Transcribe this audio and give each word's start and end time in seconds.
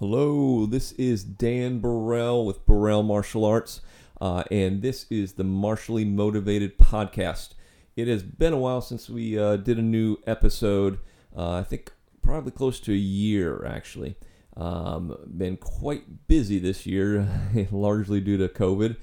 Hello, 0.00 0.64
this 0.64 0.92
is 0.92 1.22
Dan 1.22 1.78
Burrell 1.78 2.46
with 2.46 2.64
Burrell 2.64 3.02
Martial 3.02 3.44
Arts, 3.44 3.82
uh, 4.18 4.44
and 4.50 4.80
this 4.80 5.04
is 5.10 5.34
the 5.34 5.44
Martially 5.44 6.06
Motivated 6.06 6.78
Podcast. 6.78 7.50
It 7.96 8.08
has 8.08 8.22
been 8.22 8.54
a 8.54 8.58
while 8.58 8.80
since 8.80 9.10
we 9.10 9.38
uh, 9.38 9.56
did 9.56 9.76
a 9.76 9.82
new 9.82 10.16
episode. 10.26 11.00
Uh, 11.36 11.56
I 11.56 11.64
think 11.64 11.92
probably 12.22 12.50
close 12.50 12.80
to 12.80 12.92
a 12.94 12.96
year, 12.96 13.66
actually. 13.66 14.16
Um, 14.56 15.18
been 15.36 15.58
quite 15.58 16.26
busy 16.26 16.58
this 16.58 16.86
year, 16.86 17.28
largely 17.70 18.22
due 18.22 18.38
to 18.38 18.48
COVID. 18.48 18.96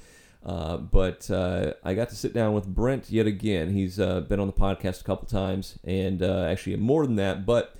Uh, 0.44 0.78
but 0.78 1.30
uh, 1.30 1.74
I 1.84 1.94
got 1.94 2.10
to 2.10 2.16
sit 2.16 2.34
down 2.34 2.56
with 2.56 2.66
Brent 2.66 3.12
yet 3.12 3.28
again. 3.28 3.70
He's 3.72 4.00
uh, 4.00 4.22
been 4.22 4.40
on 4.40 4.48
the 4.48 4.54
podcast 4.54 5.02
a 5.02 5.04
couple 5.04 5.28
times, 5.28 5.78
and 5.84 6.24
actually 6.24 6.76
more 6.78 7.06
than 7.06 7.18
that. 7.18 7.46
But 7.46 7.78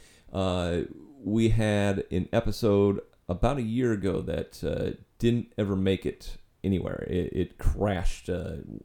we 1.24 1.50
had 1.50 2.06
an 2.12 2.30
episode 2.32 3.02
about 3.30 3.58
a 3.58 3.62
year 3.62 3.92
ago 3.92 4.22
that 4.22 4.64
uh, 4.64 4.98
didn't 5.20 5.52
ever 5.58 5.76
make 5.76 6.06
it 6.06 6.38
anywhere. 6.64 7.06
It, 7.10 7.34
it 7.34 7.58
crashed 7.58 8.30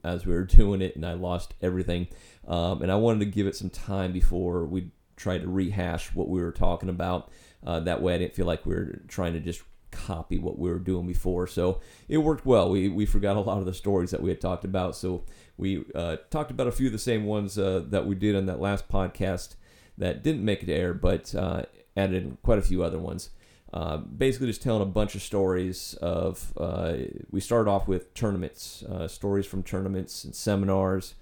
as 0.04 0.26
we 0.26 0.34
were 0.34 0.44
doing 0.60 0.82
it, 0.82 0.96
and 0.96 1.06
I 1.06 1.14
lost 1.14 1.54
everything. 1.62 2.08
Um, 2.46 2.82
and 2.82 2.90
I 2.90 2.96
wanted 2.96 3.20
to 3.20 3.26
give 3.26 3.46
it 3.46 3.56
some 3.56 3.70
time 3.70 4.12
before 4.12 4.64
we 4.64 4.90
tried 5.16 5.42
to 5.42 5.48
rehash 5.48 6.14
what 6.14 6.28
we 6.28 6.40
were 6.42 6.52
talking 6.52 6.88
about. 6.88 7.30
that 7.62 8.02
way, 8.02 8.14
I 8.14 8.18
didn't 8.18 8.34
feel 8.34 8.46
like 8.46 8.66
we 8.66 8.74
were 8.74 9.02
trying 9.08 9.34
to 9.34 9.40
just 9.40 9.62
copy 9.92 10.38
what 10.38 10.58
we 10.58 10.70
were 10.70 10.78
doing 10.80 11.06
before. 11.06 11.46
So 11.46 11.80
it 12.08 12.18
worked 12.18 12.44
well. 12.44 12.68
We, 12.68 12.88
we 12.88 13.06
forgot 13.06 13.36
a 13.36 13.40
lot 13.40 13.58
of 13.58 13.66
the 13.66 13.74
stories 13.74 14.10
that 14.10 14.22
we 14.22 14.30
had 14.30 14.40
talked 14.40 14.64
about. 14.64 14.96
So 14.96 15.24
we 15.56 15.84
uh, 15.94 16.16
talked 16.30 16.50
about 16.50 16.66
a 16.66 16.72
few 16.72 16.86
of 16.86 16.92
the 16.92 16.98
same 16.98 17.24
ones 17.24 17.56
uh, 17.56 17.84
that 17.88 18.06
we 18.06 18.16
did 18.16 18.34
on 18.34 18.46
that 18.46 18.60
last 18.60 18.88
podcast 18.88 19.54
that 19.98 20.24
didn't 20.24 20.44
make 20.44 20.62
it 20.64 20.72
air, 20.72 20.92
but 20.94 21.32
uh, 21.34 21.62
added 21.96 22.36
quite 22.42 22.58
a 22.58 22.62
few 22.62 22.82
other 22.82 22.98
ones. 22.98 23.30
Uh, 23.72 23.96
basically, 23.96 24.46
just 24.46 24.62
telling 24.62 24.82
a 24.82 24.86
bunch 24.86 25.14
of 25.14 25.22
stories 25.22 25.94
of. 26.02 26.52
Uh, 26.56 26.94
we 27.30 27.40
started 27.40 27.70
off 27.70 27.88
with 27.88 28.12
tournaments, 28.14 28.82
uh, 28.84 29.08
stories 29.08 29.46
from 29.46 29.62
tournaments 29.62 30.24
and 30.24 30.34
seminars, 30.34 31.14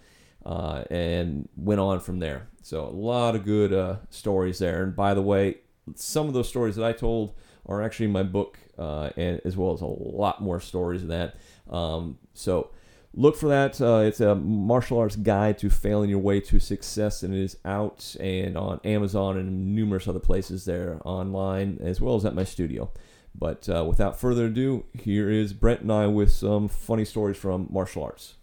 and 0.44 1.48
went 1.56 1.80
on 1.80 2.00
from 2.00 2.18
there. 2.18 2.48
So 2.62 2.84
a 2.84 2.90
lot 2.90 3.36
of 3.36 3.44
good 3.44 3.98
stories 4.10 4.58
there. 4.58 4.82
And 4.82 4.96
by 4.96 5.14
the 5.14 5.22
way, 5.22 5.58
some 5.94 6.26
of 6.26 6.34
those 6.34 6.48
stories 6.48 6.76
that 6.76 6.84
I 6.84 6.92
told 6.92 7.34
are 7.66 7.82
actually 7.82 8.06
in 8.06 8.12
my 8.12 8.22
book, 8.22 8.58
uh, 8.78 9.10
and 9.16 9.40
as 9.44 9.56
well 9.56 9.72
as 9.72 9.80
a 9.80 9.86
lot 9.86 10.42
more 10.42 10.60
stories 10.60 11.02
of 11.02 11.08
that. 11.08 11.36
Um, 11.70 12.18
so 12.34 12.70
look 13.14 13.36
for 13.36 13.48
that. 13.48 13.80
Uh, 13.80 13.98
it's 13.98 14.20
a 14.20 14.34
martial 14.34 14.98
arts 14.98 15.16
guide 15.16 15.58
to 15.58 15.70
failing 15.70 16.10
your 16.10 16.18
way 16.18 16.40
to 16.40 16.58
success, 16.58 17.22
and 17.22 17.34
it 17.34 17.40
is 17.40 17.56
out 17.64 18.16
and 18.20 18.56
on 18.56 18.80
Amazon 18.84 19.36
and 19.36 19.74
numerous 19.74 20.06
other 20.06 20.20
places 20.20 20.64
there 20.64 21.00
online, 21.04 21.78
as 21.82 22.00
well 22.00 22.14
as 22.14 22.24
at 22.24 22.34
my 22.34 22.44
studio. 22.44 22.90
But 23.34 23.68
uh, 23.68 23.84
without 23.84 24.18
further 24.18 24.46
ado, 24.46 24.84
here 24.92 25.30
is 25.30 25.52
Brent 25.52 25.82
and 25.82 25.92
I 25.92 26.06
with 26.06 26.32
some 26.32 26.68
funny 26.68 27.04
stories 27.04 27.36
from 27.36 27.68
martial 27.70 28.02
arts. 28.02 28.34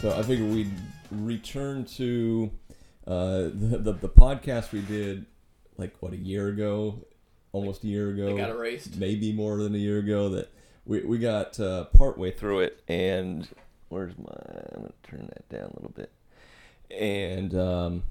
So 0.00 0.10
I 0.18 0.22
figured 0.24 0.50
we'd 0.50 0.72
return 1.12 1.84
to 1.84 2.50
uh, 3.06 3.32
the, 3.54 3.78
the, 3.78 3.92
the 3.92 4.08
podcast 4.08 4.72
we 4.72 4.80
did 4.80 5.26
like 5.76 5.94
what 6.00 6.12
a 6.12 6.16
year 6.16 6.48
ago, 6.48 7.04
almost 7.52 7.84
a 7.84 7.86
year 7.86 8.10
ago. 8.10 8.28
It 8.28 8.36
got 8.36 8.50
erased. 8.50 8.96
Maybe 8.96 9.32
more 9.32 9.56
than 9.58 9.74
a 9.74 9.78
year 9.78 9.98
ago. 9.98 10.28
That 10.30 10.50
we 10.84 11.00
we 11.00 11.18
got 11.18 11.58
uh, 11.60 11.84
partway 11.84 12.30
through 12.30 12.60
it, 12.60 12.82
and 12.88 13.48
where's 13.88 14.16
my? 14.18 14.34
I'm 14.74 14.82
gonna 14.82 14.92
turn 15.02 15.30
that 15.32 15.48
down 15.48 15.70
a 15.70 15.74
little 15.74 15.92
bit, 15.94 16.10
and 16.90 17.54
um, 17.54 18.02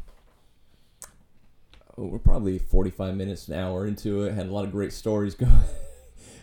oh, 1.98 2.06
we're 2.06 2.20
probably 2.20 2.60
45 2.60 3.16
minutes 3.16 3.48
an 3.48 3.56
hour 3.56 3.86
into 3.86 4.24
it. 4.24 4.34
Had 4.34 4.48
a 4.48 4.52
lot 4.52 4.66
of 4.66 4.72
great 4.72 4.94
stories 4.94 5.36
going, 5.36 5.52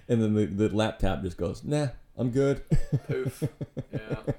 and 0.09 0.23
then 0.23 0.35
the, 0.35 0.47
the 0.47 0.75
laptop 0.75 1.23
just 1.23 1.37
goes, 1.37 1.65
nah, 1.65 1.89
I'm 2.17 2.31
good. 2.31 2.63
Poof. 3.07 3.45
Yeah. 3.93 4.33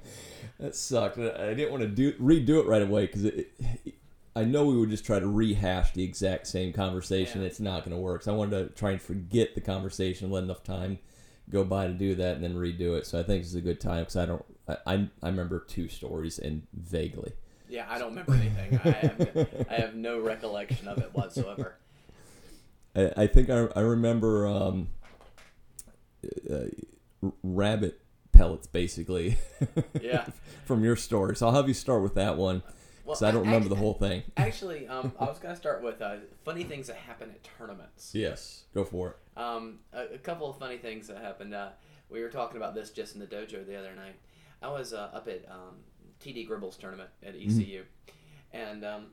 that 0.60 0.76
sucked. 0.76 1.18
I 1.18 1.54
didn't 1.54 1.70
want 1.70 1.82
to 1.82 1.88
do 1.88 2.12
redo 2.14 2.60
it 2.60 2.66
right 2.66 2.82
away 2.82 3.06
because 3.06 3.24
it, 3.24 3.52
it, 3.84 3.94
I 4.40 4.44
know 4.44 4.64
we 4.64 4.76
would 4.76 4.88
just 4.88 5.04
try 5.04 5.18
to 5.18 5.26
rehash 5.26 5.92
the 5.92 6.02
exact 6.02 6.46
same 6.46 6.72
conversation. 6.72 7.42
Yeah. 7.42 7.48
It's 7.48 7.60
not 7.60 7.84
going 7.84 7.94
to 7.94 8.00
work. 8.00 8.22
So 8.22 8.32
I 8.32 8.36
wanted 8.36 8.68
to 8.68 8.74
try 8.74 8.92
and 8.92 9.02
forget 9.02 9.54
the 9.54 9.60
conversation, 9.60 10.30
let 10.30 10.44
enough 10.44 10.64
time 10.64 10.98
go 11.50 11.62
by 11.62 11.86
to 11.86 11.92
do 11.92 12.14
that, 12.14 12.36
and 12.36 12.44
then 12.44 12.54
redo 12.54 12.96
it. 12.96 13.06
So 13.06 13.20
I 13.20 13.22
think 13.22 13.42
this 13.42 13.50
is 13.50 13.56
a 13.56 13.60
good 13.60 13.80
time 13.80 14.00
because 14.00 14.16
I 14.16 14.26
don't. 14.26 14.44
I, 14.66 14.76
I 14.86 15.08
I 15.22 15.28
remember 15.28 15.60
two 15.60 15.88
stories 15.88 16.38
and 16.38 16.62
vaguely. 16.72 17.32
Yeah, 17.68 17.86
I 17.88 17.98
don't 17.98 18.10
remember 18.10 18.34
anything. 18.34 18.80
I 18.82 18.90
have, 18.90 19.66
I 19.70 19.74
have 19.74 19.94
no 19.94 20.18
recollection 20.18 20.88
of 20.88 20.98
it 20.98 21.10
whatsoever. 21.12 21.76
I, 22.96 23.12
I 23.16 23.26
think 23.26 23.50
I, 23.50 23.68
I 23.76 23.80
remember 23.80 24.48
um, 24.48 24.88
uh, 26.50 26.64
rabbit 27.42 28.00
pellets, 28.32 28.66
basically. 28.66 29.36
Yeah. 30.00 30.24
from 30.64 30.82
your 30.82 30.96
story. 30.96 31.36
So 31.36 31.46
I'll 31.46 31.54
have 31.54 31.68
you 31.68 31.74
start 31.74 32.02
with 32.02 32.14
that 32.14 32.36
one 32.36 32.62
because 33.10 33.22
I 33.22 33.30
don't 33.30 33.44
remember 33.44 33.68
the 33.68 33.76
whole 33.76 33.94
thing. 33.94 34.22
Actually, 34.36 34.86
um, 34.88 35.12
I 35.18 35.24
was 35.24 35.38
gonna 35.38 35.56
start 35.56 35.82
with 35.82 36.00
uh, 36.00 36.16
funny 36.44 36.64
things 36.64 36.86
that 36.88 36.96
happen 36.96 37.30
at 37.30 37.46
tournaments. 37.58 38.14
Yes, 38.14 38.64
go 38.74 38.84
for 38.84 39.10
it. 39.10 39.16
Um, 39.38 39.80
a, 39.92 40.14
a 40.14 40.18
couple 40.18 40.48
of 40.48 40.58
funny 40.58 40.78
things 40.78 41.08
that 41.08 41.18
happened. 41.18 41.54
Uh, 41.54 41.70
we 42.08 42.20
were 42.22 42.28
talking 42.28 42.56
about 42.56 42.74
this 42.74 42.90
just 42.90 43.14
in 43.14 43.20
the 43.20 43.26
dojo 43.26 43.66
the 43.66 43.76
other 43.76 43.94
night. 43.94 44.16
I 44.62 44.68
was 44.68 44.92
uh, 44.92 45.10
up 45.12 45.28
at 45.28 45.44
um, 45.50 45.76
TD 46.20 46.48
Gribble's 46.48 46.76
tournament 46.76 47.10
at 47.22 47.34
ECU, 47.34 47.84
and 48.52 48.84
um, 48.84 49.06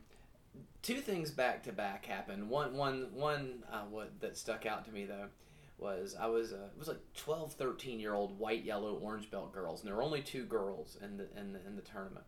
two 0.82 0.98
things 0.98 1.32
back 1.32 1.64
to 1.64 1.72
back 1.72 2.06
happened. 2.06 2.50
One, 2.50 2.76
one, 2.76 3.08
one. 3.14 3.64
Uh, 3.72 3.84
what 3.90 4.20
that 4.22 4.38
stuck 4.38 4.66
out 4.66 4.86
to 4.86 4.92
me 4.92 5.06
though 5.06 5.28
was 5.78 6.16
I 6.20 6.28
was 6.28 6.54
uh, 6.54 6.70
it 6.74 6.80
was 6.80 6.88
like 6.88 7.00
12, 7.16 7.54
13 7.54 8.00
year 8.00 8.14
old 8.14 8.38
white, 8.40 8.64
yellow, 8.64 8.96
orange 8.96 9.30
belt 9.30 9.54
girls, 9.54 9.82
and 9.82 9.88
there 9.88 9.96
were 9.96 10.04
only 10.04 10.22
two 10.22 10.44
girls 10.46 10.98
in 11.02 11.18
the 11.18 11.28
in 11.40 11.54
the, 11.54 11.60
in 11.66 11.76
the 11.76 11.82
tournament, 11.82 12.26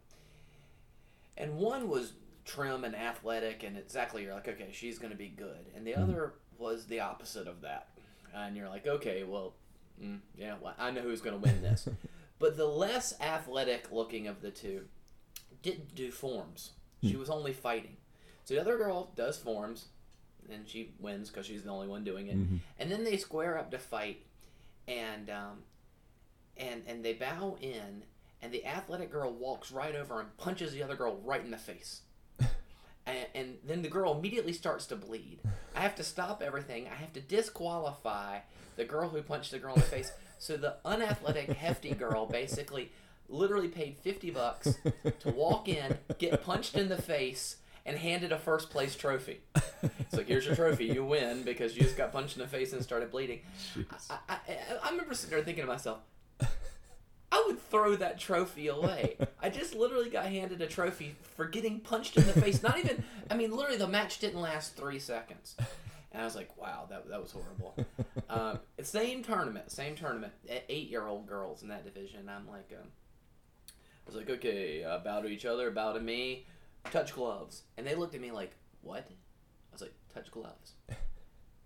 and 1.39 1.55
one 1.57 1.89
was 1.89 2.13
trim 2.45 2.83
and 2.83 2.95
athletic, 2.95 3.63
and 3.63 3.77
exactly 3.77 4.23
you're 4.23 4.35
like, 4.35 4.47
okay, 4.47 4.69
she's 4.72 5.00
going 5.00 5.11
to 5.11 5.17
be 5.17 5.29
good, 5.29 5.66
and 5.75 5.88
the 5.88 5.95
other 5.95 6.33
was 6.57 6.85
the 6.85 7.00
opposite 7.00 7.47
of 7.47 7.61
that, 7.61 7.88
and 8.35 8.55
you're 8.55 8.69
like, 8.69 8.85
okay, 8.85 9.23
well, 9.23 9.53
mm, 10.03 10.19
yeah, 10.38 10.55
well, 10.61 10.75
I 10.78 10.91
know 10.91 11.01
who's 11.01 11.22
going 11.22 11.39
to 11.39 11.41
win 11.41 11.61
this, 11.61 11.88
but 12.39 12.57
the 12.57 12.67
less 12.67 13.19
athletic 13.22 13.91
looking 13.91 14.28
of 14.28 14.41
the 14.41 14.51
two 14.51 14.85
didn't 15.63 15.95
do 15.95 16.11
forms. 16.11 16.72
She 17.01 17.16
was 17.16 17.29
only 17.29 17.53
fighting. 17.53 17.95
So 18.44 18.53
the 18.55 18.61
other 18.61 18.78
girl 18.78 19.11
does 19.16 19.38
forms, 19.38 19.85
and 20.51 20.67
she 20.67 20.91
wins 20.99 21.29
because 21.29 21.45
she's 21.45 21.63
the 21.63 21.69
only 21.69 21.88
one 21.88 22.03
doing 22.03 22.28
it. 22.28 22.35
And 22.79 22.91
then 22.91 23.03
they 23.03 23.16
square 23.17 23.57
up 23.57 23.72
to 23.72 23.78
fight, 23.79 24.25
and 24.88 25.29
um, 25.29 25.59
and 26.57 26.81
and 26.88 27.05
they 27.05 27.13
bow 27.13 27.57
in, 27.61 28.03
and 28.41 28.51
the 28.51 28.66
athletic 28.66 29.11
girl 29.11 29.31
walks 29.31 29.72
right 29.72 29.95
over 29.95 30.19
and 30.19 30.35
punches 30.38 30.72
the 30.72 30.83
other 30.83 30.95
girl 30.95 31.19
right 31.23 31.44
in 31.44 31.51
the 31.51 31.57
face. 31.57 32.01
And, 33.07 33.25
and 33.33 33.57
then 33.66 33.81
the 33.81 33.89
girl 33.89 34.16
immediately 34.16 34.53
starts 34.53 34.85
to 34.88 34.95
bleed. 34.95 35.39
I 35.75 35.79
have 35.79 35.95
to 35.95 36.03
stop 36.03 36.44
everything. 36.44 36.88
I 36.88 36.94
have 36.94 37.11
to 37.13 37.22
disqualify 37.22 38.39
the 38.75 38.85
girl 38.85 39.09
who 39.09 39.19
punched 39.23 39.49
the 39.49 39.57
girl 39.57 39.73
in 39.73 39.79
the 39.79 39.88
face. 39.88 40.11
So 40.38 40.57
the 40.57 40.75
unathletic, 40.85 41.49
hefty 41.49 41.95
girl 41.95 42.28
basically 42.28 42.91
literally 43.28 43.67
paid 43.67 43.97
50 43.97 44.29
bucks 44.31 44.75
to 45.22 45.29
walk 45.31 45.67
in, 45.67 45.97
get 46.19 46.44
punched 46.44 46.75
in 46.75 46.88
the 46.89 47.01
face, 47.01 47.57
and 47.85 47.97
handed 47.97 48.31
a 48.31 48.38
first 48.38 48.69
place 48.69 48.95
trophy. 48.95 49.39
It's 49.81 50.13
like, 50.13 50.28
here's 50.28 50.45
your 50.45 50.55
trophy. 50.55 50.85
You 50.85 51.03
win 51.05 51.44
because 51.44 51.75
you 51.75 51.83
just 51.83 51.97
got 51.97 52.11
punched 52.11 52.35
in 52.35 52.41
the 52.44 52.47
face 52.47 52.73
and 52.73 52.83
started 52.83 53.11
bleeding. 53.11 53.39
I, 54.09 54.16
I, 54.29 54.33
I, 54.47 54.57
I 54.83 54.89
remember 54.91 55.13
sitting 55.13 55.35
there 55.35 55.44
thinking 55.44 55.63
to 55.63 55.67
myself, 55.67 55.99
I 57.31 57.44
would 57.45 57.62
throw 57.69 57.95
that 57.95 58.19
trophy 58.19 58.67
away. 58.67 59.17
I 59.41 59.50
just 59.50 59.75
literally 59.75 60.09
got 60.09 60.25
handed 60.25 60.62
a 60.62 60.67
trophy 60.67 61.16
for 61.35 61.45
getting 61.45 61.79
punched 61.79 62.17
in 62.17 62.25
the 62.25 62.34
face. 62.34 62.63
Not 62.63 62.79
even, 62.79 63.03
I 63.29 63.35
mean, 63.35 63.52
literally, 63.52 63.78
the 63.78 63.87
match 63.87 64.20
didn't 64.20 64.41
last 64.41 64.76
three 64.76 64.99
seconds. 64.99 65.55
And 66.11 66.22
I 66.22 66.26
was 66.26 66.35
like, 66.35 66.58
wow, 66.58 66.87
that, 66.90 67.08
that 67.09 67.22
was 67.22 67.31
horrible. 67.31 67.76
Um, 68.29 68.59
same 68.81 69.23
tournament, 69.23 69.72
same 69.72 69.96
tournament, 69.96 70.34
eight 70.70 70.90
year 70.90 71.05
old 71.05 71.28
girls 71.28 71.61
in 71.61 71.70
that 71.70 71.85
division. 71.85 72.29
I'm 72.29 72.47
like, 72.47 72.72
um, 72.72 72.87
I 73.67 74.08
was 74.08 74.16
like, 74.16 74.29
okay, 74.29 74.84
uh, 74.84 74.97
bow 74.99 75.22
to 75.22 75.28
each 75.28 75.46
other, 75.46 75.70
bow 75.70 75.93
to 75.93 75.99
me, 75.99 76.47
touch 76.91 77.14
gloves. 77.14 77.61
And 77.78 77.85
they 77.85 77.93
looked 77.93 78.16
at 78.16 78.22
me 78.22 78.31
like, 78.31 78.53
what? 78.81 79.05
I 79.08 79.73
was 79.73 79.81
like, 79.81 79.93
touch 80.14 80.31
gloves. 80.31 80.73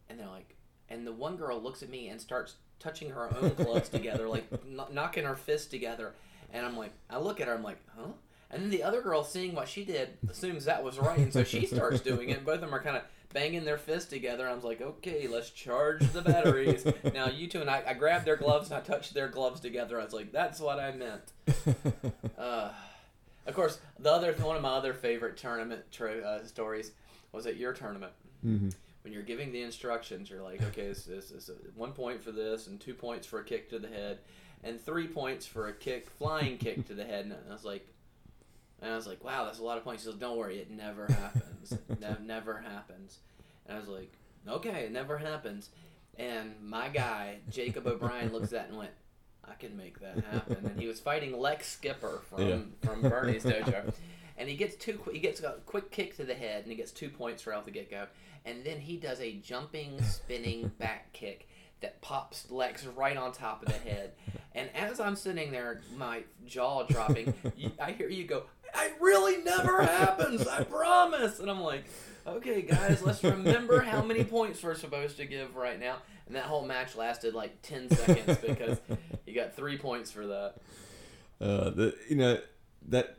And 0.10 0.20
they're 0.20 0.28
like, 0.28 0.58
and 0.90 1.08
the 1.08 1.14
one 1.14 1.38
girl 1.38 1.60
looks 1.60 1.82
at 1.82 1.90
me 1.90 2.10
and 2.10 2.22
starts 2.22 2.58
touching 2.84 3.10
her 3.12 3.30
own 3.42 3.54
gloves 3.54 3.90
together, 3.90 4.28
like 4.28 4.50
kn- 4.66 4.94
knocking 4.94 5.24
her 5.24 5.36
fists 5.36 5.68
together. 5.68 6.14
And 6.52 6.66
I'm 6.66 6.78
like, 6.78 6.92
I 7.10 7.18
look 7.18 7.40
at 7.42 7.48
her, 7.48 7.54
I'm 7.56 7.64
like, 7.64 7.80
huh? 7.98 8.10
And 8.52 8.62
then 8.64 8.70
the 8.70 8.84
other 8.84 9.02
girl, 9.02 9.24
seeing 9.24 9.56
what 9.56 9.68
she 9.68 9.84
did, 9.84 10.10
assumes 10.30 10.66
that 10.66 10.84
was 10.84 11.00
right, 11.00 11.18
and 11.18 11.34
so 11.34 11.44
she 11.44 11.66
starts 11.66 12.02
doing 12.02 12.30
it. 12.30 12.46
Both 12.46 12.56
of 12.56 12.62
them 12.62 12.76
are 12.76 12.84
kind 12.84 12.98
of 12.98 13.04
banging 13.34 13.66
their 13.66 13.80
fists 13.80 14.08
together. 14.10 14.48
I 14.48 14.54
was 14.54 14.64
like, 14.64 14.80
okay, 14.80 15.28
let's 15.28 15.50
charge 15.50 16.08
the 16.12 16.22
batteries. 16.22 16.86
now 17.16 17.30
you 17.30 17.48
two 17.48 17.62
and 17.62 17.70
I, 17.70 17.82
I 17.88 17.94
grabbed 17.96 18.26
their 18.26 18.36
gloves 18.36 18.70
and 18.70 18.78
I 18.78 18.82
touched 18.82 19.16
their 19.16 19.28
gloves 19.28 19.60
together. 19.60 20.00
I 20.00 20.04
was 20.04 20.14
like, 20.14 20.32
that's 20.32 20.60
what 20.60 20.80
I 20.80 20.92
meant. 20.92 21.32
Uh, 22.38 22.70
Of 23.46 23.56
course, 23.56 23.80
the 24.00 24.12
other 24.12 24.34
one 24.34 24.56
of 24.56 24.62
my 24.62 24.70
other 24.70 24.94
favorite 24.94 25.36
tournament 25.38 25.82
tra- 25.92 26.20
uh, 26.22 26.46
stories 26.46 26.92
was 27.32 27.46
at 27.48 27.58
your 27.58 27.74
tournament. 27.74 28.12
Mm-hmm. 28.46 28.70
When 29.04 29.12
you're 29.14 29.22
giving 29.24 29.52
the 29.52 29.62
instructions, 29.62 30.30
you're 30.30 30.42
like, 30.42 30.62
okay, 30.64 30.88
this 30.88 31.00
is 31.00 31.06
this, 31.06 31.30
this, 31.30 31.50
uh, 31.50 31.54
one 31.76 31.92
point 31.92 32.24
for 32.24 32.32
this, 32.32 32.68
and 32.68 32.80
two 32.80 32.94
points 32.94 33.28
for 33.28 33.40
a 33.40 33.44
kick 33.44 33.70
to 33.72 33.80
the 33.80 33.88
head, 33.90 34.20
and 34.64 34.80
three 34.82 35.08
points 35.08 35.46
for 35.46 35.68
a 35.68 35.74
kick, 35.74 36.10
flying 36.10 36.58
kick 36.58 36.88
to 36.88 36.94
the 36.94 37.04
head. 37.04 37.26
And 37.26 37.36
I 37.50 37.52
was 37.54 37.66
like, 37.66 37.86
and 38.82 38.92
I 38.92 38.96
was 38.96 39.06
like, 39.08 39.24
wow, 39.24 39.44
that's 39.46 39.60
a 39.60 39.64
lot 39.64 39.78
of 39.78 39.84
points. 39.84 40.04
He 40.04 40.10
says, 40.10 40.20
don't 40.20 40.38
worry, 40.38 40.60
it 40.60 40.72
never 40.72 41.08
happens. 41.08 41.78
ne- 42.00 42.26
never 42.26 42.58
happens. 42.60 43.20
And 43.66 43.76
I 43.76 43.80
was 43.80 43.90
like, 43.90 44.12
okay, 44.48 44.86
it 44.86 44.92
never 44.92 45.18
happens. 45.18 45.70
And 46.18 46.54
my 46.62 46.88
guy, 46.90 47.38
Jacob 47.50 47.88
O'Brien, 47.88 48.32
looks 48.32 48.46
at 48.48 48.52
that 48.52 48.70
and 48.70 48.78
went, 48.78 48.92
I 49.46 49.56
can 49.56 49.76
make 49.76 50.00
that 50.00 50.24
happen. 50.32 50.66
And 50.66 50.80
he 50.80 50.88
was 50.88 51.00
fighting 51.02 51.38
Lex 51.38 51.68
Skipper 51.68 52.22
from, 52.30 52.42
Yeah. 52.48 52.58
from 52.84 53.02
Bernie's 53.02 53.44
dojo. 53.44 53.94
And 54.38 54.50
he 54.50 54.56
gets 54.56 54.76
two. 54.76 55.00
He 55.12 55.20
gets 55.20 55.42
a 55.42 55.58
quick 55.66 55.92
kick 55.92 56.16
to 56.18 56.24
the 56.24 56.34
head, 56.34 56.64
and 56.64 56.72
he 56.72 56.76
gets 56.76 56.92
two 56.92 57.10
points 57.10 57.46
right 57.46 57.58
off 57.58 57.66
the 57.66 57.72
get 57.72 57.90
go. 57.90 58.08
And 58.46 58.64
then 58.66 58.80
he 58.80 58.98
does 58.98 59.20
a 59.22 59.34
jumping, 59.34 60.02
spinning 60.04 60.72
back 60.80 61.14
kick 61.14 61.48
that 61.82 62.02
pops 62.02 62.50
Lex 62.50 62.86
right 62.86 63.16
on 63.16 63.32
top 63.32 63.62
of 63.62 63.68
the 63.68 63.90
head. 63.90 64.14
And 64.56 64.70
as 64.74 65.00
I'm 65.00 65.16
sitting 65.16 65.52
there, 65.52 65.82
my 65.96 66.24
jaw 66.48 66.84
dropping, 66.84 67.34
I 67.80 67.92
hear 67.92 68.10
you 68.10 68.26
go, 68.26 68.44
"It 68.76 68.94
really 69.00 69.44
never 69.44 69.84
happens. 69.84 70.48
I 70.48 70.64
promise." 70.64 71.40
And 71.40 71.50
I'm 71.50 71.62
like, 71.62 71.86
"Okay, 72.26 72.62
guys, 72.64 73.02
let's 73.04 73.24
remember 73.24 73.82
how 73.82 74.02
many 74.02 74.24
points 74.24 74.64
we're 74.64 74.76
supposed 74.76 75.18
to 75.18 75.26
give 75.26 75.56
right 75.56 75.80
now." 75.80 75.98
And 76.26 76.36
that 76.36 76.46
whole 76.46 76.66
match 76.66 76.96
lasted 76.96 77.34
like 77.34 77.62
ten 77.62 77.90
seconds 77.90 78.38
because 78.40 78.80
you 79.26 79.36
got 79.36 79.56
three 79.56 79.78
points 79.78 80.12
for 80.12 80.26
that. 80.28 80.56
Uh, 81.42 81.70
the 81.70 81.96
you 82.10 82.16
know 82.16 82.40
that 82.90 83.18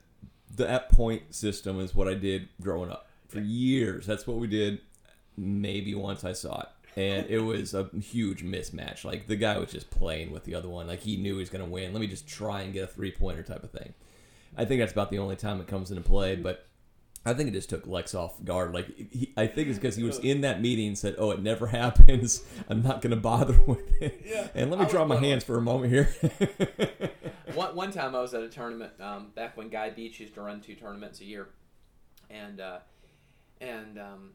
that 0.57 0.89
point 0.91 1.35
system 1.35 1.81
is 1.81 1.95
what 1.95 2.09
I 2.09 2.15
did 2.15 2.49
growing 2.61 2.91
up 2.91 3.09
for 3.29 3.41
years. 3.41 4.07
That's 4.07 4.27
what 4.27 4.39
we 4.39 4.47
did. 4.47 4.81
Maybe 5.37 5.95
once 5.95 6.25
I 6.25 6.33
saw 6.33 6.61
it, 6.61 6.69
and 6.97 7.27
it 7.27 7.41
was 7.41 7.75
a 7.75 7.89
huge 8.01 8.45
mismatch. 8.45 9.05
Like 9.05 9.27
the 9.27 9.37
guy 9.37 9.59
was 9.59 9.73
just 9.73 9.91
playing 9.91 10.31
with 10.31 10.45
the 10.45 10.55
other 10.55 10.69
one. 10.69 10.87
Like 10.87 11.01
he 11.01 11.17
knew 11.17 11.35
he 11.35 11.41
was 11.41 11.51
going 11.51 11.65
to 11.65 11.71
win. 11.71 11.93
Let 11.93 12.01
me 12.01 12.07
just 12.07 12.29
try 12.29 12.63
and 12.63 12.73
get 12.73 12.85
a 12.85 12.87
three 12.87 13.11
pointer 13.11 13.43
type 13.43 13.65
of 13.65 13.71
thing. 13.71 13.95
I 14.57 14.65
think 14.65 14.81
that's 14.81 14.93
about 14.93 15.11
the 15.11 15.19
only 15.19 15.37
time 15.37 15.61
it 15.61 15.67
comes 15.67 15.91
into 15.91 16.03
play. 16.03 16.37
But 16.37 16.67
I 17.27 17.33
think 17.33 17.49
it 17.49 17.53
just 17.53 17.71
took 17.71 17.87
Lex 17.87 18.15
off 18.15 18.43
guard. 18.45 18.75
Like 18.75 18.87
he, 19.11 19.33
I 19.37 19.47
think 19.47 19.69
it's 19.69 19.79
because 19.79 19.97
he 19.97 20.03
was 20.03 20.19
in 20.19 20.43
that 20.43 20.61
meeting 20.61 20.89
and 20.89 20.99
said, 20.99 21.17
"Oh, 21.19 21.31
it 21.31 21.43
never 21.43 21.67
happens. 21.69 22.45
I'm 22.69 22.83
not 22.83 23.01
going 23.01 23.11
to 23.11 23.17
bother 23.17 23.59
with 23.67 24.03
it." 24.03 24.23
Yeah. 24.25 24.49
And 24.55 24.71
let 24.71 24.79
me 24.79 24.87
I 24.87 24.89
drop 24.89 25.09
my 25.09 25.17
hands 25.17 25.43
for 25.43 25.57
a 25.57 25.63
moment 25.63 25.93
here. 25.93 26.15
one, 27.55 27.75
one 27.75 27.93
time 27.93 28.15
I 28.15 28.21
was 28.21 28.35
at 28.35 28.43
a 28.43 28.49
tournament 28.49 28.93
um, 29.01 29.33
back 29.35 29.57
when 29.57 29.69
Guy 29.69 29.91
Beach 29.91 30.21
used 30.21 30.35
to 30.35 30.43
run 30.43 30.61
two 30.61 30.75
tournaments 30.75 31.21
a 31.21 31.25
year, 31.25 31.49
and 32.31 32.61
uh, 32.61 32.79
and 33.61 33.99
um, 33.99 34.31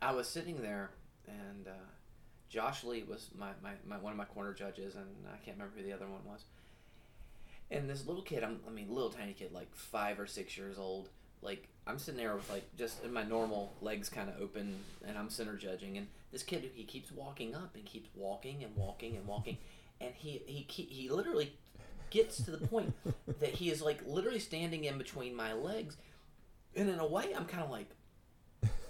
I 0.00 0.12
was 0.12 0.28
sitting 0.28 0.62
there, 0.62 0.90
and 1.26 1.68
uh, 1.68 1.86
Josh 2.48 2.84
Lee 2.84 3.02
was 3.02 3.30
my, 3.38 3.50
my, 3.62 3.72
my 3.86 3.96
one 3.98 4.12
of 4.12 4.18
my 4.18 4.24
corner 4.24 4.52
judges, 4.52 4.94
and 4.94 5.06
I 5.26 5.36
can't 5.44 5.56
remember 5.56 5.74
who 5.76 5.82
the 5.84 5.92
other 5.92 6.06
one 6.06 6.24
was. 6.26 6.44
And 7.70 7.88
this 7.88 8.06
little 8.06 8.22
kid, 8.22 8.44
I'm, 8.44 8.60
I 8.68 8.70
mean, 8.70 8.88
little 8.90 9.10
tiny 9.10 9.32
kid, 9.32 9.52
like 9.52 9.74
five 9.74 10.20
or 10.20 10.26
six 10.26 10.56
years 10.58 10.78
old. 10.78 11.08
Like 11.40 11.68
I'm 11.86 11.98
sitting 11.98 12.18
there 12.18 12.34
with 12.36 12.48
like 12.50 12.64
just 12.76 13.02
in 13.04 13.12
my 13.12 13.24
normal 13.24 13.72
legs 13.80 14.08
kind 14.08 14.28
of 14.28 14.40
open, 14.40 14.76
and 15.06 15.16
I'm 15.16 15.30
center 15.30 15.56
judging. 15.56 15.96
And 15.96 16.06
this 16.30 16.42
kid, 16.42 16.70
he 16.74 16.84
keeps 16.84 17.10
walking 17.10 17.54
up 17.54 17.74
and 17.74 17.84
keeps 17.84 18.08
walking 18.14 18.62
and 18.62 18.76
walking 18.76 19.16
and 19.16 19.26
walking, 19.26 19.58
and 20.00 20.12
he 20.14 20.42
he 20.46 20.66
he 20.68 21.08
literally 21.08 21.54
gets 22.12 22.42
to 22.42 22.50
the 22.50 22.66
point 22.66 22.94
that 23.40 23.50
he 23.50 23.70
is 23.70 23.80
like 23.82 24.00
literally 24.06 24.38
standing 24.38 24.84
in 24.84 24.98
between 24.98 25.34
my 25.34 25.52
legs, 25.54 25.96
and 26.76 26.88
in 26.88 26.98
a 26.98 27.06
way, 27.06 27.32
I'm 27.34 27.46
kind 27.46 27.64
of 27.64 27.70
like, 27.70 27.88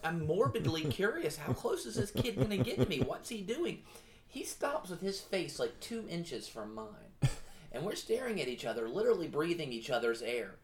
I'm 0.04 0.26
morbidly 0.26 0.84
curious. 0.90 1.36
How 1.36 1.52
close 1.52 1.86
is 1.86 1.94
this 1.94 2.10
kid 2.10 2.36
gonna 2.36 2.58
get 2.58 2.80
to 2.80 2.88
me? 2.88 3.00
What's 3.00 3.28
he 3.28 3.40
doing? 3.40 3.82
He 4.26 4.44
stops 4.44 4.90
with 4.90 5.00
his 5.00 5.20
face 5.20 5.58
like 5.58 5.78
two 5.80 6.04
inches 6.08 6.48
from 6.48 6.74
mine, 6.74 7.30
and 7.70 7.84
we're 7.84 7.94
staring 7.94 8.40
at 8.40 8.48
each 8.48 8.64
other, 8.64 8.88
literally 8.88 9.28
breathing 9.28 9.72
each 9.72 9.90
other's 9.90 10.22
air. 10.22 10.56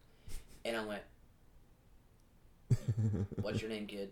And 0.65 0.75
I 0.75 0.85
went, 0.85 1.03
"What's 3.41 3.61
your 3.61 3.69
name, 3.69 3.87
kid?" 3.87 4.11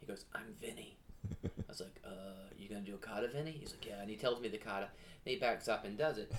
He 0.00 0.06
goes, 0.06 0.24
"I'm 0.34 0.54
Vinny." 0.60 0.96
I 1.44 1.50
was 1.68 1.80
like, 1.80 2.00
"Uh, 2.04 2.48
you 2.56 2.68
gonna 2.68 2.80
do 2.80 2.94
a 2.94 2.98
kata, 2.98 3.28
Vinny?" 3.28 3.52
He's 3.52 3.72
like, 3.72 3.86
"Yeah." 3.86 4.00
And 4.00 4.08
he 4.08 4.16
tells 4.16 4.40
me 4.40 4.48
the 4.48 4.58
kata. 4.58 4.88
And 5.24 5.34
he 5.34 5.36
backs 5.36 5.68
up 5.68 5.84
and 5.84 5.98
does 5.98 6.18
it. 6.18 6.32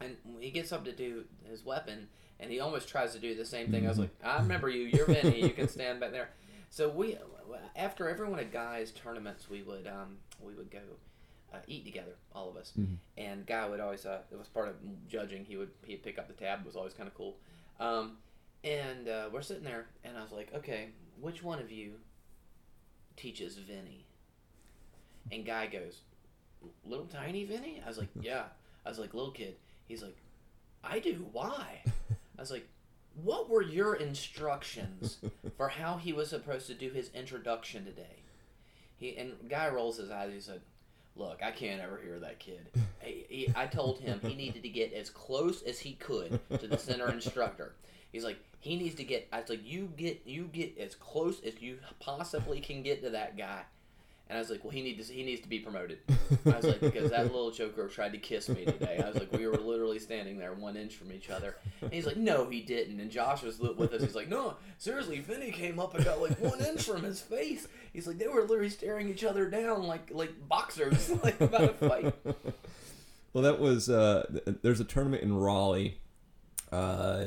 And 0.00 0.16
he 0.40 0.50
gets 0.50 0.72
up 0.72 0.84
to 0.86 0.92
do 0.92 1.24
his 1.48 1.64
weapon, 1.64 2.08
and 2.40 2.50
he 2.50 2.60
almost 2.60 2.88
tries 2.88 3.12
to 3.12 3.18
do 3.18 3.34
the 3.34 3.44
same 3.44 3.70
thing. 3.70 3.86
I 3.86 3.88
was 3.88 3.98
like, 3.98 4.10
"I 4.24 4.38
remember 4.38 4.68
you. 4.68 4.82
You're 4.82 5.06
Vinny. 5.06 5.40
You 5.42 5.50
can 5.50 5.68
stand 5.68 6.00
back 6.00 6.10
there." 6.12 6.30
So 6.70 6.88
we, 6.88 7.16
after 7.76 8.08
every 8.08 8.28
one 8.28 8.40
of 8.40 8.50
Guy's 8.52 8.90
tournaments, 8.90 9.48
we 9.48 9.62
would 9.62 9.86
um, 9.86 10.16
we 10.40 10.54
would 10.54 10.70
go 10.70 10.80
uh, 11.52 11.58
eat 11.68 11.84
together, 11.84 12.16
all 12.34 12.50
of 12.50 12.56
us. 12.56 12.72
Mhm. 12.78 12.96
And 13.16 13.46
Guy 13.46 13.68
would 13.68 13.78
always, 13.78 14.04
uh, 14.04 14.22
it 14.32 14.36
was 14.36 14.48
part 14.48 14.66
of 14.68 14.74
judging. 15.08 15.44
He 15.44 15.56
would 15.56 15.70
he'd 15.86 16.02
pick 16.02 16.18
up 16.18 16.26
the 16.26 16.34
tab. 16.34 16.60
It 16.60 16.66
was 16.66 16.74
always 16.76 16.92
kind 16.94 17.06
of 17.06 17.14
cool. 17.14 17.36
Um, 17.78 18.16
and 18.64 19.08
uh, 19.08 19.28
we're 19.32 19.42
sitting 19.42 19.62
there, 19.62 19.86
and 20.02 20.18
I 20.18 20.22
was 20.22 20.32
like, 20.32 20.52
okay, 20.54 20.88
which 21.20 21.42
one 21.44 21.60
of 21.60 21.70
you 21.70 21.92
teaches 23.16 23.56
Vinny? 23.58 24.06
And 25.30 25.46
Guy 25.46 25.66
goes, 25.68 26.00
little 26.84 27.06
tiny 27.06 27.44
Vinny? 27.44 27.80
I 27.84 27.88
was 27.88 27.98
like, 27.98 28.08
yeah. 28.20 28.44
I 28.84 28.88
was 28.88 28.98
like, 28.98 29.14
little 29.14 29.30
kid. 29.30 29.56
He's 29.88 30.02
like, 30.02 30.16
I 30.82 30.98
do. 30.98 31.26
Why? 31.32 31.82
I 31.86 32.40
was 32.40 32.50
like, 32.50 32.66
what 33.22 33.48
were 33.48 33.62
your 33.62 33.94
instructions 33.94 35.18
for 35.56 35.68
how 35.68 35.96
he 35.96 36.12
was 36.12 36.30
supposed 36.30 36.66
to 36.66 36.74
do 36.74 36.90
his 36.90 37.10
introduction 37.14 37.84
today? 37.84 38.22
He 38.96 39.16
and 39.16 39.32
Guy 39.48 39.68
rolls 39.68 39.98
his 39.98 40.10
eyes. 40.10 40.32
He 40.32 40.40
said, 40.40 40.60
"Look, 41.16 41.40
I 41.42 41.50
can't 41.50 41.80
ever 41.80 42.00
hear 42.02 42.18
that 42.20 42.38
kid. 42.38 42.68
I, 43.02 43.24
he, 43.28 43.52
I 43.54 43.66
told 43.66 44.00
him 44.00 44.20
he 44.22 44.34
needed 44.34 44.62
to 44.62 44.68
get 44.68 44.92
as 44.92 45.10
close 45.10 45.62
as 45.62 45.80
he 45.80 45.94
could 45.94 46.40
to 46.58 46.66
the 46.66 46.78
center 46.78 47.10
instructor. 47.10 47.74
He's 48.12 48.24
like, 48.24 48.38
he 48.60 48.76
needs 48.76 48.94
to 48.96 49.04
get. 49.04 49.28
I 49.32 49.40
was 49.40 49.50
like, 49.50 49.64
you 49.64 49.92
get, 49.96 50.22
you 50.24 50.44
get 50.44 50.78
as 50.78 50.94
close 50.94 51.40
as 51.42 51.60
you 51.60 51.78
possibly 52.00 52.60
can 52.60 52.82
get 52.82 53.02
to 53.02 53.10
that 53.10 53.36
guy. 53.36 53.62
And 54.28 54.38
I 54.38 54.40
was 54.40 54.48
like, 54.48 54.64
well, 54.64 54.70
he 54.70 54.80
needs 54.80 55.08
he 55.08 55.22
needs 55.22 55.42
to 55.42 55.48
be 55.48 55.58
promoted. 55.58 55.98
I 56.46 56.56
was 56.56 56.64
like, 56.64 56.80
because 56.80 57.10
that 57.10 57.26
little 57.26 57.50
joker 57.50 57.88
tried 57.88 58.12
to 58.12 58.18
kiss 58.18 58.48
me 58.48 58.64
today. 58.64 59.00
I 59.04 59.08
was 59.08 59.18
like, 59.18 59.30
we 59.32 59.46
were 59.46 59.56
literally 59.56 59.98
standing 59.98 60.38
there 60.38 60.54
one 60.54 60.76
inch 60.76 60.94
from 60.94 61.12
each 61.12 61.28
other. 61.28 61.56
And 61.82 61.92
he's 61.92 62.06
like, 62.06 62.16
no, 62.16 62.48
he 62.48 62.62
didn't. 62.62 63.00
And 63.00 63.10
Josh 63.10 63.42
was 63.42 63.58
with 63.58 63.92
us. 63.92 64.00
He's 64.00 64.14
like, 64.14 64.30
no, 64.30 64.56
seriously, 64.78 65.18
Vinny 65.20 65.50
came 65.50 65.78
up 65.78 65.94
and 65.94 66.04
got 66.04 66.22
like 66.22 66.40
one 66.40 66.58
inch 66.64 66.84
from 66.84 67.02
his 67.02 67.20
face. 67.20 67.68
He's 67.92 68.06
like, 68.06 68.18
they 68.18 68.26
were 68.26 68.42
literally 68.42 68.70
staring 68.70 69.10
each 69.10 69.24
other 69.24 69.50
down 69.50 69.82
like 69.82 70.10
like 70.10 70.32
boxers, 70.48 71.10
like 71.22 71.38
about 71.40 71.78
to 71.80 71.88
fight. 71.88 72.14
Well, 73.34 73.44
that 73.44 73.60
was 73.60 73.90
uh, 73.90 74.24
there's 74.62 74.80
a 74.80 74.84
tournament 74.84 75.22
in 75.22 75.36
Raleigh. 75.36 75.98
Uh, 76.72 77.26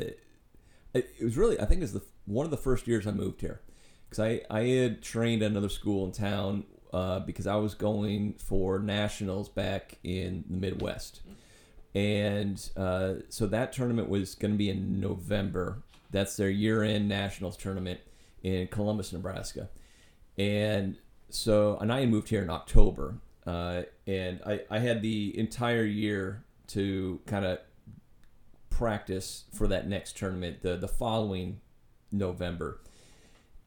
it, 0.93 1.09
it 1.19 1.23
was 1.23 1.37
really 1.37 1.59
I 1.59 1.65
think 1.65 1.79
it 1.79 1.83
was 1.83 1.93
the 1.93 2.03
one 2.25 2.45
of 2.45 2.51
the 2.51 2.57
first 2.57 2.87
years 2.87 3.05
I 3.05 3.11
moved 3.11 3.41
here 3.41 3.61
because 4.09 4.19
I 4.19 4.41
I 4.49 4.61
had 4.63 5.03
trained 5.03 5.43
at 5.43 5.51
another 5.51 5.69
school 5.69 6.05
in 6.05 6.11
town 6.11 6.63
uh, 6.97 7.19
because 7.19 7.45
I 7.45 7.57
was 7.57 7.75
going 7.75 8.33
for 8.39 8.79
nationals 8.79 9.49
back 9.49 9.99
in 10.03 10.43
the 10.49 10.57
Midwest, 10.57 11.21
and 11.93 12.57
uh, 12.75 13.15
so 13.29 13.45
that 13.45 13.71
tournament 13.71 14.09
was 14.09 14.33
going 14.33 14.55
to 14.55 14.57
be 14.57 14.71
in 14.71 14.99
November. 14.99 15.83
That's 16.09 16.35
their 16.35 16.49
year-end 16.49 17.07
nationals 17.07 17.55
tournament 17.55 17.99
in 18.41 18.65
Columbus, 18.69 19.13
Nebraska, 19.13 19.69
and 20.39 20.97
so 21.29 21.77
and 21.79 21.93
I 21.93 21.99
had 21.99 22.09
moved 22.09 22.29
here 22.29 22.41
in 22.41 22.49
October, 22.49 23.19
uh, 23.45 23.83
and 24.07 24.41
I, 24.43 24.61
I 24.71 24.79
had 24.79 25.03
the 25.03 25.37
entire 25.37 25.85
year 25.85 26.43
to 26.69 27.19
kind 27.27 27.45
of 27.45 27.59
practice 28.71 29.43
for 29.53 29.67
that 29.67 29.87
next 29.87 30.17
tournament 30.17 30.63
the 30.63 30.77
the 30.77 30.87
following 30.87 31.61
November, 32.11 32.81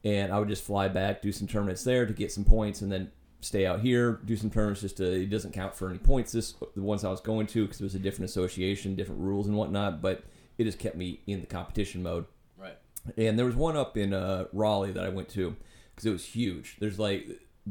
and 0.03 0.33
I 0.33 0.39
would 0.39 0.49
just 0.49 0.65
fly 0.65 0.89
back, 0.89 1.21
do 1.21 1.31
some 1.31 1.47
tournaments 1.47 1.85
there 1.85 2.05
to 2.05 2.11
get 2.11 2.29
some 2.29 2.43
points, 2.43 2.81
and 2.81 2.91
then 2.91 3.09
stay 3.41 3.65
out 3.65 3.81
here, 3.81 4.19
do 4.25 4.37
some 4.37 4.49
tournaments. 4.49 4.81
Just 4.81 4.97
to, 4.97 5.23
it 5.23 5.29
doesn't 5.29 5.51
count 5.51 5.75
for 5.75 5.89
any 5.89 5.99
points. 5.99 6.31
This 6.31 6.53
the 6.75 6.81
ones 6.81 7.03
I 7.03 7.09
was 7.09 7.21
going 7.21 7.47
to 7.47 7.65
because 7.65 7.81
it 7.81 7.83
was 7.83 7.95
a 7.95 7.99
different 7.99 8.29
association, 8.29 8.95
different 8.95 9.21
rules 9.21 9.47
and 9.47 9.57
whatnot, 9.57 10.01
but 10.01 10.23
it 10.57 10.63
just 10.63 10.79
kept 10.79 10.95
me 10.95 11.21
in 11.27 11.41
the 11.41 11.47
competition 11.47 12.03
mode. 12.03 12.25
Right. 12.57 12.77
And 13.17 13.37
there 13.37 13.45
was 13.45 13.55
one 13.55 13.75
up 13.75 13.97
in 13.97 14.13
uh, 14.13 14.45
Raleigh 14.53 14.91
that 14.91 15.03
I 15.03 15.09
went 15.09 15.29
to 15.29 15.55
because 15.93 16.05
it 16.05 16.11
was 16.11 16.25
huge. 16.25 16.77
There's 16.79 16.99
like 16.99 17.27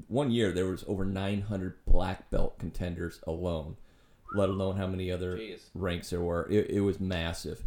one 0.09 0.31
year 0.31 0.53
there 0.53 0.67
was 0.67 0.85
over 0.87 1.05
900 1.05 1.85
black 1.87 2.31
belt 2.31 2.59
contenders 2.59 3.21
alone, 3.27 3.77
let 4.35 4.49
alone 4.49 4.77
how 4.77 4.87
many 4.87 5.11
other 5.11 5.37
Jeez. 5.37 5.61
ranks 5.75 6.11
there 6.11 6.21
were. 6.21 6.49
It, 6.51 6.71
it 6.71 6.81
was 6.81 7.01
massive, 7.01 7.65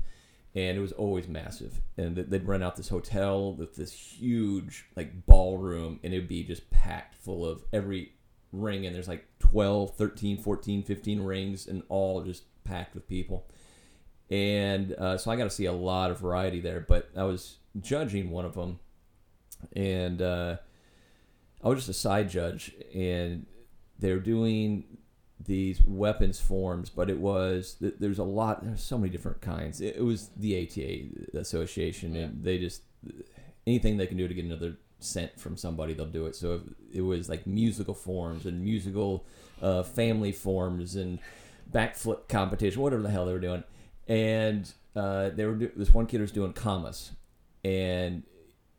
and 0.56 0.78
it 0.78 0.82
was 0.82 0.92
always 0.92 1.28
massive. 1.28 1.82
And 1.98 2.16
they'd 2.16 2.48
rent 2.48 2.64
out 2.64 2.76
this 2.76 2.90
hotel 2.90 3.54
with 3.54 3.76
this 3.76 3.92
huge 3.92 4.86
like 4.96 5.26
ballroom, 5.26 6.00
and 6.04 6.14
it'd 6.14 6.28
be 6.28 6.44
just 6.44 6.70
packed 6.70 7.16
full 7.16 7.46
of 7.46 7.64
every 7.74 8.14
ring. 8.52 8.86
And 8.86 8.96
there's 8.96 9.08
like 9.08 9.26
12, 9.40 9.96
13, 9.96 10.38
14, 10.38 10.84
15 10.84 11.22
rings, 11.22 11.68
and 11.68 11.84
all 11.90 12.22
just 12.22 12.44
packed 12.64 12.94
with 12.96 13.08
people. 13.08 13.48
and 14.30 14.94
uh, 14.94 15.18
so 15.18 15.32
I 15.32 15.36
got 15.36 15.46
to 15.46 15.50
see 15.50 15.66
a 15.66 15.74
lot 15.74 16.12
of 16.12 16.20
variety 16.20 16.60
there. 16.60 16.80
But 16.80 17.10
I 17.18 17.24
was 17.24 17.58
judging 17.80 18.30
one 18.30 18.46
of 18.46 18.54
them, 18.54 18.80
and 19.76 20.22
uh, 20.22 20.58
I 21.64 21.68
was 21.68 21.80
just 21.80 21.90
a 21.90 21.94
side 21.94 22.30
judge, 22.30 22.74
and 22.94 23.46
they're 24.00 24.20
doing 24.20 24.98
these 25.46 25.82
weapons 25.86 26.40
forms, 26.40 26.90
but 26.90 27.10
it 27.10 27.18
was 27.18 27.78
there's 27.80 28.20
a 28.20 28.24
lot. 28.24 28.64
There's 28.64 28.84
so 28.84 28.98
many 28.98 29.12
different 29.12 29.42
kinds. 29.42 29.82
It, 29.82 29.98
it 29.98 30.04
was 30.04 30.30
the 30.38 30.64
ATA 30.64 31.38
Association, 31.38 32.16
and 32.16 32.44
they 32.44 32.58
just 32.58 32.84
anything 33.66 33.98
they 33.98 34.08
can 34.08 34.18
do 34.18 34.28
to 34.28 34.34
get 34.34 34.46
another 34.46 34.78
cent 35.00 35.40
from 35.40 35.58
somebody, 35.58 35.94
they'll 35.94 36.06
do 36.06 36.26
it. 36.26 36.36
So 36.36 36.62
it 36.92 37.02
was 37.02 37.30
like 37.30 37.46
musical 37.46 37.94
forms 37.94 38.46
and 38.46 38.64
musical 38.64 39.26
uh, 39.62 39.84
family 39.84 40.32
forms 40.32 40.96
and 40.96 41.20
backflip 41.72 42.28
competition, 42.28 42.82
whatever 42.82 43.02
the 43.02 43.10
hell 43.10 43.26
they 43.26 43.34
were 43.34 43.40
doing. 43.40 43.64
And 44.08 44.72
uh, 44.96 45.30
they 45.30 45.46
were 45.46 45.56
do- 45.56 45.72
this 45.76 45.94
one 45.94 46.06
kid 46.06 46.22
was 46.22 46.32
doing 46.32 46.54
kamas, 46.54 47.12
and 47.64 48.24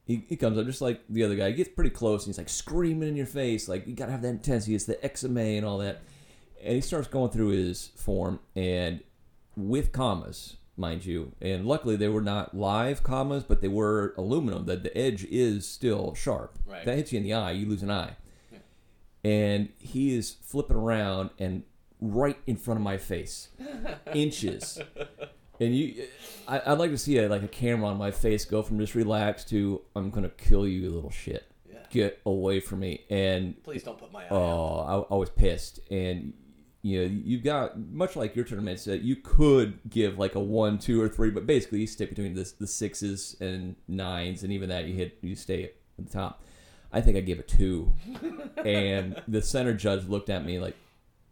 he, 0.06 0.24
he 0.28 0.36
comes 0.36 0.58
up 0.58 0.66
just 0.66 0.80
like 0.82 1.00
the 1.08 1.24
other 1.24 1.34
guy. 1.34 1.48
He 1.48 1.54
gets 1.54 1.70
pretty 1.70 1.90
close, 1.90 2.22
and 2.22 2.28
he's 2.28 2.38
like 2.38 2.48
screaming 2.48 3.08
in 3.08 3.16
your 3.16 3.26
face, 3.26 3.68
like 3.68 3.86
you 3.86 3.94
gotta 3.94 4.12
have 4.12 4.22
that 4.22 4.28
intensity. 4.28 4.74
It's 4.74 4.84
the 4.84 4.96
XMA 4.96 5.56
and 5.56 5.66
all 5.66 5.78
that. 5.78 6.02
And 6.64 6.74
he 6.74 6.80
starts 6.80 7.08
going 7.08 7.30
through 7.30 7.48
his 7.48 7.90
form, 7.96 8.40
and 8.56 9.00
with 9.56 9.92
kamas, 9.92 10.56
mind 10.76 11.04
you. 11.04 11.32
And 11.40 11.66
luckily, 11.66 11.96
they 11.96 12.08
were 12.08 12.22
not 12.22 12.56
live 12.56 13.02
kamas, 13.02 13.44
but 13.44 13.60
they 13.60 13.68
were 13.68 14.14
aluminum. 14.16 14.66
That 14.66 14.82
the 14.82 14.96
edge 14.96 15.24
is 15.24 15.68
still 15.68 16.14
sharp. 16.14 16.58
Right. 16.66 16.84
That 16.84 16.96
hits 16.96 17.12
you 17.12 17.18
in 17.18 17.24
the 17.24 17.34
eye, 17.34 17.52
you 17.52 17.66
lose 17.66 17.82
an 17.82 17.90
eye. 17.90 18.16
And 19.22 19.70
he 19.78 20.14
is 20.14 20.36
flipping 20.42 20.76
around 20.76 21.30
and 21.38 21.62
right 21.98 22.36
in 22.46 22.56
front 22.56 22.78
of 22.78 22.84
my 22.84 22.98
face, 22.98 23.48
inches. 24.14 24.78
And 25.60 25.74
you, 25.74 26.04
I, 26.46 26.60
I'd 26.66 26.78
like 26.78 26.90
to 26.90 26.98
see 26.98 27.18
a, 27.18 27.28
like 27.28 27.42
a 27.42 27.48
camera 27.48 27.88
on 27.88 27.96
my 27.96 28.10
face 28.10 28.44
go 28.44 28.62
from 28.62 28.78
just 28.78 28.94
relaxed 28.94 29.48
to 29.50 29.80
I'm 29.96 30.10
gonna 30.10 30.28
kill 30.28 30.66
you, 30.66 30.90
little 30.90 31.10
shit. 31.10 31.50
Yeah. 31.70 31.78
Get 31.90 32.20
away 32.26 32.60
from 32.60 32.80
me. 32.80 33.04
And 33.08 33.62
Please 33.62 33.82
don't 33.82 33.98
put 33.98 34.12
my 34.12 34.24
eye 34.24 34.28
oh, 34.30 34.36
out. 34.36 34.42
Oh, 34.42 35.06
I, 35.10 35.14
I 35.14 35.18
was 35.18 35.30
pissed, 35.30 35.80
and 35.90 36.34
you 36.84 37.00
know, 37.00 37.20
you've 37.24 37.42
got 37.42 37.80
much 37.80 38.14
like 38.14 38.36
your 38.36 38.44
tournaments 38.44 38.84
that 38.84 39.00
you 39.00 39.16
could 39.16 39.78
give 39.88 40.18
like 40.18 40.34
a 40.34 40.40
one, 40.40 40.78
two, 40.78 41.00
or 41.00 41.08
three, 41.08 41.30
but 41.30 41.46
basically 41.46 41.80
you 41.80 41.86
stick 41.86 42.10
between 42.10 42.34
the, 42.34 42.52
the 42.60 42.66
sixes 42.66 43.38
and 43.40 43.76
nines, 43.88 44.42
and 44.42 44.52
even 44.52 44.68
that 44.68 44.84
you 44.84 44.92
hit, 44.92 45.16
you 45.22 45.34
stay 45.34 45.64
at 45.64 45.74
the 45.98 46.12
top. 46.12 46.42
I 46.92 47.00
think 47.00 47.16
I 47.16 47.20
gave 47.20 47.38
a 47.38 47.42
two, 47.42 47.90
and 48.58 49.18
the 49.26 49.40
center 49.40 49.72
judge 49.72 50.06
looked 50.08 50.28
at 50.28 50.44
me 50.44 50.58
like, 50.58 50.76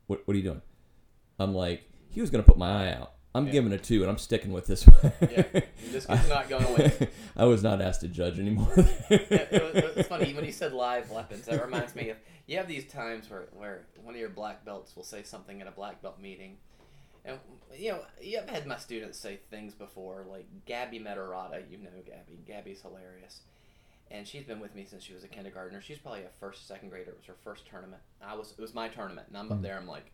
"What? 0.07 0.23
What 0.25 0.33
are 0.33 0.39
you 0.39 0.43
doing?" 0.43 0.63
I'm 1.39 1.55
like, 1.55 1.83
"He 2.09 2.23
was 2.23 2.31
gonna 2.31 2.45
put 2.45 2.57
my 2.57 2.87
eye 2.87 2.95
out. 2.95 3.13
I'm 3.35 3.47
Yeah. 3.47 3.53
giving 3.53 3.73
a 3.73 3.79
two, 3.79 4.03
and 4.03 4.11
I'm 4.11 4.19
sticking 4.19 4.53
with 4.53 4.67
this 4.67 4.87
one." 4.87 5.13
Yeah, 5.21 5.43
this 5.91 6.07
kid's 6.07 6.29
not 6.29 6.49
going 6.49 6.73
win. 6.75 7.09
I 7.37 7.45
was 7.45 7.63
not 7.63 7.81
asked 7.81 8.03
to 8.03 8.09
judge 8.09 8.39
anymore. 8.39 8.73
Yeah, 8.77 8.87
it 9.51 9.75
was, 9.75 9.97
it's 9.97 10.09
funny 10.09 10.35
when 10.35 10.45
you 10.45 10.53
said 10.53 10.73
live 10.73 11.11
weapons. 11.11 11.47
That 11.47 11.65
reminds 11.65 11.95
me 11.95 12.11
of 12.11 12.19
you 12.47 12.59
have 12.59 12.69
these 12.69 12.87
times 12.91 13.31
where, 13.31 13.49
where 13.53 13.87
one 14.03 14.15
of 14.15 14.21
your 14.21 14.29
black 14.29 14.65
belts 14.65 14.95
will 14.97 15.05
say 15.05 15.23
something 15.23 15.61
at 15.61 15.67
a 15.67 15.71
black 15.71 16.03
belt 16.03 16.21
meeting, 16.21 16.59
and 17.25 17.39
you 17.75 17.93
know 17.93 18.01
you've 18.21 18.49
had 18.49 18.67
my 18.67 18.77
students 18.77 19.19
say 19.19 19.41
things 19.51 19.75
before 19.75 20.27
like 20.29 20.47
Gabby 20.67 20.99
Metarata. 20.99 21.63
You 21.71 21.79
know 21.79 21.91
Gabby. 22.05 22.39
Gabby's 22.47 22.83
hilarious, 22.83 23.41
and 24.11 24.27
she's 24.27 24.45
been 24.45 24.61
with 24.61 24.75
me 24.75 24.85
since 24.85 25.03
she 25.03 25.15
was 25.15 25.25
a 25.25 25.29
kindergartner. 25.29 25.81
She's 25.81 25.99
probably 25.99 26.23
a 26.23 26.31
first 26.39 26.69
second 26.69 26.91
grader. 26.91 27.13
It 27.13 27.17
was 27.17 27.27
her 27.27 27.37
first 27.43 27.67
tournament. 27.67 28.03
I 28.23 28.35
was 28.35 28.53
it 28.53 28.61
was 28.61 28.75
my 28.75 28.89
tournament, 28.89 29.29
and 29.29 29.39
I'm 29.39 29.51
up 29.51 29.59
hmm. 29.59 29.63
there. 29.63 29.79
I'm 29.79 29.89
like. 29.89 30.13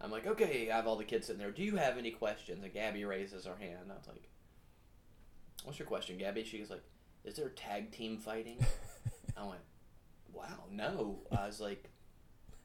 I'm 0.00 0.10
like, 0.10 0.26
okay, 0.26 0.70
I 0.70 0.76
have 0.76 0.86
all 0.86 0.96
the 0.96 1.04
kids 1.04 1.26
sitting 1.26 1.40
there. 1.40 1.50
Do 1.50 1.62
you 1.62 1.76
have 1.76 1.98
any 1.98 2.10
questions? 2.10 2.64
And 2.64 2.72
Gabby 2.72 3.04
raises 3.04 3.44
her 3.44 3.56
hand. 3.56 3.90
I 3.90 3.94
was 3.94 4.08
like, 4.08 4.28
what's 5.64 5.78
your 5.78 5.86
question, 5.86 6.16
Gabby? 6.18 6.44
She 6.44 6.60
was 6.60 6.70
like, 6.70 6.82
is 7.24 7.36
there 7.36 7.50
tag 7.50 7.92
team 7.92 8.18
fighting? 8.18 8.64
I 9.36 9.44
went, 9.44 9.60
wow, 10.32 10.64
no. 10.70 11.18
I 11.30 11.46
was 11.46 11.60
like, 11.60 11.90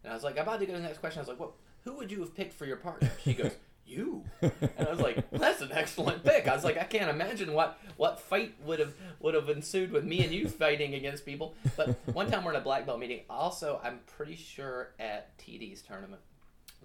and 0.04 0.12
I 0.12 0.16
was 0.16 0.24
like, 0.24 0.38
I'm 0.38 0.44
about 0.44 0.60
to 0.60 0.66
go 0.66 0.74
to 0.74 0.80
the 0.80 0.86
next 0.86 1.00
question. 1.00 1.20
I 1.20 1.22
was 1.24 1.30
like, 1.30 1.40
what? 1.40 1.52
Who 1.84 1.94
would 1.98 2.12
you 2.12 2.20
have 2.22 2.34
picked 2.34 2.54
for 2.54 2.66
your 2.66 2.78
partner? 2.78 3.12
She 3.24 3.34
goes, 3.34 3.52
you. 3.86 4.24
And 4.42 4.52
I 4.80 4.90
was 4.90 5.00
like, 5.00 5.30
that's 5.32 5.62
an 5.62 5.70
excellent 5.72 6.24
pick. 6.24 6.48
I 6.48 6.56
was 6.56 6.64
like, 6.64 6.78
I 6.78 6.84
can't 6.84 7.10
imagine 7.10 7.54
what 7.54 7.80
what 7.98 8.20
fight 8.20 8.56
would 8.66 8.80
have 8.80 8.94
would 9.20 9.34
have 9.34 9.50
ensued 9.50 9.92
with 9.92 10.04
me 10.04 10.24
and 10.24 10.34
you 10.34 10.48
fighting 10.48 10.96
against 10.96 11.26
people. 11.26 11.56
But 11.78 11.98
one 12.14 12.30
time 12.32 12.44
we're 12.44 12.52
in 12.52 12.58
a 12.58 12.64
black 12.64 12.86
belt 12.86 13.00
meeting. 13.00 13.22
Also, 13.30 13.80
I'm 13.84 14.00
pretty 14.18 14.36
sure 14.36 14.94
at 15.00 15.38
TD's 15.38 15.82
tournament, 15.82 16.22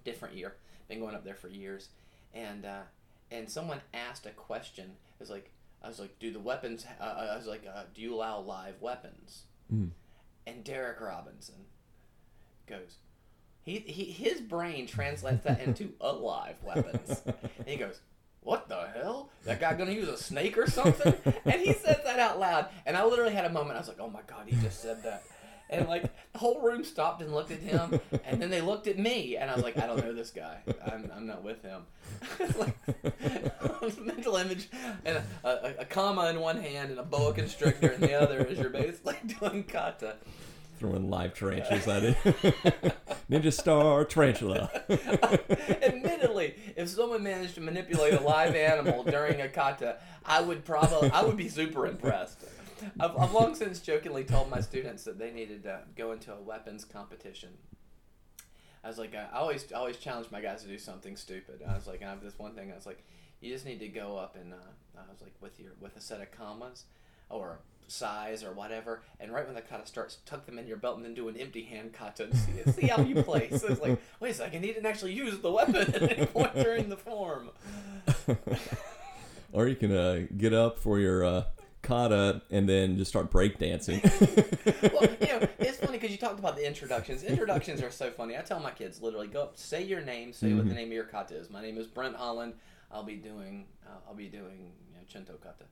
different 0.05 0.37
year. 0.37 0.57
Been 0.89 1.01
going 1.01 1.15
up 1.15 1.25
there 1.25 1.35
for 1.35 1.49
years, 1.49 1.89
and 2.35 2.65
uh, 2.65 2.83
and 3.31 3.49
someone 3.49 3.81
asked 3.95 4.27
a 4.27 4.31
question. 4.31 4.87
It 4.87 5.21
was 5.21 5.31
like, 5.31 5.51
I 5.83 5.89
was 5.89 6.01
like, 6.01 6.19
do 6.19 6.33
the 6.33 6.41
weapons? 6.41 6.85
Uh, 7.01 7.29
I 7.33 7.37
was 7.37 7.47
like, 7.47 7.65
uh, 7.67 7.85
do 7.95 8.03
you 8.03 8.15
allow 8.15 8.41
live 8.41 8.81
weapons? 8.81 9.43
Mm. 9.73 9.91
And 10.47 10.65
Derek 10.65 11.01
Robinson 11.01 11.67
goes, 12.67 12.97
he, 13.63 13.79
he 13.79 14.05
his 14.05 14.41
brain 14.41 14.87
translates 14.87 15.45
that 15.45 15.61
into 15.61 15.93
alive 16.01 16.57
weapons. 16.63 17.23
And 17.25 17.69
he 17.69 17.77
goes, 17.77 18.01
what 18.43 18.69
the 18.69 18.89
hell? 18.95 19.31
That 19.45 19.61
guy 19.61 19.75
gonna 19.75 19.93
use 19.93 20.09
a 20.09 20.17
snake 20.17 20.57
or 20.59 20.69
something? 20.69 21.15
And 21.45 21.61
he 21.61 21.73
says 21.73 21.99
that 22.05 22.19
out 22.19 22.41
loud. 22.41 22.67
And 22.87 22.97
I 22.97 23.05
literally 23.05 23.35
had 23.35 23.45
a 23.45 23.51
moment. 23.51 23.77
I 23.77 23.81
was 23.81 23.89
like, 23.89 24.01
oh 24.01 24.11
my 24.11 24.23
god, 24.27 24.47
he 24.47 24.57
just 24.61 24.81
said 24.81 25.03
that. 25.05 25.25
And 25.71 25.89
like 25.89 26.03
the 26.33 26.39
whole 26.39 26.61
room 26.61 26.85
stopped 26.85 27.23
and 27.23 27.33
looked 27.33 27.53
at 27.53 27.61
him, 27.61 28.01
and 28.25 28.43
then 28.43 28.51
they 28.51 28.61
looked 28.61 28.89
at 28.89 28.99
me, 28.99 29.37
and 29.37 29.49
I 29.49 29.55
was 29.55 29.63
like, 29.63 29.79
I 29.79 29.87
don't 29.87 30.05
know 30.05 30.13
this 30.13 30.31
guy. 30.31 30.59
I'm, 30.85 31.11
I'm 31.15 31.27
not 31.27 31.43
with 31.43 31.63
him. 31.63 31.83
Like 32.59 32.75
mental 34.01 34.37
image, 34.37 34.69
and 35.05 35.23
a, 35.45 35.49
a, 35.49 35.75
a 35.81 35.85
kama 35.85 36.29
in 36.29 36.41
one 36.41 36.61
hand 36.61 36.91
and 36.91 36.99
a 36.99 37.03
boa 37.03 37.33
constrictor 37.33 37.89
in 37.89 38.01
the 38.01 38.15
other 38.15 38.47
as 38.47 38.59
you're 38.59 38.71
basically 38.71 39.17
doing 39.41 39.65
kata. 39.65 40.17
Throwing 40.79 41.09
live 41.09 41.35
tarantulas 41.35 41.87
at 41.87 42.05
it. 42.05 42.17
Ninja 43.31 43.53
Star 43.53 44.05
Tarantula. 44.05 44.71
Admittedly, 45.83 46.55
if 46.77 46.89
someone 46.89 47.23
managed 47.23 47.55
to 47.57 47.61
manipulate 47.61 48.15
a 48.15 48.21
live 48.21 48.55
animal 48.55 49.05
during 49.05 49.41
a 49.41 49.49
kata, 49.49 49.99
I 50.25 50.41
would 50.41 50.65
probably 50.65 51.11
I 51.11 51.23
would 51.23 51.37
be 51.37 51.49
super 51.49 51.87
impressed. 51.87 52.45
I've, 52.99 53.17
I've 53.17 53.33
long 53.33 53.55
since 53.55 53.81
jokingly 53.81 54.25
told 54.25 54.51
my 54.51 54.61
students 54.61 55.05
that 55.05 55.19
they 55.19 55.31
needed 55.31 55.63
to 55.65 55.81
go 55.97 56.13
into 56.13 56.33
a 56.33 56.41
weapons 56.41 56.85
competition. 56.85 57.51
I 58.83 58.89
was 58.89 58.99
like, 58.99 59.15
I 59.15 59.27
always 59.35 59.71
always 59.73 59.99
challenge 59.99 60.29
my 60.31 60.41
guys 60.41 60.63
to 60.63 60.69
do 60.69 60.79
something 60.79 61.17
stupid. 61.17 61.63
I 61.69 61.75
was 61.75 61.87
like, 61.87 62.03
I 62.03 62.09
have 62.09 62.23
this 62.23 62.39
one 62.39 62.55
thing. 62.55 62.73
I 62.73 62.75
was 62.75 62.87
like, 62.87 63.05
you 63.41 63.53
just 63.53 63.65
need 63.65 63.81
to 63.81 63.89
go 63.89 64.17
up 64.17 64.37
and 64.37 64.53
uh, 64.55 64.57
I 64.99 65.11
was 65.11 65.21
like, 65.21 65.35
with 65.41 65.59
your 65.61 65.73
with 65.81 65.97
a 65.97 66.01
set 66.01 66.21
of 66.21 66.31
kamas 66.31 66.85
or 67.29 67.61
sais 67.89 68.43
or 68.43 68.53
whatever, 68.53 69.03
and 69.19 69.33
right 69.33 69.45
when 69.45 69.55
the 69.55 69.61
kata 69.61 69.87
starts, 69.87 70.19
tuck 70.25 70.47
them 70.47 70.59
in 70.59 70.67
your 70.67 70.77
belt 70.77 70.97
and 70.97 71.05
then 71.05 71.13
do 71.15 71.29
an 71.29 71.37
empty 71.37 71.63
hand 71.63 71.93
kata 71.93 72.25
and 72.25 72.37
see, 72.37 72.73
see 72.73 72.87
how 72.87 73.03
you 73.03 73.23
play. 73.23 73.51
So 73.51 73.67
it's 73.69 73.81
like, 73.81 74.01
wait 74.21 74.31
a 74.31 74.35
second, 74.35 74.65
he 74.65 74.73
didn't 74.73 74.87
actually 74.87 75.13
use 75.13 75.39
the 75.39 75.51
weapon 75.51 75.77
at 75.77 76.03
any 76.03 76.27
point 76.27 76.55
during 76.55 76.89
the 76.89 76.97
form. 76.97 77.51
or 79.53 79.69
you 79.69 79.77
can 79.77 79.95
uh, 79.95 80.27
get 80.37 80.55
up 80.55 80.79
for 80.79 80.99
your 80.99 81.25
uh, 81.25 81.45
kata 81.91 82.43
and 82.51 82.69
then 82.69 82.97
just 82.97 83.11
start 83.11 83.31
breakdancing. 83.31 84.01
well, 84.93 85.03
you 85.21 85.27
know, 85.27 85.49
it's 85.59 85.79
funny 85.79 85.93
because 85.93 86.11
you 86.11 86.17
talked 86.17 86.39
about 86.39 86.57
the 86.57 86.67
introductions. 86.67 87.25
Introductions 87.25 87.83
are 87.83 87.91
so 87.91 88.11
funny. 88.11 88.37
I 88.37 88.43
tell 88.43 88.61
my 88.61 88.71
kids 88.71 89.03
literally, 89.03 89.27
go 89.27 89.43
up, 89.43 89.57
say 89.57 89.83
your 89.83 90.01
name, 90.01 90.33
say 90.33 90.53
what 90.53 90.69
the 90.69 90.75
name 90.75 90.89
of 90.89 90.95
your 90.95 91.05
kata 91.05 91.37
is. 91.37 91.51
My 91.51 91.61
name 91.61 91.79
is 91.79 91.87
Brent 91.87 92.17
Holland. 92.17 92.55
I'll 92.93 93.03
be 93.05 93.17
doing, 93.17 93.67
uh, 93.87 94.09
I'll 94.09 94.15
be 94.15 94.29
doing 94.29 94.73
you 94.89 94.95
know, 94.95 95.05
Chinto 95.09 95.35
kata. 95.43 95.65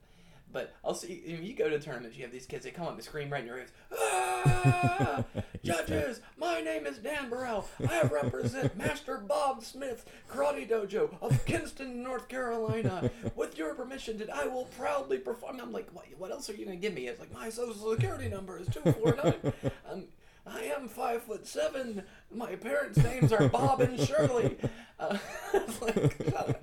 But 0.51 0.73
I'll 0.83 0.95
see 0.95 1.21
if 1.25 1.43
you 1.43 1.53
go 1.53 1.69
to 1.69 1.79
tournaments, 1.79 2.17
you 2.17 2.23
have 2.23 2.31
these 2.31 2.45
kids. 2.45 2.65
They 2.65 2.71
come 2.71 2.87
up 2.87 2.93
and 2.93 3.03
scream 3.03 3.29
right 3.29 3.41
in 3.41 3.47
your 3.47 3.57
ears. 3.57 3.69
Ah! 4.41 5.25
Judges, 5.63 6.21
my 6.37 6.61
name 6.61 6.87
is 6.87 6.97
Dan 6.97 7.29
Burrell. 7.29 7.67
I 7.89 8.03
represent 8.03 8.77
Master 8.77 9.17
Bob 9.17 9.63
Smith 9.63 10.09
Karate 10.29 10.67
Dojo 10.69 11.13
of 11.21 11.45
Kinston, 11.45 12.01
North 12.01 12.29
Carolina. 12.29 13.11
With 13.35 13.57
your 13.57 13.75
permission, 13.75 14.17
that 14.19 14.33
I 14.33 14.47
will 14.47 14.65
proudly 14.77 15.17
perform. 15.17 15.59
I'm 15.59 15.73
like, 15.73 15.89
what, 15.91 16.05
what 16.17 16.31
else 16.31 16.49
are 16.49 16.53
you 16.53 16.63
gonna 16.65 16.77
give 16.77 16.93
me? 16.93 17.07
It's 17.07 17.19
like 17.19 17.33
my 17.33 17.49
social 17.49 17.91
security 17.91 18.29
number 18.29 18.57
is 18.57 18.67
two 18.69 18.81
four 18.93 19.15
nine. 19.23 19.53
Um, 19.91 20.03
I 20.51 20.63
am 20.75 20.87
five 20.87 21.23
foot 21.23 21.45
seven. 21.47 22.03
My 22.33 22.55
parents' 22.55 22.97
names 22.97 23.31
are 23.33 23.47
Bob 23.49 23.81
and 23.81 23.99
Shirley. 23.99 24.57
Uh, 24.99 25.17
like, 25.81 26.61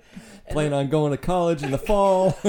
Plan 0.51 0.73
on 0.73 0.89
going 0.89 1.13
to 1.13 1.17
college 1.19 1.63
in 1.63 1.71
the 1.71 1.79
fall. 1.79 2.37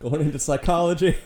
going 0.00 0.20
into 0.22 0.38
psychology. 0.38 1.16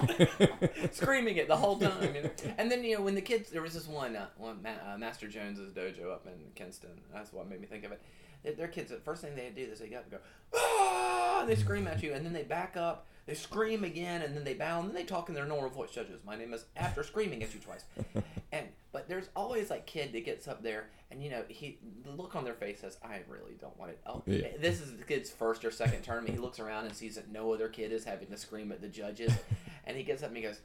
screaming 0.92 1.37
it 1.37 1.49
the 1.49 1.56
whole 1.56 1.78
time. 1.78 2.14
you 2.14 2.23
know. 2.23 2.30
And 2.59 2.70
then 2.70 2.85
you 2.85 2.97
know 2.97 3.02
when 3.02 3.14
the 3.14 3.23
kids, 3.23 3.50
there 3.50 3.62
was 3.62 3.75
this 3.75 3.87
one, 3.87 4.16
uh, 4.16 4.26
one 4.37 4.62
Ma- 4.62 4.92
uh, 4.94 4.99
Master 4.99 5.28
Jones's 5.28 5.73
dojo 5.73 6.12
up 6.12 6.26
in 6.26 6.32
Kinston. 6.54 7.00
That's 7.12 7.32
what 7.32 7.49
made 7.49 7.61
me 7.61 7.66
think 7.66 7.85
of 7.85 7.92
it. 7.92 8.00
Their- 8.42 8.54
Their 8.54 8.68
kids, 8.68 8.90
the 8.90 8.97
first 8.97 9.23
thing 9.23 9.35
they 9.35 9.50
do 9.50 9.62
is 9.70 9.78
they 9.80 9.88
get 9.88 9.99
up 10.00 10.04
and 10.04 10.12
go, 10.12 10.18
ah! 10.54 11.40
And 11.40 11.49
they 11.49 11.56
scream 11.56 11.87
at 11.87 12.02
you, 12.02 12.12
and 12.12 12.25
then 12.25 12.32
they 12.32 12.42
back 12.42 12.76
up. 12.76 13.06
They 13.30 13.37
scream 13.37 13.84
again, 13.84 14.22
and 14.22 14.37
then 14.37 14.42
they 14.42 14.54
bow, 14.54 14.80
and 14.80 14.88
then 14.88 14.94
they 14.96 15.04
talk 15.04 15.28
in 15.28 15.37
their 15.37 15.44
normal 15.44 15.70
voice. 15.70 15.92
Judges, 15.92 16.18
my 16.26 16.34
name 16.34 16.52
is 16.52 16.64
after 16.76 17.04
screaming 17.04 17.44
at 17.44 17.54
you 17.54 17.60
twice, 17.60 17.84
and 18.52 18.66
but 18.90 19.08
there's 19.08 19.28
always 19.37 19.70
like 19.70 19.87
kid 19.87 20.12
that 20.14 20.25
gets 20.25 20.49
up 20.49 20.64
there, 20.64 20.88
and 21.12 21.22
you 21.22 21.30
know 21.30 21.44
he 21.46 21.78
the 22.04 22.10
look 22.10 22.34
on 22.34 22.42
their 22.42 22.54
face 22.54 22.80
says, 22.80 22.99
I 23.04 23.20
really 23.28 23.52
don't 23.60 23.78
want 23.78 23.92
it. 23.92 24.00
Oh, 24.04 24.25
Yeah. 24.26 24.49
this 24.58 24.80
is 24.80 24.96
the 24.96 25.04
kid's 25.04 25.30
first 25.30 25.64
or 25.64 25.70
second 25.70 26.02
tournament. 26.02 26.34
He 26.34 26.40
looks 26.40 26.58
around 26.58 26.87
and 26.87 26.96
sees 26.96 27.14
that 27.14 27.30
no 27.30 27.52
other 27.52 27.68
kid 27.68 27.92
is 27.92 28.02
having 28.02 28.26
to 28.30 28.37
scream 28.37 28.72
at 28.72 28.80
the 28.80 28.88
judges, 28.88 29.32
and 29.84 29.96
he 29.96 30.02
gets 30.02 30.25
up 30.25 30.30
and 30.30 30.37
he 30.37 30.42
goes. 30.42 30.60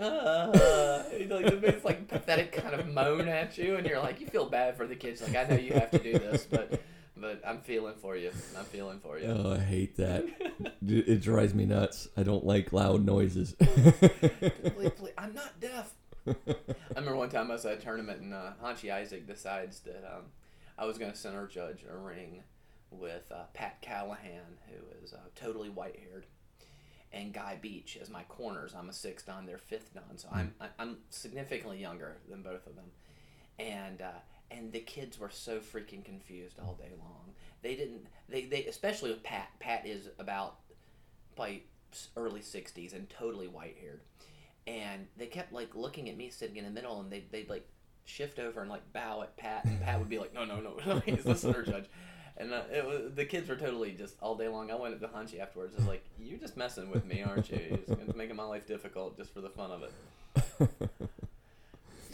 Ah. 0.00 1.02
He, 1.14 1.26
like 1.26 1.60
this 1.60 1.84
like 1.84 2.08
pathetic 2.08 2.50
kind 2.52 2.74
of 2.74 2.88
moan 2.88 3.28
at 3.28 3.58
you, 3.58 3.76
and 3.76 3.86
you're 3.86 4.00
like, 4.00 4.22
you 4.22 4.26
feel 4.26 4.46
bad 4.48 4.78
for 4.78 4.86
the 4.86 4.96
kids. 4.96 5.20
Like 5.20 5.36
I 5.36 5.44
know 5.50 5.60
you 5.60 5.74
have 5.74 5.90
to 5.90 5.98
do 5.98 6.14
this, 6.14 6.46
but 6.50 6.80
but 7.24 7.40
I'm 7.46 7.60
feeling 7.60 7.94
for 7.94 8.16
you. 8.18 8.30
I'm 8.58 8.66
feeling 8.66 8.98
for 8.98 9.18
you. 9.18 9.28
Oh, 9.28 9.52
I 9.54 9.58
hate 9.58 9.96
that. 9.96 10.26
It 10.86 11.22
drives 11.22 11.54
me 11.54 11.64
nuts. 11.64 12.06
I 12.16 12.22
don't 12.22 12.44
like 12.44 12.72
loud 12.72 13.04
noises. 13.04 13.54
Please, 13.58 14.90
please, 14.98 15.12
I'm 15.16 15.34
not 15.34 15.58
deaf. 15.58 15.94
I 16.26 16.34
remember 16.94 17.16
one 17.16 17.30
time 17.30 17.50
I 17.50 17.54
was 17.54 17.64
at 17.64 17.78
a 17.78 17.80
tournament 17.80 18.20
and 18.20 18.34
uh, 18.34 18.50
Hanshi 18.62 18.92
Isaac 18.92 19.26
decides 19.26 19.80
that 19.80 20.04
um, 20.04 20.24
I 20.78 20.84
was 20.84 20.98
going 20.98 21.10
to 21.10 21.16
center 21.16 21.46
judge 21.46 21.84
a 21.90 21.96
ring 21.96 22.42
with 22.90 23.32
uh, 23.32 23.44
Pat 23.54 23.80
Callahan, 23.80 24.58
who 24.68 25.04
is 25.04 25.14
uh, 25.14 25.18
totally 25.34 25.70
white 25.70 25.98
haired, 25.98 26.26
and 27.12 27.32
Guy 27.32 27.58
Beach 27.60 27.98
as 28.00 28.10
my 28.10 28.24
corners. 28.24 28.74
I'm 28.78 28.90
a 28.90 28.92
sixth 28.92 29.26
dan, 29.26 29.46
they're 29.46 29.58
fifth 29.58 29.94
dan, 29.94 30.16
so 30.18 30.28
I'm 30.30 30.54
I- 30.60 30.68
I'm 30.78 30.98
significantly 31.08 31.80
younger 31.80 32.18
than 32.28 32.42
both 32.42 32.66
of 32.66 32.76
them, 32.76 32.90
and. 33.58 34.02
Uh, 34.02 34.10
and 34.54 34.72
the 34.72 34.80
kids 34.80 35.18
were 35.18 35.30
so 35.30 35.58
freaking 35.58 36.04
confused 36.04 36.58
all 36.60 36.74
day 36.74 36.92
long. 36.98 37.34
They 37.62 37.74
didn't. 37.74 38.06
They, 38.28 38.44
they 38.44 38.64
especially 38.66 39.10
with 39.10 39.22
Pat. 39.22 39.48
Pat 39.58 39.86
is 39.86 40.08
about 40.18 40.56
probably 41.36 41.64
early 42.16 42.40
'60s 42.40 42.94
and 42.94 43.08
totally 43.10 43.48
white 43.48 43.76
haired 43.80 44.00
and 44.66 45.06
they 45.16 45.26
kept 45.26 45.52
like 45.52 45.74
looking 45.74 46.08
at 46.08 46.16
me 46.16 46.30
sitting 46.30 46.56
in 46.56 46.64
the 46.64 46.70
middle 46.70 47.00
and 47.00 47.10
they, 47.10 47.24
they'd 47.30 47.50
like 47.50 47.66
shift 48.04 48.38
over 48.38 48.60
and 48.60 48.70
like 48.70 48.92
bow 48.92 49.22
at 49.22 49.36
pat 49.36 49.64
and 49.64 49.80
pat 49.80 49.98
would 49.98 50.08
be 50.08 50.18
like 50.18 50.34
no 50.34 50.44
no 50.44 50.60
no 50.60 50.98
he's 51.06 51.24
the 51.24 51.34
center 51.34 51.62
judge 51.62 51.86
and 52.36 52.52
uh, 52.52 52.62
it 52.72 52.84
was, 52.84 53.14
the 53.14 53.24
kids 53.24 53.48
were 53.48 53.56
totally 53.56 53.92
just 53.92 54.16
all 54.20 54.34
day 54.34 54.48
long 54.48 54.70
i 54.70 54.74
went 54.74 54.94
up 54.94 55.00
to 55.00 55.06
Hanshi 55.06 55.40
afterwards 55.40 55.74
I 55.74 55.78
was 55.78 55.88
like 55.88 56.04
you're 56.18 56.38
just 56.38 56.56
messing 56.56 56.90
with 56.90 57.04
me 57.04 57.22
aren't 57.22 57.50
you 57.50 57.78
you're 57.88 57.96
just 57.96 58.16
making 58.16 58.36
my 58.36 58.44
life 58.44 58.66
difficult 58.66 59.16
just 59.16 59.32
for 59.32 59.40
the 59.40 59.50
fun 59.50 59.70
of 59.70 59.82
it 59.82 60.80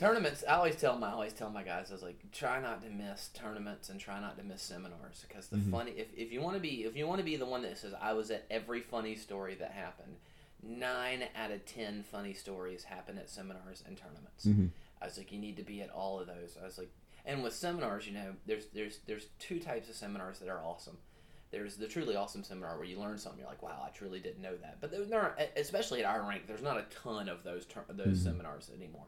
tournaments 0.00 0.42
i 0.48 0.54
always 0.54 0.76
tell 0.76 0.96
my 0.96 1.08
I 1.08 1.12
always 1.12 1.32
tell 1.34 1.50
my 1.50 1.62
guys 1.62 1.90
i 1.90 1.92
was 1.92 2.02
like 2.02 2.18
try 2.32 2.60
not 2.60 2.82
to 2.82 2.88
miss 2.90 3.28
tournaments 3.34 3.90
and 3.90 4.00
try 4.00 4.18
not 4.20 4.38
to 4.38 4.42
miss 4.44 4.62
seminars 4.62 5.24
because 5.28 5.48
the 5.48 5.58
Mhm. 5.58 5.70
funny 5.70 5.90
if, 5.92 6.08
if 6.16 6.32
you 6.32 6.40
want 6.40 6.56
to 6.56 6.60
be 6.60 6.84
if 6.84 6.96
you 6.96 7.06
want 7.06 7.18
to 7.18 7.24
be 7.24 7.36
the 7.36 7.44
one 7.46 7.62
that 7.62 7.76
says 7.76 7.92
i 8.00 8.12
was 8.14 8.30
at 8.30 8.46
every 8.50 8.80
funny 8.80 9.14
story 9.14 9.54
that 9.56 9.72
happened 9.72 10.16
nine 10.62 11.24
out 11.36 11.50
of 11.50 11.64
ten 11.66 12.02
funny 12.02 12.32
stories 12.32 12.84
happen 12.84 13.18
at 13.18 13.28
seminars 13.28 13.82
and 13.86 13.96
tournaments 13.98 14.46
Mhm. 14.46 14.70
i 15.02 15.04
was 15.04 15.18
like 15.18 15.30
you 15.32 15.38
need 15.38 15.56
to 15.58 15.62
be 15.62 15.82
at 15.82 15.90
all 15.90 16.18
of 16.18 16.26
those 16.26 16.56
i 16.60 16.64
was 16.64 16.78
like 16.78 16.90
and 17.26 17.42
with 17.42 17.54
seminars 17.54 18.06
you 18.06 18.14
know 18.14 18.34
there's 18.46 18.66
there's 18.72 18.98
there's 19.06 19.26
two 19.38 19.60
types 19.60 19.88
of 19.90 19.94
seminars 19.94 20.38
that 20.38 20.48
are 20.48 20.64
awesome 20.64 20.96
there's 21.50 21.76
the 21.76 21.88
truly 21.88 22.14
awesome 22.16 22.44
seminar 22.44 22.76
where 22.76 22.86
you 22.86 22.98
learn 22.98 23.18
something 23.18 23.40
you're 23.40 23.48
like 23.48 23.62
wow 23.62 23.82
i 23.86 23.90
truly 23.90 24.20
didn't 24.20 24.40
know 24.40 24.56
that 24.56 24.78
but 24.80 24.90
there, 24.90 25.04
there 25.04 25.20
are 25.20 25.36
especially 25.56 26.02
at 26.02 26.08
our 26.10 26.22
rank 26.26 26.46
there's 26.46 26.62
not 26.62 26.78
a 26.78 26.84
ton 26.84 27.28
of 27.28 27.42
those 27.44 27.66
ter- 27.66 27.84
those 27.90 28.18
Mhm. 28.20 28.22
seminars 28.24 28.70
anymore 28.74 29.04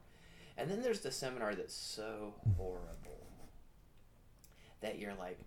and 0.56 0.71
then 0.71 0.82
there's 0.82 1.00
the 1.00 1.11
seminar 1.11 1.54
that's 1.54 1.75
so 1.75 2.35
horrible 2.56 3.26
that 4.80 4.99
you're 4.99 5.14
like, 5.14 5.38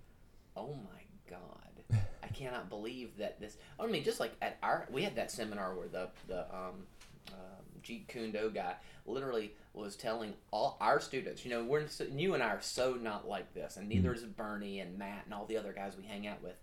oh 0.56 0.74
my 0.74 1.02
god, 1.30 2.02
I 2.24 2.28
cannot 2.28 2.70
believe 2.70 3.18
that 3.18 3.40
this. 3.40 3.58
I 3.80 3.86
mean, 3.88 4.04
just 4.04 4.20
like 4.20 4.34
at 4.42 4.58
our, 4.64 4.88
we 4.92 5.04
had 5.04 5.16
that 5.16 5.32
seminar 5.32 5.76
where 5.76 5.88
the 5.88 6.10
the 6.28 6.42
um, 6.54 6.86
um, 7.32 7.66
Jeet 7.84 8.08
Kune 8.08 8.32
Do 8.32 8.50
guy 8.54 8.76
literally 9.06 9.54
was 9.74 9.96
telling 9.96 10.34
all 10.52 10.78
our 10.82 11.00
students, 11.00 11.46
you 11.46 11.52
know, 11.52 11.64
we're 11.64 11.86
you 12.12 12.34
and 12.34 12.42
I 12.42 12.48
are 12.48 12.62
so 12.62 12.94
not 12.94 13.28
like 13.28 13.54
this, 13.54 13.78
and 13.78 13.88
neither 13.88 14.14
is 14.14 14.24
Bernie 14.24 14.80
and 14.80 14.98
Matt 14.98 15.26
and 15.26 15.34
all 15.34 15.46
the 15.46 15.58
other 15.58 15.74
guys 15.74 15.94
we 15.98 16.06
hang 16.06 16.28
out 16.28 16.42
with. 16.42 16.56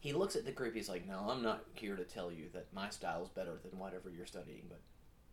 He 0.00 0.12
looks 0.12 0.34
at 0.34 0.44
the 0.44 0.50
group. 0.52 0.74
He's 0.74 0.88
like, 0.88 1.06
"No, 1.06 1.26
I'm 1.28 1.42
not 1.42 1.64
here 1.74 1.94
to 1.94 2.04
tell 2.04 2.32
you 2.32 2.46
that 2.54 2.72
my 2.72 2.90
style 2.90 3.22
is 3.22 3.28
better 3.28 3.60
than 3.62 3.78
whatever 3.78 4.10
you're 4.10 4.26
studying, 4.26 4.62
but 4.68 4.80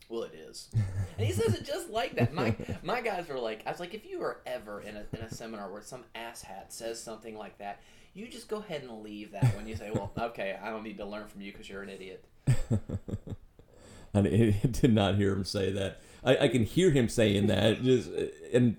well, 0.10 0.24
it 0.24 0.34
is." 0.34 0.70
And 1.18 1.26
he 1.26 1.32
says 1.34 1.54
it 1.54 1.66
just 1.66 1.90
like 1.90 2.16
that. 2.16 2.34
My 2.34 2.56
my 2.84 3.02
guys 3.02 3.28
were 3.28 3.40
like, 3.40 3.64
I 3.66 3.72
was 3.72 3.80
like, 3.80 3.94
if 3.94 4.06
you 4.06 4.22
are 4.22 4.42
ever 4.46 4.82
in 4.82 4.98
a 4.98 5.06
in 5.14 5.24
a 5.24 5.34
seminar 5.34 5.72
where 5.72 5.82
some 5.82 6.04
asshat 6.16 6.70
says 6.70 7.02
something 7.02 7.38
like 7.38 7.58
that, 7.60 7.82
you 8.14 8.28
just 8.28 8.48
go 8.48 8.58
ahead 8.58 8.82
and 8.84 9.02
leave 9.02 9.32
that 9.32 9.56
when 9.56 9.68
you 9.68 9.76
say, 9.76 9.92
well, 9.92 10.12
okay, 10.20 10.58
I 10.62 10.70
don't 10.70 10.84
need 10.84 10.98
to 10.98 11.06
learn 11.06 11.28
from 11.28 11.42
you 11.42 11.52
because 11.52 11.70
you're 11.70 11.84
an 11.84 11.90
idiot. 11.90 12.26
I 14.14 14.22
did 14.22 14.94
not 14.94 15.16
hear 15.16 15.34
him 15.34 15.46
say 15.46 15.72
that. 15.72 16.02
I, 16.24 16.38
I 16.38 16.48
can 16.48 16.64
hear 16.64 16.92
him 16.92 17.10
saying 17.10 17.48
that. 17.48 17.84
Just 17.84 18.10
and 18.54 18.78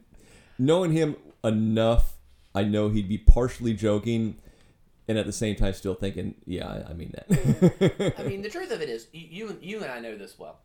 knowing 0.59 0.93
him 0.93 1.17
enough, 1.45 2.15
I 2.55 2.65
know 2.65 2.89
he'd 2.89 3.09
be 3.09 3.19
partially 3.19 3.75
joking, 3.75 4.37
and 5.09 5.17
at 5.17 5.27
the 5.27 5.33
same 5.33 5.57
time 5.57 5.73
still 5.75 5.95
thinking, 5.95 6.35
"Yeah, 6.45 6.85
I, 6.89 6.93
mean 6.95 7.15
that." 7.15 8.15
I 8.19 8.23
mean, 8.25 8.43
the 8.43 8.49
truth 8.49 8.73
of 8.73 8.83
it 8.83 8.89
is, 8.89 9.07
you, 9.13 9.57
you 9.63 9.83
and 9.83 9.91
I 9.91 10.01
know 10.01 10.17
this 10.17 10.39
well. 10.39 10.59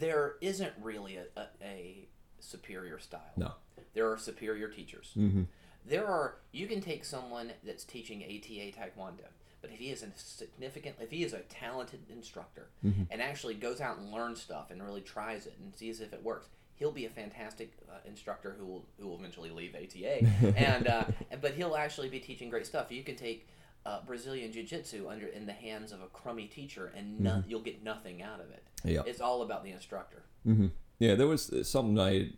There 0.00 0.34
isn't 0.40 0.72
really 0.82 1.16
a, 1.16 1.24
a, 1.36 1.46
a 1.62 2.08
superior 2.40 2.98
style. 2.98 3.32
no. 3.36 3.52
There 3.94 4.10
are 4.10 4.18
superior 4.18 4.68
teachers. 4.68 5.10
hmm 5.14 5.44
There 5.86 6.06
are 6.06 6.36
you 6.52 6.66
can 6.66 6.80
take 6.80 7.04
someone 7.04 7.52
that's 7.64 7.84
teaching 7.84 8.22
ATA 8.22 8.72
Taekwondo, 8.78 9.28
but 9.62 9.70
if 9.70 9.78
he 9.78 9.90
is 9.90 10.02
a 10.02 10.08
significant, 10.16 10.96
if 11.00 11.10
he 11.10 11.22
is 11.24 11.32
a 11.32 11.40
talented 11.48 12.00
instructor 12.10 12.66
Mhm. 12.84 13.06
and 13.10 13.22
actually 13.22 13.54
goes 13.54 13.80
out 13.80 13.98
and 13.98 14.12
learns 14.12 14.40
stuff 14.42 14.70
and 14.70 14.82
really 14.82 15.00
tries 15.00 15.46
it 15.46 15.54
and 15.60 15.74
sees 15.74 16.00
if 16.00 16.12
it 16.12 16.22
works, 16.22 16.48
he'll 16.74 16.92
be 16.92 17.06
a 17.06 17.10
fantastic 17.10 17.72
uh, 17.90 17.94
instructor 18.06 18.54
who 18.58 18.66
will 18.66 18.84
who 19.00 19.08
will 19.08 19.18
eventually 19.18 19.50
leave 19.50 19.74
ATA. 19.74 20.26
and 20.56 20.86
uh, 20.88 21.04
but 21.40 21.52
he'll 21.54 21.74
actually 21.76 22.08
be 22.10 22.20
teaching 22.20 22.50
great 22.50 22.66
stuff. 22.66 22.92
You 22.92 23.02
can 23.02 23.16
take 23.16 23.46
uh, 23.86 24.00
Brazilian 24.04 24.50
Jiu 24.52 24.64
Jitsu 24.64 25.08
under 25.08 25.26
in 25.28 25.46
the 25.46 25.52
hands 25.52 25.92
of 25.92 26.02
a 26.02 26.06
crummy 26.08 26.46
teacher, 26.46 26.92
and 26.96 27.20
no, 27.20 27.42
you'll 27.46 27.60
get 27.60 27.82
nothing 27.84 28.20
out 28.22 28.40
of 28.40 28.50
it. 28.50 28.64
Yeah. 28.84 29.02
It's 29.06 29.20
all 29.20 29.42
about 29.42 29.62
the 29.64 29.70
instructor. 29.70 30.24
hmm 30.44 30.66
Yeah, 30.98 31.14
there 31.14 31.26
was 31.28 31.50
something 31.68 31.98
I 31.98 32.30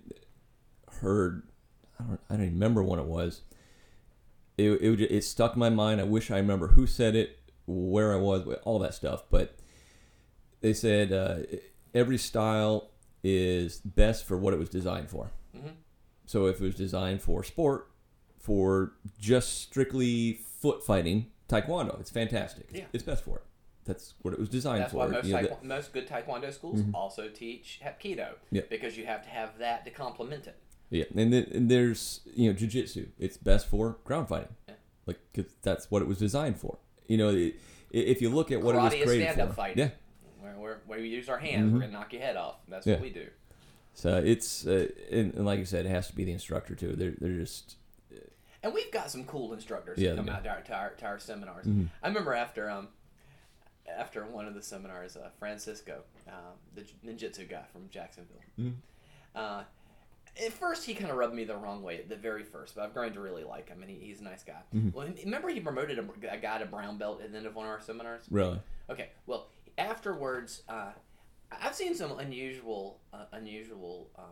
heard. 1.00 1.42
I 1.98 2.04
don't. 2.04 2.20
I 2.30 2.34
don't 2.34 2.42
even 2.44 2.54
remember 2.54 2.82
when 2.82 2.98
it 3.00 3.06
was. 3.06 3.42
It 4.56 4.70
it, 4.82 5.00
it 5.00 5.24
stuck 5.24 5.54
in 5.54 5.58
my 5.60 5.70
mind. 5.70 6.00
I 6.00 6.04
wish 6.04 6.30
I 6.30 6.36
remember 6.36 6.68
who 6.68 6.86
said 6.86 7.16
it, 7.16 7.38
where 7.66 8.12
I 8.12 8.16
was, 8.16 8.46
all 8.64 8.78
that 8.80 8.94
stuff. 8.94 9.24
But 9.30 9.56
they 10.60 10.72
said 10.74 11.12
uh, 11.12 11.38
every 11.94 12.18
style 12.18 12.90
is 13.24 13.80
best 13.80 14.26
for 14.26 14.36
what 14.36 14.52
it 14.54 14.58
was 14.58 14.68
designed 14.68 15.08
for. 15.10 15.30
Mhm. 15.56 15.72
So 16.26 16.46
if 16.46 16.60
it 16.60 16.64
was 16.64 16.74
designed 16.74 17.22
for 17.22 17.42
sport, 17.42 17.90
for 18.38 18.92
just 19.18 19.60
strictly 19.62 20.34
foot 20.60 20.84
fighting, 20.84 21.26
taekwondo, 21.48 21.98
it's 22.00 22.10
fantastic. 22.10 22.68
Yeah. 22.72 22.84
It's 22.92 23.02
best 23.04 23.24
for 23.24 23.36
it. 23.36 23.42
That's 23.84 24.14
what 24.22 24.34
it 24.34 24.40
was 24.40 24.48
designed 24.50 24.82
That's 24.82 24.92
for. 24.92 24.98
why 24.98 25.06
most, 25.08 25.26
You 25.26 25.32
know, 25.34 25.38
taekw- 25.42 25.62
most 25.62 25.92
good 25.94 26.06
taekwondo 26.06 26.52
schools 26.52 26.82
also 26.92 27.28
teach 27.28 27.80
hapkido 27.82 28.34
Yeah. 28.50 28.62
because 28.68 28.98
you 28.98 29.06
have 29.06 29.22
to 29.22 29.30
have 29.30 29.58
that 29.58 29.84
to 29.86 29.90
complement 29.90 30.46
it. 30.46 30.56
Yeah, 30.90 31.04
and 31.16 31.32
then 31.32 31.46
and 31.54 31.70
there's 31.70 32.20
you 32.34 32.50
know 32.50 32.56
jujitsu. 32.58 33.08
It's 33.18 33.36
best 33.36 33.66
for 33.66 33.96
ground 34.04 34.28
fighting, 34.28 34.54
Yeah. 34.68 34.74
like 35.06 35.18
'cause 35.34 35.46
that's 35.62 35.90
what 35.90 36.02
it 36.02 36.08
was 36.08 36.18
designed 36.18 36.58
for. 36.58 36.78
You 37.06 37.16
know, 37.18 37.30
i- 37.30 37.52
if 37.92 38.20
you 38.22 38.28
look 38.30 38.50
at 38.52 38.62
what 38.62 38.74
it 38.74 38.78
Karate 38.78 38.82
was 38.84 38.94
is 38.94 39.04
created 39.04 39.24
stand-up 39.28 39.48
for, 39.50 39.54
fighting. 39.54 39.78
yeah. 39.78 39.90
Where, 40.40 40.54
where, 40.58 40.80
where 40.86 40.98
we 41.00 41.08
use 41.08 41.28
our 41.28 41.38
hands, 41.38 41.72
we're 41.72 41.80
gonna 41.80 41.92
knock 41.92 42.12
your 42.12 42.22
head 42.22 42.36
off. 42.36 42.56
That's 42.68 42.86
Yeah. 42.86 42.94
what 42.94 43.02
we 43.02 43.10
do. 43.10 43.26
So 43.94 44.16
it's 44.18 44.66
uh, 44.66 44.88
and, 45.10 45.34
and 45.34 45.44
like 45.46 45.60
I 45.60 45.64
said, 45.64 45.84
it 45.86 45.90
has 45.90 46.08
to 46.08 46.14
be 46.14 46.24
the 46.24 46.32
instructor 46.32 46.74
too. 46.74 46.94
They're 46.94 47.14
they're 47.18 47.38
just 47.38 47.76
And 48.62 48.74
we've 48.74 48.90
got 48.90 49.10
some 49.10 49.24
cool 49.24 49.52
instructors 49.52 49.98
Yeah, 49.98 50.10
that 50.10 50.16
come 50.16 50.26
yeah. 50.26 50.36
out 50.36 50.44
to 50.44 50.50
our, 50.50 50.60
to 50.62 50.74
our, 50.74 50.90
to 50.90 51.06
our 51.06 51.18
seminars. 51.18 51.66
Mhm. 51.66 51.88
I 52.02 52.08
remember 52.08 52.34
after 52.34 52.68
um 52.70 52.88
after 53.96 54.24
one 54.26 54.46
of 54.46 54.54
the 54.54 54.62
seminars, 54.62 55.16
uh, 55.16 55.30
Francisco, 55.38 56.02
uh, 56.28 56.32
the 56.74 56.82
ninjutsu 57.06 57.48
guy 57.48 57.64
from 57.72 57.88
Jacksonville. 57.88 58.42
Mhm. 58.58 58.74
Uh, 59.34 59.64
at 60.44 60.52
first, 60.52 60.84
he 60.84 60.94
kind 60.94 61.10
of 61.10 61.16
rubbed 61.16 61.34
me 61.34 61.44
the 61.44 61.56
wrong 61.56 61.82
way 61.82 61.98
at 61.98 62.08
the 62.10 62.14
very 62.16 62.42
first, 62.44 62.74
but 62.74 62.84
I've 62.84 62.92
grown 62.92 63.12
to 63.14 63.20
really 63.20 63.44
like 63.44 63.68
him, 63.70 63.80
and 63.82 63.90
he, 63.90 63.96
he's 63.98 64.20
a 64.20 64.24
nice 64.24 64.42
guy. 64.42 64.60
Mhm. 64.74 64.92
Well, 64.92 65.08
remember 65.24 65.48
he 65.48 65.58
promoted 65.60 65.98
a, 65.98 66.04
a 66.30 66.36
guy 66.36 66.58
to 66.58 66.66
brown 66.66 66.98
belt 66.98 67.22
at 67.22 67.32
the 67.32 67.38
end 67.38 67.46
of 67.46 67.54
one 67.56 67.64
of 67.66 67.72
our 67.72 67.80
seminars. 67.80 68.24
really 68.30 68.60
Okay, 68.90 69.08
well, 69.26 69.48
afterwards, 69.78 70.62
uh, 70.68 70.92
I've 71.50 71.74
seen 71.74 71.94
some 71.94 72.18
unusual, 72.18 73.00
uh, 73.14 73.24
unusual 73.32 74.10
uh, 74.16 74.22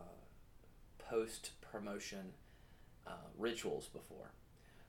post 0.99 1.51
promotion 1.61 2.31
uh, 3.07 3.11
rituals 3.37 3.87
before, 3.87 4.31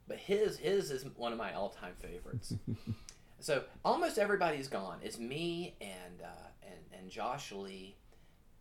but 0.07 0.18
his 0.18 0.59
his 0.59 0.90
is 0.90 1.04
one 1.16 1.33
of 1.33 1.38
my 1.38 1.52
all 1.54 1.68
time 1.70 1.94
favorites. 1.98 2.54
so 3.40 3.62
almost 3.85 4.18
everybody's 4.18 4.68
gone. 4.68 4.98
It's 5.02 5.18
me 5.18 5.74
and 5.81 6.22
uh, 6.22 6.48
and 6.62 7.00
and 7.00 7.11
Josh 7.11 7.52
Lee, 7.52 7.96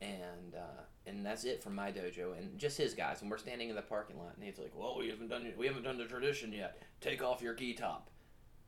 and 0.01 0.55
uh, 0.55 0.81
and 1.05 1.25
that's 1.25 1.43
it 1.43 1.63
from 1.63 1.75
my 1.75 1.91
dojo, 1.91 2.37
and 2.37 2.57
just 2.57 2.77
his 2.77 2.93
guys. 2.93 3.21
And 3.21 3.31
we're 3.31 3.37
standing 3.37 3.69
in 3.69 3.75
the 3.75 3.81
parking 3.81 4.17
lot, 4.17 4.33
and 4.35 4.43
he's 4.43 4.57
like, 4.59 4.71
"Well, 4.75 4.97
we 4.99 5.09
haven't 5.09 5.29
done. 5.29 5.51
We 5.57 5.67
haven't 5.67 5.83
done 5.83 5.97
the 5.97 6.05
tradition 6.05 6.51
yet. 6.51 6.77
Take 7.01 7.23
off 7.23 7.41
your 7.41 7.53
gi 7.53 7.73
top." 7.73 8.09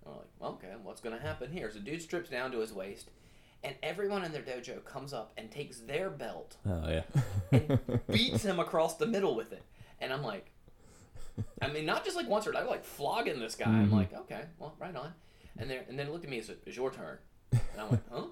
I'm 0.05 0.13
like, 0.13 0.27
well, 0.39 0.51
okay, 0.51 0.73
what's 0.81 1.01
gonna 1.01 1.19
happen 1.19 1.51
here? 1.51 1.69
So 1.71 1.79
dude 1.79 2.01
strips 2.01 2.29
down 2.29 2.51
to 2.53 2.59
his 2.59 2.71
waist, 2.71 3.11
and 3.65 3.75
everyone 3.83 4.23
in 4.23 4.31
their 4.31 4.41
dojo 4.41 4.83
comes 4.85 5.11
up 5.11 5.33
and 5.37 5.51
takes 5.51 5.79
their 5.81 6.09
belt 6.09 6.55
Oh 6.65 6.87
yeah. 6.89 7.01
and 7.51 7.79
beats 8.07 8.43
him 8.43 8.59
across 8.61 8.95
the 8.95 9.05
middle 9.05 9.35
with 9.35 9.51
it. 9.51 9.61
And 9.99 10.13
I'm 10.13 10.23
like, 10.23 10.51
I 11.61 11.67
mean, 11.69 11.85
not 11.85 12.03
just 12.05 12.15
like 12.15 12.27
once 12.27 12.45
or 12.47 12.51
twice, 12.51 12.67
like 12.67 12.83
flogging 12.85 13.39
this 13.39 13.55
guy. 13.55 13.65
I'm 13.69 13.89
Mhm. 13.89 13.93
like, 13.93 14.13
okay, 14.13 14.41
well, 14.57 14.75
right 14.79 14.95
on. 14.95 15.13
And 15.57 15.69
then 15.69 15.79
and 15.89 15.97
then 15.99 16.07
it 16.07 16.11
looked 16.11 16.23
at 16.25 16.29
me 16.29 16.37
and 16.37 16.45
said, 16.45 16.57
it's 16.65 16.75
your 16.77 16.91
turn. 16.91 17.17
And 17.51 17.61
I 17.79 17.83
went, 17.85 18.03
huh? 18.11 18.25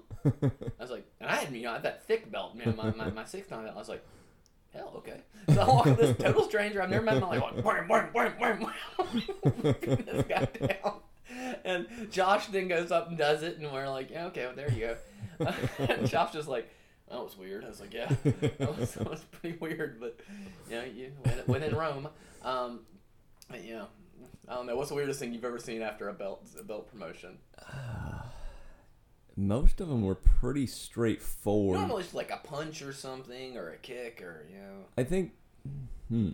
I 0.78 0.82
was 0.82 0.90
like, 0.90 1.06
and 1.20 1.28
I 1.28 1.34
had, 1.36 1.52
you 1.54 1.62
know, 1.62 1.70
I 1.70 1.74
had 1.74 1.82
that 1.82 2.04
thick 2.04 2.30
belt, 2.30 2.54
man, 2.54 2.74
my, 2.76 2.92
my, 2.92 3.10
my 3.10 3.24
six 3.24 3.50
nine 3.50 3.64
belt. 3.64 3.74
I 3.76 3.78
was 3.78 3.88
like, 3.88 4.04
hell, 4.72 4.92
okay. 4.98 5.20
So 5.52 5.60
I 5.60 5.66
walk 5.66 5.84
with 5.86 5.96
this 5.98 6.16
total 6.16 6.44
stranger 6.44 6.80
I've 6.82 6.90
never 6.90 7.04
met. 7.04 7.16
And 7.16 7.24
I'm 7.24 7.30
like, 7.40 7.64
wham, 7.64 7.88
wham, 7.88 8.10
wham, 8.12 8.60
wham, 8.60 8.72
this 9.72 10.24
guy 10.28 10.44
down. 10.66 11.00
And 11.64 11.86
Josh 12.10 12.46
then 12.46 12.68
goes 12.68 12.90
up 12.90 13.08
and 13.08 13.18
does 13.18 13.42
it, 13.42 13.58
and 13.58 13.70
we're 13.72 13.88
like, 13.88 14.10
yeah, 14.10 14.26
okay, 14.26 14.46
well, 14.46 14.54
there 14.56 14.70
you 14.72 14.80
go. 15.38 15.52
and 15.78 16.06
Josh 16.08 16.32
just 16.32 16.48
like, 16.48 16.68
that 17.10 17.18
was 17.22 17.36
weird. 17.36 17.64
I 17.64 17.68
was 17.68 17.80
like, 17.80 17.92
yeah, 17.94 18.08
that 18.24 18.78
was, 18.78 18.94
that 18.94 19.08
was 19.10 19.20
pretty 19.24 19.56
weird, 19.58 19.98
but 20.00 20.18
you 20.70 20.76
know, 20.76 20.84
you 20.84 21.12
when, 21.22 21.34
when 21.46 21.62
in 21.62 21.74
Rome, 21.74 22.08
um, 22.42 22.80
know, 23.50 23.86
I 24.48 24.54
don't 24.54 24.66
know. 24.66 24.76
What's 24.76 24.88
the 24.88 24.94
weirdest 24.94 25.20
thing 25.20 25.32
you've 25.32 25.44
ever 25.44 25.58
seen 25.58 25.82
after 25.82 26.08
a 26.08 26.12
belt 26.14 26.46
a 26.58 26.62
belt 26.62 26.90
promotion? 26.90 27.38
Most 29.36 29.80
of 29.80 29.88
them 29.88 30.02
were 30.02 30.16
pretty 30.16 30.66
straightforward. 30.66 31.78
Normally 31.78 32.02
it's 32.02 32.14
like 32.14 32.32
a 32.32 32.38
punch 32.38 32.82
or 32.82 32.92
something, 32.92 33.56
or 33.56 33.70
a 33.70 33.76
kick, 33.76 34.20
or 34.20 34.44
you 34.50 34.58
know. 34.58 34.84
I 34.96 35.04
think, 35.04 35.32
hmm, 36.08 36.30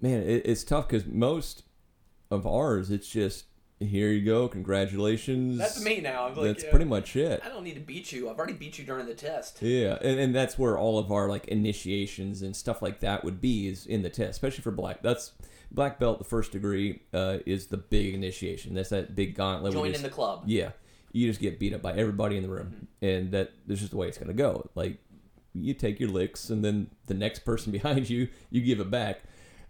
man, 0.00 0.22
it, 0.22 0.42
it's 0.46 0.64
tough 0.64 0.88
because 0.88 1.06
most 1.06 1.64
of 2.30 2.46
ours, 2.46 2.90
it's 2.90 3.08
just 3.08 3.44
here 3.80 4.10
you 4.10 4.22
go, 4.24 4.46
congratulations. 4.46 5.56
That's 5.56 5.82
me 5.82 6.00
now. 6.00 6.26
I'm 6.26 6.34
like, 6.34 6.44
That's 6.44 6.64
yeah, 6.64 6.70
pretty 6.70 6.84
much 6.84 7.16
it. 7.16 7.40
I 7.42 7.48
don't 7.48 7.64
need 7.64 7.74
to 7.74 7.80
beat 7.80 8.12
you. 8.12 8.28
I've 8.28 8.36
already 8.36 8.52
beat 8.52 8.78
you 8.78 8.84
during 8.84 9.06
the 9.06 9.14
test. 9.14 9.62
Yeah, 9.62 9.96
and, 10.02 10.20
and 10.20 10.34
that's 10.34 10.58
where 10.58 10.76
all 10.76 10.98
of 10.98 11.10
our 11.10 11.28
like 11.28 11.48
initiations 11.48 12.42
and 12.42 12.54
stuff 12.54 12.82
like 12.82 13.00
that 13.00 13.24
would 13.24 13.40
be 13.40 13.68
is 13.68 13.86
in 13.86 14.02
the 14.02 14.10
test, 14.10 14.32
especially 14.32 14.62
for 14.62 14.70
black. 14.70 15.02
That's 15.02 15.32
black 15.70 15.98
belt. 15.98 16.18
The 16.18 16.24
first 16.24 16.52
degree 16.52 17.00
uh, 17.14 17.38
is 17.46 17.68
the 17.68 17.78
big 17.78 18.14
initiation. 18.14 18.74
That's 18.74 18.90
that 18.90 19.14
big 19.14 19.34
gauntlet. 19.34 19.72
Join 19.72 19.94
in 19.94 20.02
the 20.02 20.10
club. 20.10 20.42
Yeah, 20.44 20.72
you 21.12 21.26
just 21.26 21.40
get 21.40 21.58
beat 21.58 21.72
up 21.72 21.80
by 21.80 21.94
everybody 21.94 22.36
in 22.36 22.42
the 22.42 22.50
room, 22.50 22.86
and 23.00 23.30
that 23.32 23.52
that's 23.66 23.80
just 23.80 23.92
the 23.92 23.96
way 23.96 24.08
it's 24.08 24.18
gonna 24.18 24.34
go. 24.34 24.68
Like 24.74 24.98
you 25.54 25.72
take 25.72 25.98
your 26.00 26.10
licks, 26.10 26.50
and 26.50 26.62
then 26.62 26.90
the 27.06 27.14
next 27.14 27.46
person 27.46 27.72
behind 27.80 28.10
you, 28.10 28.28
you 28.50 28.60
give 28.60 28.80
it 28.80 28.90
back. 28.90 29.22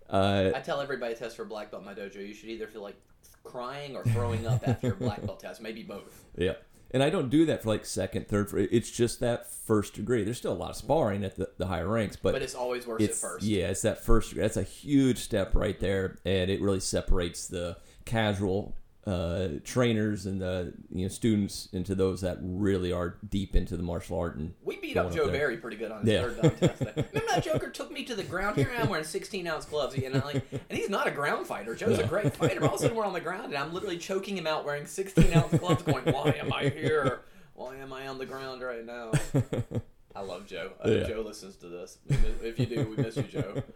Uh, 0.08 0.50
I 0.52 0.58
tell 0.58 0.80
everybody 0.80 1.14
to 1.14 1.20
test 1.20 1.36
for 1.36 1.44
black 1.44 1.70
belt 1.70 1.82
in 1.82 1.86
my 1.86 1.94
dojo. 1.94 2.26
You 2.26 2.34
should 2.34 2.48
either 2.48 2.66
feel 2.66 2.82
like 2.82 2.96
crying 3.44 3.96
or 3.96 4.04
throwing 4.04 4.46
up 4.46 4.66
after 4.66 4.92
a 4.92 4.96
black 4.96 5.24
belt 5.24 5.40
test. 5.40 5.60
Maybe 5.60 5.82
both. 5.82 6.24
yeah, 6.36 6.54
and 6.90 7.02
I 7.02 7.10
don't 7.10 7.30
do 7.30 7.46
that 7.46 7.62
for 7.62 7.68
like 7.70 7.84
second, 7.86 8.28
third. 8.28 8.48
It's 8.54 8.90
just 8.90 9.20
that 9.20 9.50
first 9.50 9.94
degree. 9.94 10.24
There's 10.24 10.38
still 10.38 10.52
a 10.52 10.54
lot 10.54 10.70
of 10.70 10.76
sparring 10.76 11.24
at 11.24 11.36
the, 11.36 11.50
the 11.58 11.66
higher 11.66 11.88
ranks, 11.88 12.16
but, 12.16 12.32
But 12.32 12.42
it's 12.42 12.54
always 12.54 12.86
worse 12.86 13.02
it's 13.02 13.22
at 13.22 13.30
first. 13.30 13.46
yeah, 13.46 13.68
it's 13.68 13.82
that 13.82 14.04
first. 14.04 14.34
That's 14.34 14.56
a 14.56 14.62
huge 14.62 15.18
step 15.18 15.54
right 15.54 15.78
there, 15.78 16.18
and 16.24 16.50
it 16.50 16.60
really 16.60 16.80
separates 16.80 17.46
the 17.46 17.76
casual 18.04 18.74
uh, 19.06 19.48
trainers 19.64 20.26
and 20.26 20.40
the 20.42 20.74
you 20.92 21.02
know 21.02 21.08
students 21.08 21.68
into 21.72 21.94
those 21.94 22.20
that 22.20 22.36
really 22.42 22.92
are 22.92 23.16
deep 23.30 23.56
into 23.56 23.76
the 23.76 23.82
martial 23.82 24.18
art 24.18 24.36
and 24.36 24.52
We 24.62 24.76
beat 24.76 24.96
up 24.98 25.06
up 25.06 25.12
Joe 25.14 25.24
there. 25.24 25.32
Barry 25.32 25.56
pretty 25.56 25.78
good 25.78 25.90
on 25.90 26.00
his 26.02 26.10
Yeah. 26.10 26.22
third 26.22 26.42
dan 26.42 26.50
test. 26.56 26.80
Remember 26.96 27.22
that 27.30 27.42
Joker 27.44 27.70
took 27.70 27.90
me 27.90 28.04
to 28.04 28.14
the 28.14 28.22
ground? 28.22 28.56
Here 28.56 28.70
I 28.76 28.82
am 28.82 28.88
wearing 28.90 29.04
16 29.06 29.46
ounce 29.46 29.64
gloves, 29.64 29.94
and 29.94 30.14
I'm 30.16 30.20
like, 30.22 30.44
and 30.52 30.78
he's 30.78 30.90
not 30.90 31.06
a 31.06 31.10
ground 31.10 31.46
fighter. 31.46 31.74
Joe's 31.74 31.98
a 31.98 32.06
great 32.06 32.34
fighter. 32.34 32.60
But 32.60 32.68
all 32.68 32.74
of 32.74 32.80
a 32.80 32.82
sudden 32.82 32.96
we're 32.96 33.06
on 33.06 33.14
the 33.14 33.20
ground, 33.20 33.46
and 33.46 33.56
I'm 33.56 33.72
literally 33.72 33.96
choking 33.98 34.36
him 34.36 34.46
out 34.46 34.64
wearing 34.66 34.84
16 34.86 35.32
ounce 35.32 35.56
gloves, 35.58 35.82
going, 35.82 36.04
"Why 36.04 36.36
am 36.38 36.52
I 36.52 36.68
here? 36.68 37.22
Why 37.54 37.76
am 37.76 37.92
I 37.94 38.06
on 38.06 38.18
the 38.18 38.26
ground 38.26 38.60
right 38.62 38.84
now?" 38.84 39.12
I 40.14 40.20
love 40.22 40.46
Joe. 40.46 40.72
I 40.84 40.88
Yeah. 40.90 41.08
Joe 41.08 41.22
listens 41.22 41.56
to 41.56 41.68
this. 41.68 41.98
If 42.42 42.58
you 42.58 42.66
do, 42.66 42.82
we 42.94 43.02
miss 43.02 43.16
you, 43.16 43.22
Joe. 43.22 43.62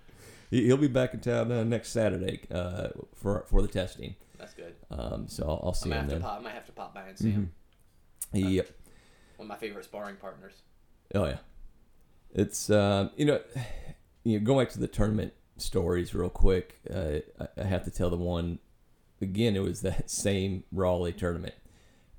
He- 0.50 0.66
He'll 0.66 0.76
be 0.76 0.88
back 0.88 1.14
in 1.14 1.20
town 1.20 1.50
uh, 1.50 1.64
next 1.64 1.88
Saturday 1.90 2.40
uh, 2.52 2.88
for 3.14 3.44
for 3.48 3.62
the 3.62 3.68
testing. 3.68 4.14
That's 4.44 4.54
good. 4.54 4.74
Um, 4.90 5.26
so 5.26 5.44
I'll, 5.44 5.61
I'll 5.64 5.70
I 5.70 5.72
see 5.72 5.88
might 5.88 5.96
him 5.96 6.00
have 6.02 6.09
to 6.11 6.14
then. 6.16 6.22
pop. 6.22 6.38
I 6.38 6.42
might 6.42 6.52
have 6.52 6.66
to 6.66 6.72
pop 6.72 6.94
by 6.94 7.09
and 7.09 7.18
see 7.18 7.30
him. 7.30 7.52
Yep. 8.33 8.68
One 9.37 9.46
of 9.46 9.48
my 9.48 9.57
favorite 9.57 9.85
sparring 9.85 10.16
partners. 10.16 10.52
Oh 11.14 11.24
yeah. 11.24 11.38
It's 12.35 12.68
um, 12.68 13.11
you 13.16 13.24
know, 13.24 13.40
you 14.24 14.38
know, 14.38 14.44
going 14.44 14.66
back 14.66 14.72
to 14.74 14.80
the 14.80 14.87
tournament 14.88 15.33
stories 15.57 16.14
real 16.14 16.28
quick. 16.28 16.80
Uh, 16.92 17.20
I, 17.40 17.62
I 17.62 17.64
have 17.64 17.85
to 17.85 17.90
tell 17.90 18.11
the 18.11 18.18
one 18.18 18.59
again. 19.22 19.57
It 19.57 19.62
was 19.62 19.80
that 19.83 20.11
same 20.11 20.64
Raleigh 20.70 21.12
tournament, 21.14 21.54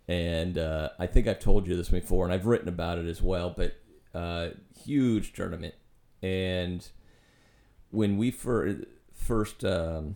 and 0.07 0.57
uh, 0.57 0.89
I 0.97 1.05
think 1.05 1.27
I've 1.27 1.39
told 1.39 1.67
you 1.67 1.75
this 1.75 1.89
before, 1.89 2.25
and 2.25 2.33
I've 2.33 2.47
written 2.47 2.69
about 2.69 2.97
it 2.97 3.05
as 3.05 3.21
well. 3.21 3.53
But 3.55 3.75
uh, 4.15 4.49
huge 4.83 5.33
tournament, 5.33 5.75
and 6.23 6.87
when 7.91 8.17
we 8.17 8.31
fir- 8.31 8.85
first 9.13 9.63
um, 9.63 10.15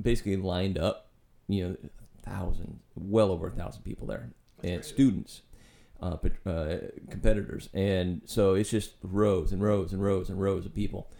basically 0.00 0.36
lined 0.36 0.78
up, 0.78 1.10
you 1.48 1.68
know, 1.68 1.76
thousand, 2.24 2.80
well 2.94 3.30
over 3.30 3.48
a 3.48 3.50
thousand 3.50 3.82
people 3.82 4.06
there, 4.06 4.30
That's 4.58 4.68
and 4.72 4.80
crazy. 4.82 4.94
students, 4.94 5.42
uh, 6.00 6.16
uh, 6.46 6.76
competitors, 7.10 7.68
and 7.74 8.22
so 8.24 8.54
it's 8.54 8.70
just 8.70 8.94
rows 9.02 9.52
and 9.52 9.62
rows 9.62 9.92
and 9.92 10.02
rows 10.02 10.30
and 10.30 10.40
rows 10.40 10.66
of 10.66 10.74
people, 10.74 11.10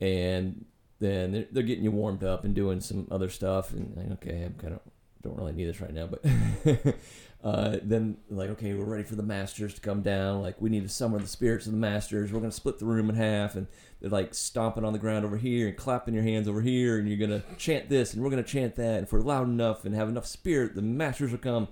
and 0.00 0.64
then 1.00 1.32
they're, 1.32 1.46
they're 1.50 1.62
getting 1.62 1.84
you 1.84 1.90
warmed 1.90 2.22
up 2.22 2.44
and 2.44 2.54
doing 2.54 2.80
some 2.80 3.08
other 3.10 3.28
stuff, 3.28 3.72
and 3.72 4.12
okay, 4.14 4.44
I'm 4.44 4.54
kind 4.54 4.74
of 4.74 4.80
don't 5.22 5.36
really 5.36 5.52
need 5.52 5.66
this 5.66 5.80
right 5.80 5.92
now, 5.92 6.06
but 6.06 6.24
uh, 7.44 7.76
then 7.82 8.16
like 8.30 8.50
okay, 8.50 8.74
we're 8.74 8.84
ready 8.84 9.04
for 9.04 9.14
the 9.14 9.22
masters 9.22 9.74
to 9.74 9.80
come 9.80 10.02
down. 10.02 10.42
Like 10.42 10.60
we 10.60 10.70
need 10.70 10.82
to 10.82 10.88
summon 10.88 11.20
the 11.20 11.28
spirits 11.28 11.66
of 11.66 11.72
the 11.72 11.78
masters. 11.78 12.32
We're 12.32 12.40
gonna 12.40 12.52
split 12.52 12.78
the 12.78 12.86
room 12.86 13.08
in 13.08 13.16
half, 13.16 13.54
and 13.54 13.66
they're 14.00 14.10
like 14.10 14.34
stomping 14.34 14.84
on 14.84 14.92
the 14.92 14.98
ground 14.98 15.24
over 15.24 15.36
here 15.36 15.68
and 15.68 15.76
clapping 15.76 16.14
your 16.14 16.22
hands 16.22 16.48
over 16.48 16.60
here, 16.60 16.98
and 16.98 17.08
you're 17.08 17.18
gonna 17.18 17.42
chant 17.56 17.88
this, 17.88 18.14
and 18.14 18.22
we're 18.22 18.30
gonna 18.30 18.42
chant 18.42 18.76
that. 18.76 18.96
And 18.98 19.06
if 19.06 19.12
we're 19.12 19.20
loud 19.20 19.46
enough 19.48 19.84
and 19.84 19.94
have 19.94 20.08
enough 20.08 20.26
spirit, 20.26 20.74
the 20.74 20.82
masters 20.82 21.30
will 21.30 21.38
come. 21.38 21.68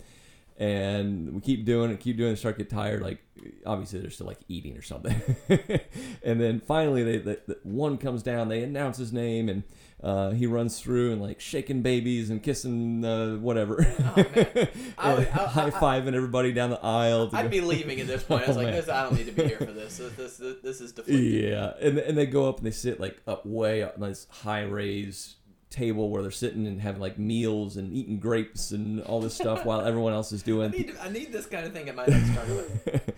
And 0.56 1.32
we 1.32 1.40
keep 1.40 1.64
doing 1.64 1.90
it, 1.90 2.00
keep 2.00 2.18
doing 2.18 2.34
it, 2.34 2.36
start 2.36 2.58
get 2.58 2.68
tired. 2.68 3.00
Like 3.00 3.22
obviously 3.64 4.00
they're 4.00 4.10
still 4.10 4.26
like 4.26 4.40
eating 4.48 4.76
or 4.76 4.82
something. 4.82 5.18
and 6.22 6.38
then 6.38 6.60
finally, 6.60 7.02
they, 7.02 7.16
the, 7.16 7.40
the 7.46 7.58
one 7.62 7.96
comes 7.96 8.22
down. 8.22 8.48
They 8.48 8.62
announce 8.62 8.98
his 8.98 9.10
name, 9.10 9.48
and 9.48 9.62
uh, 10.02 10.30
he 10.30 10.46
runs 10.46 10.80
through 10.80 11.12
and 11.12 11.20
like 11.20 11.40
shaking 11.40 11.82
babies 11.82 12.30
and 12.30 12.42
kissing 12.42 13.04
uh, 13.04 13.36
whatever, 13.36 13.86
Oh, 14.00 14.16
man. 14.34 14.68
I 14.98 15.12
I- 15.12 15.16
I- 15.16 15.22
high 15.22 15.70
fiving 15.70 16.14
everybody 16.14 16.52
down 16.52 16.70
the 16.70 16.82
aisle. 16.82 17.28
I'd 17.32 17.42
go- 17.44 17.48
be 17.48 17.60
leaving 17.60 18.00
at 18.00 18.06
this 18.06 18.22
point. 18.22 18.44
I 18.44 18.48
was 18.48 18.56
Oh, 18.58 18.62
like, 18.62 18.88
I 18.88 19.02
don't 19.02 19.14
need 19.16 19.26
to 19.26 19.32
be 19.32 19.44
here 19.46 19.58
for 19.58 19.66
this. 19.66 19.98
This, 19.98 20.36
this, 20.38 20.56
this, 20.62 20.80
is 20.80 20.92
deflating. 20.92 21.44
Yeah, 21.50 21.72
and 21.80 21.98
and 21.98 22.16
they 22.16 22.26
go 22.26 22.48
up 22.48 22.58
and 22.58 22.66
they 22.66 22.70
sit 22.70 22.98
like 22.98 23.20
up 23.26 23.44
way 23.44 23.82
up 23.82 23.94
on 24.00 24.08
this 24.08 24.26
high 24.30 24.62
raised 24.62 25.34
table 25.68 26.10
where 26.10 26.22
they're 26.22 26.30
sitting 26.32 26.66
and 26.66 26.80
having 26.80 27.00
like 27.00 27.16
meals 27.18 27.76
and 27.76 27.92
eating 27.92 28.18
grapes 28.18 28.72
and 28.72 29.00
all 29.02 29.20
this 29.20 29.34
stuff 29.34 29.64
while 29.64 29.82
everyone 29.82 30.12
else 30.12 30.32
is 30.32 30.42
I 30.44 30.46
doing. 30.46 30.70
need, 30.72 30.94
I 31.00 31.08
need 31.10 31.30
this 31.30 31.46
kind 31.46 31.64
of 31.66 31.72
thing 31.72 31.88
at 31.88 31.94
my 31.94 32.06
next 32.06 32.34
tournament. 32.34 33.14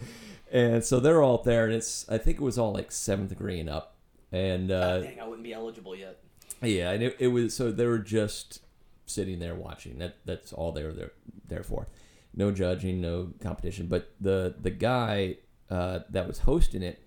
and 0.51 0.85
so 0.85 1.01
they're 1.01 1.23
all 1.23 1.37
up 1.37 1.45
there, 1.45 1.65
and 1.65 1.73
it's 1.75 2.07
I 2.11 2.19
think 2.19 2.39
it 2.39 2.43
was 2.43 2.59
all 2.59 2.73
like 2.73 2.91
seventh 2.93 3.29
degree 3.31 3.61
and 3.61 3.71
up, 3.71 3.95
and 4.33 4.71
uh, 4.73 4.99
dang, 5.01 5.21
I 5.21 5.25
wouldn't 5.25 5.45
be 5.45 5.53
eligible 5.55 5.95
yet. 5.97 6.19
Yeah, 6.63 6.91
and 6.91 7.03
it, 7.03 7.17
it 7.19 7.29
was 7.29 7.55
so 7.55 7.71
they 7.71 7.87
were 7.87 7.99
just 7.99 8.61
sitting 9.07 9.39
there 9.39 9.55
watching. 9.55 9.99
That 9.99 10.17
that's 10.25 10.53
all 10.53 10.73
they 10.73 10.85
were 10.85 10.93
there 10.93 11.13
there 11.47 11.63
for. 11.63 11.89
No 12.35 12.51
judging, 12.51 13.01
no 13.01 13.33
competition. 13.41 13.87
But 13.87 14.13
the 14.21 14.55
the 14.61 14.71
guy 14.71 15.37
uh, 15.71 16.01
that 16.11 16.27
was 16.27 16.41
hosting 16.41 16.83
it, 16.83 17.03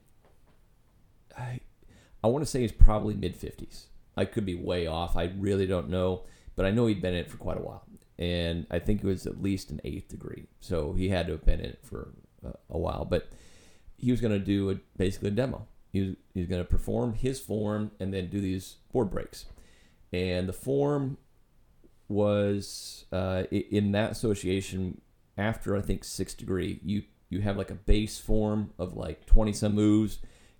I 1.38 1.60
I 2.24 2.28
want 2.28 2.44
to 2.44 2.50
say 2.50 2.62
he's 2.62 2.72
probably 2.72 3.15
mid 3.15 3.36
fifties. 3.36 3.88
I 4.18 4.26
could 4.26 4.46
be 4.46 4.56
way 4.56 4.88
off. 4.88 5.18
I 5.18 5.32
really 5.38 5.68
don't 5.68 5.89
know, 5.89 6.24
but 6.56 6.65
I 6.65 6.72
know 6.72 6.88
he'd 6.88 7.02
been 7.02 7.13
in 7.13 7.22
it 7.22 7.30
for 7.30 7.38
quite 7.38 7.58
a 7.58 7.62
while, 7.62 7.86
and 8.18 8.65
I 8.72 8.80
think 8.80 9.04
it 9.04 9.08
was 9.08 9.28
at 9.28 9.41
least 9.41 9.72
an 9.72 9.82
eighth 9.84 10.10
degree. 10.10 10.48
So 10.60 10.94
he 10.94 11.10
had 11.10 11.28
to 11.28 11.34
have 11.34 11.46
been 11.46 11.60
in 11.60 11.72
it 11.72 11.80
for 11.84 12.13
uh, 12.46 12.52
a 12.70 12.78
while. 12.78 13.06
But 13.06 13.30
he 13.98 14.12
was 14.12 14.22
going 14.22 14.34
to 14.34 14.46
do 14.46 14.72
a, 14.72 14.76
basically 14.98 15.30
a 15.30 15.32
demo. 15.32 15.68
He 15.96 16.02
was, 16.02 16.16
he 16.34 16.42
was 16.42 16.50
going 16.50 16.62
to 16.62 16.70
perform 16.70 17.14
his 17.14 17.40
form 17.40 17.92
and 18.02 18.14
then 18.14 18.28
do 18.28 18.42
these 18.42 18.76
board 18.92 19.10
breaks. 19.10 19.46
And 20.12 20.50
the 20.50 20.54
form 20.54 21.18
was 22.10 23.06
uh, 23.14 23.44
in 23.50 23.94
that 23.94 24.12
association 24.12 25.00
after 25.38 25.74
I 25.78 25.80
think 25.80 26.04
sixth 26.04 26.36
degree. 26.36 26.82
You 26.84 27.04
you 27.30 27.40
have 27.42 27.56
like 27.56 27.72
a 27.72 27.76
base 27.76 28.20
form 28.20 28.74
of 28.78 28.98
like 28.98 29.26
twenty 29.26 29.54
some 29.54 29.74
moves, 29.74 30.20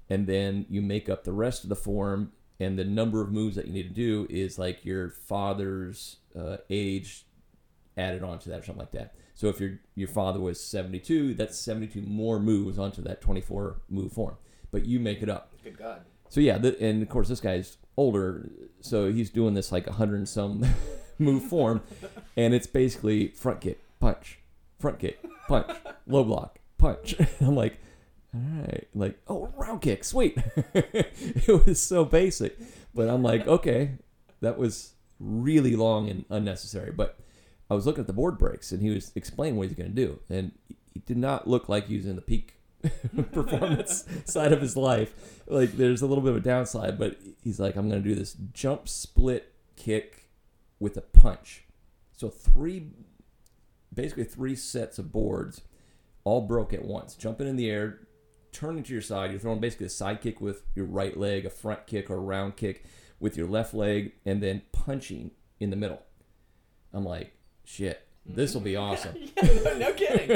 and 0.10 0.26
then 0.26 0.66
you 0.70 0.82
make 0.82 1.10
up 1.10 1.26
the 1.26 1.34
rest 1.34 1.64
of 1.64 1.70
the 1.70 1.76
form. 1.76 2.32
And 2.58 2.80
the 2.80 2.86
number 2.86 3.22
of 3.22 3.34
moves 3.34 3.58
that 3.58 3.68
you 3.68 3.74
need 3.74 3.90
to 3.90 3.94
do 3.94 4.26
is 4.30 4.58
like 4.58 4.86
your 4.86 5.10
father's 5.10 6.16
uh, 6.40 6.58
age 6.70 7.26
added 7.98 8.24
onto 8.24 8.50
that 8.50 8.62
or 8.62 8.64
something 8.64 8.80
like 8.80 8.94
that. 8.94 9.16
So 9.34 9.48
if 9.48 9.60
your 9.60 9.80
your 9.96 10.08
father 10.08 10.40
was 10.40 10.64
72, 10.64 11.34
that's 11.34 11.58
72 11.58 12.02
more 12.04 12.40
moves 12.40 12.80
onto 12.80 13.02
that 13.02 13.20
24 13.20 13.82
move 13.90 14.14
form. 14.14 14.38
But 14.76 14.86
you 14.86 15.00
make 15.00 15.22
it 15.24 15.30
up. 15.30 15.54
Good 15.64 15.78
God. 15.78 16.02
So 16.28 16.42
yeah, 16.42 16.58
the, 16.58 16.78
and 16.84 17.02
of 17.02 17.08
course 17.08 17.30
this 17.30 17.40
guy's 17.40 17.78
older, 17.96 18.50
so 18.82 19.10
he's 19.10 19.30
doing 19.30 19.54
this 19.54 19.72
like 19.72 19.88
a 19.88 19.94
hundred 19.94 20.18
and 20.18 20.28
some 20.28 20.66
move 21.18 21.44
form, 21.44 21.82
and 22.36 22.54
it's 22.54 22.68
basically 22.68 23.30
front 23.30 23.62
kick, 23.62 23.80
punch, 24.02 24.40
front 24.78 25.00
kick, 25.00 25.26
punch, 25.48 25.72
low 26.08 26.26
block, 26.26 26.60
punch. 26.78 27.16
I'm 27.40 27.56
like, 27.56 27.80
all 28.34 28.42
right, 28.68 28.86
like 28.94 29.18
oh 29.30 29.50
round 29.56 29.82
kick, 29.82 30.04
sweet. 30.04 30.38
it 30.74 31.66
was 31.66 31.80
so 31.80 32.04
basic, 32.04 32.58
but 32.94 33.08
I'm 33.08 33.24
like, 33.24 33.48
okay, 33.48 33.92
that 34.42 34.58
was 34.58 34.92
really 35.22 35.78
long 35.78 36.10
and 36.10 36.26
unnecessary. 36.30 36.92
But 36.92 37.18
I 37.72 37.76
was 37.76 37.86
looking 37.86 38.02
at 38.02 38.08
the 38.08 38.14
board 38.14 38.38
breaks, 38.38 38.74
and 38.74 38.82
he 38.82 38.90
was 38.90 39.14
explaining 39.16 39.56
what 39.56 39.70
he's 39.70 39.78
going 39.78 39.96
to 39.96 39.96
do, 39.96 40.20
and 40.30 40.52
he 40.94 41.00
did 41.00 41.16
not 41.16 41.48
look 41.48 41.70
like 41.70 41.88
he 41.88 41.96
was 41.96 42.06
in 42.06 42.18
the 42.18 42.22
peak 42.22 42.55
performance 43.32 44.06
side 44.26 44.52
of 44.52 44.62
his 44.62 44.76
life. 44.78 45.42
Like 45.48 45.74
there's 45.74 46.02
a 46.02 46.08
little 46.08 46.24
bit 46.24 46.32
of 46.32 46.38
a 46.38 46.42
downside, 46.42 46.98
but 46.98 47.18
he's 47.44 47.60
like, 47.60 47.76
I'm 47.76 47.90
going 47.90 48.02
to 48.02 48.10
do 48.10 48.16
this 48.16 48.36
jump 48.54 48.88
split 48.88 49.54
kick 49.76 50.30
with 50.80 50.98
a 50.98 51.02
punch. 51.02 51.66
So 52.18 52.30
three, 52.30 52.88
basically 53.94 54.24
three 54.24 54.56
sets 54.56 55.00
of 55.00 55.12
boards, 55.12 55.62
all 56.24 56.42
broke 56.42 56.74
at 56.74 56.86
once. 56.86 57.16
Jumping 57.16 57.48
in 57.48 57.56
the 57.56 57.70
air, 57.70 58.00
turning 58.52 58.84
to 58.84 58.94
your 58.94 59.02
side. 59.02 59.32
You're 59.32 59.40
throwing 59.40 59.60
basically 59.60 59.88
a 59.88 59.90
side 59.90 60.22
kick 60.22 60.42
with 60.42 60.64
your 60.76 60.86
right 60.86 61.18
leg, 61.18 61.46
a 61.46 61.50
front 61.50 61.88
kick 61.88 62.10
or 62.10 62.16
a 62.16 62.20
round 62.20 62.56
kick 62.56 62.86
with 63.20 63.38
your 63.38 63.48
left 63.48 63.74
leg, 63.74 64.14
and 64.26 64.42
then 64.42 64.62
punching 64.72 65.32
in 65.60 65.70
the 65.70 65.76
middle. 65.76 66.02
I'm 66.94 67.06
like, 67.06 67.34
shit. 67.64 68.05
This 68.26 68.54
will 68.54 68.62
be 68.62 68.76
awesome. 68.76 69.16
yeah, 69.38 69.44
no, 69.64 69.78
no 69.78 69.94
kidding. 69.94 70.32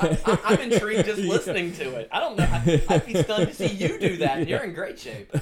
I, 0.00 0.56
am 0.58 0.72
intrigued 0.72 1.04
just 1.04 1.20
listening 1.22 1.72
to 1.74 1.96
it. 1.96 2.08
I 2.10 2.20
don't 2.20 2.38
know. 2.38 2.44
I, 2.44 2.82
I'd 2.88 3.06
be 3.06 3.14
stunned 3.22 3.48
to 3.48 3.54
see 3.54 3.66
you 3.66 3.98
do 3.98 4.16
that. 4.18 4.38
And 4.38 4.48
You're 4.48 4.64
in 4.64 4.72
great 4.72 4.98
shape. 4.98 5.34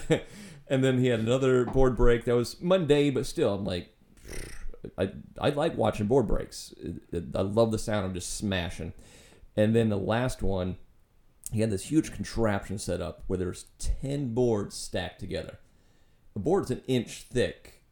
and 0.67 0.83
then 0.83 0.99
he 0.99 1.07
had 1.07 1.21
another 1.21 1.65
board 1.65 1.97
break 1.97 2.25
that 2.25 2.35
was 2.35 2.61
Monday, 2.61 3.11
but 3.11 3.25
still, 3.25 3.55
I'm 3.55 3.65
like, 3.65 3.95
I 4.99 5.11
I 5.41 5.51
like 5.51 5.77
watching 5.77 6.07
board 6.07 6.27
breaks. 6.27 6.75
I 7.13 7.41
love 7.43 7.71
the 7.71 7.79
sound 7.79 8.07
of 8.07 8.15
just 8.15 8.37
smashing. 8.37 8.93
And 9.57 9.75
then 9.75 9.89
the 9.89 9.97
last 9.97 10.43
one, 10.43 10.77
he 11.53 11.61
had 11.61 11.71
this 11.71 11.91
huge 11.91 12.13
contraption 12.13 12.79
set 12.79 13.01
up 13.01 13.23
where 13.27 13.39
there's 13.39 13.67
ten 13.79 14.35
boards 14.35 14.75
stacked 14.75 15.21
together. 15.21 15.59
The 16.35 16.41
board's 16.41 16.71
an 16.71 16.83
inch 16.87 17.23
thick. 17.23 17.85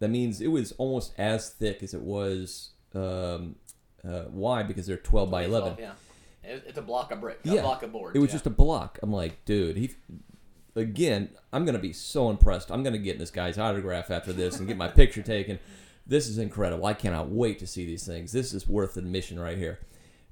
That 0.00 0.10
means 0.10 0.40
it 0.40 0.48
was 0.48 0.72
almost 0.72 1.14
as 1.16 1.48
thick 1.48 1.82
as 1.82 1.94
it 1.94 2.02
was 2.02 2.72
um, 2.94 3.56
uh, 4.06 4.24
wide 4.30 4.68
because 4.68 4.86
they're 4.86 4.96
12 4.96 5.30
by 5.30 5.44
11. 5.44 5.74
12, 5.76 5.80
yeah. 5.80 5.92
It's 6.48 6.78
a 6.78 6.82
block 6.82 7.10
of 7.10 7.20
brick, 7.20 7.40
a 7.44 7.48
Yeah. 7.54 7.62
block 7.62 7.82
of 7.82 7.92
boards. 7.92 8.14
It 8.16 8.20
was 8.20 8.28
yeah. 8.28 8.34
just 8.34 8.46
a 8.46 8.50
block. 8.50 8.98
I'm 9.02 9.12
like, 9.12 9.44
dude, 9.44 9.76
he. 9.76 9.90
Again, 10.76 11.30
I'm 11.54 11.64
gonna 11.64 11.78
be 11.78 11.92
so 11.94 12.28
impressed. 12.28 12.70
I'm 12.70 12.82
gonna 12.82 12.98
get 12.98 13.18
this 13.18 13.30
guy's 13.30 13.56
autograph 13.58 14.10
after 14.10 14.32
this 14.32 14.58
and 14.58 14.68
get 14.68 14.76
my 14.76 14.88
picture 14.88 15.22
taken. 15.36 15.58
This 16.06 16.28
is 16.28 16.38
incredible. 16.38 16.84
I 16.86 16.92
cannot 16.94 17.30
wait 17.30 17.58
to 17.60 17.66
see 17.66 17.84
these 17.86 18.06
things. 18.06 18.30
This 18.30 18.52
is 18.52 18.68
worth 18.68 18.96
admission 18.96 19.40
right 19.40 19.56
here. 19.58 19.80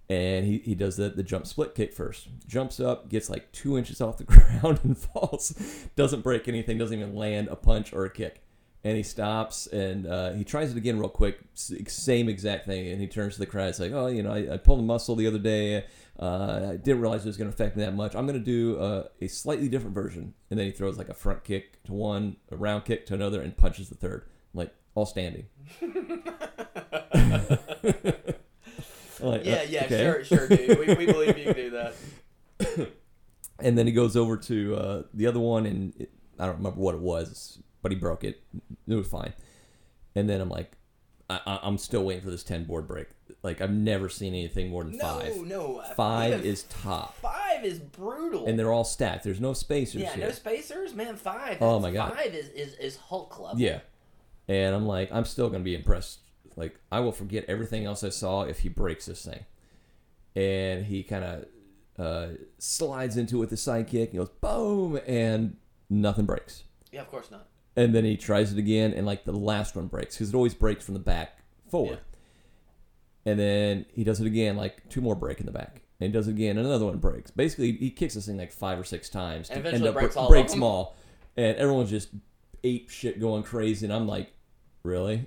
And 0.09 0.45
he, 0.45 0.59
he 0.59 0.75
does 0.75 0.97
the, 0.97 1.09
the 1.09 1.23
jump 1.23 1.47
split 1.47 1.75
kick 1.75 1.95
first. 1.95 2.29
Jumps 2.47 2.79
up, 2.79 3.09
gets 3.09 3.31
like 3.31 3.51
two 3.53 3.77
inches 3.79 4.03
off 4.03 4.19
the 4.19 4.25
ground 4.61 4.81
and 4.85 4.97
falls. 4.97 5.53
Doesn't 5.97 6.21
break 6.21 6.47
anything, 6.47 6.77
doesn't 6.79 6.97
even 6.97 7.17
land 7.17 7.49
a 7.49 7.57
punch 7.57 7.93
or 7.95 8.05
a 8.05 8.11
kick. 8.11 8.44
And 8.85 8.97
he 8.99 9.03
stops 9.03 9.67
and 9.69 10.07
uh, 10.07 10.33
he 10.33 10.45
tries 10.45 10.71
it 10.71 10.77
again 10.77 10.99
real 10.99 11.09
quick. 11.09 11.39
Same 11.55 12.29
exact 12.29 12.67
thing. 12.67 12.87
And 12.89 13.01
he 13.01 13.07
turns 13.07 13.33
to 13.35 13.41
the 13.41 13.47
crowd. 13.47 13.69
It's 13.71 13.81
like, 13.81 13.93
oh, 13.93 14.09
you 14.09 14.23
know, 14.23 14.31
I, 14.31 14.55
I 14.55 14.57
pulled 14.59 14.79
a 14.81 14.83
muscle 14.83 15.17
the 15.17 15.27
other 15.27 15.39
day. 15.39 15.87
Uh, 16.21 16.69
I 16.73 16.77
didn't 16.77 17.01
realize 17.01 17.25
it 17.25 17.29
was 17.29 17.39
going 17.39 17.51
to 17.51 17.55
affect 17.55 17.77
me 17.77 17.85
that 17.85 17.95
much. 17.95 18.15
I'm 18.15 18.27
going 18.27 18.39
to 18.39 18.45
do 18.45 18.79
uh, 18.79 19.05
a 19.23 19.27
slightly 19.27 19.69
different 19.69 19.95
version. 19.95 20.35
And 20.51 20.59
then 20.61 20.67
he 20.67 20.73
throws 20.73 20.99
like 20.99 21.09
a 21.09 21.15
front 21.15 21.45
kick 21.45 21.83
to 21.85 21.93
one, 21.95 22.37
a 22.53 22.57
round 22.57 22.85
kick 22.85 23.07
to 23.07 23.15
another, 23.15 23.41
and 23.41 23.57
punches 23.57 23.89
the 23.89 23.95
third. 23.95 24.27
Like, 24.53 24.75
all 24.95 25.07
standing. 25.07 25.47
Like, 29.21 29.45
Yeah, 29.45 29.55
uh, 29.55 29.67
yeah, 29.69 29.85
okay. 29.85 30.03
sure, 30.03 30.25
sure, 30.25 30.49
dude. 30.49 30.79
We, 30.79 30.95
we 30.95 31.07
believe 31.13 31.39
you 31.39 31.45
can 31.45 31.55
do 31.55 31.71
that. 31.71 31.95
And 33.61 33.79
then 33.79 33.87
he 33.87 33.93
goes 33.93 34.17
over 34.17 34.37
to 34.37 34.77
uh, 34.77 35.03
the 35.15 35.27
other 35.27 35.41
one, 35.41 35.67
and 35.67 35.95
it, 35.99 36.11
I 36.39 36.47
don't 36.47 36.57
remember 36.57 36.81
what 36.81 36.95
it 36.95 37.01
was, 37.01 37.61
but 37.85 37.93
he 37.93 37.97
broke 37.99 38.25
it. 38.25 38.43
It 38.89 38.95
was 38.95 39.07
fine. 39.07 39.35
And 40.17 40.29
then 40.29 40.41
I'm 40.41 40.49
like, 40.49 40.73
I, 41.29 41.61
I'm 41.63 41.77
still 41.79 42.03
waiting 42.05 42.23
for 42.23 42.31
this 42.31 42.43
10 42.43 42.65
board 42.65 42.89
break. 42.89 43.09
Like, 43.43 43.61
I've 43.61 43.71
never 43.73 44.09
seen 44.09 44.33
anything 44.35 44.71
more 44.71 44.85
than 44.85 44.97
No, 44.97 45.05
five. 45.21 45.37
no. 45.47 45.77
uh, 45.79 45.95
Five 45.95 46.45
is 46.47 46.63
top. 46.65 47.15
five 47.19 47.63
is 47.65 47.79
brutal. 47.79 48.47
And 48.47 48.59
they're 48.59 48.73
all 48.73 48.85
stacked. 48.85 49.25
There's 49.25 49.41
no 49.41 49.53
spacers 49.53 50.01
yeah, 50.03 50.15
here. 50.15 50.27
no 50.27 50.33
spacers, 50.33 50.95
man. 50.95 51.17
Five. 51.17 51.59
Oh, 51.61 51.79
my 51.79 51.91
God. 51.91 52.15
Five 52.15 52.35
is 52.35 52.49
is, 52.49 52.75
is 52.77 52.97
Hulk 52.97 53.39
level. 53.39 53.61
Yeah. 53.61 53.81
And 54.49 54.75
I'm 54.75 54.87
like, 54.87 55.13
I'm 55.13 55.25
still 55.27 55.49
going 55.49 55.61
to 55.61 55.65
be 55.65 55.75
impressed. 55.75 56.21
Like, 56.57 56.79
I 56.91 57.01
will 57.01 57.13
forget 57.13 57.45
everything 57.49 57.85
else 57.85 58.03
I 58.03 58.09
saw 58.11 58.43
if 58.43 58.61
he 58.61 58.69
breaks 58.71 59.07
this 59.07 59.25
thing. 59.25 59.45
And 60.37 60.85
he 60.87 61.03
kind 61.03 61.25
of 61.25 61.47
uh, 61.99 62.29
slides 62.59 63.17
into 63.17 63.37
it 63.37 63.41
with 63.41 63.51
the 63.51 63.57
side 63.57 63.89
kick 63.89 64.11
and 64.11 64.19
goes, 64.19 64.29
boom, 64.41 64.99
and 65.07 65.57
nothing 65.91 66.25
breaks. 66.27 66.65
Yeah, 66.93 67.01
of 67.03 67.11
course 67.11 67.31
not. 67.31 67.47
And 67.77 67.95
then 67.95 68.05
he 68.05 68.17
tries 68.17 68.53
it 68.53 68.59
again, 68.59 68.93
and 68.93 69.05
like 69.05 69.25
the 69.25 69.33
last 69.33 69.75
one 69.75 69.87
breaks 69.89 70.15
because 70.17 70.29
it 70.29 70.35
always 70.37 70.55
breaks 70.55 70.85
from 70.85 70.95
the 70.95 71.01
back 71.01 71.39
forward. 71.69 71.99
And 73.27 73.39
then 73.39 73.87
he 73.93 74.05
does 74.05 74.21
it 74.21 74.27
again, 74.27 74.57
like 74.57 74.89
two 74.89 75.01
more 75.01 75.15
break 75.17 75.41
in 75.41 75.47
the 75.47 75.53
back. 75.53 75.81
And 76.01 76.09
he 76.09 76.13
does 76.13 76.29
it 76.29 76.33
again, 76.33 76.57
and 76.59 76.67
another 76.67 76.85
one 76.87 76.99
breaks. 76.99 77.31
Basically, 77.31 77.73
he 77.73 77.91
kicks 77.91 78.15
this 78.15 78.27
thing 78.27 78.37
like 78.37 78.53
five 78.53 78.79
or 78.79 78.85
six 78.85 79.09
times 79.09 79.49
And 79.51 79.63
to 79.63 79.69
eventually 79.69 79.89
end 79.89 79.97
up 79.97 80.01
breaks 80.01 80.15
bre- 80.15 80.21
all 80.21 80.27
of 80.27 80.31
breaks 80.31 80.53
them. 80.53 80.61
them 80.61 80.69
all. 80.69 80.97
And 81.37 81.57
everyone's 81.57 81.91
just 81.91 82.09
ape 82.63 82.91
shit 82.91 83.19
going 83.21 83.43
crazy, 83.43 83.87
and 83.87 83.93
I'm 83.93 84.07
like, 84.07 84.33
really? 84.83 85.27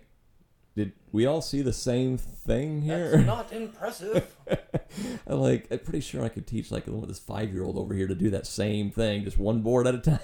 Did 0.76 0.94
we 1.12 1.26
all 1.26 1.42
see 1.42 1.62
the 1.64 1.74
same 1.74 2.18
thing 2.18 2.86
That's 2.86 3.14
here? 3.16 3.24
not 3.24 3.52
impressive. 3.52 4.36
I'm 5.28 5.40
like, 5.42 5.68
I'm 5.72 5.80
pretty 5.80 6.02
sure 6.02 6.24
I 6.24 6.30
could 6.30 6.46
teach 6.46 6.70
like 6.72 6.86
this 6.86 7.18
five 7.20 7.52
year 7.52 7.64
old 7.64 7.78
over 7.78 7.94
here 7.96 8.08
to 8.08 8.14
do 8.16 8.30
that 8.30 8.46
same 8.46 8.92
thing, 8.92 9.24
just 9.24 9.40
one 9.40 9.62
board 9.62 9.88
at 9.88 9.96
a 9.96 10.00
time. 10.00 10.20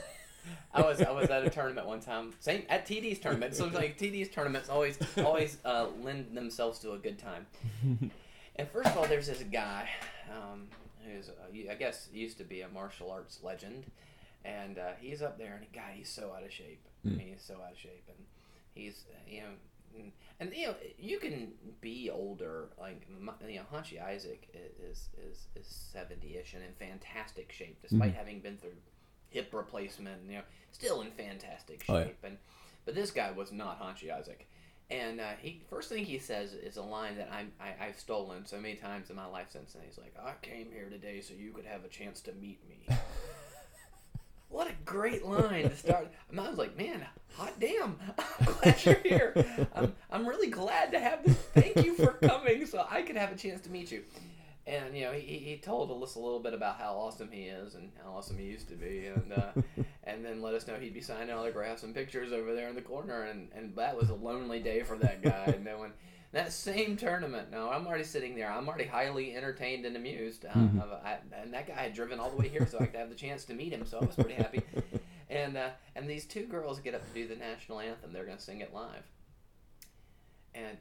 I 0.74 0.82
was 0.82 1.02
I 1.02 1.12
was 1.12 1.30
at 1.30 1.46
a 1.46 1.50
tournament 1.50 1.88
one 1.88 2.00
time, 2.00 2.34
same 2.40 2.64
at 2.70 2.86
TD's 2.88 3.20
tournament. 3.20 3.56
So 3.56 3.66
like 3.68 3.98
TD's 3.98 4.30
tournaments 4.30 4.70
always 4.70 4.98
always 5.18 5.58
uh, 5.66 5.88
lend 6.02 6.36
themselves 6.36 6.80
to 6.80 6.92
a 6.94 6.98
good 6.98 7.18
time. 7.20 7.46
And 8.56 8.68
first 8.70 8.90
of 8.90 8.98
all, 8.98 9.06
there's 9.08 9.26
this 9.26 9.42
guy 9.52 9.90
um, 10.32 10.68
who's 11.04 11.28
uh, 11.30 11.72
I 11.72 11.74
guess 11.74 12.08
used 12.14 12.38
to 12.38 12.44
be 12.44 12.62
a 12.62 12.68
martial 12.70 13.10
arts 13.10 13.40
legend, 13.42 13.86
and 14.46 14.78
uh, 14.78 14.92
he's 15.00 15.24
up 15.24 15.40
there, 15.40 15.56
and 15.56 15.66
God, 15.74 15.92
he's 15.96 16.10
so 16.10 16.32
out 16.38 16.44
of 16.44 16.52
shape. 16.54 16.86
Mm. 17.04 17.20
He's 17.20 17.42
so 17.42 17.56
out 17.56 17.72
of 17.72 17.80
shape, 17.80 18.04
and 18.08 18.18
he's 18.76 19.06
you 19.28 19.42
know. 19.42 19.48
mm, 19.98 20.12
And 20.40 20.54
you 20.56 20.68
know 20.68 20.76
you 21.00 21.18
can 21.18 21.54
be 21.82 22.12
older, 22.12 22.70
like 22.80 23.08
you 23.48 23.56
know 23.56 23.64
Hanshi 23.74 24.00
Isaac 24.00 24.48
is 24.80 25.10
is 25.28 25.48
is 25.56 25.66
seventy 25.68 26.38
ish 26.38 26.54
and 26.54 26.62
in 26.64 26.74
fantastic 26.74 27.52
shape, 27.52 27.82
despite 27.82 28.14
Mhm. 28.14 28.18
having 28.18 28.40
been 28.40 28.58
through 28.58 28.76
hip 29.34 29.54
replacement. 29.54 30.22
You 30.28 30.38
know, 30.38 30.44
still 30.72 31.02
in 31.02 31.12
fantastic 31.12 31.84
shape. 31.84 31.96
Oh, 31.96 32.00
yeah. 32.00 32.28
And 32.30 32.38
but 32.86 32.96
this 32.96 33.12
guy 33.12 33.32
was 33.32 33.52
not 33.52 33.82
Hanshi 33.82 34.12
Isaac. 34.12 34.48
And 34.90 35.22
uh, 35.22 35.32
he 35.42 35.62
first 35.70 35.90
thing 35.90 36.06
he 36.06 36.20
says 36.20 36.54
is 36.54 36.78
a 36.78 36.82
line 36.82 37.18
that 37.18 37.30
I'm, 37.32 37.52
I, 37.60 37.86
I've 37.86 38.00
stolen 38.00 38.46
so 38.46 38.58
many 38.58 38.76
times 38.76 39.10
in 39.10 39.16
my 39.16 39.26
life 39.26 39.48
since 39.50 39.74
then. 39.74 39.84
He's 39.88 39.98
like, 39.98 40.14
"I 40.22 40.34
came 40.42 40.68
here 40.72 40.90
today 40.90 41.22
so 41.22 41.34
you 41.34 41.52
could 41.52 41.66
have 41.66 41.86
a 41.86 41.88
chance 41.88 42.22
to 42.22 42.34
meet 42.34 42.60
me." 42.68 42.86
what 44.50 44.68
a 44.70 44.74
great 44.86 45.26
line 45.26 45.70
to 45.70 45.76
start! 45.76 46.10
And 46.30 46.40
I 46.40 46.50
was 46.50 46.58
like, 46.60 46.78
"Man, 46.78 47.06
hot 47.36 47.54
damn! 47.60 47.98
I'm 48.18 48.54
glad 48.62 48.86
you're 48.86 49.00
here. 49.04 49.68
I'm, 49.74 49.94
I'm 50.12 50.28
really 50.28 50.50
glad 50.50 50.92
to 50.92 51.00
have 51.00 51.24
this. 51.24 51.38
Thank 51.54 51.84
you 51.84 51.96
for 51.96 52.14
coming 52.22 52.66
so 52.66 52.86
I 52.88 53.02
could 53.02 53.16
have 53.16 53.32
a 53.32 53.36
chance 53.36 53.62
to 53.62 53.72
meet 53.72 53.90
you." 53.90 54.04
And 54.66 54.96
you 54.96 55.04
know, 55.04 55.12
he, 55.12 55.38
he 55.40 55.58
told 55.58 55.92
us 56.04 56.16
a 56.16 56.20
little 56.20 56.40
bit 56.40 56.54
about 56.54 56.78
how 56.78 56.94
awesome 56.94 57.30
he 57.32 57.44
is 57.44 57.76
and 57.76 57.92
how 58.02 58.12
awesome 58.14 58.38
he 58.38 58.46
used 58.46 58.70
to 58.70 58.76
be, 58.76 59.08
and 59.08 59.34
uh, 59.34 59.52
and 60.06 60.24
then 60.24 60.42
let 60.42 60.54
us 60.54 60.68
know 60.68 60.76
he'd 60.76 60.94
be 60.94 61.02
signing 61.02 61.32
autographs 61.32 61.84
and 61.84 61.94
pictures 61.94 62.32
over 62.32 62.54
there 62.56 62.70
in 62.70 62.76
the 62.76 62.82
corner, 62.82 63.24
and, 63.24 63.50
and 63.54 63.76
that 63.76 63.98
was 63.98 64.10
a 64.10 64.14
lonely 64.16 64.60
day 64.62 64.82
for 64.84 64.96
that 64.98 65.22
guy. 65.22 65.58
knowing 65.64 65.92
that 66.32 66.54
same 66.54 66.96
tournament, 66.96 67.52
no, 67.52 67.70
I'm 67.70 67.86
already 67.86 68.06
sitting 68.06 68.36
there. 68.36 68.50
I'm 68.50 68.68
already 68.70 68.86
highly 68.86 69.36
entertained 69.36 69.86
and 69.86 69.96
amused. 69.98 70.46
Uh, 70.46 70.54
Mhm. 70.54 70.82
I, 71.06 71.18
and 71.42 71.54
that 71.54 71.68
guy 71.68 71.76
had 71.76 71.94
driven 71.94 72.20
all 72.20 72.30
the 72.32 72.38
way 72.38 72.48
here 72.48 72.66
so 72.66 72.80
I 72.80 72.86
could 72.86 72.96
have 73.00 73.10
the 73.10 73.16
chance 73.16 73.44
to 73.46 73.54
meet 73.54 73.74
him. 73.74 73.86
So 73.86 74.00
I 74.00 74.06
was 74.06 74.16
pretty 74.16 74.36
happy. 74.36 74.62
And 75.30 75.58
uh, 75.58 75.70
and 75.96 76.08
these 76.08 76.26
two 76.26 76.46
girls 76.46 76.80
get 76.80 76.94
up 76.94 77.02
to 77.08 77.14
do 77.14 77.28
the 77.28 77.36
national 77.36 77.80
anthem. 77.80 78.14
They're 78.14 78.26
going 78.26 78.38
to 78.38 78.44
sing 78.44 78.62
it 78.62 78.72
live. 78.72 79.04
And 80.54 80.78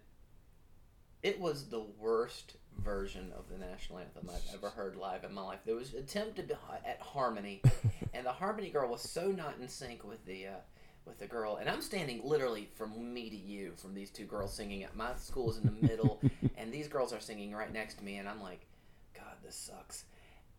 it 1.23 1.41
was 1.41 1.69
the 1.71 1.85
worst 1.99 2.57
version 2.79 3.33
of 3.37 3.49
the 3.49 3.59
national 3.59 3.99
anthem 3.99 4.29
I've 4.29 4.55
ever 4.55 4.71
heard 4.71 4.97
live 4.97 5.25
in 5.25 5.33
my 5.33 5.43
life. 5.43 5.61
There 5.65 5.75
was 5.75 5.95
attempted 5.95 6.49
to, 6.49 6.59
at 6.87 7.01
harmony, 7.01 7.63
and 8.15 8.27
the 8.27 8.33
harmony 8.33 8.71
girl 8.71 8.91
was 8.91 9.03
so 9.03 9.29
not 9.29 9.55
in 9.61 9.69
sync 9.69 10.05
with 10.05 10.25
the 10.27 10.49
uh, 10.49 10.61
with 11.07 11.19
the 11.19 11.27
girl. 11.27 11.57
And 11.57 11.69
I'm 11.69 11.83
standing 11.83 12.21
literally 12.25 12.69
from 12.75 13.13
me 13.13 13.29
to 13.31 13.37
you, 13.37 13.73
from 13.77 13.95
these 13.95 14.11
two 14.11 14.25
girls 14.25 14.55
singing. 14.55 14.87
My 14.95 15.15
school 15.17 15.51
is 15.51 15.59
in 15.59 15.65
the 15.65 15.87
middle, 15.87 16.21
and 16.57 16.73
these 16.73 16.89
girls 16.89 17.13
are 17.13 17.21
singing 17.21 17.53
right 17.53 17.73
next 17.73 17.99
to 17.99 18.05
me, 18.05 18.17
and 18.17 18.29
I'm 18.29 18.43
like, 18.43 18.67
God, 19.15 19.35
this 19.45 19.57
sucks. 19.57 20.05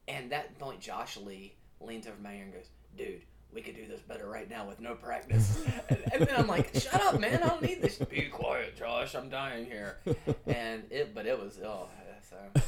And 0.08 0.32
that 0.32 0.58
point, 0.60 0.82
Josh 0.82 1.17
Lee 1.17 1.56
leans 1.80 2.08
over 2.08 2.21
my 2.21 2.34
ear 2.34 2.43
and 2.43 2.54
goes, 2.54 2.69
Dude, 2.97 3.21
we 3.54 3.62
could 3.62 3.76
do 3.76 3.88
this 3.88 4.02
better 4.02 4.28
right 4.28 4.49
now 4.49 4.67
with 4.67 4.80
no 4.80 4.95
practice. 4.95 5.63
and, 5.89 5.99
and 6.13 6.28
then 6.28 6.36
I'm 6.36 6.47
like, 6.47 6.73
shut 6.76 7.02
up, 7.02 7.19
man. 7.19 7.41
I 7.43 7.47
don't 7.47 7.62
need 7.62 7.82
this. 7.82 7.97
Be 7.97 8.23
quiet, 8.23 8.78
Josh. 8.78 9.15
I'm 9.15 9.30
dying 9.30 9.65
here. 9.65 9.99
And 10.47 10.84
it, 10.89 11.13
but 11.13 11.26
it 11.26 11.39
was, 11.39 11.60
oh, 11.63 11.88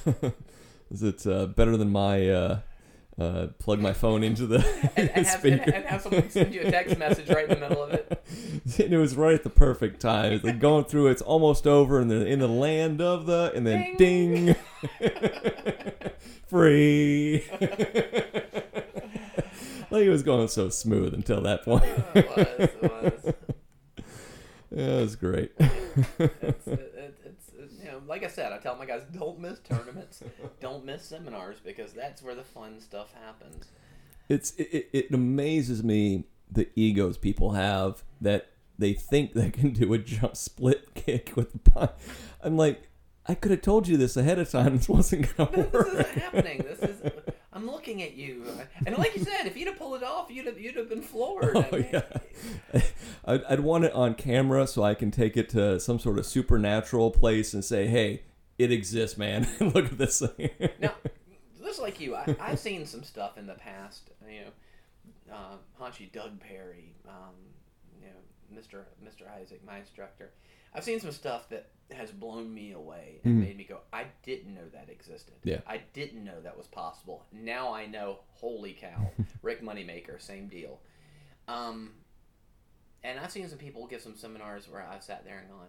so. 0.04 0.34
Is 0.92 1.04
it 1.04 1.26
uh, 1.26 1.48
better 1.48 1.78
than 1.78 1.92
my 1.92 2.30
uh, 2.30 2.60
uh, 3.20 3.48
plug 3.60 3.80
my 3.80 3.94
phone 3.94 4.24
into 4.24 4.46
the 4.46 4.58
and, 4.96 5.10
and, 5.10 5.26
have, 5.26 5.46
and, 5.46 5.62
and 5.62 5.86
have 5.86 6.02
someone 6.02 6.30
send 6.30 6.54
you 6.54 6.62
a 6.62 6.72
text 6.72 6.98
message 6.98 7.30
right 7.30 7.50
in 7.50 7.60
the 7.60 7.68
middle 7.68 7.84
of 7.84 7.94
it? 7.94 8.24
and 8.80 8.94
it 8.94 8.98
was 8.98 9.16
right 9.16 9.34
at 9.34 9.44
the 9.44 9.50
perfect 9.50 10.02
time. 10.02 10.34
It's 10.34 10.44
like 10.44 10.60
going 10.60 10.86
through, 10.86 11.08
it's 11.08 11.22
almost 11.22 11.66
over, 11.66 12.00
and 12.00 12.12
they're 12.12 12.26
in 12.26 12.40
the 12.40 12.48
land 12.48 13.02
of 13.02 13.26
the, 13.26 13.52
and 13.56 13.66
then 13.66 13.96
ding, 13.98 14.56
free. 16.48 17.46
like 19.90 20.04
it 20.04 20.10
was 20.10 20.24
going 20.24 20.48
so 20.48 20.70
smooth 20.70 21.14
until 21.14 21.42
that 21.42 21.64
point. 21.64 21.86
it 22.16 22.30
was, 22.36 22.48
it 22.48 22.84
was. 22.84 23.34
Yeah, 24.72 24.98
it 24.98 25.02
was 25.02 25.16
great. 25.16 25.52
It's, 25.58 26.68
it, 26.68 26.94
it's, 27.24 27.52
it's, 27.58 27.74
you 27.82 27.86
know, 27.86 27.95
like 28.08 28.24
I 28.24 28.28
said, 28.28 28.52
I 28.54 28.58
tell 28.58 28.76
my 28.76 28.86
guys, 28.86 29.04
don't 29.14 29.40
miss 29.40 29.60
tournaments, 29.70 30.24
don't 30.60 30.86
miss 30.86 31.04
seminars, 31.04 31.58
because 31.64 31.94
that's 31.94 32.22
where 32.22 32.36
the 32.36 32.44
fun 32.44 32.80
stuff 32.80 33.14
happens. 33.26 33.68
It's 34.30 34.52
it, 34.58 34.90
it 34.92 35.14
amazes 35.14 35.84
me 35.84 36.26
the 36.52 36.68
egos 36.76 37.18
people 37.18 37.52
have 37.52 38.04
that 38.22 38.50
they 38.78 38.94
think 38.94 39.34
they 39.34 39.50
can 39.50 39.72
do 39.72 39.94
a 39.94 39.98
jump 39.98 40.36
split 40.36 40.94
kick 40.96 41.34
with 41.36 41.52
the 41.54 41.60
pine. 41.60 41.90
I'm 42.44 42.58
like, 42.58 42.90
I 43.28 43.34
could 43.36 43.52
have 43.52 43.62
told 43.62 43.88
you 43.88 43.98
this 43.98 44.18
ahead 44.18 44.38
of 44.40 44.50
time. 44.50 44.78
This 44.78 44.90
wasn't 44.90 45.36
gonna 45.38 45.52
This 45.52 45.74
work. 45.74 45.88
isn't 45.88 46.08
happening. 46.10 46.66
This 46.68 46.80
is. 46.80 47.12
I'm 47.56 47.66
looking 47.68 48.04
at 48.04 48.16
you, 48.16 48.44
and 48.86 48.98
like 48.98 49.16
you 49.16 49.24
said, 49.24 49.46
if 49.46 49.56
you'd 49.56 49.70
have 49.70 49.78
pulled 49.78 49.96
it 49.96 50.04
off, 50.04 50.30
you'd 50.30 50.46
have 50.46 50.60
you'd 50.60 50.76
have 50.76 50.90
been 50.90 51.02
floored. 51.02 51.56
I 51.56 51.70
Oh 51.72 51.76
mean, 51.78 51.90
yeah, 51.94 52.82
I'd, 53.26 53.44
I'd 53.46 53.60
want 53.62 53.86
it 53.86 53.94
on 53.94 54.14
camera 54.16 54.68
so 54.68 54.84
I 54.84 54.94
can 54.94 55.10
take 55.10 55.38
it 55.38 55.48
to 55.52 55.80
some 55.80 55.98
sort 55.98 56.20
of 56.20 56.26
supernatural 56.26 57.12
place 57.12 57.54
and 57.54 57.64
say, 57.64 57.88
"Hey, 57.88 58.24
it 58.58 58.74
exists, 58.74 59.18
man. 59.18 59.48
Look 59.62 59.86
at 59.86 59.98
this 59.98 60.20
thing." 60.20 60.50
Now, 60.82 60.96
just 61.64 61.80
like 61.80 62.02
you, 62.02 62.14
I, 62.16 62.36
I've 62.42 62.60
seen 62.60 62.86
some 62.86 63.04
stuff 63.04 63.38
in 63.38 63.48
the 63.48 63.54
past. 63.54 64.10
You 64.30 64.42
know, 64.42 65.34
uh, 65.34 65.56
Hanshi 65.82 66.12
Doug 66.12 66.42
Perry, 66.42 66.94
um, 67.08 67.36
you 68.02 68.08
know, 68.08 68.60
Mr. 68.62 68.82
Mr. 69.02 69.32
Isaac, 69.42 69.66
my 69.66 69.78
instructor. 69.78 70.32
I've 70.76 70.84
seen 70.84 71.00
some 71.00 71.12
stuff 71.12 71.50
that 71.50 71.70
has 71.92 72.12
blown 72.12 72.54
me 72.54 72.72
away 72.74 73.22
and 73.24 73.36
Mhm. 73.36 73.46
made 73.46 73.58
me 73.58 73.64
go, 73.64 73.82
I 73.94 74.06
didn't 74.24 74.54
know 74.54 74.68
that 74.70 74.90
existed. 74.90 75.36
Yeah. 75.44 75.62
I 75.68 75.78
didn't 75.94 76.24
know 76.24 76.42
that 76.42 76.58
was 76.58 76.68
possible. 76.68 77.26
Now 77.32 77.74
I 77.74 77.86
know. 77.86 78.20
Holy 78.34 78.74
cow! 78.74 79.12
Rick 79.42 79.62
Moneymaker, 79.62 80.20
same 80.22 80.48
deal. 80.48 80.82
Um, 81.48 81.94
and 83.04 83.20
I've 83.20 83.32
seen 83.32 83.48
some 83.48 83.60
people 83.60 83.86
give 83.88 84.02
some 84.02 84.16
seminars 84.16 84.68
where 84.68 84.82
I've 84.82 85.04
sat 85.04 85.24
there 85.26 85.38
and 85.40 85.50
gone, 85.50 85.68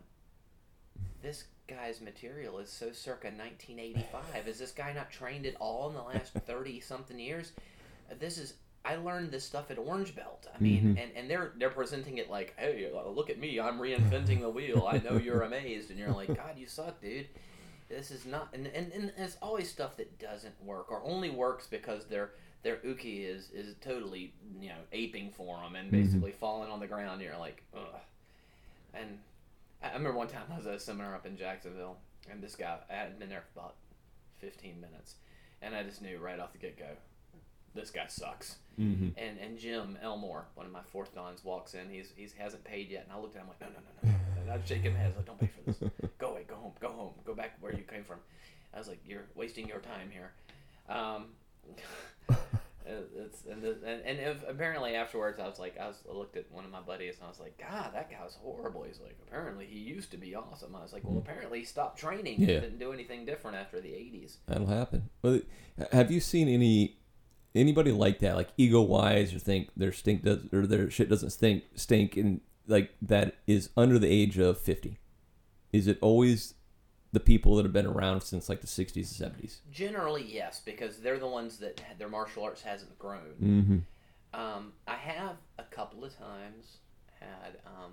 this 1.23 1.45
guy's 1.69 2.01
material 2.01 2.59
is 2.61 2.71
so 2.71 2.93
circa 2.93 3.29
1985. 3.29 4.49
Is 4.49 4.59
this 4.59 4.73
guy 4.73 4.93
not 4.93 5.11
trained 5.11 5.45
at 5.47 5.55
all 5.57 5.89
in 5.89 5.95
the 5.95 6.03
last 6.03 6.33
30 6.47 6.81
something 6.81 7.19
years? 7.19 7.53
This 8.19 8.39
is. 8.39 8.55
I 8.87 8.97
learned 8.97 9.33
this 9.33 9.45
stuff 9.45 9.71
at 9.71 9.79
Orange 9.79 10.15
Belt. 10.15 10.47
I 10.55 10.59
mean, 10.63 10.95
Mhm. 10.97 11.03
and, 11.03 11.13
and 11.17 11.31
they're 11.31 11.53
they're 11.59 11.71
presenting 11.71 12.19
it 12.19 12.31
like, 12.31 12.55
hey, 12.57 12.91
uh, 12.95 13.09
look 13.09 13.29
at 13.31 13.39
me, 13.39 13.59
I'm 13.59 13.79
reinventing 13.79 14.41
the 14.41 14.51
wheel. 14.51 14.87
I 14.89 14.99
know 14.99 15.17
you're 15.19 15.43
amazed, 15.51 15.91
and 15.91 15.99
you're 15.99 16.13
like, 16.13 16.29
God, 16.37 16.57
you 16.57 16.67
suck, 16.67 17.01
dude. 17.01 17.27
This 17.89 18.11
is 18.11 18.27
not, 18.27 18.49
and, 18.53 18.67
and, 18.69 18.91
and 18.93 19.13
it's 19.17 19.37
always 19.41 19.71
stuff 19.71 19.97
that 19.97 20.19
doesn't 20.19 20.55
work 20.65 20.91
or 20.91 21.03
only 21.05 21.31
works 21.31 21.67
because 21.67 22.07
their 22.07 22.31
their 22.63 22.79
uke 22.85 23.05
is 23.05 23.51
is 23.51 23.75
totally 23.81 24.33
you 24.61 24.69
know 24.71 24.81
aping 24.93 25.31
for 25.31 25.61
them 25.61 25.75
and 25.77 25.89
Mhm. 25.89 26.03
basically 26.03 26.33
falling 26.33 26.71
on 26.71 26.81
the 26.81 26.87
ground. 26.87 27.21
And 27.21 27.23
you're 27.23 27.39
like, 27.39 27.63
ugh. 27.77 28.01
And 28.95 29.19
I 29.83 29.89
remember 29.93 30.13
one 30.19 30.29
time 30.29 30.47
I 30.53 30.57
was 30.57 30.67
at 30.67 30.75
a 30.75 30.81
seminar 30.81 31.15
up 31.15 31.27
in 31.27 31.37
Jacksonville, 31.37 31.97
and 32.31 32.43
this 32.43 32.57
guy 32.57 32.79
I 32.91 32.95
hadn't 32.95 33.19
been 33.19 33.29
there 33.29 33.43
for 33.53 33.61
about 33.61 33.75
15 34.39 34.81
minutes, 34.81 35.17
and 35.63 35.75
I 35.75 35.83
just 35.83 36.03
knew 36.03 36.19
right 36.19 36.41
off 36.41 36.53
the 36.53 36.59
get 36.59 36.79
go, 36.79 36.97
this 37.77 37.91
guy 37.91 38.07
sucks. 38.09 38.57
hmm 38.77 39.09
And 39.17 39.39
and 39.39 39.59
Jim 39.59 39.97
Elmore, 40.03 40.47
one 40.55 40.67
of 40.67 40.73
my 40.73 40.83
fourth 40.93 41.15
dans, 41.15 41.45
walks 41.45 41.75
in. 41.75 41.89
He's 41.91 42.13
he's 42.17 42.33
hasn't 42.33 42.65
paid 42.65 42.91
yet, 42.91 43.05
and 43.05 43.13
I 43.17 43.21
looked 43.21 43.37
at 43.37 43.43
him 43.43 43.49
like, 43.49 43.61
no, 43.61 43.69
no, 43.69 43.81
no, 44.03 44.11
no. 44.11 44.43
And 44.43 44.51
I'd 44.51 44.67
shake 44.67 44.83
his 44.83 44.95
head, 44.95 45.13
like, 45.17 45.27
don't 45.27 45.39
pay 45.39 45.49
for 45.49 45.71
this. 45.71 45.91
Go 46.19 46.31
away, 46.31 46.45
go 46.49 46.55
home, 46.57 46.73
go 46.81 46.89
home, 46.89 47.13
go 47.25 47.35
back 47.35 47.53
where 47.61 47.73
you 47.75 47.83
came 47.83 48.05
from. 48.05 48.19
I 48.75 48.79
was 48.79 48.89
like, 48.89 49.01
you're 49.07 49.25
wasting 49.35 49.67
your 49.69 49.81
time 49.81 50.11
here. 50.11 50.33
Um, 50.89 51.27
it's 52.87 53.45
and 53.51 53.61
the, 53.63 53.71
and, 53.85 54.03
and 54.03 54.19
if, 54.21 54.49
apparently 54.49 54.95
afterwards, 54.95 55.41
I 55.41 55.47
was 55.49 55.59
like, 55.59 55.79
I 55.79 55.89
was 55.89 55.97
I 56.11 56.15
looked 56.17 56.37
at 56.37 56.51
one 56.53 56.65
of 56.65 56.71
my 56.71 56.81
buddies 56.81 57.15
and 57.17 57.25
I 57.25 57.29
was 57.29 57.41
like, 57.41 57.59
God, 57.59 57.91
that 57.95 58.11
guy 58.11 58.23
was 58.23 58.37
horrible. 58.43 58.85
He's 58.85 59.01
like, 59.01 59.17
apparently 59.27 59.67
he 59.67 59.79
used 59.79 60.11
to 60.13 60.17
be 60.17 60.35
awesome. 60.35 60.75
I 60.77 60.83
was 60.83 60.93
like, 60.93 61.03
well, 61.05 61.19
apparently 61.19 61.61
he 61.61 61.65
stopped 61.65 61.99
training 61.99 62.41
Yeah. 62.41 62.49
and 62.55 62.63
didn't 62.63 62.79
do 62.79 62.93
anything 62.93 63.25
different 63.27 63.57
after 63.57 63.81
the 63.81 63.89
'80s. 63.89 64.37
That'll 64.47 64.67
happen. 64.67 65.09
Well, 65.23 65.41
have 65.93 66.11
you 66.11 66.21
seen 66.21 66.49
any 66.49 66.97
anybody 67.57 67.93
like 67.93 68.21
that, 68.21 68.37
like 68.37 68.49
ego 68.57 68.81
wise, 68.81 69.35
or 69.35 69.39
think 69.39 69.71
their 69.77 69.93
stink 69.93 70.23
does 70.23 70.41
or 70.53 70.67
their 70.67 70.91
shit 70.91 71.09
doesn't 71.09 71.31
stink 71.31 71.65
stink, 71.75 72.17
and 72.17 72.41
like 72.67 72.91
that 73.03 73.37
is 73.47 73.71
under 73.77 73.99
the 73.99 74.09
age 74.09 74.39
of 74.39 74.59
fifty? 74.59 74.99
Is 75.73 75.87
it 75.87 75.99
always 76.01 76.55
the 77.13 77.21
people 77.21 77.57
that 77.57 77.65
have 77.65 77.73
been 77.73 77.87
around 77.87 78.23
since 78.23 78.49
like 78.49 78.61
the 78.61 78.67
sixties 78.67 79.11
and 79.11 79.17
seventies? 79.17 79.61
Generally, 79.71 80.27
yes, 80.29 80.61
because 80.65 80.99
they're 80.99 81.19
the 81.19 81.27
ones 81.27 81.59
that 81.59 81.81
their 81.99 82.09
martial 82.09 82.45
arts 82.45 82.63
hasn't 82.63 82.99
grown. 82.99 83.35
Mm-hmm. 83.43 84.41
Um, 84.41 84.73
I 84.87 84.97
have 84.97 85.37
a 85.59 85.65
couple 85.65 86.05
of 86.05 86.17
times 86.17 86.79
had. 87.21 87.59
Um, 87.67 87.93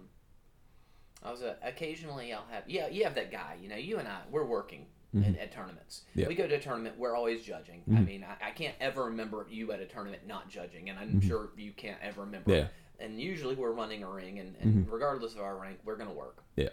I 1.24 1.32
was 1.32 1.42
a, 1.42 1.56
occasionally 1.64 2.34
I'll 2.34 2.46
have 2.52 2.64
yeah 2.68 2.88
you 2.90 3.06
have 3.06 3.16
that 3.16 3.32
guy 3.32 3.56
you 3.62 3.70
know 3.70 3.78
you 3.78 3.98
and 3.98 4.08
I 4.08 4.20
we're 4.30 4.46
working 4.46 4.86
at, 5.16 5.38
at 5.38 5.52
tournaments. 5.52 6.02
Yeah. 6.16 6.28
We 6.28 6.36
go 6.36 6.48
to 6.48 6.56
a 6.56 6.60
tournament 6.60 6.98
we're 6.98 7.16
always 7.16 7.44
judging. 7.44 7.84
I 7.88 7.92
Mhm. 8.00 8.06
mean 8.08 8.24
I, 8.24 8.48
I 8.48 8.52
can't 8.52 8.76
ever 8.80 9.06
remember 9.06 9.46
you 9.50 9.72
at 9.72 9.80
a 9.80 9.86
tournament 9.86 10.26
not 10.28 10.50
judging, 10.50 10.90
and 10.90 10.98
I'm 10.98 11.22
sure 11.22 11.50
you 11.58 11.72
can't 11.72 12.00
ever 12.02 12.22
remember. 12.22 12.52
Yeah. 12.52 12.68
And 13.00 13.20
usually 13.20 13.56
we're 13.56 13.72
running 13.72 14.04
a 14.04 14.10
ring, 14.10 14.40
and, 14.40 14.56
and 14.62 14.90
regardless 14.92 15.34
of 15.34 15.42
our 15.42 15.56
rank, 15.58 15.80
we're 15.84 15.98
gonna 15.98 16.14
work. 16.14 16.44
Yeah. 16.56 16.70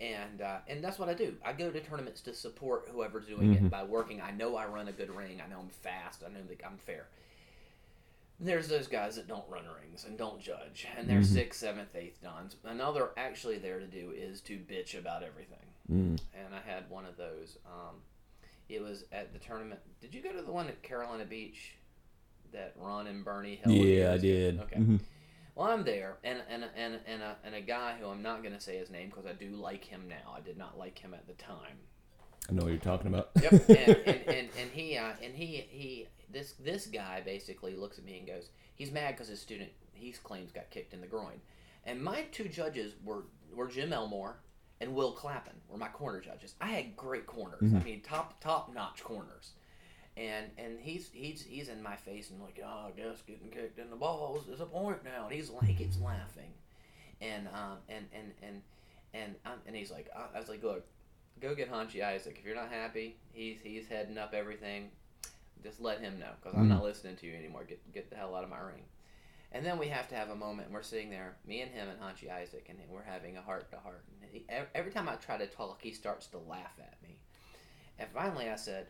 And 0.00 0.40
uh, 0.40 0.58
and 0.68 0.82
that's 0.82 0.98
what 0.98 1.08
I 1.08 1.14
do. 1.14 1.36
I 1.44 1.52
go 1.52 1.70
to 1.70 1.80
tournaments 1.80 2.20
to 2.22 2.34
support 2.34 2.88
whoever's 2.90 3.26
doing 3.26 3.52
it 3.54 3.70
by 3.70 3.84
working. 3.84 4.20
I 4.20 4.30
know 4.32 4.56
I 4.56 4.66
run 4.66 4.88
a 4.88 4.92
good 4.92 5.10
ring. 5.14 5.40
I 5.44 5.48
know 5.48 5.60
I'm 5.60 5.68
fast. 5.68 6.22
I 6.26 6.32
know 6.32 6.42
that 6.48 6.60
I'm 6.66 6.78
fair. 6.78 7.06
There's 8.40 8.66
those 8.68 8.88
guys 8.88 9.14
that 9.16 9.28
don't 9.28 9.48
run 9.48 9.62
rings 9.80 10.04
and 10.04 10.18
don't 10.18 10.40
judge, 10.40 10.88
and 10.96 11.08
they're 11.08 11.20
Mhm. 11.20 11.26
sixth, 11.32 11.60
seventh, 11.60 11.94
eighth 11.94 12.20
dans. 12.22 12.56
And 12.64 12.82
all 12.82 12.92
they're 12.92 13.10
actually 13.16 13.58
there 13.58 13.78
to 13.78 13.86
do 13.86 14.10
is 14.10 14.40
to 14.42 14.58
bitch 14.58 14.98
about 14.98 15.22
everything. 15.22 15.58
Mm. 15.90 16.20
And 16.34 16.54
I 16.54 16.60
had 16.70 16.88
one 16.90 17.04
of 17.04 17.16
those. 17.16 17.58
Um, 17.66 17.96
it 18.68 18.82
was 18.82 19.04
at 19.12 19.32
the 19.32 19.38
tournament. 19.38 19.80
Did 20.00 20.14
you 20.14 20.22
go 20.22 20.32
to 20.32 20.42
the 20.42 20.52
one 20.52 20.68
at 20.68 20.82
Carolina 20.82 21.24
Beach 21.24 21.76
that 22.52 22.74
Ron 22.76 23.06
and 23.06 23.24
Bernie 23.24 23.60
held? 23.62 23.76
Yeah, 23.76 24.12
I 24.12 24.18
did. 24.18 24.60
Okay. 24.60 24.76
Mhm. 24.76 25.00
Well, 25.54 25.68
I'm 25.68 25.84
there, 25.84 26.16
and 26.24 26.40
and 26.48 26.64
and 26.74 26.98
and 27.06 27.22
a, 27.22 27.36
and 27.44 27.54
a 27.54 27.60
guy 27.60 27.96
who 28.00 28.08
I'm 28.08 28.22
not 28.22 28.42
going 28.42 28.54
to 28.54 28.60
say 28.60 28.78
his 28.78 28.90
name 28.90 29.10
because 29.10 29.26
I 29.26 29.32
do 29.32 29.50
like 29.50 29.84
him 29.84 30.08
now. 30.08 30.34
I 30.34 30.40
did 30.40 30.56
not 30.56 30.78
like 30.78 30.98
him 30.98 31.12
at 31.12 31.26
the 31.26 31.34
time. 31.34 31.76
I 32.48 32.52
know 32.54 32.62
what 32.62 32.70
you're 32.70 32.80
talking 32.80 33.08
about. 33.08 33.30
Yep. 33.40 33.52
and, 33.52 33.68
and, 34.06 34.28
and, 34.28 34.48
and 34.58 34.70
he 34.72 34.96
uh, 34.96 35.12
and 35.22 35.34
he 35.34 35.66
he 35.68 36.08
this 36.32 36.52
this 36.52 36.86
guy 36.86 37.20
basically 37.22 37.76
looks 37.76 37.98
at 37.98 38.04
me 38.04 38.18
and 38.18 38.26
goes, 38.26 38.48
he's 38.74 38.90
mad 38.90 39.14
because 39.14 39.28
his 39.28 39.40
student 39.40 39.70
he 39.92 40.12
claims 40.12 40.52
got 40.52 40.70
kicked 40.70 40.94
in 40.94 41.02
the 41.02 41.06
groin, 41.06 41.40
and 41.84 42.02
my 42.02 42.22
two 42.32 42.48
judges 42.48 42.94
were 43.04 43.24
were 43.54 43.68
Jim 43.68 43.92
Elmore 43.92 44.38
and 44.82 44.94
Will 44.94 45.12
Clappin 45.12 45.54
were 45.68 45.78
my 45.78 45.88
corner 45.88 46.20
judges. 46.20 46.54
I 46.60 46.66
had 46.66 46.96
great 46.96 47.26
corners. 47.26 47.62
I 47.62 47.66
Mhm. 47.78 47.84
mean, 47.84 48.00
top 48.02 48.40
top 48.40 48.72
notch 48.74 49.02
corners. 49.02 49.52
And 50.16 50.50
and 50.58 50.78
he's 50.80 51.08
he's 51.12 51.42
he's 51.42 51.68
in 51.68 51.82
my 51.82 51.96
face 51.96 52.30
and 52.30 52.42
like, 52.42 52.60
oh, 52.62 52.88
I 52.88 52.90
guess 52.90 53.22
getting 53.22 53.48
kicked 53.48 53.78
in 53.78 53.88
the 53.88 53.96
balls 53.96 54.48
is 54.48 54.60
a 54.60 54.66
point 54.66 55.02
now. 55.04 55.24
And 55.26 55.32
he's 55.34 55.48
like, 55.48 55.64
he 55.64 55.74
keeps 55.74 55.98
laughing, 56.00 56.52
and 57.22 57.48
um 57.48 57.78
and 57.88 58.06
and 58.12 58.32
and 58.42 58.62
and 59.14 59.34
um, 59.46 59.58
and 59.66 59.74
he's 59.74 59.90
like, 59.90 60.08
I 60.14 60.36
I 60.36 60.40
was 60.40 60.48
like, 60.50 60.62
look, 60.62 60.84
go 61.40 61.54
get 61.54 61.70
Hanshi 61.70 62.02
Isaac. 62.04 62.36
If 62.38 62.44
you're 62.44 62.54
not 62.56 62.70
happy, 62.70 63.16
he's 63.32 63.58
he's 63.62 63.86
heading 63.88 64.18
up 64.18 64.34
everything. 64.34 64.90
Just 65.62 65.80
let 65.80 66.00
him 66.00 66.18
know 66.18 66.30
because 66.42 66.58
I'm 66.58 66.68
not 66.68 66.82
listening 66.82 67.16
to 67.16 67.26
you 67.26 67.34
anymore. 67.36 67.64
Get 67.64 67.80
get 67.92 68.10
the 68.10 68.16
hell 68.16 68.34
out 68.34 68.44
of 68.44 68.50
my 68.50 68.58
ring. 68.58 68.82
And 69.54 69.64
then 69.66 69.78
we 69.78 69.88
have 69.88 70.08
to 70.08 70.14
have 70.14 70.30
a 70.30 70.34
moment. 70.34 70.66
And 70.68 70.74
we're 70.74 70.82
sitting 70.82 71.10
there, 71.10 71.36
me 71.46 71.60
and 71.60 71.70
him 71.70 71.88
and 71.88 72.00
Hanshi 72.00 72.30
Isaac, 72.32 72.66
and 72.70 72.78
we're 72.90 73.02
having 73.02 73.36
a 73.36 73.42
heart 73.42 73.70
to 73.70 73.76
heart. 73.78 74.04
And 74.48 74.66
every 74.74 74.90
time 74.90 75.08
I 75.08 75.16
try 75.16 75.36
to 75.36 75.46
talk, 75.46 75.80
he 75.82 75.92
starts 75.92 76.26
to 76.28 76.38
laugh 76.38 76.72
at 76.80 76.96
me. 77.02 77.18
And 77.98 78.08
finally, 78.14 78.48
I 78.48 78.56
said, 78.56 78.86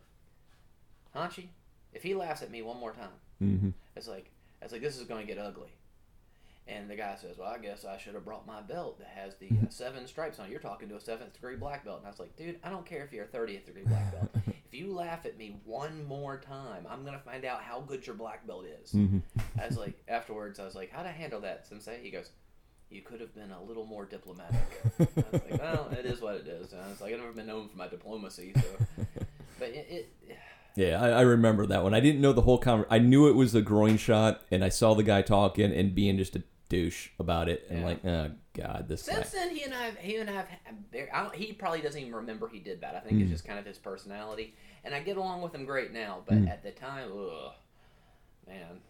Hanshi, 1.15 1.49
if 1.93 2.03
he 2.03 2.15
laughs 2.15 2.43
at 2.43 2.51
me 2.51 2.63
one 2.63 2.79
more 2.79 2.93
time, 2.93 3.11
Mm-hmm. 3.43 3.71
it's 3.97 4.07
like 4.07 4.31
it's 4.61 4.73
like 4.73 4.83
this 4.83 4.97
is 4.97 5.03
going 5.09 5.27
to 5.27 5.27
get 5.27 5.43
ugly. 5.43 5.73
And 6.69 6.89
the 6.89 6.95
guy 6.95 7.17
says, 7.21 7.39
"Well, 7.39 7.49
I 7.49 7.59
guess 7.59 7.85
I 7.85 7.99
should 7.99 8.15
have 8.15 8.25
brought 8.25 8.47
my 8.47 8.61
belt 8.61 8.99
that 9.01 9.09
has 9.09 9.35
the 9.35 9.49
uh, 9.49 9.69
seven 9.69 10.07
stripes 10.07 10.39
on. 10.39 10.47
it. 10.47 10.53
You're 10.53 10.61
talking 10.61 10.89
to 10.91 10.95
a 10.95 11.01
seventh 11.01 11.33
degree 11.33 11.57
black 11.57 11.85
belt." 11.85 11.99
And 11.99 12.07
I 12.07 12.11
was 12.11 12.21
like, 12.21 12.37
"Dude, 12.37 12.61
I 12.63 12.71
don't 12.71 12.87
care 12.87 13.03
if 13.03 13.13
you're 13.13 13.25
a 13.25 13.29
thirtieth 13.29 13.67
degree 13.67 13.83
black 13.85 14.13
belt. 14.13 14.31
if 14.73 14.79
you 14.79 14.93
laugh 14.95 15.27
at 15.27 15.37
me 15.37 15.57
one 15.65 16.05
more 16.07 16.39
time, 16.39 16.87
I'm 16.89 17.05
gonna 17.05 17.19
find 17.19 17.45
out 17.45 17.63
how 17.63 17.81
good 17.81 18.07
your 18.07 18.17
black 18.17 18.47
belt 18.47 18.65
is. 18.83 18.93
hmm 18.93 19.19
I 19.61 19.67
was 19.67 19.77
like, 19.77 20.03
afterwards, 20.09 20.59
I 20.59 20.65
was 20.65 20.75
like, 20.75 20.91
how'd 20.91 21.07
I 21.07 21.11
handle 21.11 21.41
that, 21.41 21.67
Sensei? 21.67 22.01
He 22.03 22.11
goes, 22.11 22.31
you 22.91 23.03
could 23.03 23.21
have 23.21 23.35
been 23.35 23.51
a 23.51 23.63
little 23.63 23.85
more 23.85 24.05
diplomatic. 24.07 24.57
I 24.99 25.07
was 25.31 25.43
like, 25.51 25.61
well, 25.61 25.89
it 25.93 26.07
is 26.07 26.21
what 26.21 26.37
it 26.37 26.47
is. 26.47 26.73
And 26.73 26.81
I 26.83 26.89
was 26.89 27.01
like, 27.01 27.13
I've 27.13 27.21
never 27.21 27.33
been 27.33 27.47
known 27.47 27.69
for 27.69 27.77
my 27.77 27.89
diplomacy, 27.89 28.53
so. 28.57 29.05
But 29.59 29.69
it, 29.69 29.87
it 30.27 30.39
Yeah, 30.75 31.01
I, 31.01 31.11
I 31.11 31.21
remember 31.21 31.67
that 31.67 31.83
one. 31.83 31.95
I 31.95 32.01
didn't 32.01 32.21
know 32.21 32.33
the 32.33 32.41
whole 32.41 32.61
conver 32.61 32.87
I 32.91 32.99
knew 32.99 33.29
it 33.29 33.35
was 33.35 33.55
a 33.55 33.63
groin 33.63 33.97
shot, 33.97 34.43
and 34.51 34.65
I 34.65 34.71
saw 34.71 34.95
the 34.95 35.03
guy 35.03 35.23
talking 35.23 35.73
and 35.73 35.95
being 35.95 36.17
just 36.17 36.35
a 36.35 36.43
douche 36.73 37.09
about 37.19 37.49
it, 37.51 37.67
and 37.69 37.81
Yeah. 37.81 37.85
like, 37.85 38.05
oh 38.05 38.31
god, 38.55 38.87
this 38.89 39.03
guy. 39.07 39.15
since 39.17 39.31
then, 39.31 39.51
he 39.55 39.63
and 39.63 39.75
I, 39.75 39.91
he 39.93 40.17
and 40.17 40.31
I, 40.31 40.33
have, 40.33 40.49
there- 40.91 41.11
I 41.15 41.23
don't, 41.25 41.35
he 41.35 41.53
probably 41.53 41.83
doesn't 41.83 42.01
even 42.01 42.15
remember 42.15 42.49
he 42.49 42.61
did 42.61 42.81
that. 42.81 42.95
I 42.97 43.01
think 43.01 43.19
Mm. 43.19 43.23
it's 43.23 43.31
just 43.31 43.45
kind 43.45 43.59
of 43.59 43.67
his 43.67 43.77
personality, 43.79 44.55
and 44.85 44.95
I 44.95 45.01
get 45.01 45.17
along 45.19 45.43
with 45.43 45.55
him 45.55 45.67
great 45.67 45.93
now. 45.93 46.23
But 46.27 46.39
Mm. 46.39 46.49
at 46.49 46.63
the 46.63 46.71
time, 46.71 47.11
ugh, 47.13 47.53
man. 48.47 48.81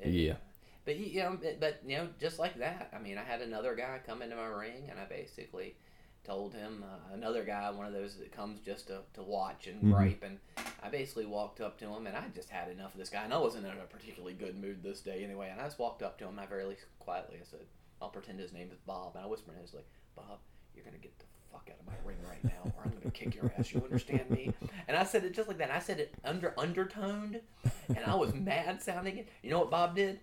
It- 0.00 0.08
Yeah. 0.12 0.36
But 0.84 0.96
you 0.96 1.06
you 1.06 1.20
know, 1.20 1.38
but 1.60 1.80
you 1.86 1.96
know, 1.98 2.08
just 2.18 2.38
like 2.40 2.58
that. 2.58 2.90
I 2.92 2.98
mean, 2.98 3.16
I 3.18 3.22
had 3.22 3.42
another 3.42 3.76
guy 3.76 4.00
come 4.04 4.22
into 4.22 4.34
my 4.34 4.46
ring, 4.46 4.88
and 4.90 4.98
I 4.98 5.04
basically 5.04 5.76
told 6.24 6.54
him 6.54 6.84
uh, 6.86 7.14
another 7.14 7.44
guy, 7.44 7.70
one 7.70 7.86
of 7.86 7.92
those 7.92 8.16
that 8.18 8.30
comes 8.32 8.60
just 8.60 8.86
to, 8.88 9.00
to 9.14 9.22
watch 9.22 9.66
and 9.66 9.82
Mhm. 9.82 9.90
gripe, 9.92 10.22
and 10.22 10.38
I 10.82 10.88
basically 10.88 11.26
walked 11.26 11.60
up 11.60 11.78
to 11.78 11.86
him, 11.86 12.06
and 12.06 12.16
I 12.16 12.24
just 12.34 12.50
had 12.50 12.70
enough 12.70 12.92
of 12.94 12.98
this 12.98 13.08
guy, 13.10 13.24
and 13.24 13.32
I 13.34 13.38
wasn't 13.38 13.66
in 13.66 13.72
a 13.72 13.84
particularly 13.86 14.34
good 14.34 14.58
mood 14.60 14.82
this 14.82 15.00
day 15.00 15.24
anyway, 15.24 15.48
and 15.50 15.60
I 15.60 15.64
just 15.64 15.78
walked 15.78 16.02
up 16.02 16.18
to 16.18 16.26
him, 16.26 16.38
I 16.38 16.46
very 16.46 16.76
quietly 16.98 17.38
I 17.40 17.44
said, 17.44 17.66
"I'll 18.02 18.10
pretend 18.10 18.38
his 18.38 18.52
name 18.52 18.70
is 18.70 18.78
Bob," 18.86 19.16
and 19.16 19.24
I 19.24 19.28
whispered 19.28 19.54
in 19.56 19.62
his 19.62 19.74
like, 19.74 19.88
"Bob, 20.14 20.38
you're 20.74 20.84
gonna 20.84 20.98
get 20.98 21.18
the 21.18 21.24
fuck 21.52 21.68
out 21.72 21.80
of 21.80 21.86
my 21.86 21.94
ring 22.04 22.18
right 22.28 22.44
now, 22.44 22.70
or 22.76 22.84
I'm 22.84 22.92
gonna 22.92 23.10
kick 23.10 23.34
your 23.34 23.50
ass. 23.58 23.72
You 23.72 23.82
understand 23.82 24.30
me?" 24.30 24.52
And 24.88 24.96
I 24.96 25.04
said 25.04 25.24
it 25.24 25.32
just 25.34 25.48
like 25.48 25.58
that. 25.58 25.64
And 25.70 25.72
I 25.72 25.80
said 25.80 26.00
it 26.00 26.14
under 26.24 26.54
undertoned, 26.58 27.40
and 27.88 27.98
I 28.06 28.14
was 28.14 28.34
mad 28.34 28.82
sounding 28.82 29.18
it. 29.18 29.28
You 29.42 29.50
know 29.50 29.60
what 29.60 29.70
Bob 29.70 29.96
did? 29.96 30.20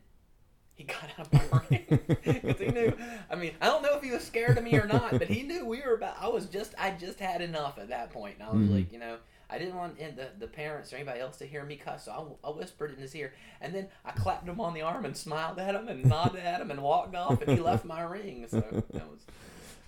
He 0.78 0.84
got 0.84 1.04
out 1.18 1.26
of 1.28 1.34
my 1.34 1.60
ring 1.72 1.86
because 2.24 2.60
he 2.60 2.68
knew. 2.68 2.94
I 3.32 3.36
mean, 3.36 3.52
I 3.60 3.66
don't 3.66 3.82
know 3.84 3.96
if 3.98 4.04
he 4.04 4.12
was 4.12 4.24
scared 4.24 4.58
of 4.58 4.64
me 4.64 4.76
or 4.76 4.86
not, 4.86 5.12
but 5.12 5.28
he 5.28 5.42
knew 5.44 5.66
we 5.66 5.82
were 5.82 5.96
about. 5.96 6.16
I 6.22 6.28
was 6.28 6.46
just, 6.46 6.76
I 6.78 6.92
just 6.92 7.20
had 7.20 7.42
enough 7.42 7.80
at 7.80 7.90
that 7.90 8.12
point, 8.12 8.36
and 8.40 8.48
I 8.48 8.52
was 8.54 8.68
Mhm. 8.68 8.74
like, 8.76 8.94
you 8.94 9.00
know, 9.00 9.18
I 9.50 9.58
didn't 9.58 9.76
want 9.76 9.98
the 9.98 10.30
the 10.38 10.46
parents 10.48 10.94
or 10.94 10.98
anybody 10.98 11.20
else 11.20 11.38
to 11.38 11.46
hear 11.48 11.64
me 11.66 11.78
cuss, 11.78 12.06
so 12.06 12.38
I, 12.44 12.48
I 12.48 12.52
whispered 12.52 12.92
in 12.94 12.98
his 12.98 13.16
ear, 13.16 13.34
and 13.60 13.74
then 13.74 13.88
I 14.06 14.12
clapped 14.12 14.48
him 14.48 14.62
on 14.62 14.76
the 14.76 14.82
arm 14.84 15.04
and 15.04 15.18
smiled 15.18 15.58
at 15.58 15.74
him 15.74 15.88
and 15.90 16.06
nodded 16.06 16.42
at 16.44 16.62
him 16.62 16.70
and 16.70 16.82
walked 16.84 17.16
off, 17.16 17.42
and 17.42 17.52
he 17.58 17.60
left 17.64 17.84
my 17.84 18.02
ring. 18.04 18.46
So 18.50 18.60
that 18.94 19.10
was. 19.10 19.26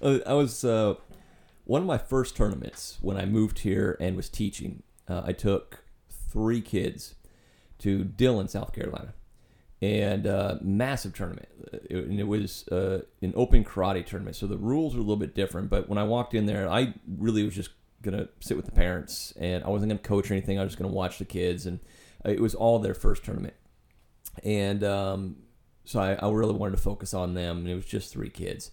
Uh, 0.02 0.20
I 0.26 0.32
was 0.34 0.64
uh, 0.64 0.96
one 1.66 1.82
of 1.82 1.88
my 1.88 1.98
first 1.98 2.38
tournaments 2.38 2.98
when 3.02 3.18
I 3.18 3.26
moved 3.26 3.60
here 3.60 3.98
and 4.00 4.16
was 4.16 4.30
teaching. 4.30 4.82
Uh, 5.10 5.24
I 5.26 5.34
took 5.34 5.84
three 6.10 6.62
kids 6.62 7.16
to 7.80 8.06
Dillon, 8.06 8.48
South 8.48 8.72
Carolina, 8.72 9.14
and 9.82 10.28
uh, 10.28 10.56
massive 10.62 11.14
tournament. 11.14 11.48
Uh, 11.74 11.78
and 11.90 12.20
it 12.20 12.28
was 12.28 12.68
uh, 12.70 13.02
an 13.22 13.34
open 13.36 13.64
karate 13.64 14.06
tournament, 14.06 14.36
so 14.36 14.48
the 14.48 14.58
rules 14.58 14.94
were 14.94 15.00
a 15.00 15.04
little 15.04 15.18
bit 15.18 15.36
different. 15.36 15.70
But 15.70 15.90
when 15.90 15.98
I 15.98 16.04
walked 16.04 16.34
in 16.34 16.46
there, 16.46 16.70
I 16.70 16.94
really 17.18 17.44
was 17.44 17.56
just 17.56 17.72
gonna 18.02 18.30
sit 18.40 18.58
with 18.58 18.66
the 18.66 18.72
parents, 18.72 19.34
and 19.40 19.64
I 19.64 19.70
wasn't 19.70 19.90
gonna 19.90 20.00
coach 20.00 20.30
or 20.30 20.34
anything. 20.34 20.60
I 20.60 20.64
was 20.64 20.72
just 20.72 20.82
gonna 20.82 20.94
watch 20.94 21.18
the 21.18 21.26
kids, 21.26 21.66
and 21.66 21.80
it 22.26 22.40
was 22.40 22.56
all 22.56 22.80
their 22.80 22.94
first 22.94 23.24
tournament, 23.24 23.56
and 24.44 24.84
um, 24.84 25.38
so 25.86 26.00
I, 26.00 26.14
I 26.14 26.30
really 26.30 26.54
wanted 26.54 26.76
to 26.76 26.82
focus 26.82 27.14
on 27.14 27.34
them. 27.34 27.60
And 27.60 27.70
it 27.70 27.76
was 27.76 27.86
just 27.86 28.12
three 28.12 28.30
kids 28.30 28.72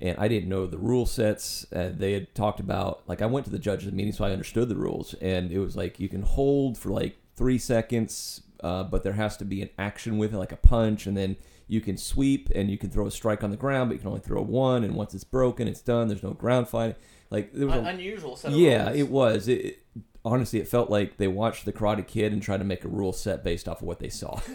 and 0.00 0.16
I 0.18 0.28
didn't 0.28 0.48
know 0.48 0.66
the 0.66 0.78
rule 0.78 1.06
sets. 1.06 1.66
Uh, 1.72 1.90
they 1.94 2.12
had 2.12 2.34
talked 2.34 2.60
about 2.60 3.02
like 3.06 3.22
I 3.22 3.26
went 3.26 3.44
to 3.46 3.52
the 3.52 3.58
judges 3.58 3.92
meeting, 3.92 4.12
so 4.12 4.24
I 4.24 4.32
understood 4.32 4.68
the 4.68 4.76
rules, 4.76 5.14
and 5.14 5.52
it 5.52 5.58
was 5.58 5.76
like 5.76 6.00
you 6.00 6.08
can 6.08 6.22
hold 6.22 6.78
for 6.78 6.90
like 6.90 7.16
three 7.36 7.58
seconds, 7.58 8.42
uh, 8.62 8.84
but 8.84 9.02
there 9.02 9.12
has 9.14 9.36
to 9.38 9.44
be 9.44 9.62
an 9.62 9.70
action 9.78 10.18
with 10.18 10.32
it, 10.34 10.38
like 10.38 10.52
a 10.52 10.56
punch, 10.56 11.06
and 11.06 11.16
then 11.16 11.36
you 11.68 11.80
can 11.80 11.96
sweep 11.96 12.50
and 12.54 12.70
you 12.70 12.76
can 12.78 12.90
throw 12.90 13.06
a 13.06 13.10
strike 13.10 13.44
on 13.44 13.50
the 13.50 13.56
ground, 13.56 13.90
but 13.90 13.94
you 13.94 13.98
can 14.00 14.08
only 14.08 14.20
throw 14.20 14.42
one, 14.42 14.82
and 14.84 14.94
once 14.94 15.14
it's 15.14 15.24
broken, 15.24 15.68
it's 15.68 15.80
done. 15.80 16.08
There's 16.08 16.22
no 16.22 16.32
ground 16.32 16.68
fighting. 16.68 16.96
Like 17.30 17.52
there 17.52 17.66
was 17.66 17.76
Un- 17.76 17.86
a, 17.86 17.90
unusual 17.90 18.36
set 18.36 18.52
of 18.52 18.58
yeah, 18.58 18.86
rules. 18.88 18.96
it 18.98 19.08
was. 19.10 19.48
It, 19.48 19.52
it- 19.64 19.78
honestly, 20.24 20.58
it 20.60 20.68
felt 20.68 20.90
like 20.90 21.16
they 21.16 21.28
watched 21.28 21.64
the 21.64 21.72
Karate 21.72 22.06
Kid 22.06 22.32
and 22.32 22.42
tried 22.42 22.58
to 22.58 22.64
make 22.64 22.84
a 22.84 22.88
rule 22.88 23.12
set 23.12 23.42
based 23.42 23.66
off 23.68 23.80
of 23.80 23.86
what 23.86 24.00
they 24.00 24.10
saw. 24.10 24.38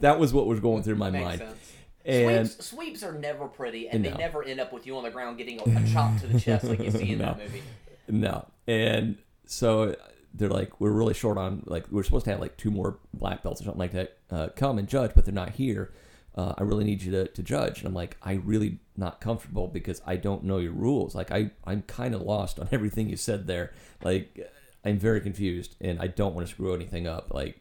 that 0.00 0.18
was 0.18 0.32
what 0.32 0.46
was 0.46 0.60
going 0.60 0.82
through 0.82 0.96
my 0.96 1.10
Makes 1.10 1.24
mind. 1.24 1.38
sense. 1.40 1.72
And 2.04 2.48
sweeps, 2.48 2.66
sweeps 2.66 3.02
are 3.02 3.12
never 3.12 3.46
pretty, 3.46 3.88
and 3.88 4.02
No. 4.02 4.10
they 4.10 4.16
never 4.16 4.42
end 4.42 4.58
up 4.60 4.72
with 4.72 4.86
you 4.86 4.96
on 4.96 5.02
the 5.02 5.10
ground 5.10 5.38
getting 5.38 5.60
a, 5.60 5.64
a 5.64 5.88
chop 5.92 6.18
to 6.20 6.26
the 6.26 6.40
chest 6.40 6.64
like 6.64 6.80
you 6.80 6.90
see 6.90 7.12
in 7.12 7.18
that 7.18 7.36
No. 7.38 7.44
movie. 7.44 7.62
No. 8.08 8.46
And 8.66 9.18
so 9.44 9.96
they're 10.34 10.48
like, 10.48 10.80
we're 10.80 10.90
really 10.92 11.14
short 11.14 11.38
on, 11.38 11.62
like, 11.66 11.86
we're 11.90 12.02
supposed 12.02 12.24
to 12.26 12.30
have 12.30 12.40
like 12.40 12.56
two 12.56 12.70
more 12.70 12.98
black 13.12 13.42
belts 13.42 13.60
or 13.60 13.64
something 13.64 13.80
like 13.80 13.92
that 13.92 14.16
uh, 14.30 14.48
come 14.56 14.78
and 14.78 14.88
judge, 14.88 15.12
but 15.14 15.24
they're 15.24 15.34
not 15.34 15.50
here. 15.50 15.92
Uh, 16.36 16.54
I 16.56 16.62
really 16.62 16.84
need 16.84 17.02
you 17.02 17.10
to, 17.12 17.26
to 17.26 17.42
judge. 17.42 17.78
And 17.78 17.88
I'm 17.88 17.94
like, 17.94 18.16
I 18.22 18.34
really 18.34 18.78
not 18.96 19.20
comfortable 19.20 19.66
because 19.66 20.00
I 20.06 20.16
don't 20.16 20.44
know 20.44 20.58
your 20.58 20.72
rules. 20.72 21.14
Like, 21.14 21.32
I, 21.32 21.50
I'm 21.64 21.82
kind 21.82 22.14
of 22.14 22.22
lost 22.22 22.60
on 22.60 22.68
everything 22.72 23.08
you 23.08 23.16
said 23.16 23.46
there. 23.46 23.72
Like, 24.02 24.52
I'm 24.84 24.98
very 24.98 25.20
confused 25.20 25.76
and 25.80 26.00
I 26.00 26.06
don't 26.06 26.34
want 26.34 26.46
to 26.46 26.52
screw 26.52 26.74
anything 26.74 27.06
up. 27.08 27.34
Like, 27.34 27.60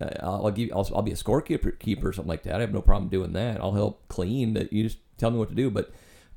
uh, 0.00 0.10
I'll, 0.20 0.46
I'll 0.46 0.50
give, 0.52 0.70
I'll, 0.72 0.88
I'll 0.94 1.02
be 1.02 1.12
a 1.12 1.16
scorekeeper 1.16 1.78
keeper 1.78 2.08
or 2.08 2.12
something 2.12 2.28
like 2.28 2.42
that. 2.42 2.56
I 2.56 2.60
have 2.60 2.72
no 2.74 2.82
problem 2.82 3.08
doing 3.08 3.32
that. 3.32 3.60
I'll 3.60 3.72
help 3.72 4.06
clean. 4.08 4.52
That 4.54 4.72
you 4.72 4.82
just 4.82 4.98
tell 5.16 5.30
me 5.30 5.38
what 5.38 5.48
to 5.48 5.54
do. 5.54 5.70
But 5.70 5.90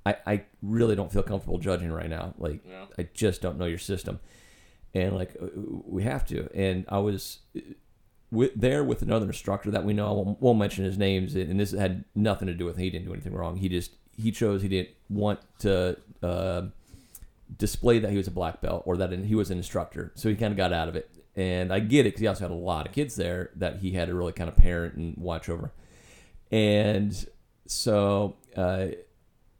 I, 0.06 0.16
I 0.26 0.44
really 0.62 0.96
don't 0.96 1.12
feel 1.12 1.24
comfortable 1.24 1.58
judging 1.58 1.92
right 1.92 2.10
now. 2.10 2.34
Like, 2.38 2.62
Yeah. 2.68 2.86
I 2.98 3.08
just 3.14 3.42
don't 3.42 3.58
know 3.58 3.66
your 3.66 3.80
system. 3.80 4.20
And 4.96 5.16
like 5.16 5.36
uh, 5.42 5.48
we 5.56 6.04
have 6.04 6.26
to. 6.28 6.50
And 6.56 6.86
I 6.90 7.00
was 7.00 7.40
uh, 7.56 7.62
with, 8.32 8.52
there 8.56 8.84
with 8.84 9.02
another 9.02 9.28
instructor 9.28 9.70
that 9.72 9.84
we 9.84 9.94
know. 9.94 10.08
I 10.08 10.12
won't, 10.12 10.42
won't 10.42 10.60
mention 10.60 10.86
his 10.86 10.98
names. 10.98 11.36
And 11.36 11.60
this 11.60 11.72
had 11.72 12.06
nothing 12.16 12.48
to 12.48 12.54
do 12.54 12.66
with. 12.66 12.78
him. 12.78 12.84
He 12.84 12.90
didn't 12.90 13.06
do 13.06 13.14
anything 13.14 13.34
wrong. 13.34 13.58
He 13.58 13.70
just 13.70 13.92
he 14.18 14.32
chose 14.32 14.62
he 14.62 14.70
didn't 14.70 14.90
want 15.10 15.40
to 15.60 15.98
uh, 16.24 16.64
display 17.58 18.00
that 18.00 18.12
he 18.12 18.18
was 18.18 18.28
a 18.28 18.32
black 18.32 18.62
belt 18.62 18.84
or 18.86 18.98
that 18.98 19.12
he 19.12 19.36
was 19.36 19.52
an 19.52 19.58
instructor. 19.58 20.12
So 20.16 20.30
he 20.30 20.36
kind 20.36 20.52
of 20.52 20.58
got 20.58 20.74
out 20.74 20.88
of 20.88 20.96
it. 20.96 21.10
And 21.36 21.74
I 21.74 21.80
get 21.80 22.06
it 22.06 22.10
because 22.10 22.22
he 22.22 22.28
also 22.28 22.46
had 22.46 22.52
a 22.52 22.56
lot 22.56 22.88
of 22.88 22.94
kids 22.94 23.18
there 23.18 23.52
that 23.58 23.80
he 23.80 23.92
had 23.92 24.08
to 24.08 24.16
really 24.16 24.32
kind 24.32 24.50
of 24.50 24.56
parent 24.56 24.96
and 24.96 25.18
watch 25.18 25.50
over. 25.50 25.74
And 26.50 27.14
so, 27.68 28.38
uh, 28.56 28.88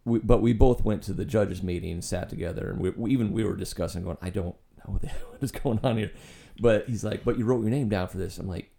we, 0.06 0.20
but 0.20 0.42
we 0.42 0.54
both 0.54 0.86
went 0.86 1.02
to 1.04 1.14
the 1.14 1.26
judges 1.26 1.62
meeting 1.64 2.02
sat 2.02 2.30
together 2.30 2.70
and 2.70 2.80
we, 2.80 2.92
we 2.92 3.12
even 3.12 3.32
we 3.32 3.44
were 3.44 3.56
discussing 3.56 4.04
going 4.04 4.18
i 4.22 4.30
don't 4.30 4.56
what, 4.92 5.02
the, 5.02 5.08
what 5.08 5.42
is 5.42 5.52
going 5.52 5.80
on 5.84 5.98
here? 5.98 6.12
But 6.60 6.88
he's 6.88 7.04
like 7.04 7.24
but 7.24 7.38
you 7.38 7.46
wrote 7.46 7.62
your 7.62 7.72
name 7.72 7.90
down 7.90 8.08
for 8.08 8.18
this. 8.18 8.38
I'm 8.38 8.48
like 8.48 8.72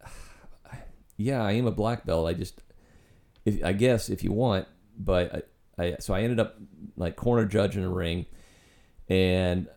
yeah 1.17 1.43
i 1.43 1.53
am 1.53 1.67
a 1.67 1.73
black 1.73 2.05
belt. 2.05 2.27
I 2.27 2.35
just 2.35 2.63
if, 3.45 3.65
i 3.65 3.73
guess 3.73 4.09
if 4.09 4.23
you 4.23 4.33
want 4.33 4.67
but 4.99 5.47
I, 5.79 5.83
I 5.83 5.97
so 6.01 6.15
i 6.15 6.23
ended 6.23 6.41
up 6.41 6.57
like 6.97 7.17
corner 7.17 7.45
judge 7.45 7.77
in 7.77 7.85
a 7.85 7.91
ring. 7.91 8.27
And 9.09 9.69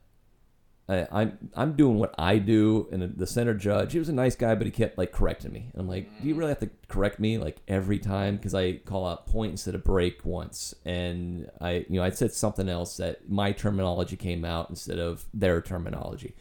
I, 0.90 1.08
I'm 1.12 1.38
I'm 1.56 1.74
doing 1.74 2.00
what 2.00 2.16
I 2.18 2.40
do, 2.40 2.90
and 2.92 3.16
the 3.16 3.28
center 3.28 3.54
judge, 3.54 3.94
he 3.94 4.00
was 4.00 4.10
a 4.10 4.14
nice 4.14 4.36
guy, 4.36 4.56
but 4.56 4.66
he 4.66 4.72
kept 4.72 4.98
like 4.98 5.12
correcting 5.12 5.52
me. 5.54 5.70
And 5.72 5.82
I'm 5.82 5.88
like, 5.88 6.10
do 6.22 6.28
you 6.28 6.34
really 6.34 6.50
have 6.50 6.60
to 6.62 6.70
correct 6.88 7.20
me 7.20 7.38
like 7.38 7.58
every 7.68 8.00
time? 8.00 8.38
Because 8.38 8.56
I 8.56 8.78
call 8.78 9.06
out 9.08 9.28
point 9.28 9.52
instead 9.52 9.76
of 9.76 9.84
break 9.84 10.26
once, 10.26 10.74
and 10.86 11.50
I 11.62 11.86
you 11.90 12.00
know 12.00 12.04
I 12.04 12.10
said 12.10 12.32
something 12.34 12.68
else 12.68 12.98
that 12.98 13.30
my 13.30 13.52
terminology 13.52 14.16
came 14.18 14.44
out 14.44 14.70
instead 14.72 14.98
of 14.98 15.26
their 15.34 15.62
terminology, 15.62 16.34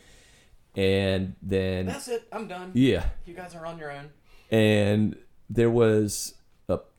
and 0.74 1.34
then 1.42 1.86
That's 1.86 2.09
it. 2.09 2.26
I'm 2.32 2.49
done. 2.49 2.70
yeah, 2.74 3.05
You 3.26 3.34
guys 3.34 3.55
are 3.55 3.66
on 3.66 3.76
your 3.78 3.90
own. 3.92 4.11
and 4.51 5.16
there 5.51 5.70
was 5.70 6.34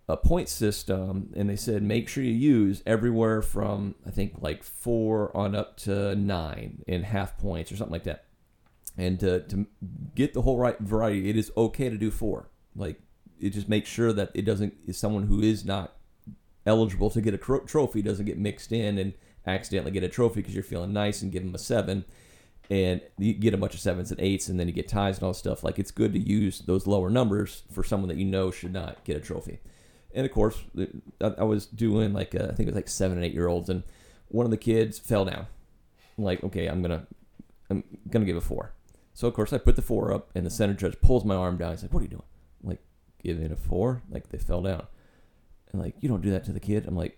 a, 0.10 0.18
point 0.18 0.49
system 0.49 1.32
and 1.36 1.49
they 1.49 1.55
said 1.55 1.82
make 1.84 2.10
sure 2.10 2.24
you 2.24 2.32
use 2.32 2.84
everywhere 2.86 3.41
from 3.41 3.95
i 4.05 4.10
think 4.10 4.34
like 4.41 4.64
four 4.64 5.36
on 5.36 5.55
up 5.55 5.78
to 5.78 6.16
nine 6.16 6.84
in 6.88 7.03
half 7.03 7.38
points 7.38 7.72
or 7.72 7.78
something 7.78 7.93
like 7.93 8.03
that 8.03 8.26
and 8.97 9.20
to, 9.20 9.41
to 9.41 9.66
get 10.16 10.34
the 10.34 10.41
whole 10.41 10.57
right 10.57 10.80
variety 10.80 11.30
it 11.30 11.38
is 11.38 11.51
okay 11.55 11.89
to 11.89 11.97
do 11.97 12.12
four 12.12 12.49
like 12.76 12.99
it 13.39 13.51
just 13.51 13.70
makes 13.70 13.89
sure 13.89 14.12
that 14.12 14.32
it 14.34 14.43
doesn't 14.43 14.74
is 14.86 14.97
someone 14.97 15.24
who 15.24 15.41
is 15.41 15.64
not 15.64 15.95
eligible 16.66 17.10
to 17.10 17.22
get 17.22 17.34
a 17.34 17.38
tro- 17.38 17.66
trophy 17.66 18.01
doesn't 18.01 18.26
get 18.26 18.38
mixed 18.38 18.72
in 18.72 18.97
and 18.97 19.14
accidentally 19.47 19.91
get 19.91 20.03
a 20.03 20.10
trophy 20.10 20.41
because 20.41 20.53
you're 20.53 20.64
feeling 20.64 20.93
nice 20.93 21.22
and 21.22 21.32
give 21.32 21.43
them 21.43 21.55
a 21.55 21.60
seven 21.60 22.05
and 22.70 23.01
you 23.18 23.34
get 23.34 23.53
a 23.53 23.57
bunch 23.57 23.74
of 23.74 23.80
sevens 23.80 24.12
and 24.12 24.22
eights, 24.22 24.47
and 24.47 24.60
then 24.60 24.68
you 24.68 24.74
get 24.74 24.88
ties 24.88 25.18
and 25.18 25.24
all 25.26 25.34
stuff. 25.34 25.64
Like 25.64 25.80
it's 25.80 25.91
good 25.91 26.14
to 26.14 26.20
use 26.20 26.60
those 26.60 26.86
lower 26.86 27.10
numbers 27.10 27.64
for 27.72 27.84
someone 27.84 28.10
that 28.10 28.18
you 28.18 28.26
know 28.26 28.51
should 28.51 28.74
not 28.74 29.03
get 29.03 29.18
a 29.18 29.20
trophy. 29.20 29.60
And 30.14 30.26
of 30.26 30.32
course, 30.32 30.57
I 31.22 31.43
was 31.43 31.66
doing 31.66 32.14
like 32.14 32.34
uh, 32.36 32.45
I 32.45 32.53
think 32.53 32.62
it 32.62 32.68
was 32.68 32.76
like 32.76 32.89
seven 32.89 33.18
and 33.18 33.26
eight 33.26 33.34
year 33.34 33.47
olds, 33.47 33.70
and 33.70 33.84
one 34.30 34.45
of 34.45 34.51
the 34.51 34.57
kids 34.57 34.97
fell 34.99 35.26
down. 35.26 35.47
I'm 36.18 36.24
like, 36.24 36.43
okay, 36.43 36.68
I'm 36.68 36.82
gonna 36.82 37.05
I'm 37.70 37.84
gonna 38.10 38.26
give 38.26 38.38
a 38.38 38.41
four. 38.41 38.74
So 39.14 39.28
of 39.28 39.34
course 39.34 39.53
I 39.53 39.57
put 39.57 39.76
the 39.76 39.82
four 39.82 40.14
up, 40.14 40.30
and 40.34 40.45
the 40.45 40.49
center 40.49 40.74
judge 40.74 40.99
pulls 41.01 41.26
my 41.26 41.36
arm 41.36 41.57
down. 41.57 41.72
He's 41.72 41.84
like, 41.84 41.93
"What 41.93 41.99
are 41.99 42.03
you 42.03 42.10
doing?" 42.10 42.24
I'm 42.64 42.70
like, 42.70 42.82
"Giving 43.24 43.51
a 43.51 43.55
four. 43.55 44.01
Like 44.10 44.30
they 44.30 44.38
fell 44.38 44.62
down. 44.62 44.88
And 45.72 45.82
like, 45.82 45.95
you 45.99 46.10
don't 46.10 46.22
do 46.22 46.32
that 46.32 46.43
to 46.45 46.51
the 46.51 46.60
kid. 46.60 46.86
I'm 46.88 46.95
like, 46.95 47.18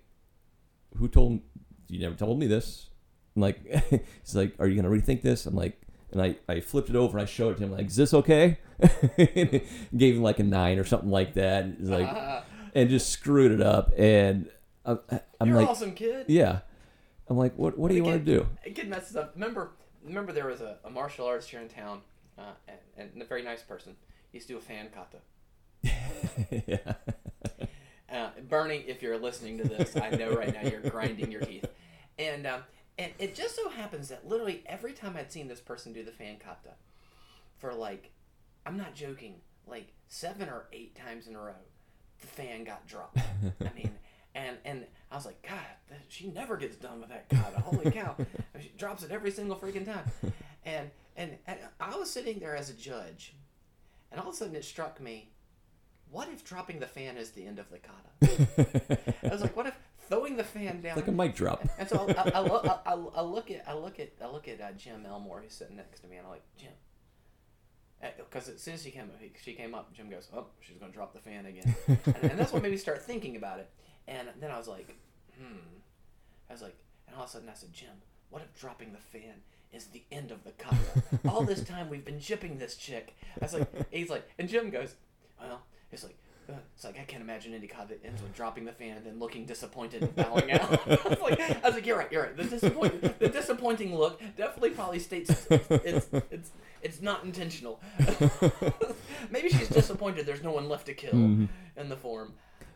who 0.98 1.08
told? 1.08 1.40
You 1.88 2.00
never 2.00 2.16
told 2.16 2.40
me 2.40 2.48
this. 2.48 2.90
I'm 3.36 3.42
like, 3.42 3.64
he's 4.24 4.36
like, 4.36 4.54
are 4.60 4.68
you 4.68 4.76
gonna 4.76 4.94
rethink 4.94 5.22
this? 5.22 5.46
I'm 5.46 5.56
like, 5.56 5.82
and 6.12 6.22
I, 6.22 6.36
I 6.50 6.60
flipped 6.60 6.90
it 6.90 6.96
over 6.96 7.18
and 7.18 7.26
I 7.26 7.30
showed 7.30 7.52
it 7.52 7.58
to 7.60 7.64
him 7.64 7.72
like, 7.72 7.88
"Is 7.88 7.96
this 7.96 8.14
okay?" 8.14 8.58
Gave 9.96 10.16
him 10.16 10.22
like 10.22 10.40
a 10.40 10.44
nine 10.44 10.78
or 10.80 10.84
something 10.84 11.10
like 11.10 11.36
that. 11.36 11.66
It's 11.80 11.90
like, 11.90 12.10
and 12.74 12.90
just 12.90 13.10
screwed 13.10 13.52
it 13.52 13.62
up. 13.62 13.92
And 13.98 14.50
I, 14.86 14.98
I'm 15.40 15.50
you're 15.50 15.58
like, 15.58 15.70
awesome, 15.70 15.94
kid. 15.94 16.26
"Yeah." 16.28 16.60
I'm 17.28 17.38
like, 17.38 17.58
"What? 17.58 17.78
What 17.78 17.90
do 17.90 17.96
you 17.96 18.04
want 18.04 18.26
to 18.26 18.34
do?" 18.40 18.48
A 18.66 18.72
kid 18.72 18.90
messes 18.90 19.16
up. 19.16 19.34
Remember, 19.36 19.72
remember 20.04 20.32
there 20.34 20.48
was 20.48 20.62
a, 20.62 20.78
a 20.84 20.90
martial 20.90 21.26
artist 21.26 21.50
here 21.50 21.62
in 21.62 21.70
town, 21.70 22.02
uh, 22.38 22.54
and, 22.98 23.10
and 23.14 23.22
a 23.22 23.26
very 23.26 23.44
nice 23.44 23.62
person. 23.62 23.96
He 24.32 24.38
used 24.38 24.48
to 24.48 24.54
do 24.54 24.58
a 24.58 24.62
fan 24.62 24.90
kata. 24.94 25.18
yeah. 26.68 26.94
Uh, 28.12 28.30
Bernie, 28.50 28.84
if 28.88 29.02
you're 29.02 29.18
listening 29.18 29.58
to 29.58 29.64
this, 29.64 29.96
I 29.96 30.10
know 30.10 30.34
right 30.34 30.54
now 30.54 30.70
you're 30.70 30.82
grinding 30.82 31.32
your 31.32 31.40
teeth. 31.40 31.64
And 32.20 32.46
um, 32.46 32.64
and 32.98 33.14
it 33.20 33.36
just 33.36 33.56
so 33.56 33.70
happens 33.70 34.10
that 34.10 34.28
literally 34.28 34.64
every 34.66 34.92
time 34.92 35.16
I'd 35.16 35.32
seen 35.32 35.48
this 35.48 35.62
person 35.62 35.94
do 35.94 36.04
the 36.04 36.12
fan 36.12 36.36
kata, 36.38 36.76
for 37.58 37.74
like, 37.74 38.12
I'm 38.66 38.76
not 38.76 38.96
joking, 38.96 39.36
like 39.66 39.94
seven 40.10 40.50
or 40.50 40.66
eight 40.74 40.94
times 40.96 41.28
in 41.28 41.36
a 41.36 41.40
row, 41.40 41.54
the 42.22 42.28
fan 42.28 42.64
got 42.64 42.88
dropped. 42.88 43.18
I 43.62 43.74
mean, 43.76 43.92
and 44.36 44.58
and 44.66 44.86
I 45.12 45.16
was 45.16 45.26
like, 45.26 45.42
God, 45.48 45.98
she 46.08 46.28
never 46.28 46.58
gets 46.58 46.76
done 46.76 47.02
with 47.02 47.10
that 47.10 47.30
kata. 47.30 47.62
Holy 47.62 47.92
cow, 47.92 48.16
she 48.60 48.72
drops 48.78 49.04
it 49.04 49.12
every 49.12 49.32
single 49.32 49.58
freaking 49.58 49.86
time. 49.86 50.06
And 50.66 50.90
and, 51.16 51.38
and 51.48 51.60
I 51.80 51.96
was 51.98 52.10
sitting 52.10 52.40
there 52.40 52.56
as 52.56 52.70
a 52.70 52.74
judge, 52.74 53.34
and 54.12 54.20
all 54.20 54.30
of 54.30 54.34
a 54.34 54.38
sudden 54.38 54.56
it 54.56 54.64
struck 54.66 55.02
me 55.02 55.32
what 56.12 56.28
if 56.28 56.44
dropping 56.44 56.80
the 56.80 56.88
fan 56.88 57.18
is 57.18 57.32
the 57.32 57.46
end 57.46 57.58
of 57.58 57.68
the 57.70 57.80
kata? 57.80 59.08
I 59.24 59.30
was 59.30 59.42
like, 59.42 59.56
what 59.56 59.66
if 59.68 59.76
throwing 60.10 60.36
the 60.36 60.44
fan 60.44 60.82
down? 60.82 60.98
like 60.98 61.08
a 61.08 61.12
mic 61.12 61.34
drop. 61.34 61.66
and 61.80 61.88
so 61.88 62.06
I, 62.10 62.32
I, 62.36 62.94
I, 62.94 63.06
I 63.16 63.22
look 63.22 63.50
at 63.50 63.64
I 63.68 63.74
look 63.74 64.00
at 64.00 64.12
I 64.22 64.28
look 64.28 64.48
at 64.48 64.60
uh, 64.62 64.72
Jim 64.74 65.06
Elmore 65.06 65.42
who's 65.42 65.54
sitting 65.54 65.78
next 65.78 66.02
to 66.02 66.08
me, 66.08 66.18
and 66.18 66.26
I'm 66.26 66.32
like, 66.32 66.44
Jim, 66.58 66.72
because 68.02 68.50
as 68.50 68.62
soon 68.62 68.76
as 68.76 68.84
she 68.84 68.92
came 68.92 69.04
up, 69.04 69.20
she 69.44 69.54
came 69.54 69.76
up, 69.76 69.94
Jim 69.94 70.10
goes, 70.10 70.28
oh, 70.36 70.46
she's 70.60 70.78
gonna 70.78 70.92
drop 70.92 71.14
the 71.14 71.20
fan 71.20 71.46
again, 71.46 71.76
and, 71.88 72.32
and 72.32 72.40
that's 72.40 72.52
what 72.52 72.62
made 72.62 72.72
me 72.72 72.78
start 72.78 73.02
thinking 73.04 73.36
about 73.36 73.60
it. 73.60 73.70
And 74.08 74.28
then 74.40 74.52
I 74.52 74.58
was 74.58 74.68
like, 74.68 74.96
hmm. 75.38 75.58
I 76.50 76.54
was 76.54 76.62
like, 76.62 76.76
and 77.08 77.16
all 77.16 77.24
of 77.24 77.30
a 77.30 77.32
sudden 77.32 77.50
I 77.50 77.54
said, 77.54 77.74
Jim, 77.74 77.90
what 78.30 78.42
if 78.42 78.60
dropping 78.60 78.92
the 78.92 79.00
fan 79.00 79.42
is 79.72 79.86
the 79.86 80.04
end 80.12 80.32
of 80.32 80.44
the 80.44 80.52
kata? 80.52 80.76
all 81.30 81.44
this 81.44 81.64
time 81.64 81.90
we've 81.90 82.06
been 82.06 82.20
shipping 82.20 82.58
this 82.58 82.76
chick. 82.76 83.16
I 83.40 83.46
was 83.46 83.54
like, 83.54 83.68
he's 83.92 84.10
like, 84.10 84.28
and 84.40 84.50
Jim 84.50 84.70
goes, 84.70 84.96
well, 85.40 85.62
it's 85.92 86.04
like. 86.04 86.18
It's 86.76 86.84
like 86.84 87.00
I 87.00 87.04
can't 87.04 87.22
imagine 87.22 87.54
any 87.54 87.68
kata 87.68 87.90
that 87.90 88.06
ends 88.06 88.22
with 88.22 88.34
dropping 88.36 88.66
the 88.66 88.72
fan 88.72 88.98
and 88.98 89.06
then 89.06 89.20
looking 89.20 89.46
disappointed 89.46 90.02
and 90.04 90.16
bowing 90.16 90.52
out. 90.52 90.88
I 90.88 91.10
was 91.10 91.20
like, 91.22 91.40
I 91.40 91.60
was 91.66 91.76
like, 91.76 91.86
you're 91.86 91.98
right, 91.98 92.12
you're 92.12 92.24
right. 92.24 92.36
The 92.38 92.44
disappointing, 92.44 93.14
the 93.20 93.30
disappointing 93.30 93.96
look 93.96 94.20
definitely 94.38 94.72
probably 94.72 95.00
states 95.00 95.30
it's 95.50 95.68
it's 95.70 96.10
it's, 96.32 96.52
it's 96.82 97.02
not 97.02 97.24
intentional. 97.24 97.80
Maybe 99.30 99.50
she's 99.50 99.70
disappointed. 99.70 100.26
There's 100.26 100.44
no 100.44 100.52
one 100.52 100.68
left 100.70 100.86
to 100.88 100.94
kill 100.94 101.12
Mm-hmm. 101.14 101.46
in 101.80 101.90
the 101.90 101.96
form. 101.96 102.34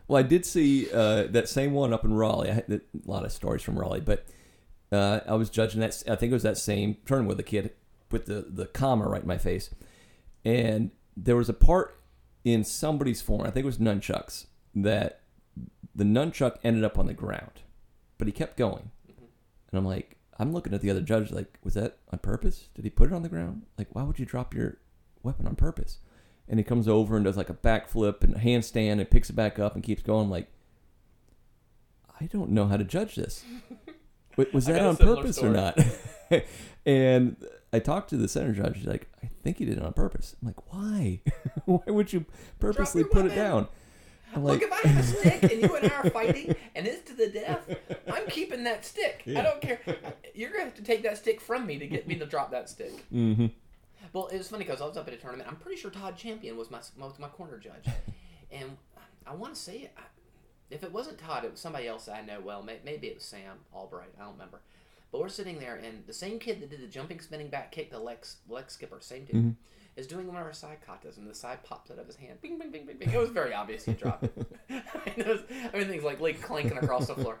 Well, 0.08 0.18
I 0.18 0.22
did 0.22 0.46
see 0.46 0.88
uh, 0.92 1.24
that 1.30 1.48
same 1.48 1.72
one 1.72 1.92
up 1.92 2.04
in 2.04 2.12
Raleigh. 2.14 2.50
I 2.50 2.54
had 2.54 2.70
a 2.70 2.80
lot 3.06 3.24
of 3.24 3.32
stories 3.32 3.62
from 3.62 3.76
Raleigh, 3.78 4.00
but 4.00 4.24
uh, 4.92 5.20
I 5.26 5.34
was 5.34 5.50
judging 5.50 5.80
that. 5.80 6.00
I 6.08 6.14
think 6.14 6.30
it 6.30 6.34
was 6.34 6.44
that 6.44 6.58
same 6.58 6.96
tournament 7.06 7.28
with 7.28 7.38
the 7.38 7.42
kid 7.42 7.72
put 8.08 8.26
the 8.26 8.46
the 8.48 8.66
kama 8.66 9.08
right 9.08 9.22
in 9.22 9.26
my 9.26 9.38
face, 9.38 9.70
and 10.44 10.92
there 11.16 11.34
was 11.34 11.48
a 11.48 11.52
part 11.54 11.95
in 12.46 12.64
somebody's 12.64 13.20
form. 13.20 13.42
I 13.42 13.50
think 13.50 13.64
it 13.64 13.66
was 13.66 13.78
nunchucks 13.78 14.46
that 14.74 15.20
the 15.94 16.04
nunchuck 16.04 16.56
ended 16.64 16.84
up 16.84 16.98
on 16.98 17.06
the 17.06 17.14
ground, 17.14 17.62
but 18.16 18.26
he 18.26 18.32
kept 18.32 18.56
going, 18.56 18.90
and 19.08 19.78
I'm 19.78 19.84
like, 19.84 20.16
I'm 20.38 20.52
looking 20.52 20.72
at 20.72 20.80
the 20.80 20.90
other 20.90 21.00
judge 21.00 21.30
like, 21.30 21.58
was 21.62 21.74
that 21.74 21.98
on 22.10 22.18
purpose? 22.20 22.68
Did 22.74 22.84
he 22.84 22.90
put 22.90 23.10
it 23.10 23.14
on 23.14 23.22
the 23.22 23.28
ground? 23.28 23.62
Like, 23.76 23.88
why 23.94 24.02
would 24.02 24.18
you 24.18 24.26
drop 24.26 24.54
your 24.54 24.78
weapon 25.22 25.46
on 25.46 25.56
purpose? 25.56 25.98
and 26.48 26.58
he 26.58 26.64
comes 26.64 26.88
over 26.88 27.16
and 27.16 27.24
does 27.24 27.36
like 27.36 27.50
a 27.50 27.54
backflip 27.54 28.22
and 28.22 28.36
a 28.36 28.38
handstand 28.38 29.00
and 29.00 29.10
picks 29.10 29.30
it 29.30 29.36
back 29.36 29.58
up 29.58 29.74
and 29.74 29.82
keeps 29.82 30.02
going. 30.02 30.30
Like, 30.30 30.48
I 32.20 32.26
don't 32.26 32.50
know 32.50 32.66
how 32.66 32.76
to 32.76 32.84
judge 32.84 33.16
this. 33.16 33.44
Was 34.52 34.66
that 34.66 34.84
on 34.84 34.96
purpose 34.96 35.38
or 35.38 35.50
not? 35.50 35.78
and 36.86 37.36
I 37.72 37.78
talked 37.78 38.10
to 38.10 38.16
the 38.16 38.28
center 38.28 38.52
judge. 38.52 38.78
She's 38.78 38.86
like, 38.86 39.08
I 39.22 39.30
think 39.42 39.58
he 39.58 39.64
did 39.64 39.78
it 39.78 39.84
on 39.84 39.92
purpose. 39.92 40.36
I'm 40.40 40.48
like, 40.48 40.72
why? 40.72 41.20
why 41.64 41.82
would 41.86 42.12
you 42.12 42.24
purposely 42.58 43.04
put 43.04 43.26
it 43.26 43.34
down? 43.34 43.68
I'm 44.34 44.44
like, 44.44 44.60
Look, 44.60 44.70
if 44.70 44.84
I 44.84 44.88
have 44.88 44.98
a 44.98 45.02
stick 45.18 45.42
and 45.44 45.62
you 45.62 45.76
and 45.76 45.90
I 45.90 45.96
are 45.96 46.10
fighting 46.10 46.54
and 46.74 46.86
it's 46.86 47.08
to 47.10 47.16
the 47.16 47.28
death, 47.28 47.76
I'm 48.12 48.26
keeping 48.28 48.64
that 48.64 48.84
stick. 48.84 49.22
I 49.28 49.42
don't 49.42 49.60
care. 49.60 49.80
You're 50.34 50.50
gonna 50.50 50.64
have 50.64 50.74
to 50.74 50.82
take 50.82 51.02
that 51.04 51.18
stick 51.18 51.40
from 51.40 51.66
me 51.66 51.78
to 51.78 51.86
get 51.86 52.06
me 52.06 52.16
to 52.16 52.26
drop 52.26 52.50
that 52.50 52.68
stick. 52.68 52.92
mm-hmm. 53.12 53.46
Well, 54.12 54.28
it 54.28 54.38
was 54.38 54.48
funny 54.48 54.64
because 54.64 54.80
I 54.80 54.86
was 54.86 54.96
up 54.96 55.08
at 55.08 55.14
a 55.14 55.16
tournament. 55.16 55.48
I'm 55.48 55.56
pretty 55.56 55.80
sure 55.80 55.90
Todd 55.90 56.16
Champion 56.16 56.56
was 56.56 56.70
my 56.70 56.78
was 56.98 57.18
my 57.18 57.28
corner 57.28 57.58
judge, 57.58 57.86
and 58.50 58.76
I 59.26 59.34
want 59.34 59.54
to 59.54 59.60
say. 59.60 59.90
I, 59.96 60.02
if 60.68 60.82
it 60.82 60.92
wasn't 60.92 61.18
Todd, 61.18 61.44
it 61.44 61.52
was 61.52 61.60
somebody 61.60 61.86
else 61.86 62.08
I 62.08 62.22
know 62.22 62.40
well. 62.40 62.60
Maybe 62.62 63.06
it 63.06 63.14
was 63.14 63.24
Sam 63.24 63.58
Albright. 63.72 64.08
I 64.18 64.24
don't 64.24 64.32
remember. 64.32 64.60
But 65.12 65.20
we're 65.20 65.28
sitting 65.28 65.58
there, 65.60 65.76
and 65.76 66.04
the 66.06 66.12
same 66.12 66.38
kid 66.38 66.60
that 66.60 66.70
did 66.70 66.80
the 66.82 66.86
jumping 66.88 67.20
spinning 67.20 67.48
back 67.48 67.72
kick 67.72 67.90
to 67.90 67.98
Lex 67.98 68.36
Lex 68.48 68.74
Skipper, 68.74 68.98
same 69.00 69.24
dude, 69.24 69.36
Mhm. 69.36 69.54
is 69.96 70.06
doing 70.06 70.26
one 70.26 70.36
of 70.36 70.42
our 70.42 70.52
sai 70.52 70.76
katas, 70.86 71.16
and 71.16 71.28
the 71.28 71.34
sai 71.34 71.56
pops 71.56 71.90
out 71.90 71.98
of 71.98 72.06
his 72.06 72.16
hand. 72.16 72.40
Bing, 72.42 72.58
bing, 72.58 72.70
bing, 72.70 72.84
bing, 72.86 72.98
bing. 72.98 73.10
It 73.10 73.18
was 73.18 73.30
very 73.30 73.54
obvious 73.54 73.84
he 73.84 73.92
dropped 73.94 74.24
it. 74.24 74.46
it 75.16 75.26
was, 75.26 75.40
everything's 75.72 76.04
like 76.04 76.20
like 76.20 76.42
clanking 76.42 76.76
across 76.78 77.06
the 77.06 77.14
floor. 77.14 77.38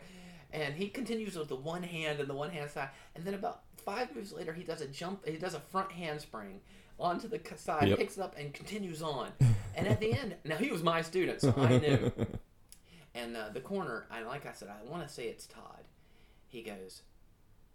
And 0.52 0.74
he 0.74 0.88
continues 0.88 1.36
with 1.36 1.48
the 1.48 1.56
one 1.56 1.82
hand 1.82 2.20
and 2.20 2.28
the 2.30 2.34
one 2.34 2.50
hand 2.50 2.70
sai, 2.70 2.88
and 3.14 3.24
then 3.24 3.34
about 3.34 3.62
five 3.76 4.14
moves 4.14 4.32
later, 4.32 4.52
he 4.52 4.62
does 4.62 4.80
a 4.80 4.86
jump. 4.86 5.26
He 5.26 5.36
does 5.36 5.54
a 5.54 5.60
front 5.60 5.92
handspring 5.92 6.60
onto 6.98 7.28
the 7.28 7.40
sai, 7.56 7.84
Yep. 7.86 7.98
picks 7.98 8.16
it 8.16 8.22
up, 8.22 8.38
and 8.38 8.54
continues 8.54 9.02
on. 9.02 9.32
And 9.74 9.86
at 9.86 10.00
the 10.00 10.14
end, 10.14 10.36
now 10.44 10.56
he 10.56 10.70
was 10.70 10.82
my 10.82 11.02
student, 11.02 11.40
so 11.42 11.52
I 11.58 11.76
knew. 11.78 12.12
And 13.14 13.36
uh, 13.36 13.48
the 13.52 13.60
corner, 13.60 14.06
I 14.10 14.22
like 14.22 14.46
I 14.46 14.52
said, 14.52 14.68
I 14.68 14.88
want 14.88 15.06
to 15.06 15.12
say 15.12 15.26
it's 15.28 15.46
Todd. 15.46 15.84
He 16.48 16.62
goes, 16.62 17.02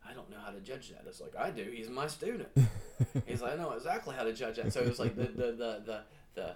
I 0.07 0.13
don't 0.13 0.29
know 0.29 0.37
how 0.43 0.51
to 0.51 0.59
judge 0.59 0.89
that. 0.89 1.03
It's 1.07 1.21
like 1.21 1.35
I 1.37 1.49
do. 1.51 1.63
He's 1.63 1.89
my 1.89 2.07
student. 2.07 2.49
He's 3.27 3.41
like, 3.41 3.53
I 3.53 3.55
know 3.55 3.71
exactly 3.71 4.15
how 4.15 4.23
to 4.23 4.33
judge 4.33 4.57
that. 4.57 4.73
So 4.73 4.81
it 4.81 4.87
was 4.89 4.99
like 4.99 5.15
the 5.15 5.23
the 5.23 5.51
the 5.51 5.81
the, 5.85 6.01
the 6.35 6.53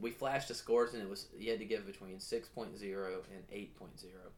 we 0.00 0.10
flashed 0.10 0.48
the 0.48 0.54
scores 0.54 0.92
and 0.94 1.02
it 1.02 1.08
was 1.08 1.26
you 1.38 1.50
had 1.50 1.58
to 1.60 1.64
give 1.64 1.86
between 1.86 2.16
6.0 2.18 2.54
and 2.54 3.48
8.0. 3.52 3.68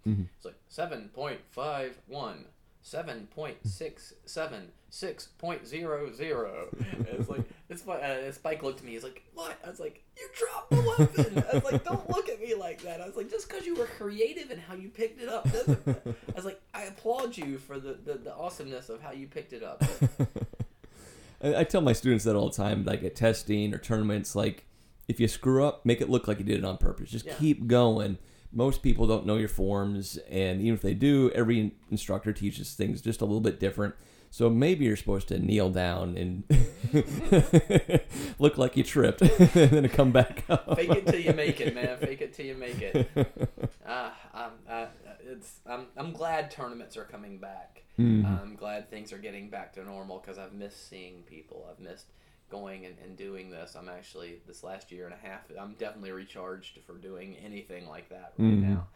Mhm. 0.07 0.27
It's 0.37 0.45
like 0.45 0.55
7.51, 0.71 2.45
7.67, 2.85 4.71
6.00. 4.91 7.07
It's 7.13 7.29
like 7.29 7.45
it's 7.71 7.83
fu- 7.83 7.93
uh, 7.93 8.31
Spike 8.33 8.63
looked 8.63 8.81
at 8.81 8.85
me. 8.85 8.93
He's 8.93 9.03
like, 9.05 9.23
"What?" 9.35 9.57
I 9.65 9.71
was 9.71 9.81
like, 9.81 10.03
"You 10.19 10.29
dropped 10.37 10.71
the 10.71 10.81
weapon." 10.99 11.45
I 11.51 11.55
was 11.55 11.65
like, 11.73 11.85
"Don't 11.85 12.09
look 12.11 12.29
at 12.29 12.41
me 12.41 12.55
like 12.55 12.83
that." 12.83 13.01
I 13.01 13.07
was 13.07 13.17
like, 13.17 13.31
"Just 13.31 13.49
because 13.49 13.65
you 13.65 13.75
were 13.77 13.87
creative 13.87 14.51
in 14.51 14.59
how 14.59 14.75
you 14.75 14.89
picked 14.89 15.23
it 15.23 15.29
up 15.29 15.51
doesn't." 15.51 15.87
I 15.89 16.33
was 16.35 16.45
like, 16.45 16.61
"I 16.75 16.83
applaud 16.83 17.37
you 17.37 17.59
for 17.59 17.79
the, 17.79 17.95
the, 18.05 18.15
the 18.15 18.35
awesomeness 18.35 18.89
of 18.91 19.01
how 19.01 19.13
you 19.13 19.27
picked 19.27 19.53
it 19.53 19.63
up." 19.63 19.83
I, 21.43 21.57
I 21.61 21.65
tell 21.65 21.81
my 21.81 21.93
students 21.93 22.25
that 22.25 22.37
all 22.37 22.49
the 22.51 22.57
time, 22.57 22.85
like 22.85 23.03
at 23.03 23.17
testing 23.17 23.73
or 23.75 23.79
tournaments, 23.79 24.35
like 24.37 24.67
if 25.09 25.19
you 25.21 25.29
screw 25.29 25.65
up, 25.65 25.85
make 25.87 26.01
it 26.01 26.09
look 26.11 26.29
like 26.29 26.39
you 26.39 26.45
did 26.45 26.59
it 26.59 26.65
on 26.65 26.77
purpose. 26.77 27.11
Just 27.11 27.27
Yeah. 27.27 27.35
keep 27.35 27.67
going. 27.67 28.19
Most 28.53 28.83
people 28.83 29.07
don't 29.07 29.27
know 29.27 29.37
your 29.37 29.49
forms, 29.49 30.17
and 30.29 30.61
even 30.61 30.75
if 30.75 30.83
they 30.83 30.95
do, 30.95 31.31
every 31.37 31.73
instructor 31.91 32.33
teaches 32.33 32.75
things 32.75 33.01
just 33.01 33.21
a 33.21 33.25
little 33.25 33.41
bit 33.41 33.61
different. 33.61 33.95
So 34.33 34.49
maybe 34.49 34.85
you're 34.85 34.97
supposed 34.97 35.27
to 35.29 35.39
kneel 35.41 35.71
down 35.71 36.17
and 36.17 36.45
look 38.39 38.59
like 38.59 38.77
you 38.77 38.85
tripped, 38.85 39.23
and 39.57 39.71
then 39.71 39.89
come 39.89 40.13
back 40.13 40.45
up. 40.49 40.77
Fake 40.77 40.91
it 40.91 41.07
till 41.07 41.19
you 41.21 41.33
make 41.33 41.61
it, 41.61 41.75
man. 41.75 41.99
Fake 41.99 42.21
it 42.21 42.33
till 42.33 42.47
you 42.47 42.55
make 42.55 42.81
it. 42.81 43.11
Uh, 43.91 44.11
um, 44.33 44.51
uh, 44.71 44.87
it's 45.27 45.59
I'm, 45.67 45.87
I'm 45.97 46.13
glad 46.13 46.49
tournaments 46.53 46.97
are 46.97 47.03
coming 47.05 47.39
back. 47.39 47.83
Mhm. 47.99 48.25
I'm 48.41 48.55
glad 48.55 48.89
things 48.89 49.13
are 49.13 49.19
getting 49.19 49.51
back 49.51 49.73
to 49.73 49.85
normal 49.85 50.21
because 50.21 50.39
I've 50.39 50.53
missed 50.53 50.89
seeing 50.89 51.23
people. 51.25 51.67
I've 51.69 51.81
missed 51.85 52.07
going 52.53 52.87
and, 52.87 52.95
and 53.05 53.17
doing 53.17 53.51
this. 53.51 53.75
I'm 53.75 53.89
actually 53.89 54.43
this 54.47 54.63
last 54.63 54.93
year 54.93 55.07
and 55.07 55.15
a 55.15 55.17
half. 55.29 55.41
I'm 55.61 55.75
definitely 55.77 56.13
recharged 56.13 56.79
for 56.87 56.93
doing 56.99 57.35
anything 57.45 57.89
like 57.89 58.11
that 58.11 58.33
right 58.39 58.49
Mhm. 58.49 58.63
now. 58.63 58.87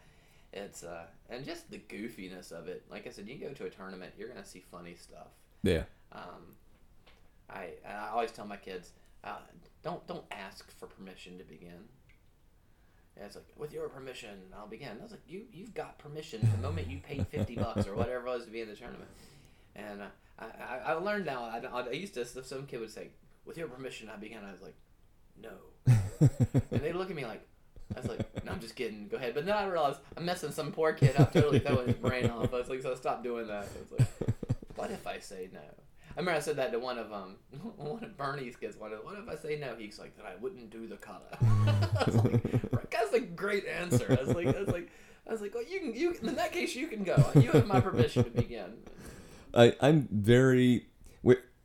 It's 0.55 0.83
uh 0.83 1.05
and 1.29 1.45
just 1.45 1.69
the 1.69 1.77
goofiness 1.77 2.51
of 2.51 2.67
it. 2.67 2.85
Like 2.89 3.05
I 3.05 3.09
said, 3.11 3.27
you 3.27 3.35
go 3.37 3.53
to 3.53 3.65
a 3.65 3.69
tournament, 3.69 4.13
you're 4.17 4.29
gonna 4.29 4.45
see 4.45 4.63
funny 4.71 4.95
stuff. 4.95 5.27
yeah. 5.63 5.83
Um, 6.11 6.55
I 7.49 7.71
I 7.87 8.09
always 8.13 8.31
tell 8.31 8.45
my 8.45 8.55
kids, 8.57 8.91
uh, 9.23 9.37
don't 9.83 10.05
don't 10.07 10.23
ask 10.31 10.71
for 10.79 10.87
permission 10.87 11.37
to 11.37 11.43
begin. 11.43 11.89
And 13.17 13.25
it's 13.25 13.35
like, 13.35 13.45
with 13.55 13.71
your 13.73 13.87
permission, 13.87 14.41
I'll 14.57 14.67
begin. 14.67 14.97
I 14.99 15.03
was 15.03 15.11
like, 15.11 15.21
you 15.27 15.43
you've 15.53 15.73
got 15.73 15.97
permission 15.99 16.49
the 16.55 16.61
moment 16.61 16.87
you 16.89 16.99
paid 16.99 17.27
fifty 17.27 17.55
bucks 17.63 17.85
or 17.87 17.95
whatever 17.95 18.25
it 18.27 18.29
was 18.29 18.45
to 18.45 18.51
be 18.51 18.61
in 18.61 18.69
the 18.69 18.75
tournament. 18.75 19.09
And 19.75 20.01
uh, 20.01 20.05
I, 20.39 20.45
I 20.45 20.77
I 20.77 20.93
learned 20.93 21.25
now. 21.25 21.43
I, 21.43 21.59
I 21.59 21.91
used 21.91 22.13
to 22.15 22.21
if 22.21 22.45
some 22.45 22.65
kid 22.65 22.79
would 22.79 22.91
say, 22.91 23.09
with 23.45 23.57
your 23.57 23.67
permission, 23.67 24.09
I 24.09 24.15
begin. 24.17 24.39
I 24.47 24.51
was 24.51 24.61
like, 24.61 24.75
no. 25.41 25.51
And 26.71 26.81
they 26.81 26.93
look 26.93 27.09
at 27.09 27.15
me 27.15 27.25
like, 27.25 27.45
I 27.95 27.99
was 27.99 28.09
like, 28.09 28.45
no, 28.45 28.51
I'm 28.51 28.59
just 28.59 28.75
kidding. 28.75 29.07
Go 29.07 29.17
ahead. 29.17 29.33
But 29.33 29.45
then 29.45 29.55
I 29.55 29.65
realized 29.65 29.99
I'm 30.17 30.25
messing 30.25 30.51
some 30.51 30.71
poor 30.71 30.93
kid 30.93 31.15
up, 31.17 31.33
totally 31.33 31.59
throwing 31.59 31.87
his 31.87 31.97
brain 31.97 32.29
off. 32.29 32.53
I 32.53 32.57
was 32.57 32.69
like, 32.69 32.81
so 32.81 32.95
stop 32.95 33.23
doing 33.23 33.47
that. 33.47 33.67
I 33.67 33.93
was 33.93 33.99
like, 33.99 34.29
what 34.75 34.91
if 34.91 35.05
I 35.05 35.19
say 35.19 35.49
no? 35.53 35.59
I 35.59 36.19
remember 36.19 36.37
I 36.37 36.41
said 36.41 36.55
that 36.57 36.71
to 36.71 36.79
one 36.79 36.97
of 36.97 37.11
um 37.11 37.35
one 37.77 38.03
of 38.03 38.17
Bernie's 38.17 38.55
kids. 38.55 38.77
One 38.77 38.93
of 38.93 39.03
what 39.03 39.17
if 39.17 39.27
I 39.29 39.35
say 39.35 39.57
no? 39.57 39.75
He's 39.77 39.99
like, 39.99 40.15
then 40.15 40.25
I 40.25 40.35
wouldn't 40.39 40.69
do 40.69 40.87
the 40.87 40.97
kata. 40.97 41.37
I 41.41 42.03
was 42.05 42.15
like, 42.15 42.89
that's 42.89 43.13
a 43.13 43.19
great 43.19 43.65
answer. 43.67 44.17
I 44.17 44.23
was 44.23 44.35
like, 44.35 44.47
I 44.47 44.59
was 44.59 44.69
like, 44.69 44.89
I 45.27 45.31
was 45.31 45.41
like, 45.41 45.53
well, 45.53 45.63
you 45.63 45.79
can 45.79 45.93
you 45.93 46.15
in 46.21 46.35
that 46.35 46.51
case 46.51 46.75
you 46.75 46.87
can 46.87 47.03
go. 47.03 47.31
You 47.35 47.51
have 47.51 47.67
my 47.67 47.81
permission 47.81 48.23
to 48.23 48.29
begin. 48.29 48.77
I, 49.53 49.75
I'm 49.79 50.07
very 50.11 50.87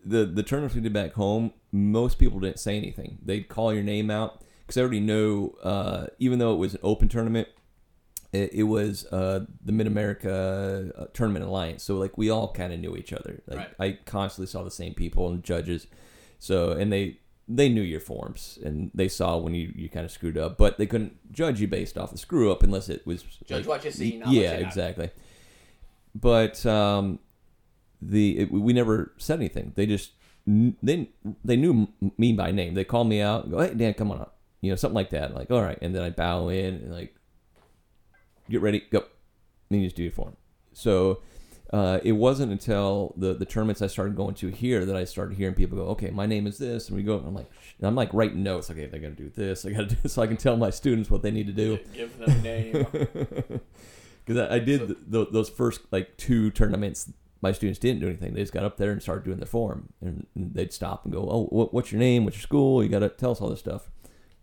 the 0.04 0.24
the 0.24 0.42
tournaments 0.42 0.74
we 0.74 0.80
did 0.80 0.92
back 0.92 1.12
home. 1.14 1.52
Most 1.72 2.18
people 2.18 2.40
didn't 2.40 2.60
say 2.60 2.76
anything. 2.76 3.18
They'd 3.24 3.48
call 3.48 3.72
your 3.72 3.82
name 3.82 4.10
out 4.10 4.42
because 4.70 4.78
I 4.78 4.82
already 4.82 5.00
know. 5.00 5.56
Uh, 5.62 6.06
even 6.20 6.38
though 6.38 6.54
it 6.54 6.58
was 6.58 6.74
an 6.74 6.80
open 6.84 7.08
tournament, 7.08 7.48
it, 8.32 8.52
it 8.52 8.62
was 8.62 9.04
uh, 9.06 9.44
the 9.64 9.72
Mid 9.72 9.88
America 9.88 10.92
uh, 10.96 11.06
Tournament 11.12 11.44
Alliance. 11.44 11.82
So 11.82 11.96
like 11.96 12.16
we 12.16 12.30
all 12.30 12.52
kind 12.52 12.72
of 12.72 12.78
knew 12.78 12.94
each 12.96 13.12
other. 13.12 13.42
Like 13.48 13.58
Right. 13.58 13.74
I 13.80 13.98
constantly 14.04 14.46
saw 14.46 14.62
the 14.62 14.70
same 14.70 14.94
people 14.94 15.28
and 15.28 15.42
judges. 15.42 15.88
So 16.38 16.70
and 16.70 16.92
they 16.92 17.18
they 17.48 17.68
knew 17.68 17.82
your 17.82 17.98
forms 17.98 18.60
and 18.64 18.92
they 18.94 19.08
saw 19.08 19.36
when 19.36 19.54
you, 19.54 19.72
you 19.74 19.88
kind 19.88 20.06
of 20.06 20.12
screwed 20.12 20.38
up, 20.38 20.56
but 20.56 20.78
they 20.78 20.86
couldn't 20.86 21.32
judge 21.32 21.60
you 21.60 21.66
based 21.66 21.98
off 21.98 22.12
the 22.12 22.18
screw 22.18 22.52
up 22.52 22.62
unless 22.62 22.88
it 22.88 23.04
was 23.04 23.24
Judge 23.44 23.66
like, 23.66 23.66
what 23.66 23.84
you 23.84 23.90
see, 23.90 24.22
yeah, 24.26 24.52
you 24.54 24.60
know. 24.60 24.66
exactly. 24.68 25.10
But 26.14 26.64
um, 26.64 27.18
the 28.00 28.38
it, 28.38 28.52
we 28.52 28.72
never 28.72 29.12
said 29.18 29.40
anything. 29.40 29.72
They 29.74 29.86
just 29.86 30.12
they 30.46 31.10
they 31.44 31.56
knew 31.56 31.88
me 32.16 32.32
by 32.32 32.52
name. 32.52 32.74
They 32.74 32.84
called 32.84 33.08
me 33.08 33.20
out. 33.20 33.44
and 33.44 33.52
Go, 33.52 33.60
hey 33.60 33.74
Dan, 33.74 33.94
come 33.94 34.12
on 34.12 34.20
up. 34.20 34.39
You 34.60 34.70
know, 34.70 34.76
something 34.76 34.94
like 34.94 35.10
that. 35.10 35.34
Like, 35.34 35.50
all 35.50 35.62
right, 35.62 35.78
and 35.80 35.94
then 35.94 36.02
I 36.02 36.10
bow 36.10 36.48
in 36.48 36.74
and 36.76 36.92
like, 36.92 37.14
get 38.48 38.60
ready, 38.60 38.82
go. 38.90 39.04
Then 39.70 39.80
you 39.80 39.86
just 39.86 39.96
do 39.96 40.02
your 40.02 40.12
form. 40.12 40.36
So 40.72 41.20
uh, 41.72 42.00
it 42.02 42.12
wasn't 42.12 42.50
until 42.52 43.14
the 43.16 43.32
the 43.34 43.44
tournaments 43.44 43.80
I 43.80 43.86
started 43.86 44.16
going 44.16 44.34
to 44.36 44.48
here 44.48 44.84
that 44.84 44.96
I 44.96 45.04
started 45.04 45.36
hearing 45.36 45.54
people 45.54 45.78
go, 45.78 45.84
okay, 45.90 46.10
my 46.10 46.26
name 46.26 46.46
is 46.46 46.58
this, 46.58 46.88
and 46.88 46.96
we 46.96 47.02
go. 47.02 47.16
And 47.18 47.26
I'm 47.28 47.34
like, 47.34 47.50
and 47.78 47.86
I'm 47.86 47.94
like 47.94 48.12
writing 48.12 48.42
notes. 48.42 48.70
Okay, 48.70 48.86
they 48.86 48.98
got 48.98 49.16
to 49.16 49.22
do 49.22 49.30
this. 49.30 49.64
I 49.64 49.70
got 49.70 49.88
to 49.88 49.94
do 49.94 49.96
this, 50.02 50.12
so 50.14 50.22
I 50.22 50.26
can 50.26 50.36
tell 50.36 50.56
my 50.56 50.70
students 50.70 51.10
what 51.10 51.22
they 51.22 51.30
need 51.30 51.46
to 51.46 51.52
do 51.52 51.78
Give 51.94 52.16
them 52.18 52.30
a 52.30 52.42
name. 52.42 52.86
because 54.26 54.48
I, 54.50 54.56
I 54.56 54.58
did 54.58 54.80
So- 54.80 54.86
th 54.86 54.98
th 55.10 55.28
those 55.32 55.48
first 55.48 55.80
like 55.90 56.16
two 56.16 56.50
tournaments. 56.50 57.12
My 57.42 57.52
students 57.52 57.78
didn't 57.78 58.00
do 58.00 58.06
anything. 58.08 58.34
They 58.34 58.42
just 58.42 58.52
got 58.52 58.64
up 58.64 58.76
there 58.76 58.90
and 58.90 59.00
started 59.00 59.24
doing 59.24 59.38
their 59.38 59.46
form, 59.46 59.94
and, 60.02 60.26
and 60.34 60.52
they'd 60.54 60.72
stop 60.74 61.04
and 61.04 61.12
go, 61.14 61.20
"Oh, 61.30 61.46
what, 61.46 61.72
what's 61.72 61.90
your 61.90 61.98
name? 61.98 62.24
What's 62.24 62.36
your 62.36 62.42
school? 62.42 62.82
You 62.82 62.90
got 62.90 62.98
to 62.98 63.08
tell 63.08 63.30
us 63.30 63.40
all 63.40 63.48
this 63.48 63.60
stuff." 63.60 63.90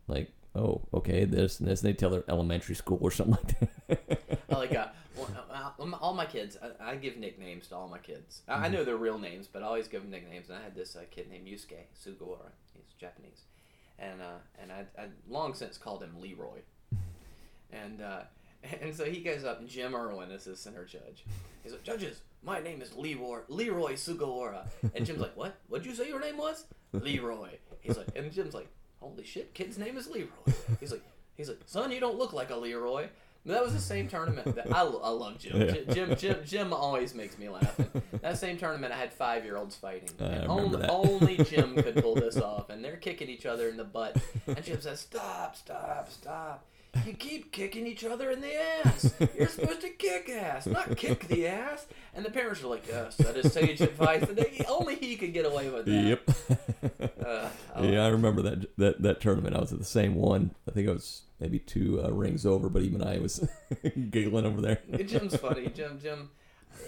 Like, 0.07 0.31
"Oh, 0.55 0.81
okay, 0.93 1.25
this 1.25 1.59
and 1.59 1.67
this." 1.67 1.81
And 1.81 1.89
they 1.89 1.93
tell 1.93 2.09
their 2.09 2.23
elementary 2.27 2.75
school 2.75 2.99
or 3.01 3.11
something 3.11 3.37
like 3.43 3.59
that. 3.87 4.39
Like 4.49 4.75
uh, 4.75 4.87
uh, 5.19 5.71
uh, 5.79 5.95
all 6.01 6.13
my 6.13 6.25
kids. 6.25 6.57
I, 6.61 6.91
I 6.91 6.95
give 6.95 7.17
nicknames 7.17 7.67
to 7.67 7.75
all 7.75 7.87
my 7.87 7.97
kids. 7.97 8.41
I, 8.47 8.65
I 8.65 8.67
know 8.69 8.83
their 8.83 8.97
real 8.97 9.17
names, 9.17 9.47
but 9.47 9.63
I 9.63 9.65
always 9.65 9.87
give 9.87 10.01
them 10.01 10.11
nicknames. 10.11 10.49
And 10.49 10.57
I 10.57 10.61
had 10.61 10.75
this 10.75 10.95
uh, 10.95 11.03
kid 11.09 11.29
named 11.29 11.47
Yusuke 11.47 11.85
Sugawara. 11.95 12.51
He's 12.73 12.93
Japanese, 12.99 13.43
and 13.99 14.21
uh, 14.21 14.39
and 14.61 14.71
I 14.71 14.85
I 15.01 15.07
long 15.29 15.53
since 15.53 15.77
called 15.77 16.03
him 16.03 16.19
Leroy, 16.19 16.59
and 17.71 18.01
uh, 18.01 18.21
and 18.81 18.95
so 18.95 19.05
he 19.05 19.21
goes 19.21 19.43
up. 19.43 19.59
and 19.59 19.69
Jim 19.69 19.95
Irwin 19.95 20.31
is 20.31 20.45
his 20.45 20.59
center 20.59 20.85
judge. 20.85 21.25
He's 21.63 21.71
like, 21.73 21.83
judges, 21.83 22.21
my 22.43 22.59
name 22.59 22.81
is 22.81 22.95
Leroy 22.95 23.39
Leroy 23.49 23.93
Sugawara, 23.93 24.67
and 24.95 25.05
Jim's 25.05 25.19
like, 25.19 25.35
what? 25.35 25.57
What'd 25.67 25.85
you 25.85 25.95
say 25.95 26.07
your 26.07 26.19
name 26.19 26.37
was? 26.37 26.65
Leroy. 26.93 27.49
He's 27.81 27.97
like, 27.97 28.07
and 28.15 28.31
Jim's 28.31 28.53
like, 28.53 28.67
holy 28.99 29.23
shit, 29.23 29.53
kid's 29.53 29.77
name 29.77 29.97
is 29.97 30.07
Leroy. 30.07 30.27
He's 30.79 30.91
like, 30.91 31.03
he's 31.35 31.49
like, 31.49 31.59
son, 31.65 31.91
you 31.91 31.99
don't 31.99 32.17
look 32.17 32.33
like 32.33 32.49
a 32.49 32.55
Leroy. 32.55 33.07
And 33.45 33.55
that 33.55 33.63
was 33.63 33.73
the 33.73 33.79
same 33.79 34.09
tournament 34.09 34.55
that 34.55 34.75
I, 34.75 34.81
I 34.81 35.09
love 35.09 35.39
Jim. 35.39 35.61
Yeah. 35.61 35.93
Jim. 35.93 36.15
Jim 36.17 36.39
Jim 36.45 36.73
always 36.73 37.15
makes 37.15 37.37
me 37.37 37.47
laugh. 37.47 37.79
And 37.79 38.01
that 38.21 38.37
same 38.37 38.57
tournament, 38.57 38.91
I 38.91 38.97
had 38.97 39.13
five 39.13 39.45
year 39.45 39.55
olds 39.55 39.73
fighting, 39.73 40.09
and 40.19 40.47
only, 40.47 40.85
only 40.89 41.37
Jim 41.45 41.73
could 41.75 41.95
pull 42.01 42.15
this 42.15 42.35
off. 42.35 42.69
And 42.69 42.83
they're 42.83 42.97
kicking 42.97 43.29
each 43.29 43.45
other 43.45 43.69
in 43.69 43.77
the 43.77 43.85
butt. 43.85 44.17
And 44.47 44.61
Jim 44.65 44.81
says, 44.81 44.99
"Stop, 44.99 45.55
stop, 45.55 46.11
stop! 46.11 46.65
You 47.05 47.13
keep 47.13 47.51
kicking 47.51 47.87
each 47.87 48.03
other 48.03 48.31
in 48.31 48.41
the 48.41 48.53
ass. 48.85 49.13
You're 49.37 49.47
supposed 49.47 49.81
to 49.81 49.89
kick 49.89 50.29
ass, 50.29 50.65
not 50.65 50.95
kick 50.97 51.27
the 51.27 51.47
ass." 51.47 51.85
And 52.13 52.25
the 52.25 52.31
parents 52.31 52.63
are 52.63 52.67
like, 52.67 52.87
"Yes, 52.87 53.15
that 53.17 53.35
is 53.37 53.51
sage 53.53 53.81
advice." 53.81 54.23
And 54.23 54.37
they, 54.37 54.65
only 54.67 54.95
he 54.95 55.15
could 55.15 55.33
get 55.33 55.45
away 55.45 55.69
with 55.69 55.85
that. 55.85 55.91
yep. 55.91 56.29
Uh, 57.25 57.49
I 57.75 57.81
yeah, 57.83 58.05
I 58.05 58.09
remember 58.09 58.41
that 58.43 58.77
that 58.77 59.01
that 59.01 59.21
tournament. 59.21 59.55
I 59.55 59.59
was 59.59 59.73
at 59.73 59.79
the 59.79 59.85
same 59.85 60.15
one. 60.15 60.51
I 60.67 60.71
think 60.71 60.87
I 60.87 60.91
was 60.91 61.23
maybe 61.39 61.59
two 61.59 62.01
uh, 62.03 62.09
rings 62.09 62.45
over, 62.45 62.69
but 62.69 62.83
even 62.83 63.03
I 63.03 63.19
was 63.19 63.47
giggling 64.09 64.45
over 64.45 64.61
there. 64.61 64.81
Jim's 65.03 65.35
funny. 65.35 65.67
Jim, 65.67 65.99
Jim, 66.01 66.29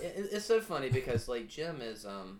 it, 0.01 0.30
it's 0.32 0.45
so 0.45 0.62
funny 0.62 0.89
because 0.89 1.28
like 1.28 1.47
Jim 1.47 1.82
is 1.82 2.05
um. 2.05 2.39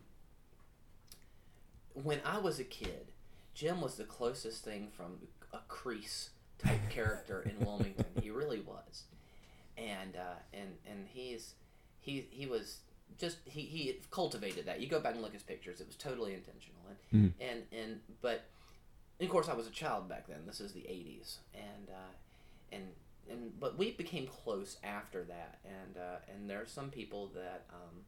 When 1.94 2.22
I 2.24 2.38
was 2.38 2.60
a 2.60 2.64
kid, 2.64 3.12
Jim 3.54 3.82
was 3.82 3.96
the 3.96 4.06
closest 4.06 4.64
thing 4.64 4.88
from 4.96 5.18
a 5.52 5.58
Kreese 5.68 6.30
type 6.60 6.80
character 6.90 7.42
in 7.42 7.66
Wilmington. 7.66 8.06
He 8.22 8.30
really 8.30 8.60
was, 8.62 9.04
and 9.78 10.16
uh, 10.16 10.36
and 10.54 10.70
and 10.90 11.08
he's 11.08 11.54
he 12.00 12.28
he 12.30 12.46
was 12.46 12.80
just 13.18 13.38
he 13.46 13.62
he 13.62 14.00
cultivated 14.12 14.66
that. 14.68 14.80
You 14.82 14.88
go 14.88 15.00
back 15.00 15.14
and 15.14 15.22
look 15.22 15.32
at 15.32 15.36
his 15.36 15.44
pictures; 15.44 15.82
it 15.82 15.88
was 15.88 15.96
totally 15.96 16.34
intentional. 16.34 16.82
And 16.90 16.98
Mhm. 17.14 17.34
and 17.42 17.64
and 17.72 18.00
but 18.22 18.46
and 19.20 19.28
of 19.28 19.32
course 19.32 19.50
I 19.50 19.54
was 19.54 19.68
a 19.68 19.72
child 19.72 20.08
back 20.10 20.28
then. 20.28 20.46
This 20.46 20.60
is 20.62 20.74
the 20.74 20.82
'80s, 20.82 21.38
and 21.54 21.90
uh, 21.90 22.12
and 22.72 22.84
and 23.30 23.60
but 23.60 23.78
we 23.78 23.92
became 23.92 24.28
close 24.28 24.78
after 24.84 25.24
that. 25.26 25.60
And 25.66 25.98
uh, 25.98 26.18
and 26.34 26.50
there 26.50 26.62
are 26.62 26.68
some 26.68 26.90
people 26.90 27.28
that 27.36 27.66
um, 27.74 28.02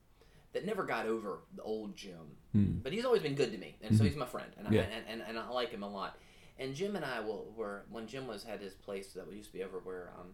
that 0.53 0.65
never 0.65 0.83
got 0.83 1.05
over 1.05 1.39
the 1.55 1.61
old 1.63 1.95
Jim, 1.95 2.35
Hmm. 2.51 2.79
but 2.83 2.91
he's 2.91 3.05
always 3.05 3.21
been 3.21 3.35
good 3.35 3.51
to 3.53 3.57
me, 3.57 3.77
and 3.81 3.95
so 3.97 4.03
Mhm. 4.03 4.07
he's 4.07 4.15
my 4.17 4.25
friend, 4.25 4.51
and, 4.57 4.73
Yeah. 4.73 4.81
I, 4.81 4.83
and, 4.85 5.05
and 5.07 5.21
and 5.21 5.39
I 5.39 5.47
like 5.49 5.69
him 5.69 5.83
a 5.83 5.89
lot. 5.89 6.17
And 6.61 6.75
Jim 6.75 6.95
and 6.95 7.03
I 7.03 7.19
will 7.19 7.51
were 7.57 7.83
when 7.89 8.07
Jim 8.07 8.27
was 8.27 8.43
had 8.43 8.61
his 8.61 8.73
place 8.73 9.13
that 9.13 9.31
used 9.33 9.51
to 9.51 9.57
be 9.57 9.63
over 9.63 9.79
where 9.79 10.11
um 10.17 10.27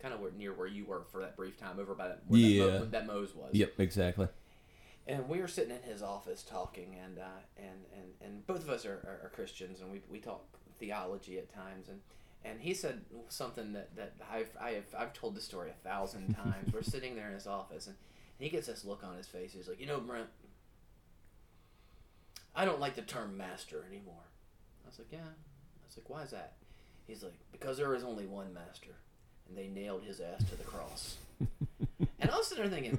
kind 0.00 0.12
of 0.12 0.20
where, 0.20 0.30
near 0.32 0.52
where 0.52 0.66
you 0.66 0.84
were 0.86 1.02
for 1.12 1.20
that 1.20 1.36
brief 1.36 1.56
time 1.58 1.78
over 1.78 1.94
by 1.94 2.08
that 2.08 2.22
where 2.26 2.40
Yeah. 2.40 2.66
that, 2.66 2.80
Mo, 2.80 2.84
that 2.86 3.06
Moe's 3.06 3.34
was. 3.34 3.50
Yep, 3.54 3.78
exactly. 3.78 4.28
And 5.06 5.28
we 5.28 5.40
were 5.40 5.48
sitting 5.48 5.74
in 5.74 5.82
his 5.82 6.02
office 6.02 6.42
talking, 6.42 6.94
and 7.02 7.18
uh, 7.18 7.40
and, 7.56 7.84
and 7.94 8.06
and 8.20 8.46
both 8.46 8.62
of 8.62 8.68
us 8.70 8.84
are, 8.84 8.94
are, 9.06 9.20
are 9.26 9.30
Christians, 9.34 9.80
and 9.80 9.90
we, 9.90 10.00
we 10.10 10.18
talk 10.18 10.44
theology 10.78 11.38
at 11.38 11.52
times, 11.54 11.88
and. 11.88 12.00
And 12.42 12.58
he 12.58 12.72
said 12.72 13.02
something 13.28 13.74
that, 13.74 13.94
that 13.96 14.14
I've, 14.32 14.48
I 14.58 14.70
have, 14.70 14.84
I've 14.98 15.12
told 15.12 15.36
this 15.36 15.44
story 15.44 15.68
a 15.68 15.74
thousand 15.86 16.32
times. 16.42 16.72
We're 16.72 16.80
sitting 16.80 17.14
there 17.14 17.28
in 17.28 17.34
his 17.34 17.46
office, 17.46 17.86
and, 17.86 17.96
and 18.38 18.44
he 18.44 18.48
gets 18.48 18.66
this 18.66 18.82
look 18.82 19.04
on 19.04 19.14
his 19.18 19.26
face. 19.26 19.52
He's 19.52 19.68
like, 19.68 19.78
You 19.78 19.84
know, 19.84 20.00
Brent, 20.00 20.30
I 22.54 22.64
don't 22.64 22.80
like 22.80 22.94
the 22.96 23.02
term 23.02 23.36
master 23.36 23.84
anymore. 23.86 24.24
I 24.84 24.88
was 24.88 24.98
like, 24.98 25.08
Yeah. 25.12 25.18
Was 25.90 25.96
like, 25.98 26.08
Why 26.10 26.22
is 26.22 26.30
that? 26.30 26.52
He's 27.06 27.22
like, 27.22 27.34
Because 27.52 27.76
there 27.76 27.94
is 27.94 28.04
only 28.04 28.26
one 28.26 28.52
master, 28.54 28.90
and 29.48 29.56
they 29.58 29.68
nailed 29.68 30.02
his 30.04 30.20
ass 30.20 30.44
to 30.50 30.56
the 30.56 30.64
cross. 30.64 31.16
and 32.20 32.30
I 32.30 32.36
was 32.36 32.46
sitting 32.48 32.64
there 32.68 32.72
thinking, 32.72 32.98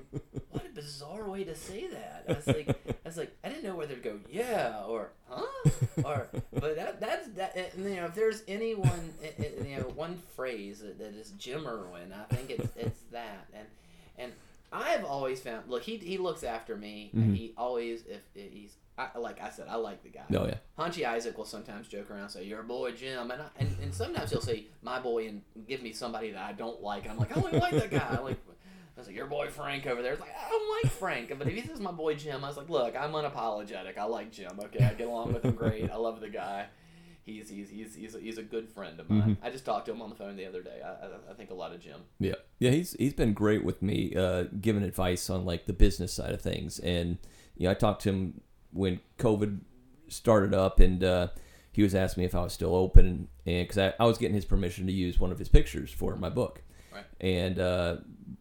What 0.51 0.65
a 0.65 0.69
bizarre 0.69 1.29
way 1.29 1.43
to 1.45 1.55
say 1.55 1.87
that. 1.87 2.25
I 2.27 2.33
was 2.33 2.47
like, 2.47 2.69
I 2.69 2.95
was 3.05 3.17
like, 3.17 3.35
I 3.43 3.49
didn't 3.49 3.63
know 3.63 3.75
whether 3.75 3.95
to 3.95 4.01
go, 4.01 4.19
Yeah, 4.29 4.83
or 4.87 5.11
Huh? 5.29 5.69
Or, 6.03 6.27
but 6.53 6.75
that 6.75 6.99
that's 6.99 7.27
that. 7.29 7.55
And, 7.75 7.85
you 7.85 7.95
know, 7.97 8.05
if 8.05 8.15
there's 8.15 8.43
anyone, 8.47 9.13
eh, 9.23 9.27
eh, 9.39 9.67
you 9.67 9.77
know, 9.77 9.83
one 9.95 10.17
phrase 10.35 10.79
that, 10.79 10.97
that 10.99 11.13
is 11.15 11.31
Jim 11.37 11.65
Irwin, 11.67 12.13
I 12.13 12.33
think 12.33 12.49
it's 12.49 12.75
it's 12.75 12.99
that. 13.11 13.47
And 13.53 13.67
and 14.17 14.31
I've 14.73 15.03
always 15.05 15.41
found, 15.41 15.69
look, 15.69 15.83
he 15.83 15.97
he 15.97 16.17
looks 16.17 16.43
after 16.43 16.75
me. 16.75 17.11
Mhm. 17.15 17.35
He 17.35 17.53
always, 17.57 18.03
if 18.07 18.21
he's, 18.33 18.73
I, 19.15 19.17
like 19.17 19.41
I 19.41 19.49
said, 19.49 19.67
I 19.69 19.75
like 19.75 20.03
the 20.03 20.09
guy. 20.09 20.23
Oh 20.35 20.45
yeah. 20.45 20.55
Hanshi 20.77 21.05
Isaac 21.05 21.37
will 21.37 21.45
sometimes 21.45 21.87
joke 21.87 22.11
around 22.11 22.21
and 22.21 22.31
say, 22.31 22.43
"Your 22.43 22.63
boy 22.63 22.91
Jim," 22.91 23.31
and, 23.31 23.41
I, 23.41 23.45
and 23.57 23.75
and 23.81 23.93
sometimes 23.93 24.31
he'll 24.31 24.41
say, 24.41 24.65
"My 24.81 24.99
boy," 24.99 25.27
and 25.27 25.41
give 25.67 25.81
me 25.81 25.93
somebody 25.93 26.31
that 26.31 26.43
I 26.43 26.53
don't 26.53 26.81
like. 26.81 27.03
And 27.03 27.11
I'm 27.11 27.17
like, 27.17 27.35
I 27.35 27.39
don't 27.39 27.53
like 27.53 27.73
that 27.73 27.91
guy. 27.91 28.07
I'm 28.17 28.23
like, 28.23 28.37
I 28.95 28.99
was 28.99 29.07
like, 29.07 29.15
"Your 29.15 29.27
boy 29.27 29.49
Frank 29.49 29.87
over 29.87 30.01
there." 30.01 30.13
It's 30.13 30.21
like 30.21 30.35
I 30.35 30.49
don't 30.49 30.83
like 30.83 30.91
Frank, 30.91 31.33
but 31.37 31.47
if 31.47 31.53
he 31.53 31.61
says 31.61 31.79
my 31.79 31.91
boy 31.91 32.15
Jim, 32.15 32.43
I 32.43 32.47
was 32.47 32.57
like, 32.57 32.69
"Look, 32.69 32.95
I'm 32.95 33.11
unapologetic. 33.11 33.97
I 33.97 34.03
like 34.05 34.31
Jim. 34.31 34.59
Okay, 34.59 34.83
I 34.83 34.93
get 34.93 35.07
along 35.07 35.33
with 35.33 35.43
him 35.43 35.55
great. 35.55 35.89
I 35.89 35.95
love 35.95 36.19
the 36.19 36.29
guy. 36.29 36.67
He's 37.23 37.49
he's 37.49 37.69
he's 37.69 37.95
he's 37.95 38.15
a, 38.15 38.19
he's 38.19 38.37
a 38.39 38.43
good 38.43 38.67
friend 38.67 38.99
of 38.99 39.09
mine. 39.09 39.37
I 39.43 39.51
just 39.51 39.63
talked 39.63 39.85
to 39.85 39.91
him 39.91 40.01
on 40.01 40.09
the 40.09 40.15
phone 40.15 40.35
the 40.35 40.47
other 40.47 40.63
day. 40.63 40.81
I, 40.83 40.89
I, 40.89 41.31
I 41.31 41.33
think 41.35 41.51
a 41.51 41.53
lot 41.53 41.71
of 41.71 41.79
Jim. 41.79 42.01
Yeah, 42.19 42.35
yeah, 42.59 42.71
he's 42.71 42.93
he's 42.93 43.13
been 43.13 43.33
great 43.33 43.63
with 43.63 43.81
me, 43.83 44.15
uh, 44.15 44.45
giving 44.59 44.81
advice 44.81 45.29
on 45.29 45.45
like 45.45 45.67
the 45.67 45.73
business 45.73 46.11
side 46.13 46.33
of 46.33 46.41
things, 46.41 46.79
and 46.79 47.19
you 47.55 47.65
know, 47.65 47.71
I 47.71 47.73
talked 47.75 48.01
to 48.03 48.09
him 48.09 48.41
when 48.73 48.99
COVID 49.19 49.59
started 50.07 50.53
up, 50.53 50.79
and 50.79 51.03
uh, 51.03 51.27
he 51.71 51.83
was 51.83 51.95
asking 51.95 52.21
me 52.21 52.25
if 52.25 52.35
I 52.35 52.41
was 52.41 52.53
still 52.53 52.75
open, 52.75 53.27
and 53.45 53.67
because 53.67 53.77
I, 53.77 53.93
I 53.99 54.05
was 54.05 54.17
getting 54.17 54.35
his 54.35 54.45
permission 54.45 54.85
to 54.87 54.91
use 54.93 55.19
one 55.19 55.31
of 55.31 55.39
his 55.39 55.49
pictures 55.49 55.91
for 55.91 56.15
my 56.15 56.29
book, 56.29 56.61
Right. 56.93 57.05
and 57.21 57.57
uh, 57.59 57.97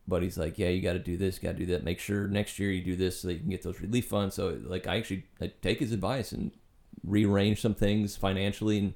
but 0.09 0.23
he's 0.23 0.37
like, 0.37 0.59
yeah, 0.59 0.69
you 0.69 0.81
got 0.83 0.95
to 0.95 0.99
do 0.99 1.17
this, 1.17 1.39
got 1.39 1.53
to 1.53 1.59
do 1.59 1.67
that. 1.67 1.85
Make 1.85 2.01
sure 2.01 2.27
next 2.27 2.59
year 2.59 2.71
you 2.73 2.83
do 2.83 2.97
this 2.97 3.21
so 3.21 3.29
that 3.29 3.35
you 3.35 3.41
can 3.41 3.51
get 3.51 3.63
those 3.63 3.81
relief 3.81 4.07
funds. 4.07 4.35
So 4.35 4.59
like, 4.65 4.87
I 4.89 4.97
actually 4.97 5.25
I 5.41 5.53
take 5.63 5.79
his 5.79 5.93
advice 5.93 6.33
and 6.33 6.51
rearrange 7.05 7.61
some 7.61 7.75
things 7.75 8.17
financially, 8.17 8.79
and 8.79 8.95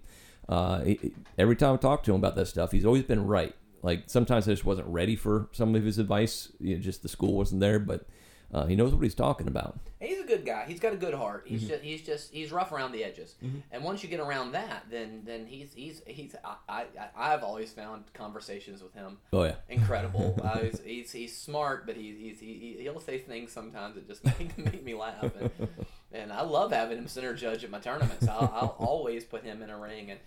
uh, 0.48 0.80
he- 0.84 1.12
every 1.38 1.56
time 1.56 1.74
I 1.74 1.76
talk 1.76 2.02
to 2.04 2.10
him 2.12 2.16
about 2.16 2.34
that 2.36 2.46
stuff, 2.46 2.72
he's 2.72 2.84
always 2.84 3.04
been 3.04 3.26
right. 3.26 3.54
Like 3.82 4.04
sometimes 4.06 4.48
I 4.48 4.52
just 4.52 4.64
wasn't 4.64 4.88
ready 4.88 5.14
for 5.14 5.48
some 5.52 5.74
of 5.74 5.84
his 5.84 5.98
advice. 5.98 6.50
You 6.58 6.74
know, 6.76 6.80
just 6.82 7.02
the 7.02 7.08
school 7.08 7.34
wasn't 7.34 7.60
there, 7.60 7.78
but 7.78 8.06
Uh, 8.54 8.66
he 8.66 8.76
knows 8.76 8.94
what 8.94 9.02
he's 9.02 9.16
talking 9.16 9.48
about. 9.48 9.80
He's 10.00 10.20
a 10.20 10.24
good 10.24 10.46
guy. 10.46 10.64
He's 10.68 10.78
got 10.78 10.92
a 10.92 10.96
good 10.96 11.12
heart. 11.14 11.42
He's 11.44 11.66
just 11.66 11.82
he's 11.82 12.02
just 12.02 12.32
he's 12.32 12.52
rough 12.52 12.70
around 12.70 12.92
the 12.92 13.02
edges. 13.02 13.34
And 13.72 13.82
once 13.82 14.02
you 14.04 14.08
get 14.08 14.20
around 14.20 14.52
that, 14.52 14.84
then 14.88 15.22
then 15.24 15.44
he's 15.46 15.72
he's 15.74 16.02
he's 16.06 16.36
I, 16.68 16.84
I 16.96 17.08
I've 17.16 17.42
always 17.42 17.72
found 17.72 18.04
conversations 18.14 18.80
with 18.80 18.94
him 18.94 19.18
Oh 19.32 19.42
yeah, 19.42 19.56
incredible. 19.68 20.38
uh, 20.42 20.58
he's, 20.60 20.80
he's 20.84 21.12
he's 21.12 21.36
smart, 21.36 21.84
but 21.84 21.96
he's, 21.96 22.16
he's 22.16 22.38
he 22.40 22.76
he'll 22.78 23.00
say 23.00 23.18
things 23.18 23.50
sometimes 23.50 23.96
that 23.96 24.06
just 24.06 24.24
make, 24.38 24.56
make 24.56 24.84
me 24.84 24.94
laugh. 24.94 25.32
And, 25.40 25.68
and 26.12 26.32
I 26.32 26.42
love 26.42 26.70
having 26.70 26.98
him 26.98 27.08
center 27.08 27.34
judge 27.34 27.64
at 27.64 27.70
my 27.70 27.80
tournaments. 27.80 28.28
I'll, 28.28 28.52
I'll 28.54 28.76
always 28.86 29.24
put 29.24 29.42
him 29.42 29.62
in 29.62 29.70
a 29.70 29.76
ring, 29.76 30.12
and 30.12 30.20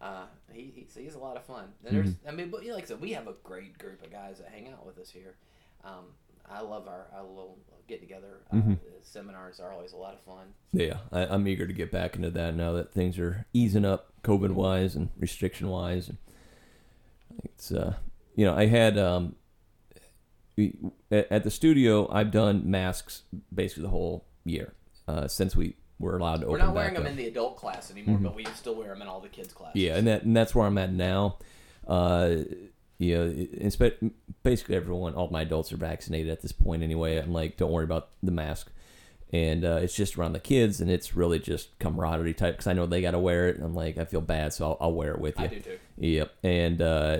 uh, 0.00 0.24
he, 0.52 0.72
he's, 0.74 0.96
he's 0.96 1.14
a 1.14 1.18
lot 1.18 1.36
of 1.36 1.44
fun. 1.44 1.66
And 1.86 1.96
there's 1.96 2.14
I 2.26 2.32
mean, 2.32 2.50
but 2.50 2.66
like 2.66 2.84
I 2.84 2.86
said, 2.86 3.00
we 3.00 3.12
have 3.12 3.28
a 3.28 3.34
great 3.44 3.78
group 3.78 4.02
of 4.02 4.10
guys 4.10 4.38
that 4.38 4.48
hang 4.48 4.68
out 4.68 4.84
with 4.84 4.98
us 4.98 5.10
here. 5.10 5.36
Um, 5.84 6.06
I 6.50 6.60
love 6.60 6.88
our, 6.88 7.06
our 7.14 7.22
little 7.24 7.58
get 7.88 8.00
together. 8.00 8.40
Uh, 8.52 8.74
Seminars 9.02 9.60
are 9.60 9.72
always 9.72 9.92
a 9.92 9.96
lot 9.96 10.12
of 10.14 10.20
fun. 10.20 10.48
yeah. 10.72 10.98
I, 11.10 11.26
I'm 11.26 11.48
eager 11.48 11.66
to 11.66 11.72
get 11.72 11.90
back 11.90 12.16
into 12.16 12.30
that 12.30 12.54
now 12.54 12.72
that 12.72 12.92
things 12.92 13.18
are 13.18 13.46
easing 13.54 13.84
up, 13.84 14.12
COVID 14.22 14.50
wise 14.50 14.94
and 14.94 15.08
restriction 15.18 15.68
wise. 15.68 16.08
And 16.08 16.18
it's 17.44 17.72
uh, 17.72 17.94
you 18.36 18.44
know, 18.44 18.54
I 18.54 18.66
had 18.66 18.98
um, 18.98 19.34
we, 20.56 20.76
at, 21.10 21.44
the 21.44 21.50
studio, 21.50 22.10
I've 22.12 22.30
done 22.30 22.70
masks 22.70 23.22
basically 23.54 23.84
the 23.84 23.88
whole 23.88 24.26
year 24.44 24.74
uh, 25.06 25.28
since 25.28 25.56
we 25.56 25.76
were 25.98 26.18
allowed 26.18 26.42
to 26.42 26.46
We're 26.46 26.56
open 26.56 26.66
not 26.66 26.74
wearing 26.74 26.94
them 26.94 27.04
up. 27.04 27.10
in 27.10 27.16
the 27.16 27.26
adult 27.26 27.56
class 27.56 27.90
anymore, 27.90 28.18
but 28.18 28.34
we 28.34 28.44
still 28.54 28.74
wear 28.74 28.88
them 28.88 29.02
in 29.02 29.08
all 29.08 29.20
the 29.20 29.28
kids' 29.28 29.52
classes. 29.52 29.80
Yeah, 29.80 29.96
and 29.96 30.06
that 30.06 30.22
and 30.24 30.36
that's 30.36 30.54
where 30.54 30.66
I'm 30.66 30.78
at 30.78 30.92
now. 30.92 31.38
Uh, 31.86 32.36
you 32.98 33.16
know, 33.16 34.10
basically 34.42 34.76
everyone, 34.76 35.14
all 35.14 35.28
my 35.28 35.42
adults 35.42 35.72
are 35.72 35.76
vaccinated 35.76 36.30
at 36.30 36.42
this 36.42 36.52
point 36.52 36.82
anyway. 36.82 37.16
I'm 37.16 37.32
like, 37.32 37.56
don't 37.56 37.70
worry 37.70 37.84
about 37.84 38.08
the 38.22 38.32
mask, 38.32 38.70
and 39.32 39.64
uh, 39.64 39.78
it's 39.82 39.94
just 39.94 40.18
around 40.18 40.32
the 40.32 40.40
kids, 40.40 40.80
and 40.80 40.90
it's 40.90 41.14
really 41.14 41.38
just 41.38 41.78
camaraderie 41.78 42.34
type 42.34 42.54
because 42.54 42.66
I 42.66 42.72
know 42.72 42.86
they 42.86 43.00
got 43.00 43.12
to 43.12 43.18
wear 43.18 43.48
it. 43.48 43.56
And 43.56 43.64
I'm 43.64 43.74
like, 43.74 43.98
I 43.98 44.04
feel 44.04 44.20
bad, 44.20 44.52
so 44.52 44.70
I'll, 44.70 44.76
I'll 44.80 44.92
wear 44.92 45.12
it 45.12 45.20
with 45.20 45.38
you. 45.38 45.44
I 45.44 45.48
do 45.48 45.60
too. 45.60 45.78
Yep, 45.96 46.34
and 46.42 46.82
uh, 46.82 47.18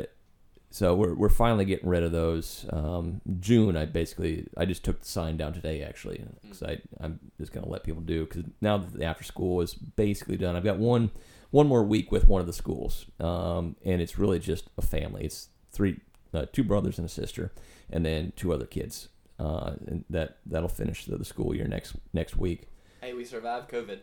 so 0.71 0.95
we're 0.95 1.15
we're 1.15 1.29
finally 1.29 1.65
getting 1.65 1.89
rid 1.89 2.03
of 2.03 2.13
those. 2.13 2.67
Um, 2.71 3.21
June, 3.41 3.77
I 3.77 3.87
basically 3.87 4.49
I 4.57 4.65
just 4.65 4.85
took 4.85 5.01
the 5.01 5.07
sign 5.07 5.37
down 5.37 5.53
today 5.53 5.83
actually 5.83 6.25
because 6.43 6.63
I 6.63 6.81
I'm 7.01 7.21
just 7.39 7.53
gonna 7.53 7.69
let 7.69 7.85
people 7.85 8.03
do 8.03 8.25
because 8.25 8.45
now 8.61 8.79
that 8.79 8.93
the 8.93 9.05
after 9.05 9.25
school 9.25 9.61
is 9.61 9.75
basically 9.75 10.37
done, 10.37 10.57
I've 10.57 10.65
got 10.65 10.79
one 10.79 11.11
one 11.51 11.67
more 11.67 11.83
week 11.83 12.13
with 12.13 12.29
one 12.29 12.41
of 12.41 12.47
the 12.47 12.53
schools, 12.53 13.07
um, 13.21 13.77
and 13.85 14.03
it's 14.03 14.19
really 14.19 14.39
just 14.39 14.69
a 14.77 14.83
family. 14.83 15.25
It's 15.25 15.49
three 15.71 16.01
uh, 16.35 16.47
two 16.53 16.65
brothers 16.65 16.99
and 16.99 17.07
a 17.07 17.09
sister, 17.09 17.53
and 17.91 18.05
then 18.05 18.33
two 18.37 18.53
other 18.53 18.67
kids. 18.67 19.09
Uh, 19.41 19.75
and 19.87 20.05
that 20.11 20.39
that'll 20.47 20.69
finish 20.69 21.05
the, 21.05 21.17
the 21.17 21.25
school 21.25 21.55
year 21.55 21.69
next 21.69 21.95
next 22.13 22.37
week. 22.37 22.69
Hey, 23.01 23.13
we 23.15 23.25
survived 23.25 23.71
COVID. 23.71 24.01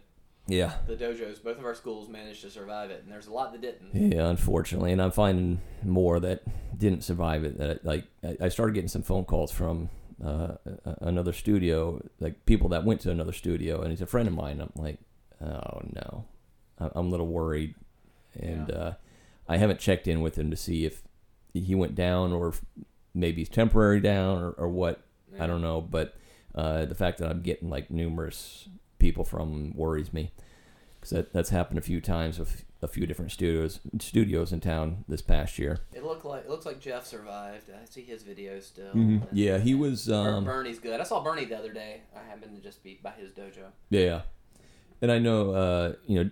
Yeah, 0.48 0.74
The 0.86 0.96
dojos, 0.96 1.42
both 1.44 1.58
of 1.58 1.66
our 1.66 1.74
schools 1.74 2.08
managed 2.08 2.44
to 2.44 2.52
survive 2.52 2.92
it, 2.92 3.02
and 3.04 3.12
there's 3.12 3.26
a 3.26 3.34
lot 3.34 3.52
that 3.54 3.62
didn't. 3.62 3.96
Yeah, 4.12 4.28
unfortunately, 4.30 4.92
and 4.92 5.02
I'm 5.02 5.10
finding 5.10 5.60
more 5.84 6.20
that 6.20 6.44
didn't 6.78 7.04
survive 7.04 7.44
it. 7.44 7.58
That 7.58 7.84
like 7.84 8.06
I 8.40 8.50
started 8.50 8.76
getting 8.76 8.88
some 8.88 9.02
phone 9.02 9.26
calls 9.26 9.52
from 9.52 9.90
uh, 10.24 10.50
another 11.02 11.34
studio, 11.34 12.00
like 12.20 12.46
people 12.46 12.70
that 12.70 12.86
went 12.86 13.02
to 13.02 13.10
another 13.12 13.34
studio, 13.34 13.82
and 13.82 13.90
he's 13.90 14.02
a 14.02 14.06
friend 14.06 14.28
of 14.28 14.36
mine. 14.36 14.62
I'm 14.62 14.72
like, 14.76 15.00
oh 15.42 15.82
no, 15.94 16.26
I'm 16.78 17.08
a 17.08 17.10
little 17.10 17.28
worried, 17.28 17.74
and 18.40 18.70
Yeah. 18.70 18.76
uh, 18.76 18.94
I 19.50 19.58
haven't 19.58 19.80
checked 19.80 20.08
in 20.08 20.22
with 20.22 20.38
him 20.38 20.52
to 20.52 20.56
see 20.56 20.86
if 20.86 21.02
he 21.60 21.74
went 21.76 21.96
down 21.96 22.32
or 22.34 22.54
maybe 23.14 23.42
he's 23.42 23.50
temporary 23.50 24.00
down 24.00 24.38
or, 24.42 24.52
or 24.52 24.68
what. 24.70 25.02
I 25.40 25.48
don't 25.48 25.62
know, 25.62 25.82
but 25.82 26.16
uh, 26.54 26.86
the 26.86 26.96
fact 26.96 27.18
that 27.18 27.30
I'm 27.30 27.42
getting 27.42 27.70
like 27.70 27.92
numerous 27.92 28.70
people 29.00 29.26
from 29.26 29.74
worries 29.76 30.14
me 30.14 30.32
because 30.98 31.10
that, 31.10 31.34
that's 31.34 31.50
happened 31.50 31.78
a 31.78 31.82
few 31.82 32.00
times 32.00 32.40
with 32.40 32.64
a 32.82 32.88
few 32.88 33.06
different 33.06 33.32
studios 33.34 33.82
studios 34.00 34.54
in 34.54 34.62
town 34.62 35.04
this 35.10 35.22
past 35.22 35.60
year. 35.60 35.80
It 35.94 36.06
looked 36.06 36.24
like 36.24 36.46
it 36.46 36.50
looks 36.50 36.66
like 36.66 36.80
Jeff 36.80 37.06
survived. 37.06 37.70
I 37.70 37.84
see 37.84 38.04
his 38.04 38.24
videos 38.24 38.64
still. 38.64 38.94
Mhm. 38.94 39.28
Yeah, 39.34 39.58
he 39.58 39.76
was. 39.76 40.10
Um, 40.10 40.46
Bernie's 40.46 40.80
good. 40.80 41.02
I 41.02 41.04
saw 41.04 41.22
Bernie 41.22 41.44
the 41.44 41.58
other 41.58 41.74
day. 41.74 42.02
I 42.16 42.24
happened 42.30 42.56
to 42.56 42.62
just 42.64 42.82
be 42.82 42.98
by 43.04 43.12
his 43.12 43.32
dojo. 43.34 43.72
yeah, 43.90 44.22
and 45.02 45.12
I 45.12 45.20
know. 45.20 45.52
Uh, 45.52 45.94
you 46.08 46.32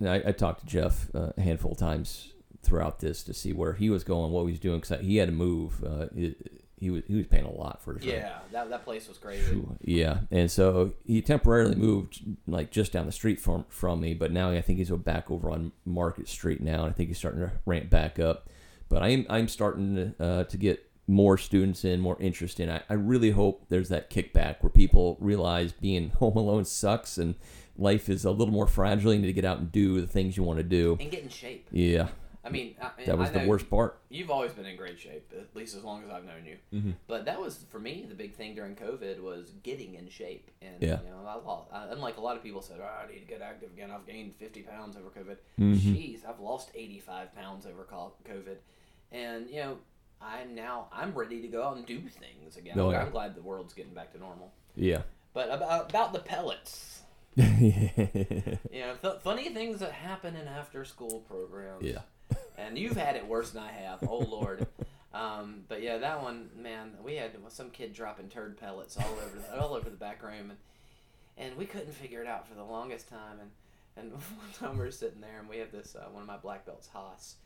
know, 0.00 0.12
I, 0.12 0.22
I 0.28 0.32
talked 0.32 0.60
to 0.60 0.66
Jeff 0.66 1.08
uh, 1.14 1.30
a 1.38 1.40
handful 1.40 1.72
of 1.72 1.78
times 1.78 2.34
throughout 2.66 3.00
this 3.00 3.22
to 3.24 3.34
see 3.34 3.52
where 3.52 3.74
he 3.74 3.90
was 3.90 4.04
going, 4.04 4.32
what 4.32 4.42
he 4.44 4.50
was 4.52 4.60
doing, 4.60 4.80
because 4.80 5.00
he 5.00 5.16
had 5.16 5.28
to 5.28 5.34
move. 5.34 5.82
Uh, 5.84 6.06
he, 6.14 6.34
he 6.78 6.90
was 6.90 7.02
he 7.06 7.14
was 7.14 7.26
paying 7.26 7.44
a 7.44 7.50
lot 7.50 7.82
for 7.82 7.94
his 7.94 8.06
rent. 8.06 8.18
Yeah, 8.18 8.38
that, 8.52 8.68
that 8.68 8.84
place 8.84 9.08
was 9.08 9.16
crazy. 9.16 9.42
Phew, 9.44 9.76
Yeah, 9.80 10.18
and 10.30 10.50
so 10.50 10.92
he 11.06 11.22
temporarily 11.22 11.74
moved 11.74 12.22
like 12.46 12.70
just 12.70 12.92
down 12.92 13.06
the 13.06 13.12
street 13.12 13.40
from 13.40 13.64
from 13.68 14.00
me, 14.00 14.12
but 14.12 14.30
now 14.30 14.50
I 14.50 14.60
think 14.60 14.78
he's 14.78 14.90
back 14.90 15.30
over 15.30 15.50
on 15.50 15.72
Market 15.86 16.28
Street 16.28 16.60
now, 16.60 16.82
and 16.82 16.90
I 16.90 16.92
think 16.92 17.08
he's 17.08 17.18
starting 17.18 17.40
to 17.40 17.52
ramp 17.64 17.88
back 17.88 18.18
up. 18.18 18.50
But 18.88 19.02
I'm 19.02 19.26
I'm 19.30 19.48
starting 19.48 19.96
to, 19.96 20.24
uh, 20.24 20.44
to 20.44 20.56
get 20.58 20.86
more 21.08 21.38
students 21.38 21.84
in, 21.84 22.00
more 22.00 22.16
interest 22.20 22.60
in. 22.60 22.68
I, 22.68 22.82
I 22.90 22.94
really 22.94 23.30
hope 23.30 23.66
there's 23.68 23.88
that 23.88 24.10
kickback 24.10 24.56
where 24.60 24.70
people 24.70 25.16
realize 25.20 25.72
being 25.72 26.10
home 26.18 26.36
alone 26.36 26.64
sucks 26.64 27.16
and 27.16 27.36
life 27.78 28.08
is 28.08 28.24
a 28.24 28.30
little 28.30 28.52
more 28.52 28.66
fragile. 28.66 29.12
You 29.12 29.20
need 29.20 29.26
to 29.28 29.32
get 29.32 29.44
out 29.44 29.58
and 29.58 29.72
do 29.72 30.00
the 30.00 30.06
things 30.06 30.36
you 30.36 30.42
want 30.42 30.58
to 30.58 30.64
do. 30.64 30.96
And 31.00 31.10
get 31.10 31.22
in 31.22 31.28
shape. 31.28 31.68
Yeah, 31.70 32.08
I 32.46 32.50
mean, 32.50 32.76
I, 32.80 32.90
that 33.06 33.18
was 33.18 33.32
the 33.32 33.44
worst 33.46 33.68
part. 33.68 33.98
You've 34.08 34.30
always 34.30 34.52
been 34.52 34.66
in 34.66 34.76
great 34.76 35.00
shape, 35.00 35.32
at 35.36 35.54
least 35.56 35.74
as 35.76 35.82
long 35.82 36.04
as 36.04 36.10
I've 36.10 36.24
known 36.24 36.44
you. 36.46 36.56
Mm-hmm. 36.72 36.90
But 37.08 37.24
that 37.24 37.40
was 37.40 37.64
for 37.70 37.80
me 37.80 38.06
the 38.08 38.14
big 38.14 38.34
thing 38.34 38.54
during 38.54 38.76
COVID 38.76 39.20
was 39.20 39.50
getting 39.64 39.94
in 39.94 40.08
shape. 40.08 40.50
And 40.62 40.80
Yeah. 40.80 41.00
you 41.02 41.10
know, 41.10 41.26
I 41.26 41.34
lost. 41.44 41.72
I, 41.72 41.86
unlike 41.90 42.18
a 42.18 42.20
lot 42.20 42.36
of 42.36 42.42
people 42.44 42.62
said, 42.62 42.78
oh, 42.80 42.84
I 43.04 43.10
need 43.12 43.18
to 43.18 43.26
get 43.26 43.42
active 43.42 43.70
again. 43.72 43.90
I've 43.90 44.06
gained 44.06 44.34
fifty 44.36 44.62
pounds 44.62 44.96
over 44.96 45.10
COVID. 45.10 45.36
Mhm. 45.58 45.76
Jeez, 45.76 46.24
I've 46.24 46.38
lost 46.40 46.70
eighty 46.74 47.00
five 47.00 47.34
pounds 47.34 47.66
over 47.66 47.84
COVID. 47.84 48.56
And 49.12 49.50
you 49.50 49.56
know, 49.56 49.78
I'm 50.22 50.54
now 50.54 50.86
I'm 50.92 51.12
ready 51.14 51.42
to 51.42 51.48
go 51.48 51.64
out 51.64 51.76
and 51.76 51.84
do 51.84 51.98
things 52.00 52.56
again. 52.56 52.78
Oh, 52.78 52.86
I'm, 52.86 52.92
yeah. 52.92 53.02
I'm 53.02 53.10
glad 53.10 53.34
the 53.34 53.42
world's 53.42 53.74
getting 53.74 53.92
back 53.94 54.12
to 54.12 54.18
normal. 54.18 54.52
Yeah. 54.76 55.02
But 55.34 55.50
about 55.50 55.90
about 55.90 56.12
the 56.12 56.20
pellets. 56.20 57.00
yeah. 57.36 57.42
You 58.72 58.80
know, 58.82 58.94
th- 59.00 59.20
funny 59.22 59.48
things 59.50 59.80
that 59.80 59.92
happen 59.92 60.36
in 60.36 60.46
after 60.48 60.84
school 60.84 61.20
programs. 61.28 61.82
Yeah. 61.82 62.00
And 62.58 62.78
you've 62.78 62.96
had 62.96 63.16
it 63.16 63.26
worse 63.26 63.50
than 63.50 63.62
I 63.62 63.72
have. 63.72 64.00
Oh 64.08 64.18
Lord. 64.18 64.66
Um, 65.14 65.62
but 65.68 65.82
yeah, 65.82 65.96
that 65.98 66.22
one, 66.22 66.50
man, 66.56 66.92
we 67.02 67.16
had 67.16 67.32
some 67.48 67.70
kid 67.70 67.94
dropping 67.94 68.28
turd 68.28 68.58
pellets 68.58 68.96
all 68.98 69.12
over 69.24 69.38
the, 69.38 69.60
all 69.60 69.74
over 69.74 69.88
the 69.88 69.96
back 69.96 70.22
room, 70.22 70.50
and 70.50 70.58
and 71.38 71.56
we 71.56 71.64
couldn't 71.66 71.92
figure 71.92 72.20
it 72.20 72.26
out 72.26 72.46
for 72.46 72.54
the 72.54 72.64
longest 72.64 73.08
time. 73.08 73.38
And 73.40 73.50
and 73.96 74.12
one 74.38 74.52
time 74.58 74.78
we 74.78 74.84
were 74.84 74.90
sitting 74.90 75.20
there, 75.20 75.38
and 75.40 75.48
we 75.48 75.58
have 75.58 75.72
this 75.72 75.96
uh, 75.96 76.08
one 76.10 76.22
of 76.22 76.28
my 76.28 76.36
black 76.36 76.66
belts, 76.66 76.88
Haas. 76.92 77.36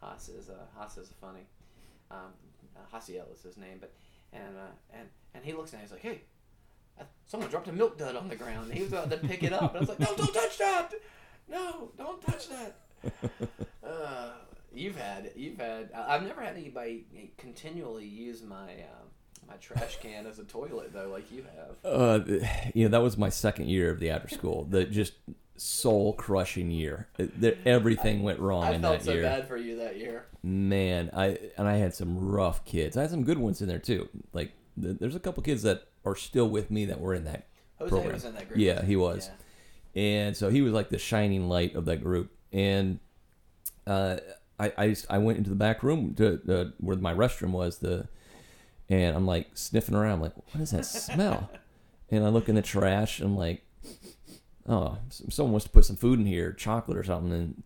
Haas 0.00 0.28
is 0.28 0.48
uh, 0.48 0.54
Haas 0.76 0.98
is 0.98 1.10
a 1.10 1.14
funny. 1.14 1.46
Um, 2.10 2.32
uh, 2.76 2.98
is 2.98 3.42
his 3.42 3.56
name, 3.56 3.78
but 3.80 3.92
and 4.32 4.56
uh, 4.56 4.96
and 4.96 5.08
and 5.34 5.44
he 5.44 5.52
looks 5.52 5.72
down, 5.72 5.80
he's 5.80 5.90
like, 5.90 6.02
hey. 6.02 6.20
uh, 7.00 7.04
Someone 7.26 7.50
dropped 7.50 7.68
a 7.68 7.72
milk 7.72 7.98
dud 7.98 8.14
on 8.16 8.28
the 8.28 8.36
ground. 8.36 8.72
He 8.72 8.82
was 8.82 8.92
about 8.92 9.10
to 9.10 9.16
pick 9.18 9.42
it 9.42 9.52
up. 9.52 9.70
And 9.74 9.78
I 9.78 9.80
was 9.80 9.88
like, 9.88 9.98
"No, 10.00 10.14
don't 10.16 10.32
touch 10.32 10.58
that! 10.58 10.94
No, 11.48 11.90
don't 11.98 12.22
touch 12.22 12.48
that!" 12.48 12.76
Uh, 13.86 14.30
you've 14.74 14.96
had 14.96 15.30
you've 15.36 15.58
had. 15.58 15.90
I- 15.94 16.14
I've 16.14 16.22
never 16.24 16.40
had 16.42 16.56
anybody 16.56 17.06
continually 17.38 18.04
use 18.04 18.42
my 18.42 18.72
uh, 18.72 19.04
my 19.48 19.54
trash 19.60 19.98
can 20.00 20.26
as 20.26 20.38
a 20.40 20.44
toilet 20.44 20.92
though, 20.92 21.08
like 21.08 21.30
you 21.30 21.44
have. 21.56 21.76
Uh, 21.84 22.20
you 22.74 22.84
know, 22.84 22.90
that 22.90 23.02
was 23.02 23.16
my 23.16 23.28
second 23.28 23.68
year 23.68 23.90
of 23.90 24.00
the 24.00 24.10
after 24.10 24.28
school. 24.28 24.64
The 24.68 24.84
just 24.84 25.12
soul 25.56 26.12
crushing 26.14 26.70
year. 26.70 27.08
It- 27.16 27.40
that 27.40 27.58
everything 27.64 28.22
went 28.24 28.40
wrong 28.40 28.64
I 28.64 28.72
in 28.72 28.82
felt 28.82 28.98
that 28.98 29.04
so 29.04 29.12
year. 29.12 29.22
bad 29.22 29.46
for 29.46 29.56
you 29.56 29.76
that 29.78 29.96
year. 29.98 30.26
Man, 30.42 31.10
I 31.14 31.38
and 31.56 31.68
I 31.68 31.76
had 31.76 31.94
some 31.94 32.18
rough 32.18 32.64
kids. 32.64 32.96
I 32.96 33.02
had 33.02 33.10
some 33.10 33.22
good 33.24 33.38
ones 33.38 33.62
in 33.62 33.68
there 33.68 33.78
too. 33.78 34.08
Like 34.32 34.52
th- 34.80 34.98
there's 34.98 35.14
a 35.16 35.20
couple 35.20 35.42
kids 35.44 35.62
that 35.62 35.84
are 36.04 36.16
still 36.16 36.48
with 36.48 36.70
me 36.72 36.86
that 36.86 37.00
were 37.00 37.14
in 37.14 37.24
that 37.24 37.46
Jose 37.78 37.88
program. 37.88 38.14
was 38.14 38.24
in 38.24 38.34
that 38.34 38.48
group. 38.48 38.58
Yeah, 38.58 38.84
he 38.84 38.96
was. 38.96 39.30
and 39.94 40.36
so 40.36 40.50
he 40.50 40.60
was 40.60 40.72
like 40.72 40.88
the 40.88 40.98
shining 40.98 41.48
light 41.48 41.76
of 41.76 41.84
that 41.84 42.02
group. 42.02 42.32
And 42.56 43.00
uh, 43.86 44.16
I, 44.58 44.72
I 44.78 44.96
I 45.10 45.18
went 45.18 45.36
into 45.36 45.50
the 45.50 45.56
back 45.56 45.82
room 45.82 46.14
to 46.14 46.40
uh, 46.48 46.70
where 46.78 46.96
my 46.96 47.12
restroom 47.12 47.50
was 47.50 47.78
the, 47.78 48.08
and 48.88 49.14
I'm 49.14 49.26
like 49.26 49.48
sniffing 49.52 49.94
around, 49.94 50.20
like 50.20 50.32
what 50.52 50.62
is 50.62 50.70
that 50.70 50.86
smell? 50.86 51.50
and 52.10 52.24
I 52.24 52.28
look 52.28 52.48
in 52.48 52.54
the 52.54 52.62
trash, 52.62 53.20
and 53.20 53.30
I'm 53.30 53.36
like, 53.36 53.62
oh, 54.66 54.96
someone 55.10 55.52
wants 55.52 55.64
to 55.64 55.70
put 55.70 55.84
some 55.84 55.96
food 55.96 56.18
in 56.18 56.24
here, 56.24 56.52
chocolate 56.52 56.96
or 56.96 57.04
something, 57.04 57.30
and 57.30 57.62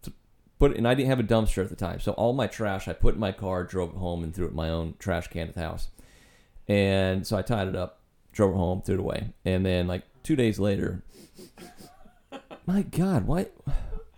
put 0.58 0.72
it. 0.72 0.76
And 0.76 0.88
I 0.88 0.94
didn't 0.94 1.10
have 1.10 1.20
a 1.20 1.24
dumpster 1.24 1.62
at 1.62 1.70
the 1.70 1.76
time, 1.76 2.00
so 2.00 2.10
all 2.12 2.32
my 2.32 2.48
trash 2.48 2.88
I 2.88 2.92
put 2.92 3.14
in 3.14 3.20
my 3.20 3.32
car, 3.32 3.62
drove 3.62 3.90
it 3.90 3.96
home, 3.96 4.24
and 4.24 4.34
threw 4.34 4.46
it 4.46 4.50
in 4.50 4.56
my 4.56 4.70
own 4.70 4.94
trash 4.98 5.28
can 5.28 5.48
at 5.48 5.54
the 5.54 5.60
house. 5.60 5.88
And 6.66 7.24
so 7.24 7.36
I 7.36 7.42
tied 7.42 7.68
it 7.68 7.76
up, 7.76 8.00
drove 8.32 8.54
it 8.54 8.56
home, 8.56 8.82
threw 8.82 8.96
it 8.96 9.00
away, 9.00 9.34
and 9.44 9.64
then 9.64 9.86
like 9.86 10.02
two 10.24 10.34
days 10.34 10.58
later, 10.58 11.04
my 12.66 12.82
God, 12.82 13.28
what 13.28 13.54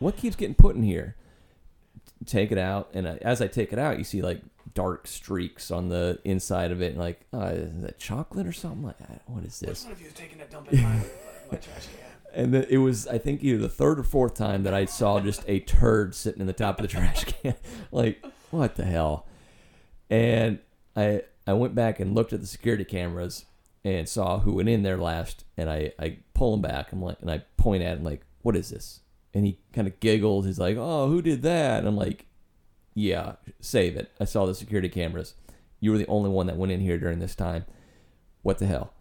what 0.02 0.16
keeps 0.16 0.36
getting 0.36 0.54
put 0.54 0.76
in 0.76 0.82
here? 0.82 1.16
Take 2.26 2.52
it 2.52 2.58
out, 2.58 2.90
and 2.94 3.08
I, 3.08 3.16
as 3.22 3.40
I 3.40 3.48
take 3.48 3.72
it 3.72 3.78
out, 3.78 3.98
you 3.98 4.04
see 4.04 4.22
like 4.22 4.40
dark 4.74 5.06
streaks 5.06 5.70
on 5.70 5.88
the 5.88 6.20
inside 6.24 6.70
of 6.70 6.80
it, 6.80 6.92
and 6.92 6.98
like, 6.98 7.20
uh, 7.34 7.52
is 7.54 7.82
that 7.82 7.98
chocolate 7.98 8.46
or 8.46 8.52
something? 8.52 8.82
Like, 8.82 8.96
what 9.26 9.44
is 9.44 9.60
Which 9.60 9.70
this? 9.70 9.84
one 9.84 9.92
of 9.92 10.00
you 10.00 10.06
is 10.06 10.12
taking 10.14 10.40
a 10.40 10.46
dump 10.46 10.72
in 10.72 10.82
my, 10.82 11.00
my 11.50 11.58
trash 11.58 11.86
can? 11.86 12.12
And 12.34 12.54
then 12.54 12.66
it 12.70 12.78
was, 12.78 13.06
I 13.06 13.18
think, 13.18 13.42
either 13.42 13.58
the 13.58 13.68
third 13.68 13.98
or 13.98 14.04
fourth 14.04 14.34
time 14.34 14.62
that 14.62 14.72
I 14.72 14.86
saw 14.86 15.20
just 15.20 15.42
a 15.46 15.60
turd 15.60 16.14
sitting 16.14 16.40
in 16.40 16.46
the 16.46 16.52
top 16.52 16.78
of 16.78 16.82
the 16.82 16.88
trash 16.88 17.24
can. 17.24 17.54
like, 17.92 18.24
what 18.50 18.76
the 18.76 18.84
hell? 18.84 19.26
And 20.08 20.58
I 20.96 21.22
I 21.46 21.52
went 21.54 21.74
back 21.74 22.00
and 22.00 22.14
looked 22.14 22.32
at 22.32 22.40
the 22.40 22.46
security 22.46 22.84
cameras 22.84 23.44
and 23.84 24.08
saw 24.08 24.38
who 24.40 24.54
went 24.54 24.68
in 24.68 24.82
there 24.82 24.96
last. 24.96 25.44
And 25.56 25.68
I, 25.68 25.92
I 25.98 26.18
pull 26.34 26.54
him 26.54 26.62
back. 26.62 26.92
I'm 26.92 27.02
like, 27.02 27.20
and 27.20 27.30
I 27.30 27.42
point 27.56 27.82
at 27.82 27.98
him 27.98 28.04
like, 28.04 28.22
what 28.42 28.56
is 28.56 28.70
this? 28.70 29.00
And 29.34 29.46
he 29.46 29.58
kind 29.72 29.88
of 29.88 29.98
giggles. 30.00 30.46
He's 30.46 30.58
like, 30.58 30.76
oh, 30.78 31.08
who 31.08 31.22
did 31.22 31.42
that? 31.42 31.78
And 31.78 31.88
I'm 31.88 31.96
like, 31.96 32.26
yeah, 32.94 33.34
save 33.60 33.96
it. 33.96 34.10
I 34.20 34.24
saw 34.24 34.44
the 34.46 34.54
security 34.54 34.88
cameras. 34.88 35.34
You 35.80 35.90
were 35.90 35.98
the 35.98 36.06
only 36.06 36.30
one 36.30 36.46
that 36.46 36.56
went 36.56 36.72
in 36.72 36.80
here 36.80 36.98
during 36.98 37.18
this 37.18 37.34
time. 37.34 37.64
What 38.42 38.58
the 38.58 38.66
hell? 38.66 38.92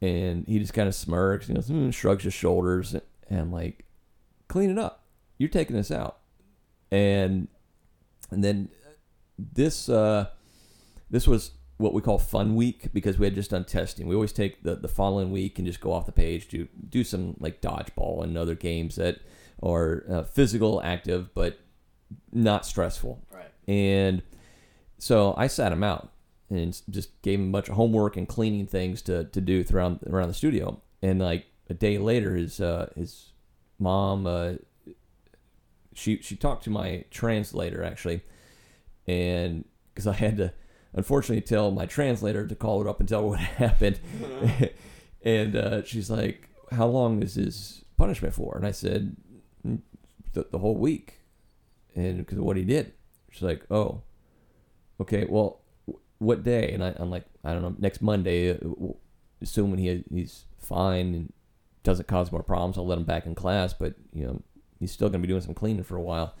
And 0.00 0.46
he 0.46 0.58
just 0.58 0.74
kind 0.74 0.88
of 0.88 0.94
smirks 0.94 1.48
and 1.48 1.58
mm, 1.58 1.92
shrugs 1.92 2.24
his 2.24 2.34
shoulders. 2.34 2.94
And 3.28 3.52
like, 3.52 3.84
clean 4.46 4.70
it 4.70 4.78
up. 4.78 5.04
You're 5.38 5.48
taking 5.48 5.76
this 5.76 5.90
out. 5.90 6.18
And 6.90 7.48
and 8.30 8.42
then 8.42 8.70
this 9.38 9.88
uh, 9.88 10.28
this 11.10 11.26
was 11.26 11.52
what 11.76 11.94
we 11.94 12.02
call 12.02 12.18
fun 12.18 12.56
week 12.56 12.92
because 12.92 13.18
we 13.18 13.26
had 13.26 13.34
just 13.34 13.50
done 13.50 13.64
testing. 13.64 14.08
We 14.08 14.14
always 14.14 14.32
take 14.32 14.62
the, 14.64 14.74
the 14.74 14.88
following 14.88 15.30
week 15.30 15.58
and 15.58 15.66
just 15.66 15.80
go 15.80 15.92
off 15.92 16.06
the 16.06 16.12
page 16.12 16.48
to 16.48 16.66
do 16.88 17.04
some 17.04 17.36
like 17.38 17.60
dodgeball 17.60 18.24
and 18.24 18.36
other 18.36 18.56
games 18.56 18.96
that 18.96 19.20
are 19.62 20.04
uh, 20.10 20.22
physical, 20.22 20.80
active, 20.82 21.34
but 21.34 21.58
not 22.32 22.64
stressful. 22.66 23.22
Right. 23.32 23.50
And 23.66 24.22
so 24.98 25.34
I 25.36 25.46
sat 25.46 25.72
him 25.72 25.82
out 25.82 26.12
and 26.50 26.80
just 26.88 27.20
gave 27.22 27.38
him 27.38 27.48
a 27.48 27.52
bunch 27.52 27.68
of 27.68 27.74
homework 27.74 28.16
and 28.16 28.26
cleaning 28.26 28.66
things 28.66 29.02
to, 29.02 29.24
to 29.24 29.40
do 29.40 29.62
throughout 29.62 30.00
around 30.08 30.28
the 30.28 30.34
studio. 30.34 30.80
And 31.02 31.20
like 31.20 31.46
a 31.68 31.74
day 31.74 31.98
later, 31.98 32.34
his 32.34 32.60
uh, 32.60 32.90
his 32.96 33.32
mom 33.78 34.26
uh, 34.26 34.54
she 35.98 36.20
she 36.22 36.36
talked 36.36 36.64
to 36.64 36.70
my 36.70 37.04
translator 37.10 37.82
actually, 37.82 38.22
and 39.06 39.64
because 39.92 40.06
I 40.06 40.14
had 40.14 40.36
to 40.38 40.52
unfortunately 40.92 41.42
tell 41.42 41.70
my 41.70 41.86
translator 41.86 42.46
to 42.46 42.54
call 42.54 42.82
her 42.82 42.88
up 42.88 43.00
and 43.00 43.08
tell 43.08 43.22
her 43.22 43.26
what 43.28 43.38
happened, 43.40 44.00
and 45.22 45.56
uh, 45.56 45.84
she's 45.84 46.08
like, 46.08 46.48
"How 46.70 46.86
long 46.86 47.22
is 47.22 47.34
his 47.34 47.84
punishment 47.96 48.34
for?" 48.34 48.56
And 48.56 48.66
I 48.66 48.70
said, 48.70 49.16
"Mm, 49.27 49.27
"The, 49.64 50.46
the 50.50 50.58
whole 50.58 50.76
week," 50.76 51.20
and 51.94 52.18
because 52.18 52.38
of 52.38 52.44
what 52.44 52.56
he 52.56 52.64
did. 52.64 52.92
She's 53.30 53.42
like, 53.42 53.64
"Oh, 53.70 54.02
okay. 55.00 55.26
Well, 55.28 55.60
w- 55.86 56.00
what 56.18 56.42
day?" 56.44 56.72
And 56.72 56.82
I, 56.82 56.94
I'm 56.96 57.10
like, 57.10 57.24
"I 57.44 57.52
don't 57.52 57.62
know. 57.62 57.74
Next 57.78 58.00
Monday, 58.02 58.50
uh, 58.52 58.56
assuming 59.40 59.78
he 59.78 60.04
he's 60.12 60.44
fine 60.58 61.14
and 61.14 61.32
doesn't 61.82 62.08
cause 62.08 62.30
more 62.32 62.42
problems, 62.42 62.76
I'll 62.78 62.86
let 62.86 62.98
him 62.98 63.04
back 63.04 63.26
in 63.26 63.34
class. 63.34 63.72
But 63.72 63.94
you 64.12 64.26
know, 64.26 64.42
he's 64.80 64.92
still 64.92 65.08
gonna 65.08 65.22
be 65.22 65.28
doing 65.28 65.40
some 65.42 65.54
cleaning 65.54 65.84
for 65.84 65.96
a 65.96 66.02
while." 66.02 66.34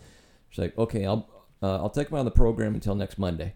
She's 0.50 0.58
like, 0.60 0.76
"Okay, 0.78 1.04
I'll 1.04 1.28
uh, 1.62 1.76
I'll 1.76 1.90
take 1.90 2.08
him 2.08 2.16
out 2.16 2.20
of 2.20 2.24
the 2.26 2.30
program 2.32 2.74
until 2.74 2.94
next 2.94 3.18
Monday." 3.18 3.54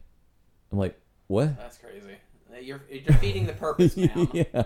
I'm 0.70 0.78
like, 0.78 0.98
"What?" 1.26 1.56
That's 1.58 1.78
crazy. 1.78 2.16
You're, 2.60 2.82
you're 2.88 3.00
defeating 3.02 3.46
the 3.46 3.54
purpose, 3.54 3.96
ma'am. 3.96 4.28
yeah, 4.32 4.64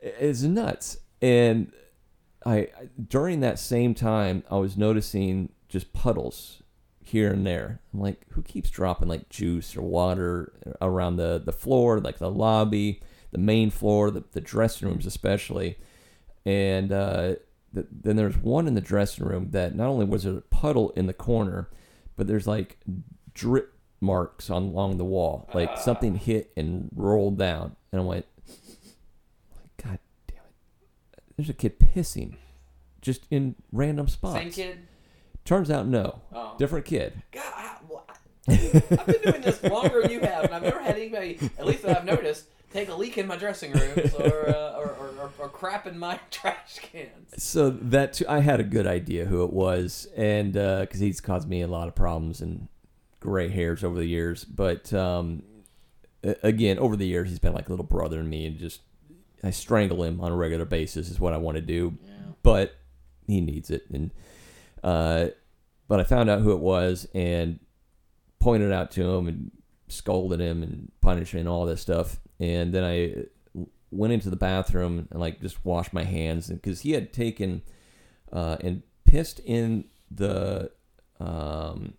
it's 0.00 0.42
nuts. 0.42 0.98
And 1.20 1.72
I 2.44 2.68
during 3.08 3.40
that 3.40 3.58
same 3.58 3.94
time, 3.94 4.44
I 4.50 4.56
was 4.56 4.76
noticing 4.76 5.50
just 5.68 5.92
puddles 5.92 6.62
here 7.00 7.32
and 7.32 7.46
there. 7.46 7.80
I'm 7.92 8.00
like, 8.00 8.26
who 8.30 8.42
keeps 8.42 8.70
dropping 8.70 9.08
like 9.08 9.28
juice 9.28 9.76
or 9.76 9.82
water 9.82 10.52
around 10.80 11.16
the 11.16 11.40
the 11.44 11.52
floor, 11.52 12.00
like 12.00 12.18
the 12.18 12.30
lobby, 12.30 13.00
the 13.30 13.38
main 13.38 13.70
floor, 13.70 14.10
the, 14.10 14.24
the 14.32 14.40
dressing 14.40 14.88
rooms 14.88 15.06
especially. 15.06 15.78
And 16.44 16.92
uh, 16.92 17.34
th- 17.74 17.86
then 17.90 18.16
there's 18.16 18.36
one 18.36 18.66
in 18.66 18.74
the 18.74 18.80
dressing 18.80 19.24
room 19.24 19.50
that 19.50 19.74
not 19.74 19.88
only 19.88 20.04
was 20.04 20.24
there 20.24 20.36
a 20.36 20.40
puddle 20.40 20.90
in 20.90 21.06
the 21.06 21.12
corner, 21.12 21.68
but 22.16 22.26
there's 22.26 22.46
like 22.46 22.78
drip 23.34 23.74
marks 24.00 24.50
on 24.50 24.64
along 24.64 24.98
the 24.98 25.04
wall, 25.04 25.48
like 25.54 25.78
something 25.78 26.16
hit 26.16 26.52
and 26.56 26.90
rolled 26.94 27.38
down. 27.38 27.76
And 27.92 28.00
I 28.00 28.04
went, 28.04 28.26
God! 29.82 29.98
There's 31.42 31.50
a 31.50 31.54
kid 31.54 31.80
pissing, 31.80 32.36
just 33.00 33.26
in 33.28 33.56
random 33.72 34.06
spots. 34.06 34.36
Same 34.36 34.52
kid. 34.52 34.78
Turns 35.44 35.72
out 35.72 35.88
no, 35.88 36.20
Oh. 36.32 36.54
different 36.56 36.84
kid. 36.84 37.20
God, 37.32 37.42
I, 37.52 37.74
well, 37.88 38.06
I, 38.08 38.52
I've 38.52 39.06
been 39.06 39.22
doing 39.32 39.40
this 39.42 39.60
longer 39.64 40.02
than 40.02 40.12
you 40.12 40.20
have, 40.20 40.44
and 40.44 40.54
I've 40.54 40.62
never 40.62 40.78
had 40.80 40.94
anybody, 40.94 41.40
at 41.58 41.66
least 41.66 41.82
that 41.82 41.98
I've 41.98 42.04
noticed, 42.04 42.44
take 42.72 42.88
a 42.90 42.94
leak 42.94 43.18
in 43.18 43.26
my 43.26 43.34
dressing 43.36 43.72
rooms 43.72 44.14
or 44.14 44.50
uh, 44.50 44.76
or, 44.78 44.90
or, 44.90 45.08
or, 45.20 45.30
or 45.40 45.48
crap 45.48 45.84
in 45.88 45.98
my 45.98 46.20
trash 46.30 46.78
cans. 46.78 47.42
So 47.42 47.70
that 47.70 48.12
too, 48.12 48.24
I 48.28 48.38
had 48.38 48.60
a 48.60 48.64
good 48.64 48.86
idea 48.86 49.24
who 49.24 49.42
it 49.42 49.52
was, 49.52 50.06
and 50.16 50.52
because 50.52 51.00
he's 51.00 51.20
caused 51.20 51.48
me 51.48 51.60
a 51.62 51.66
lot 51.66 51.88
of 51.88 51.96
problems 51.96 52.40
and 52.40 52.68
gray 53.18 53.48
hairs 53.48 53.82
over 53.82 53.96
the 53.96 54.06
years. 54.06 54.44
But 54.44 54.92
um, 54.92 55.42
again, 56.22 56.78
over 56.78 56.94
the 56.94 57.06
years, 57.08 57.30
he's 57.30 57.40
been 57.40 57.52
like 57.52 57.66
a 57.66 57.72
little 57.72 57.84
brother 57.84 58.18
to 58.18 58.22
me, 58.22 58.46
and 58.46 58.56
just 58.56 58.82
I 59.42 59.50
strangle 59.50 60.04
him 60.04 60.20
on 60.20 60.32
a 60.32 60.36
regular 60.36 60.64
basis 60.64 61.10
is 61.10 61.18
what 61.18 61.32
I 61.32 61.38
want 61.38 61.56
to 61.56 61.62
do. 61.62 61.98
Yeah. 62.04 62.12
But 62.42 62.74
he 63.26 63.40
needs 63.40 63.70
it, 63.70 63.84
and 63.92 64.10
uh, 64.82 65.28
but 65.88 66.00
I 66.00 66.04
found 66.04 66.30
out 66.30 66.40
who 66.40 66.52
it 66.52 66.60
was 66.60 67.06
and 67.14 67.60
pointed 68.38 68.72
out 68.72 68.90
to 68.92 69.02
him 69.02 69.28
and 69.28 69.50
scolded 69.88 70.40
him 70.40 70.62
and 70.62 70.90
punished 71.00 71.34
him 71.34 71.40
and 71.40 71.48
all 71.48 71.66
this 71.66 71.80
stuff. 71.80 72.18
And 72.40 72.72
then 72.72 72.82
I 72.82 73.66
went 73.90 74.12
into 74.12 74.30
the 74.30 74.36
bathroom 74.36 75.06
and 75.10 75.20
like 75.20 75.40
just 75.40 75.64
washed 75.64 75.92
my 75.92 76.04
hands 76.04 76.48
because 76.48 76.80
he 76.80 76.92
had 76.92 77.12
taken 77.12 77.62
uh, 78.32 78.56
and 78.60 78.82
pissed 79.04 79.38
in 79.40 79.84
the 80.10 80.70
um, 81.20 81.94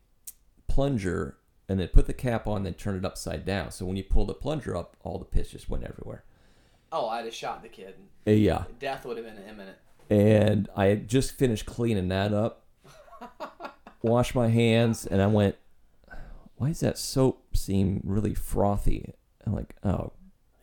plunger 0.68 1.38
and 1.70 1.80
then 1.80 1.88
put 1.88 2.08
the 2.08 2.14
cap 2.14 2.48
on, 2.48 2.64
then 2.64 2.74
turned 2.74 2.98
it 2.98 3.06
upside 3.06 3.46
down. 3.46 3.72
So 3.72 3.86
when 3.86 3.96
you 3.96 4.04
pull 4.04 4.26
the 4.26 4.34
plunger 4.34 4.76
up, 4.76 4.98
all 5.02 5.18
the 5.18 5.26
piss 5.26 5.52
just 5.52 5.70
went 5.70 5.84
everywhere. 5.84 6.24
Oh, 6.96 7.08
I'd 7.10 7.26
have 7.26 7.34
shot 7.34 7.64
the 7.64 7.70
kid. 7.70 7.96
Uh, 8.28 8.32
yeah, 8.32 8.66
Death 8.80 9.04
would 9.06 9.18
have 9.18 9.26
been 9.26 9.44
imminent. 9.50 9.78
and 10.12 10.70
I 10.76 10.86
had 10.86 11.08
just 11.10 11.38
finished 11.38 11.66
cleaning 11.66 12.08
that 12.10 12.34
up, 12.34 12.66
washed 14.04 14.36
my 14.36 14.48
hands, 14.48 15.06
and 15.08 15.20
I 15.22 15.26
went, 15.28 15.56
"Why 16.58 16.68
does 16.70 16.82
that 16.82 16.98
soap 17.00 17.58
seem 17.58 18.02
really 18.04 18.36
frothy?" 18.36 19.16
I'm 19.46 19.54
like, 19.54 19.76
"Oh, 19.84 20.14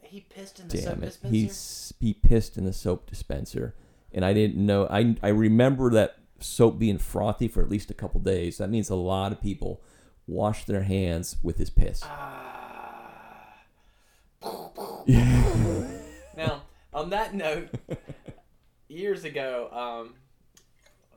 He 0.03 0.21
pissed 0.21 0.61
in 0.61 0.69
the 0.69 0.79
soap 0.79 0.99
it!" 0.99 1.01
dispenser. 1.01 1.35
He's 1.35 1.95
he 1.99 2.15
pissed 2.15 2.57
in 2.57 2.65
the 2.65 2.73
soap 2.73 3.11
dispenser, 3.11 3.75
and 4.13 4.25
I 4.25 4.33
didn't 4.33 4.65
know. 4.65 4.87
I 4.89 5.17
I 5.23 5.29
remember 5.29 5.91
that 5.91 6.17
soap 6.39 6.79
being 6.79 6.99
frothy 6.99 7.49
for 7.49 7.61
at 7.61 7.69
least 7.69 7.91
a 7.91 7.95
couple 7.95 8.21
days. 8.21 8.59
That 8.59 8.71
means 8.71 8.89
a 8.89 8.95
lot 8.95 9.33
of 9.33 9.43
people 9.43 9.83
wash 10.29 10.65
their 10.65 10.83
hands 10.85 11.37
with 11.43 11.59
his 11.59 11.71
piss. 11.71 12.03
Ah. 12.05 13.57
now, 15.07 16.00
on 17.01 17.11
that 17.11 17.35
note, 17.35 17.71
years 18.89 19.25
ago, 19.25 19.69
um, 19.73 20.15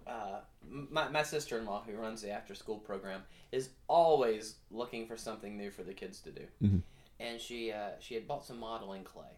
uh, 0.08 0.40
my, 0.70 1.10
my 1.10 1.24
sister 1.24 1.58
in 1.58 1.66
law, 1.66 1.84
who 1.86 1.94
runs 1.94 2.22
the 2.22 2.32
after 2.32 2.56
school 2.56 2.78
program, 2.78 3.22
is 3.52 3.70
always 3.88 4.56
looking 4.72 5.06
for 5.08 5.18
something 5.18 5.58
new 5.58 5.70
for 5.70 5.84
the 5.84 5.94
kids 5.94 6.20
to 6.22 6.32
do. 6.32 6.46
Mhm. 6.62 6.82
And 7.20 7.40
she, 7.40 7.72
uh, 7.72 7.92
she 8.00 8.16
had 8.16 8.28
bought 8.28 8.46
some 8.46 8.60
modeling 8.60 9.04
clay, 9.04 9.38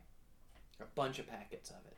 a 0.80 0.86
bunch 0.96 1.20
of 1.20 1.28
packets 1.28 1.70
of 1.72 1.86
it. 1.88 1.98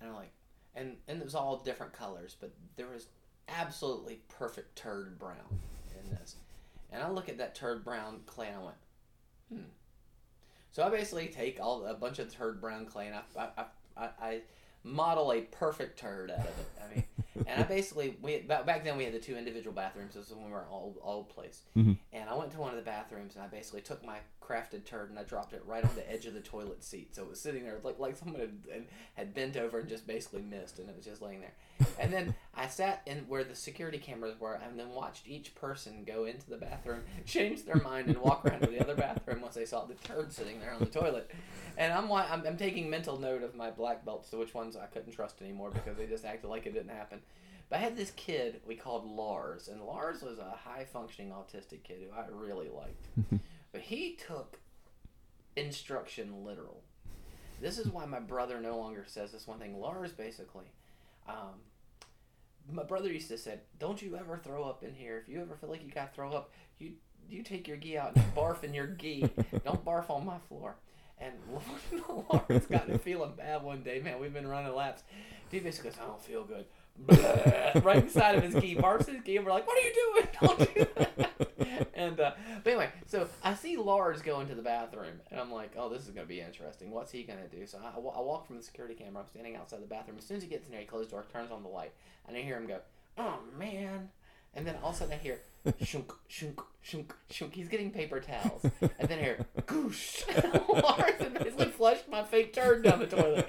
And 0.00 0.08
I'm 0.10 0.16
like, 0.16 0.32
and, 0.74 0.96
and 1.08 1.20
it 1.20 1.24
was 1.24 1.34
all 1.34 1.58
different 1.58 1.92
colors, 1.92 2.36
but 2.40 2.54
there 2.76 2.88
was 2.88 3.08
absolutely 3.48 4.20
perfect 4.28 4.76
turd 4.76 5.18
brown 5.18 5.60
in 6.02 6.10
this. 6.10 6.36
And 6.90 7.02
I 7.02 7.10
look 7.10 7.28
at 7.28 7.38
that 7.38 7.54
turd 7.54 7.84
brown 7.84 8.20
clay 8.26 8.48
and 8.48 8.56
I 8.56 8.62
went, 8.62 8.76
hmm. 9.52 9.70
So 10.72 10.82
I 10.82 10.88
basically 10.90 11.28
take 11.28 11.58
all 11.60 11.84
a 11.86 11.94
bunch 11.94 12.18
of 12.18 12.32
turd 12.32 12.60
brown 12.60 12.86
clay 12.86 13.08
and 13.08 13.16
I, 13.16 13.48
I, 13.56 13.64
I, 13.96 14.08
I 14.20 14.40
model 14.84 15.32
a 15.32 15.40
perfect 15.42 15.98
turd 15.98 16.30
out 16.30 16.38
of 16.38 16.46
it. 16.46 16.66
I 16.82 16.94
mean, 16.94 17.04
and 17.46 17.60
I 17.64 17.66
basically 17.66 18.16
we 18.22 18.38
back 18.38 18.84
then 18.84 18.96
we 18.96 19.04
had 19.04 19.12
the 19.12 19.18
two 19.18 19.36
individual 19.36 19.74
bathrooms. 19.74 20.14
This 20.14 20.28
was 20.30 20.36
when 20.36 20.46
we 20.46 20.52
were 20.52 20.64
old 20.70 20.96
old 21.02 21.28
place. 21.28 21.62
Mhm. 21.76 21.98
And 22.12 22.28
I 22.30 22.34
went 22.34 22.52
to 22.52 22.58
one 22.58 22.70
of 22.70 22.76
the 22.76 22.82
bathrooms 22.82 23.34
and 23.34 23.44
I 23.44 23.48
basically 23.48 23.80
took 23.82 24.04
my 24.04 24.18
crafted 24.42 24.84
turd 24.84 25.10
and 25.10 25.18
I 25.18 25.22
dropped 25.24 25.52
it 25.52 25.62
right 25.66 25.84
on 25.84 25.90
the 25.94 26.10
edge 26.10 26.26
of 26.26 26.34
the 26.34 26.40
toilet 26.40 26.82
seat. 26.82 27.14
So 27.14 27.22
it 27.22 27.28
was 27.30 27.40
sitting 27.40 27.64
there 27.64 27.78
like 27.82 27.98
like 27.98 28.16
someone 28.16 28.40
had- 28.72 28.86
had 29.14 29.34
bent 29.34 29.56
over 29.56 29.80
and 29.80 29.88
just 29.88 30.06
basically 30.06 30.42
missed 30.42 30.78
and 30.78 30.88
it 30.88 30.96
was 30.96 31.04
just 31.04 31.20
laying 31.22 31.40
there. 31.40 31.54
And 31.98 32.12
then 32.12 32.34
I 32.54 32.66
sat 32.66 33.02
in 33.06 33.18
where 33.28 33.44
the 33.44 33.54
security 33.54 33.98
cameras 33.98 34.38
were 34.40 34.54
and 34.54 34.78
then 34.78 34.90
watched 34.90 35.28
each 35.28 35.54
person 35.54 36.04
go 36.04 36.24
into 36.24 36.48
the 36.48 36.56
bathroom, 36.56 37.02
change 37.26 37.64
their 37.64 37.76
mind, 37.76 38.08
and 38.08 38.18
walk 38.18 38.44
around 38.44 38.60
to 38.60 38.66
the 38.66 38.80
other 38.80 38.94
bathroom 38.94 39.42
once 39.42 39.54
they 39.54 39.66
saw 39.66 39.84
the 39.84 39.94
turd 39.94 40.32
sitting 40.32 40.60
there 40.60 40.72
on 40.72 40.80
the 40.80 40.86
toilet. 40.86 41.30
And 41.76 41.92
I'm 41.92 42.10
I'm, 42.10 42.46
I'm 42.46 42.56
taking 42.56 42.88
mental 42.88 43.18
note 43.18 43.42
of 43.42 43.54
my 43.54 43.70
black 43.70 44.04
belts 44.04 44.30
to 44.30 44.38
which 44.38 44.54
ones 44.54 44.76
I 44.76 44.86
couldn't 44.86 45.12
trust 45.12 45.40
anymore 45.42 45.70
because 45.70 45.96
they 45.96 46.06
just 46.06 46.24
acted 46.24 46.48
like 46.48 46.66
it 46.66 46.74
didn't 46.74 46.90
happen. 46.90 47.20
But 47.68 47.78
I 47.78 47.82
had 47.82 47.96
this 47.96 48.10
kid 48.12 48.60
we 48.66 48.74
called 48.74 49.06
Lars, 49.06 49.68
and 49.68 49.82
Lars 49.82 50.22
was 50.22 50.38
a 50.38 50.56
high 50.64 50.84
functioning 50.84 51.32
autistic 51.32 51.84
kid 51.84 52.02
who 52.02 52.18
I 52.18 52.26
really 52.30 52.68
liked. 52.68 53.06
but 53.72 53.80
he 53.80 54.16
took 54.26 54.58
instruction 55.56 56.44
literal. 56.44 56.82
This 57.60 57.78
is 57.78 57.88
why 57.88 58.06
my 58.06 58.20
brother 58.20 58.60
no 58.60 58.78
longer 58.78 59.04
says 59.06 59.32
this 59.32 59.46
one 59.46 59.58
thing. 59.58 59.78
Lars 59.78 60.12
basically, 60.12 60.64
um, 61.28 61.60
my 62.72 62.82
brother 62.84 63.12
used 63.12 63.28
to 63.28 63.38
say, 63.38 63.58
"Don't 63.78 64.00
you 64.02 64.16
ever 64.16 64.38
throw 64.38 64.64
up 64.64 64.82
in 64.82 64.94
here. 64.94 65.18
If 65.18 65.28
you 65.28 65.40
ever 65.40 65.56
feel 65.56 65.70
like 65.70 65.82
you 65.82 65.90
got 65.90 66.10
to 66.10 66.14
throw 66.14 66.32
up, 66.32 66.50
you 66.78 66.92
you 67.28 67.42
take 67.42 67.68
your 67.68 67.76
gi 67.76 67.98
out 67.98 68.16
and 68.16 68.24
barf 68.34 68.64
in 68.64 68.74
your 68.74 68.86
gi. 68.86 69.30
Don't 69.64 69.84
barf 69.84 70.10
on 70.10 70.24
my 70.26 70.38
floor." 70.48 70.76
And 71.20 71.34
Lars 72.30 72.66
got 72.66 72.88
to 72.88 72.98
feeling 72.98 73.32
bad 73.36 73.62
one 73.62 73.82
day, 73.82 74.00
man. 74.00 74.18
We've 74.20 74.32
been 74.32 74.46
running 74.46 74.74
laps. 74.74 75.02
He 75.50 75.60
basically 75.60 75.90
goes, 75.90 75.98
I 76.02 76.06
don't 76.06 76.22
feel 76.22 76.44
good. 76.44 76.64
Right 77.84 78.02
inside 78.02 78.36
of 78.36 78.42
his 78.42 78.54
gi, 78.54 78.76
barfs 78.76 79.06
his 79.06 79.22
gi, 79.24 79.36
and 79.36 79.46
we're 79.46 79.52
like, 79.52 79.66
what 79.66 79.78
are 79.78 79.86
you 79.86 79.94
doing? 80.14 80.28
Don't 80.40 80.74
do 80.74 80.86
that. 80.96 81.49
And, 82.00 82.20
uh, 82.20 82.32
but 82.64 82.70
anyway, 82.70 82.90
so 83.06 83.28
I 83.42 83.54
see 83.54 83.76
Lars 83.76 84.22
go 84.22 84.40
into 84.40 84.54
the 84.54 84.62
bathroom, 84.62 85.20
and 85.30 85.38
I'm 85.38 85.52
like, 85.52 85.72
oh, 85.76 85.88
this 85.88 86.02
is 86.02 86.10
going 86.10 86.26
to 86.26 86.28
be 86.28 86.40
interesting. 86.40 86.90
What's 86.90 87.12
he 87.12 87.22
going 87.22 87.38
to 87.38 87.56
do? 87.56 87.66
So 87.66 87.78
I, 87.78 87.96
I 87.96 88.20
walk 88.20 88.46
from 88.46 88.56
the 88.56 88.62
security 88.62 88.94
camera. 88.94 89.22
I'm 89.22 89.28
standing 89.28 89.56
outside 89.56 89.82
the 89.82 89.86
bathroom. 89.86 90.16
As 90.18 90.24
soon 90.24 90.38
as 90.38 90.42
he 90.42 90.48
gets 90.48 90.66
in 90.66 90.72
there, 90.72 90.80
he 90.80 90.86
closes 90.86 91.08
the 91.08 91.16
door, 91.16 91.26
turns 91.32 91.50
on 91.50 91.62
the 91.62 91.68
light, 91.68 91.92
and 92.26 92.36
I 92.36 92.40
hear 92.40 92.56
him 92.56 92.66
go, 92.66 92.80
oh, 93.18 93.38
man. 93.58 94.08
And 94.54 94.66
then 94.66 94.76
all 94.82 94.90
of 94.90 94.96
a 94.96 94.98
sudden 94.98 95.14
I 95.14 95.18
hear 95.18 95.40
shunk, 95.82 96.12
shunk, 96.28 96.60
shunk, 96.80 97.14
shunk. 97.30 97.54
He's 97.54 97.68
getting 97.68 97.90
paper 97.90 98.20
towels. 98.20 98.64
And 98.80 99.08
then 99.08 99.18
hear 99.18 99.46
goosh. 99.62 100.24
Lars 100.82 101.32
basically 101.34 101.66
flushed 101.66 102.08
my 102.08 102.22
fake 102.24 102.52
turd 102.52 102.84
down 102.84 103.00
the 103.00 103.06
toilet. 103.06 103.48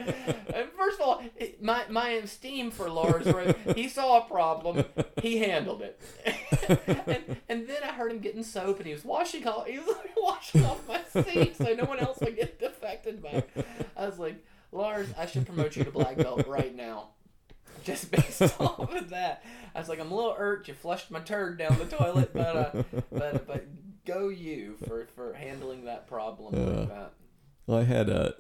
And 0.54 0.70
first 0.78 1.00
of 1.00 1.08
all, 1.08 1.24
my, 1.62 1.84
my 1.90 2.10
esteem 2.10 2.72
for 2.72 2.90
Lars, 2.90 3.28
he 3.76 3.88
saw 3.88 4.20
a 4.20 4.22
problem, 4.22 4.86
he 5.22 5.40
handled 5.40 5.82
it. 5.82 6.00
and, 7.08 7.38
and 7.48 7.68
then 7.68 7.84
I 7.84 7.94
heard 7.94 8.12
him 8.12 8.20
getting 8.20 8.44
soap 8.44 8.78
and 8.78 8.88
he 8.88 8.94
was 8.94 9.06
washing 9.06 9.48
off, 9.48 9.68
he 9.68 9.80
was 9.80 9.96
washing 10.18 10.66
off 10.66 10.88
my 10.88 11.02
seat 11.24 11.58
so 11.58 11.74
no 11.74 11.86
one 11.86 12.00
else 12.00 12.20
would 12.22 12.36
get 12.36 12.62
affected 12.62 13.22
by 13.22 13.30
it. 13.30 13.50
I 13.96 14.06
was 14.06 14.20
like, 14.20 14.44
Lars, 14.72 15.08
I 15.18 15.26
should 15.26 15.46
promote 15.46 15.76
you 15.76 15.84
to 15.84 15.92
black 15.92 16.18
belt 16.18 16.48
right 16.48 16.76
now 16.76 17.10
just 17.84 18.12
based 18.12 18.42
off 18.60 18.94
of 18.94 19.10
that. 19.10 19.44
I 19.74 19.80
was 19.80 19.90
like, 19.90 20.00
I'm 20.00 20.12
a 20.12 20.16
little 20.16 20.36
irked. 20.38 20.68
You 20.68 20.74
flushed 20.74 21.12
my 21.12 21.20
turd 21.20 21.58
down 21.58 21.78
the 21.78 21.86
toilet, 21.86 22.32
but 22.34 22.56
uh, 22.56 22.84
but 23.12 23.48
but 23.48 23.66
go 24.06 24.30
you 24.30 24.78
for 24.88 25.08
for 25.16 25.34
handling 25.34 25.86
that 25.86 26.08
problem 26.08 26.56
uh, 26.56 26.80
like 26.80 26.90
that. 26.90 27.14
Well, 27.68 27.80
I 27.80 27.84
had 27.84 28.10
a 28.10 28.36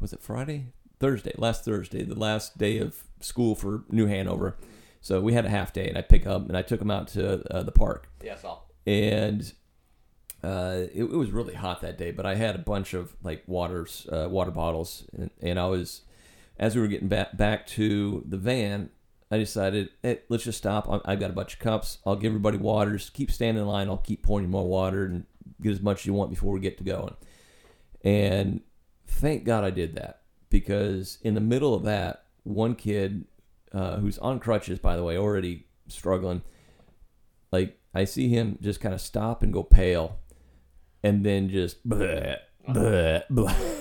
was 0.00 0.12
it 0.12 0.20
Friday, 0.20 0.66
Thursday, 1.00 1.32
last 1.36 1.64
Thursday, 1.64 2.02
the 2.02 2.18
last 2.18 2.58
day 2.58 2.78
of 2.78 3.02
school 3.20 3.54
for 3.54 3.84
New 3.90 4.06
Hanover. 4.06 4.56
So 5.00 5.20
we 5.20 5.32
had 5.32 5.44
a 5.44 5.48
half 5.48 5.72
day, 5.72 5.88
and 5.88 5.96
I 5.96 6.02
pick 6.02 6.26
up 6.26 6.48
and 6.48 6.56
I 6.56 6.62
took 6.62 6.80
them 6.80 6.90
out 6.90 7.08
to 7.08 7.42
uh, 7.54 7.62
the 7.62 7.72
park. 7.72 8.08
Yeah, 8.22 8.34
I 8.34 8.36
saw. 8.36 8.58
And 8.86 9.52
uh, 10.42 10.82
it, 10.94 11.02
it, 11.02 11.10
was 11.10 11.30
really 11.30 11.54
hot 11.54 11.80
that 11.80 11.98
day, 11.98 12.10
but 12.10 12.26
I 12.26 12.34
had 12.34 12.54
a 12.54 12.58
bunch 12.58 12.94
of 12.94 13.14
like 13.22 13.42
waters, 13.46 14.06
uh, 14.10 14.28
water 14.30 14.50
bottles, 14.50 15.04
and, 15.16 15.30
and 15.40 15.58
I 15.58 15.66
was 15.66 16.02
as 16.58 16.74
we 16.74 16.80
were 16.80 16.88
getting 16.88 17.08
back 17.08 17.36
back 17.36 17.66
to 17.68 18.24
the 18.26 18.36
van, 18.36 18.90
I 19.30 19.38
decided, 19.38 19.90
hey, 20.02 20.20
let's 20.28 20.44
just 20.44 20.58
stop. 20.58 20.88
I've 21.04 21.20
got 21.20 21.30
a 21.30 21.34
bunch 21.34 21.54
of 21.54 21.60
cups. 21.60 21.98
I'll 22.06 22.16
give 22.16 22.30
everybody 22.30 22.58
waters. 22.58 23.10
Keep 23.10 23.30
standing 23.30 23.62
in 23.62 23.68
line. 23.68 23.88
I'll 23.88 23.98
keep 23.98 24.22
pouring 24.22 24.50
more 24.50 24.66
water 24.66 25.04
and 25.04 25.24
get 25.60 25.72
as 25.72 25.80
much 25.80 26.00
as 26.00 26.06
you 26.06 26.14
want 26.14 26.30
before 26.30 26.52
we 26.52 26.60
get 26.60 26.78
to 26.78 26.84
going. 26.84 27.14
And 28.02 28.62
thank 29.06 29.44
God 29.44 29.64
I 29.64 29.70
did 29.70 29.96
that 29.96 30.22
because 30.50 31.18
in 31.22 31.34
the 31.34 31.40
middle 31.40 31.74
of 31.74 31.84
that, 31.84 32.24
one 32.44 32.74
kid 32.74 33.26
uh, 33.72 33.96
who's 33.96 34.18
on 34.18 34.40
crutches, 34.40 34.78
by 34.78 34.96
the 34.96 35.04
way, 35.04 35.18
already 35.18 35.66
struggling, 35.88 36.42
like 37.52 37.78
I 37.94 38.04
see 38.04 38.28
him 38.28 38.58
just 38.60 38.80
kind 38.80 38.94
of 38.94 39.00
stop 39.00 39.42
and 39.42 39.52
go 39.52 39.62
pale, 39.62 40.18
and 41.02 41.24
then 41.24 41.48
just 41.48 41.86
bleh, 41.86 42.38
bleh, 42.68 43.22
bleh. 43.30 43.80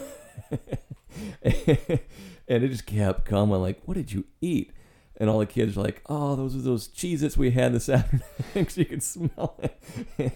and 2.47 2.63
it 2.63 2.69
just 2.69 2.85
kept 2.85 3.25
coming. 3.25 3.61
Like, 3.61 3.81
what 3.85 3.95
did 3.95 4.11
you 4.11 4.25
eat? 4.41 4.71
And 5.19 5.29
all 5.29 5.39
the 5.39 5.45
kids 5.45 5.75
were 5.75 5.83
like, 5.83 6.01
"Oh, 6.07 6.35
those 6.35 6.55
are 6.55 6.61
those 6.61 6.87
Cheez-Its 6.87 7.37
we 7.37 7.51
had 7.51 7.73
this 7.73 7.89
afternoon." 7.89 8.23
so 8.69 8.81
you 8.81 8.85
could 8.85 9.03
smell 9.03 9.59
it. 9.59 9.79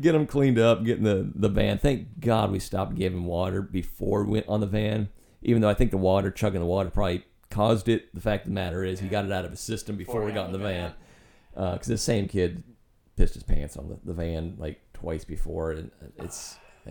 get 0.00 0.12
them 0.12 0.26
cleaned 0.26 0.58
up, 0.58 0.84
get 0.84 0.98
in 0.98 1.04
the, 1.04 1.30
the 1.34 1.48
van. 1.48 1.78
Thank 1.78 2.20
God 2.20 2.50
we 2.50 2.58
stopped 2.58 2.94
giving 2.94 3.24
water 3.24 3.62
before 3.62 4.24
we 4.24 4.32
went 4.32 4.48
on 4.48 4.60
the 4.60 4.66
van. 4.66 5.08
Even 5.42 5.62
though 5.62 5.68
I 5.68 5.74
think 5.74 5.90
the 5.90 5.98
water, 5.98 6.30
chugging 6.30 6.60
the 6.60 6.66
water, 6.66 6.90
probably 6.90 7.24
caused 7.50 7.88
it. 7.88 8.14
The 8.14 8.20
fact 8.20 8.44
of 8.44 8.50
the 8.50 8.54
matter 8.54 8.82
is, 8.82 9.00
he 9.00 9.08
got 9.08 9.24
it 9.24 9.32
out 9.32 9.44
of 9.44 9.50
his 9.50 9.60
system 9.60 9.96
before, 9.96 10.14
before 10.14 10.26
we 10.26 10.32
got 10.32 10.46
in 10.46 10.52
the 10.52 10.58
van. 10.58 10.94
Because 11.52 11.88
uh, 11.88 11.94
the 11.94 11.98
same 11.98 12.28
kid 12.28 12.62
pissed 13.16 13.34
his 13.34 13.42
pants 13.42 13.76
on 13.76 13.88
the, 13.88 13.98
the 14.04 14.12
van 14.12 14.54
like 14.58 14.80
twice 14.92 15.24
before, 15.24 15.72
and 15.72 15.90
it's 16.18 16.56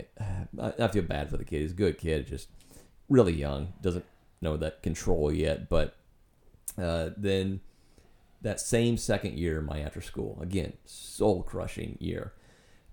I, 0.62 0.74
I 0.80 0.88
feel 0.90 1.04
bad 1.04 1.30
for 1.30 1.38
the 1.38 1.46
kid. 1.46 1.62
He's 1.62 1.72
a 1.72 1.76
good 1.76 1.98
kid, 1.98 2.28
just 2.28 2.50
really 3.10 3.34
young, 3.34 3.74
doesn't 3.82 4.06
know 4.44 4.58
that 4.58 4.84
control 4.84 5.32
yet. 5.32 5.70
But 5.70 5.96
uh, 6.78 7.10
then 7.18 7.62
that 8.42 8.60
same 8.60 8.98
second 8.98 9.38
year, 9.38 9.62
my 9.62 9.80
after 9.80 10.02
school, 10.02 10.38
again, 10.42 10.74
soul 10.86 11.44
crushing 11.44 11.98
year. 12.00 12.34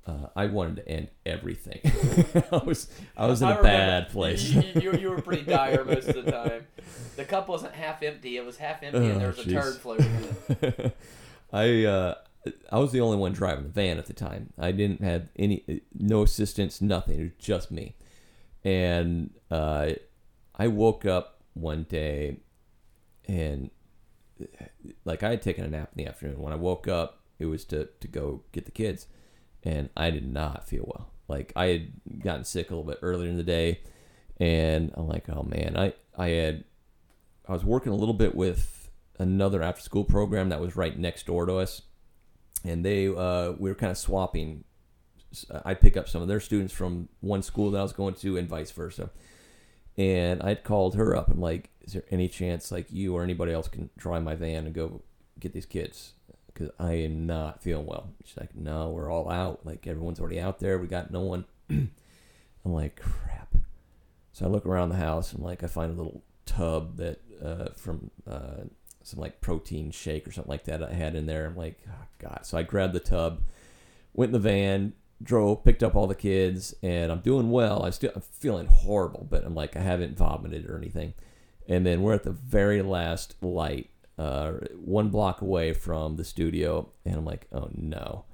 Uh, 0.07 0.29
I 0.35 0.47
wanted 0.47 0.77
to 0.77 0.89
end 0.89 1.09
everything. 1.27 1.81
I 2.53 2.57
was 2.65 2.89
I 3.17 3.27
was 3.27 3.43
in 3.43 3.49
I 3.49 3.59
a 3.59 3.63
bad 3.63 4.09
place. 4.09 4.43
you, 4.43 4.63
you, 4.75 4.93
you, 4.95 5.11
were 5.11 5.21
pretty 5.21 5.43
dire 5.43 5.85
most 5.85 6.09
of 6.09 6.25
the 6.25 6.33
time. 6.33 6.67
The 7.17 7.25
cup 7.25 7.49
wasn't 7.49 7.75
half 7.75 8.03
empty; 8.03 8.39
it 8.39 8.47
was 8.47 8.57
half 8.57 8.83
empty, 8.83 8.99
and 8.99 9.21
there 9.21 9.29
was 9.29 9.37
geez. 9.37 9.49
a 9.49 9.61
turd 9.61 9.75
floating 9.77 10.07
in 10.07 10.57
it. 10.63 10.97
I 11.53 11.85
uh, 11.85 12.15
I 12.73 12.79
was 12.79 12.93
the 12.93 13.01
only 13.01 13.19
one 13.19 13.33
driving 13.33 13.65
the 13.65 13.71
van 13.71 13.99
at 13.99 14.07
the 14.07 14.15
time. 14.15 14.53
I 14.59 14.73
didn't 14.73 15.03
have 15.03 15.29
any 15.37 15.83
no 15.93 16.23
assistance, 16.23 16.81
nothing. 16.81 17.21
It 17.21 17.23
was 17.23 17.33
just 17.39 17.71
me, 17.71 17.95
and 18.65 19.31
uh, 19.51 19.91
I 20.57 20.69
woke 20.69 21.05
up 21.05 21.40
one 21.55 21.85
day 21.85 22.39
and 23.29 23.71
like 25.05 25.23
I 25.23 25.31
had 25.31 25.43
taken 25.43 25.65
a 25.65 25.69
nap 25.69 25.91
in 25.95 26.05
the 26.05 26.09
afternoon. 26.09 26.41
When 26.41 26.53
I 26.53 26.57
woke 26.57 26.89
up, 26.89 27.21
it 27.39 27.47
was 27.47 27.65
to, 27.67 27.89
to 28.01 28.09
go 28.09 28.43
get 28.53 28.65
the 28.65 28.71
kids, 28.71 29.07
and 29.63 29.89
I 29.97 30.11
did 30.11 30.31
not 30.31 30.67
feel 30.67 30.85
well. 30.87 31.11
Like 31.29 31.53
I 31.57 31.67
had 31.67 31.93
gotten 32.23 32.45
sick 32.45 32.71
a 32.71 32.75
little 32.75 32.91
bit 32.91 32.99
earlier 33.03 33.29
in 33.29 33.37
the 33.37 33.43
day, 33.43 33.81
and 34.39 34.93
I'm 34.95 35.09
like, 35.09 35.29
oh 35.29 35.43
man, 35.43 35.77
I 35.77 35.95
I 36.17 36.29
had 36.29 36.65
I 37.49 37.53
was 37.53 37.65
working 37.65 37.93
a 37.93 37.97
little 37.97 38.15
bit 38.15 38.35
with 38.35 38.91
another 39.19 39.63
after 39.63 39.83
school 39.83 40.05
program 40.05 40.49
that 40.49 40.61
was 40.61 40.77
right 40.77 40.99
next 40.99 41.27
door 41.27 41.47
to 41.47 41.57
us, 41.57 41.83
and 42.65 42.85
they 42.85 43.09
uh, 43.09 43.53
we 43.59 43.71
were 43.71 43.77
kind 43.77 43.93
of 43.93 43.99
swapping. 43.99 44.65
I'd 45.65 45.81
pick 45.81 45.97
up 45.97 46.09
some 46.09 46.23
of 46.23 46.29
their 46.29 46.41
students 46.41 46.75
from 46.75 47.09
one 47.21 47.43
school 47.43 47.71
that 47.71 47.79
I 47.79 47.83
was 47.83 47.93
going 47.93 48.15
to, 48.15 48.37
and 48.37 48.49
vice 48.49 48.73
versa 48.73 49.11
and 49.97 50.43
I'd 50.43 50.65
called 50.65 50.95
her 50.95 51.17
up. 51.17 51.29
I'm 51.29 51.41
like, 51.41 51.71
is 51.83 51.93
there 51.93 52.05
any 52.11 52.29
chance 52.29 52.71
like 52.71 52.87
you 52.91 53.15
or 53.15 53.23
anybody 53.23 53.53
else 53.53 53.69
can 53.69 53.91
drive 53.97 54.23
my 54.23 54.35
van 54.35 54.67
and 54.67 54.75
go 54.75 55.03
get 55.39 55.53
these 55.53 55.67
kids? 55.67 56.13
Because 56.47 56.71
I 56.79 56.95
am 56.95 57.27
not 57.27 57.63
feeling 57.63 57.87
well. 57.87 58.11
She's 58.25 58.37
like, 58.37 58.55
no, 58.55 58.91
we're 58.91 59.11
all 59.11 59.31
out. 59.31 59.65
Like 59.65 59.87
everyone's 59.87 60.21
already 60.21 60.41
out 60.41 60.59
there. 60.59 60.79
We 60.79 60.87
got 60.87 61.11
no 61.11 61.21
one. 61.21 61.45
I'm 61.71 61.93
like, 62.65 63.01
crap. 63.01 63.55
So 64.33 64.47
I 64.47 64.49
look 64.49 64.67
around 64.67 64.91
the 64.91 64.97
house 64.97 65.33
and 65.33 65.43
like 65.43 65.63
I 65.63 65.67
find 65.67 65.93
a 65.93 65.97
little 65.97 66.23
tub 66.47 66.97
that 66.97 67.21
uh, 67.43 67.71
from 67.77 68.11
uh, 68.27 68.65
some 69.03 69.21
like 69.21 69.41
protein 69.41 69.91
shake 69.91 70.27
or 70.27 70.33
something 70.33 70.51
like 70.51 70.65
that 70.65 70.83
I 70.83 70.93
had 70.93 71.15
in 71.15 71.27
there. 71.27 71.47
I'm 71.47 71.57
like, 71.57 71.81
oh, 71.89 72.07
God. 72.19 72.41
So 72.43 72.59
I 72.59 72.63
grabbed 72.63 72.93
the 72.93 73.01
tub, 73.01 73.43
went 74.13 74.31
in 74.31 74.33
the 74.33 74.39
van, 74.39 74.93
drove, 75.23 75.65
picked 75.65 75.83
up 75.83 75.95
all 75.95 76.07
the 76.07 76.15
kids, 76.15 76.75
and 76.83 77.13
I'm 77.13 77.21
doing 77.21 77.51
well. 77.51 77.85
I 77.85 77.91
still 77.91 78.13
I'm 78.15 78.23
feeling 78.23 78.67
horrible, 78.67 79.27
but 79.29 79.45
I'm 79.45 79.55
like 79.55 79.77
I 79.77 79.81
haven't 79.81 80.17
vomited 80.17 80.67
or 80.69 80.77
anything. 80.77 81.15
And 81.69 81.87
then 81.87 82.03
we're 82.03 82.15
at 82.15 82.25
the 82.25 82.33
very 82.33 82.83
last 82.83 83.37
light, 83.43 83.91
uh, 84.19 84.53
one 84.77 85.09
block 85.09 85.41
away 85.41 85.73
from 85.73 86.17
the 86.17 86.25
studio, 86.25 86.91
and 87.05 87.17
I'm 87.17 87.25
like, 87.25 87.47
oh 87.53 87.69
no. 87.75 88.25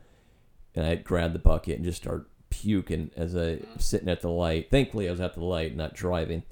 And 0.75 0.87
I 0.87 0.95
grab 0.97 1.33
the 1.33 1.39
bucket 1.39 1.77
and 1.77 1.85
just 1.85 2.03
start 2.03 2.29
puking 2.51 3.11
as 3.17 3.37
I 3.37 3.61
sitting 3.79 4.09
at 4.09 4.21
the 4.21 4.31
light. 4.31 4.71
Thankfully, 4.71 5.09
I 5.09 5.11
was 5.11 5.21
at 5.21 5.35
the 5.35 5.45
light, 5.45 5.77
not 5.77 5.95
driving. 5.95 6.45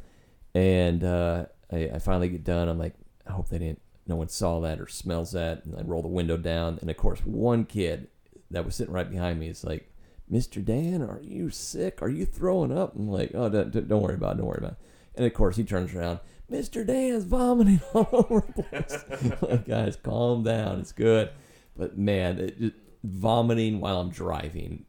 And 0.55 1.05
uh, 1.05 1.47
I, 1.72 1.91
I 1.95 1.99
finally 1.99 2.28
get 2.28 2.45
done. 2.45 2.68
I'm 2.68 2.78
like, 2.78 2.95
I 3.26 3.32
hope 3.32 3.49
they 3.49 3.59
didn't, 3.59 3.80
no 4.07 4.16
one 4.16 4.28
saw 4.28 4.61
that 4.61 4.80
or 4.80 4.89
smells 4.89 5.32
that. 5.32 5.64
And 5.64 5.76
I 5.78 5.82
roll 5.82 6.03
the 6.03 6.09
window 6.09 6.37
down, 6.37 6.78
and 6.80 6.91
of 6.91 6.97
course, 6.97 7.20
one 7.20 7.64
kid 7.64 8.09
that 8.51 8.64
was 8.64 8.74
sitting 8.74 8.93
right 8.93 9.11
behind 9.11 9.41
me 9.41 9.49
is 9.49 9.64
like, 9.64 9.91
Mr. 10.31 10.64
Dan, 10.64 11.03
are 11.03 11.20
you 11.22 11.51
sick? 11.51 12.03
Are 12.03 12.09
you 12.09 12.25
throwing 12.25 12.77
up? 12.77 12.95
I'm 12.97 13.09
like, 13.09 13.33
oh, 13.35 13.49
don't, 13.49 13.89
don't 13.89 14.03
worry 14.03 14.14
about 14.14 14.35
it. 14.35 14.39
Don't 14.39 14.47
worry 14.47 14.59
about 14.59 14.72
it. 14.72 14.79
And 15.16 15.27
of 15.27 15.35
course, 15.35 15.57
he 15.57 15.64
turns 15.64 15.95
around. 15.95 16.20
Mr. 16.51 16.87
Dan's 16.87 17.25
vomiting 17.25 17.81
all 17.95 18.09
over 18.31 18.45
the 18.57 18.62
place. 18.62 19.43
like, 19.43 19.66
guys, 19.66 19.97
calm 19.97 20.43
down. 20.43 20.81
It's 20.81 20.93
good. 20.93 21.31
But 21.77 21.99
man, 21.99 22.39
it 22.39 22.59
just, 22.59 22.75
vomiting 23.03 23.81
while 23.81 24.01
I'm 24.01 24.11
driving, 24.11 24.87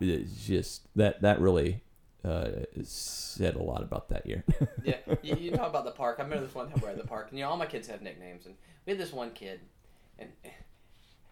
it's 0.00 0.44
just 0.44 0.88
that 0.96 1.22
that 1.22 1.40
really 1.40 1.82
uh, 2.24 2.48
said 2.82 3.54
a 3.54 3.62
lot 3.62 3.82
about 3.82 4.08
that 4.08 4.26
year. 4.26 4.44
yeah, 4.84 4.96
you, 5.22 5.36
you 5.36 5.50
talk 5.52 5.70
about 5.70 5.84
the 5.84 5.92
park. 5.92 6.16
I 6.18 6.22
remember 6.22 6.44
this 6.44 6.54
one 6.54 6.68
time 6.68 6.80
we 6.80 6.82
were 6.82 6.90
at 6.90 6.98
the 6.98 7.06
park, 7.06 7.28
and 7.30 7.38
you 7.38 7.44
know 7.44 7.50
all 7.50 7.56
my 7.56 7.66
kids 7.66 7.88
have 7.88 8.02
nicknames, 8.02 8.46
and 8.46 8.56
we 8.84 8.92
had 8.92 9.00
this 9.00 9.12
one 9.12 9.30
kid, 9.30 9.60
and 10.18 10.30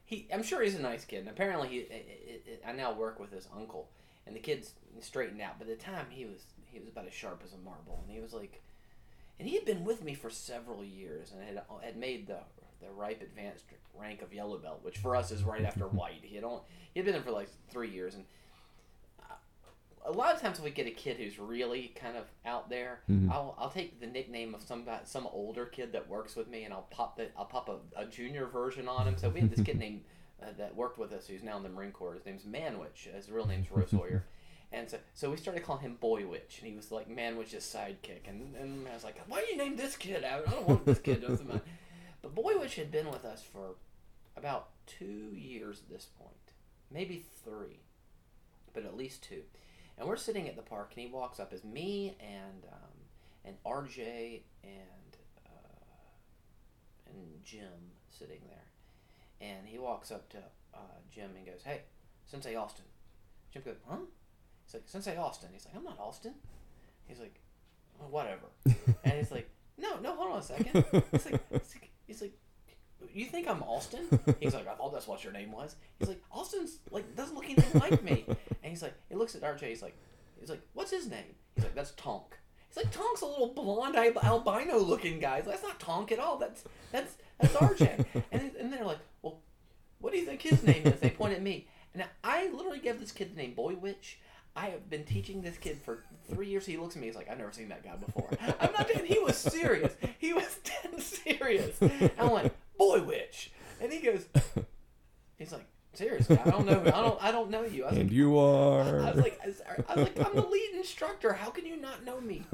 he 0.04 0.28
I'm 0.32 0.42
sure 0.42 0.62
he's 0.62 0.74
a 0.74 0.82
nice 0.82 1.04
kid, 1.04 1.20
and 1.20 1.28
apparently 1.28 1.68
he 1.68 1.86
I, 1.90 2.68
I, 2.68 2.70
I 2.70 2.72
now 2.72 2.92
work 2.92 3.18
with 3.18 3.32
his 3.32 3.48
uncle, 3.56 3.88
and 4.26 4.34
the 4.34 4.40
kid's 4.40 4.72
straightened 5.00 5.40
out, 5.40 5.58
but 5.58 5.68
at 5.68 5.78
the 5.78 5.84
time 5.84 6.06
he 6.10 6.24
was 6.24 6.44
he 6.72 6.78
was 6.78 6.88
about 6.88 7.06
as 7.06 7.14
sharp 7.14 7.42
as 7.44 7.52
a 7.52 7.58
marble, 7.58 8.02
and 8.02 8.14
he 8.14 8.20
was 8.20 8.32
like, 8.32 8.62
and 9.38 9.48
he 9.48 9.54
had 9.54 9.64
been 9.64 9.84
with 9.84 10.02
me 10.02 10.14
for 10.14 10.30
several 10.30 10.84
years, 10.84 11.32
and 11.32 11.42
had 11.42 11.62
had 11.82 11.96
made 11.96 12.26
the 12.26 12.38
the 12.80 12.90
ripe 12.92 13.22
advanced 13.22 13.64
rank 13.98 14.22
of 14.22 14.32
yellow 14.32 14.58
belt, 14.58 14.80
which 14.82 14.98
for 14.98 15.16
us 15.16 15.30
is 15.30 15.42
right 15.42 15.64
after 15.64 15.86
white. 15.88 16.20
He 16.22 16.34
had 16.34 16.44
only, 16.44 16.62
he 16.92 17.00
had 17.00 17.04
been 17.04 17.14
there 17.14 17.22
for 17.22 17.30
like 17.30 17.48
three 17.70 17.90
years, 17.90 18.14
and 18.14 18.24
a 20.04 20.12
lot 20.12 20.34
of 20.34 20.40
times 20.40 20.58
if 20.58 20.64
we 20.64 20.70
get 20.70 20.86
a 20.86 20.90
kid 20.90 21.16
who's 21.16 21.38
really 21.38 21.88
kind 21.94 22.16
of 22.16 22.24
out 22.44 22.68
there, 22.68 23.00
Mhm. 23.10 23.30
I'll, 23.30 23.54
I'll 23.58 23.70
take 23.70 24.00
the 24.00 24.06
nickname 24.06 24.54
of 24.54 24.62
some 24.62 24.84
guy- 24.84 25.00
some 25.04 25.26
older 25.26 25.64
kid 25.66 25.92
that 25.92 26.08
works 26.08 26.36
with 26.36 26.48
me, 26.48 26.64
and 26.64 26.74
I'll 26.74 26.86
pop 26.90 27.16
the 27.16 27.28
I'll 27.36 27.46
pop 27.46 27.68
a, 27.68 27.78
a 28.02 28.06
junior 28.06 28.46
version 28.46 28.86
on 28.88 29.06
him. 29.08 29.16
So 29.16 29.30
we 29.30 29.40
had 29.40 29.50
this 29.50 29.64
kid 29.64 29.78
named 29.84 30.02
uh, 30.42 30.46
that 30.58 30.74
worked 30.76 30.98
with 30.98 31.12
us 31.12 31.26
who's 31.26 31.42
now 31.42 31.56
in 31.56 31.62
the 31.62 31.68
Marine 31.70 31.92
Corps. 31.92 32.14
His 32.14 32.26
name's 32.26 32.44
Manwich. 32.44 33.12
His 33.14 33.30
real 33.30 33.46
name's 33.46 33.70
Rose 33.70 33.90
Hoyer. 33.90 34.24
And 34.72 34.90
so, 34.90 34.98
so 35.12 35.30
we 35.30 35.36
started 35.36 35.62
calling 35.62 35.82
him 35.82 35.94
Boy 36.00 36.26
Witch, 36.26 36.56
and 36.58 36.68
he 36.68 36.74
was 36.74 36.90
like 36.90 37.08
Manwich's 37.08 37.62
sidekick. 37.62 38.26
And, 38.28 38.56
and 38.56 38.88
I 38.88 38.94
was 38.94 39.04
like, 39.04 39.14
why 39.28 39.40
do 39.40 39.46
you 39.52 39.56
name 39.56 39.76
this 39.76 39.94
kid 39.96 40.24
out? 40.24 40.48
I 40.48 40.50
don't 40.50 40.66
want 40.68 40.84
this 40.84 40.98
kid. 40.98 41.20
Doesn't 41.22 41.46
matter. 41.46 41.60
But 42.22 42.34
Boy 42.34 42.58
Witch 42.58 42.74
had 42.74 42.90
been 42.90 43.08
with 43.08 43.24
us 43.24 43.40
for 43.40 43.76
about 44.36 44.70
two 44.86 45.30
years 45.36 45.78
at 45.78 45.90
this 45.94 46.06
point, 46.18 46.34
maybe 46.90 47.24
three, 47.44 47.82
but 48.72 48.84
at 48.84 48.96
least 48.96 49.22
two. 49.22 49.42
And 49.98 50.08
we're 50.08 50.16
sitting 50.16 50.48
at 50.48 50.56
the 50.56 50.62
park, 50.62 50.92
and 50.94 51.06
he 51.06 51.12
walks 51.12 51.38
up 51.38 51.52
as 51.52 51.64
me 51.64 52.16
and 52.20 52.64
um, 52.72 52.94
and 53.44 53.56
RJ 53.64 54.40
and 54.64 55.16
uh, 55.46 56.10
and 57.06 57.44
Jim 57.44 57.92
sitting 58.10 58.40
there, 58.48 59.48
and 59.48 59.66
he 59.66 59.78
walks 59.78 60.10
up 60.10 60.28
to 60.30 60.38
uh, 60.74 60.98
Jim 61.10 61.30
and 61.36 61.46
goes, 61.46 61.62
"Hey, 61.64 61.82
Sensei 62.26 62.56
Austin." 62.56 62.84
Jim 63.52 63.62
goes, 63.64 63.76
"Huh?" 63.88 63.98
He's 64.64 64.74
like, 64.74 64.82
"Sensei 64.86 65.16
Austin." 65.16 65.50
He's 65.52 65.64
like, 65.66 65.76
"I'm 65.76 65.84
not 65.84 65.98
Austin." 66.00 66.34
He's 67.06 67.20
like, 67.20 67.40
well, 67.98 68.08
"Whatever." 68.08 68.46
and 69.04 69.14
he's 69.14 69.30
like, 69.30 69.48
"No, 69.78 70.00
no, 70.00 70.16
hold 70.16 70.32
on 70.32 70.38
a 70.38 70.42
second. 70.42 70.84
He's 71.12 71.26
like, 71.26 71.50
he's 71.52 71.74
like, 71.74 71.90
he's 72.06 72.20
like, 72.22 72.32
"You 73.12 73.26
think 73.26 73.48
I'm 73.48 73.62
Austin?" 73.62 74.08
He's 74.40 74.54
like, 74.54 74.68
"I 74.68 74.74
thought 74.74 74.92
that's 74.92 75.06
what 75.06 75.24
your 75.24 75.32
name 75.32 75.52
was." 75.52 75.76
He's 75.98 76.08
like, 76.08 76.22
"Austin's 76.30 76.78
like 76.90 77.14
doesn't 77.16 77.34
look 77.34 77.44
anything 77.44 77.80
like 77.80 78.02
me." 78.02 78.24
And 78.26 78.36
he's 78.70 78.82
like, 78.82 78.94
he 79.08 79.14
looks 79.14 79.34
at 79.34 79.42
RJ. 79.42 79.68
He's 79.68 79.82
like, 79.82 79.96
he's 80.40 80.50
like, 80.50 80.62
"What's 80.72 80.90
his 80.90 81.08
name?" 81.08 81.34
He's 81.54 81.64
like, 81.64 81.74
"That's 81.74 81.92
Tonk." 81.92 82.38
He's 82.68 82.84
like, 82.84 82.92
"Tonk's 82.92 83.20
a 83.20 83.26
little 83.26 83.48
blonde 83.48 83.96
albino 83.96 84.78
looking 84.78 85.20
guy." 85.20 85.38
He's 85.38 85.46
like, 85.46 85.60
"That's 85.60 85.68
not 85.68 85.80
Tonk 85.80 86.12
at 86.12 86.18
all. 86.18 86.38
That's 86.38 86.64
that's 86.90 87.16
that's 87.38 87.54
RJ." 87.54 88.04
and 88.32 88.50
and 88.58 88.72
they're 88.72 88.84
like, 88.84 88.98
"Well, 89.22 89.40
what 90.00 90.12
do 90.12 90.18
you 90.18 90.24
think 90.26 90.42
his 90.42 90.62
name 90.62 90.86
is?" 90.86 91.00
They 91.00 91.10
point 91.10 91.34
at 91.34 91.42
me, 91.42 91.68
and 91.92 92.04
I 92.22 92.48
literally 92.48 92.80
gave 92.80 93.00
this 93.00 93.12
kid 93.12 93.32
the 93.32 93.36
name 93.36 93.54
Boy 93.54 93.74
Witch. 93.74 94.18
I 94.56 94.66
have 94.66 94.88
been 94.88 95.04
teaching 95.04 95.42
this 95.42 95.58
kid 95.58 95.78
for 95.84 96.04
three 96.30 96.48
years. 96.48 96.64
He 96.64 96.76
looks 96.76 96.94
at 96.94 97.00
me. 97.00 97.08
He's 97.08 97.16
like, 97.16 97.28
"I've 97.30 97.38
never 97.38 97.52
seen 97.52 97.68
that 97.68 97.84
guy 97.84 97.96
before." 97.96 98.28
I'm 98.60 98.72
not 98.72 98.88
kidding. 98.88 99.06
He 99.06 99.18
was 99.18 99.36
serious. 99.36 99.94
He 100.18 100.32
was 100.32 100.58
dead 100.64 101.00
serious. 101.00 101.80
And 101.80 102.10
I'm 102.18 102.30
like, 102.30 102.52
"Boy 102.78 103.02
Witch," 103.02 103.52
and 103.80 103.92
he 103.92 104.00
goes, 104.00 104.26
"He's 105.36 105.52
like." 105.52 105.66
Seriously, 105.94 106.36
I 106.44 106.50
don't 106.50 106.66
know. 106.66 106.80
I 106.86 107.00
don't. 107.02 107.22
I 107.22 107.30
don't 107.30 107.50
know 107.50 107.62
you. 107.62 107.84
I 107.84 107.90
was 107.90 107.98
and 107.98 108.08
like, 108.08 108.12
you 108.12 108.36
are. 108.36 109.00
I 109.00 109.12
was 109.12 109.22
like, 109.22 109.40
I 109.40 109.46
was 109.46 109.60
like, 109.96 110.26
I'm 110.26 110.34
the 110.34 110.42
lead 110.42 110.70
instructor. 110.74 111.32
How 111.32 111.50
can 111.50 111.64
you 111.64 111.76
not 111.76 112.04
know 112.04 112.20
me? 112.20 112.42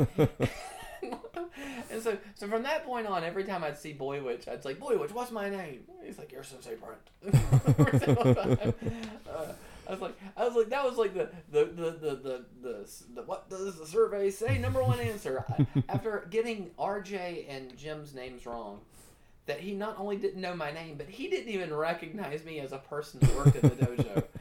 and 1.03 2.03
so, 2.03 2.19
so 2.35 2.47
from 2.49 2.63
that 2.65 2.85
point 2.85 3.07
on, 3.07 3.25
every 3.25 3.45
time 3.45 3.65
I'd 3.65 3.79
see 3.79 3.93
Boy 3.93 4.23
Witch, 4.23 4.49
I'd 4.49 4.63
say, 4.63 4.75
Boy 4.75 4.99
Witch, 4.99 5.13
what's 5.13 5.31
my 5.31 5.49
name? 5.49 5.85
He's 6.05 6.19
like, 6.19 6.33
You're 6.33 6.45
Sensei 6.45 6.75
Brent. 6.77 7.01
Uh, 9.29 9.53
I 9.87 9.93
was 9.93 10.01
like, 10.01 10.19
I 10.37 10.45
was 10.45 10.55
like, 10.55 10.69
that 10.71 10.85
was 10.85 10.97
like 10.97 11.15
the 11.15 11.31
the 11.51 11.65
the 11.65 11.91
the 11.91 12.15
the, 12.17 12.45
the, 12.63 12.89
the 13.15 13.23
what 13.23 13.51
does 13.51 13.79
the 13.79 13.87
survey 13.87 14.31
say? 14.31 14.59
Number 14.59 14.83
one 14.83 15.01
answer. 15.01 15.45
I, 15.49 15.67
after 15.89 16.27
getting 16.31 16.71
RJ 16.79 17.47
and 17.49 17.77
Jim's 17.77 18.15
names 18.15 18.47
wrong, 18.47 18.81
that 19.47 19.61
he 19.61 19.73
not 19.75 19.97
only 19.99 20.17
didn't 20.17 20.41
know 20.41 20.55
my 20.55 20.71
name, 20.71 20.97
but 20.97 21.09
he 21.09 21.29
didn't 21.29 21.49
even 21.53 21.73
recognize 21.75 22.45
me 22.45 22.61
as 22.61 22.73
a 22.73 22.79
person 22.79 23.21
who 23.21 23.37
worked 23.37 23.57
at 23.57 23.63
the 23.63 23.71
dojo. 23.71 24.25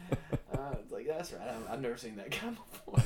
Uh, 0.51 0.75
it's 0.81 0.91
like 0.91 1.07
that's 1.07 1.31
right. 1.31 1.47
I've, 1.47 1.73
I've 1.73 1.81
never 1.81 1.95
seen 1.95 2.15
that 2.17 2.31
guy 2.31 2.49
before. 2.71 3.01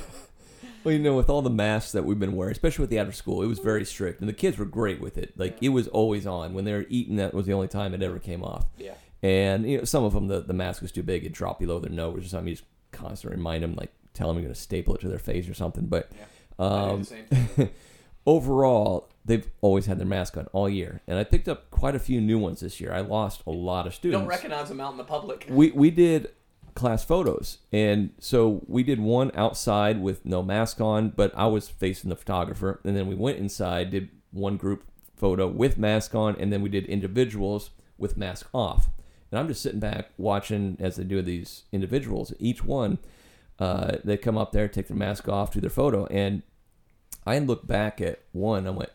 Well, 0.82 0.92
you 0.92 0.98
know, 0.98 1.14
with 1.14 1.30
all 1.30 1.40
the 1.40 1.50
masks 1.50 1.92
that 1.92 2.04
we've 2.04 2.18
been 2.18 2.34
wearing, 2.34 2.50
especially 2.52 2.82
with 2.82 2.90
the 2.90 2.98
after 2.98 3.12
school, 3.12 3.42
it 3.42 3.46
was 3.46 3.58
very 3.60 3.84
strict, 3.84 4.18
and 4.20 4.28
the 4.28 4.32
kids 4.32 4.58
were 4.58 4.64
great 4.64 5.00
with 5.00 5.16
it. 5.18 5.38
Like 5.38 5.52
Yeah. 5.60 5.66
it 5.66 5.68
was 5.68 5.86
always 5.88 6.26
on 6.26 6.52
when 6.52 6.64
they 6.64 6.72
were 6.72 6.86
eating. 6.88 7.16
That 7.16 7.32
was 7.32 7.46
the 7.46 7.52
only 7.52 7.68
time 7.68 7.94
it 7.94 8.02
ever 8.02 8.18
came 8.18 8.42
off. 8.42 8.66
Yeah. 8.76 8.94
And 9.22 9.70
you 9.70 9.78
know, 9.78 9.84
some 9.84 10.02
of 10.04 10.14
them 10.14 10.26
the, 10.26 10.40
the 10.40 10.52
mask 10.52 10.82
was 10.82 10.90
too 10.90 11.02
big; 11.04 11.24
it 11.24 11.32
dropped 11.32 11.60
below 11.60 11.78
their 11.78 11.92
nose 11.92 12.24
or 12.24 12.28
something. 12.28 12.48
You 12.48 12.54
just 12.54 12.66
constantly 12.90 13.36
remind 13.36 13.62
them, 13.62 13.74
like 13.76 13.92
tell 14.14 14.26
them 14.28 14.36
you're 14.38 14.44
going 14.44 14.54
to 14.54 14.60
staple 14.60 14.94
it 14.96 15.00
to 15.02 15.08
their 15.08 15.18
face 15.18 15.48
or 15.48 15.54
something. 15.54 15.86
But 15.86 16.10
I 16.58 16.64
do 16.64 16.74
um, 16.74 16.98
the 17.00 17.04
same 17.04 17.24
thing. 17.26 17.70
overall, 18.26 19.08
they've 19.24 19.48
always 19.60 19.86
had 19.86 19.98
their 19.98 20.06
mask 20.06 20.36
on 20.36 20.46
all 20.52 20.68
year, 20.68 21.00
and 21.06 21.18
I 21.18 21.24
picked 21.24 21.48
up 21.48 21.70
quite 21.70 21.94
a 21.94 21.98
few 21.98 22.20
new 22.20 22.38
ones 22.38 22.60
this 22.60 22.80
year. 22.80 22.92
I 22.92 23.00
lost 23.00 23.42
a 23.46 23.50
lot 23.50 23.86
of 23.86 23.94
students 23.94 24.20
don't 24.20 24.28
recognize 24.28 24.68
them 24.68 24.80
out 24.80 24.92
in 24.92 24.98
the 24.98 25.04
public. 25.04 25.46
we 25.50 25.70
we 25.70 25.90
did 25.90 26.28
class 26.74 27.04
photos. 27.04 27.58
And 27.72 28.10
so 28.18 28.62
we 28.66 28.82
did 28.82 29.00
one 29.00 29.30
outside 29.34 30.00
with 30.00 30.24
no 30.24 30.42
mask 30.42 30.80
on 30.80 31.10
but 31.10 31.32
i 31.36 31.46
was 31.46 31.68
facing 31.68 32.10
the 32.10 32.16
photographer. 32.16 32.80
And 32.84 32.96
then 32.96 33.06
we 33.06 33.14
went 33.14 33.38
inside 33.38 33.90
did 33.90 34.10
one 34.32 34.56
group 34.56 34.84
photo 35.16 35.46
with 35.46 35.78
mask 35.78 36.14
on 36.14 36.36
and 36.36 36.52
then 36.52 36.62
we 36.62 36.68
did 36.68 36.86
individuals 36.86 37.70
with 37.96 38.16
mask 38.16 38.48
off. 38.52 38.88
And 39.30 39.38
i'm 39.38 39.48
just 39.48 39.62
sitting 39.62 39.80
back 39.80 40.10
watching 40.18 40.76
as 40.80 40.96
they 40.96 41.04
do 41.04 41.22
these 41.22 41.64
individuals. 41.72 42.32
Each 42.38 42.64
one 42.64 42.98
uh, 43.58 43.98
they 44.02 44.16
come 44.16 44.36
up 44.36 44.50
there 44.50 44.66
take 44.66 44.88
their 44.88 44.96
mask 44.96 45.28
off 45.28 45.52
do 45.52 45.60
their 45.60 45.70
photo. 45.70 46.06
And 46.06 46.42
i 47.24 47.38
look 47.38 47.66
back 47.66 48.00
at 48.00 48.20
one. 48.32 48.66
I 48.66 48.70
went 48.70 48.90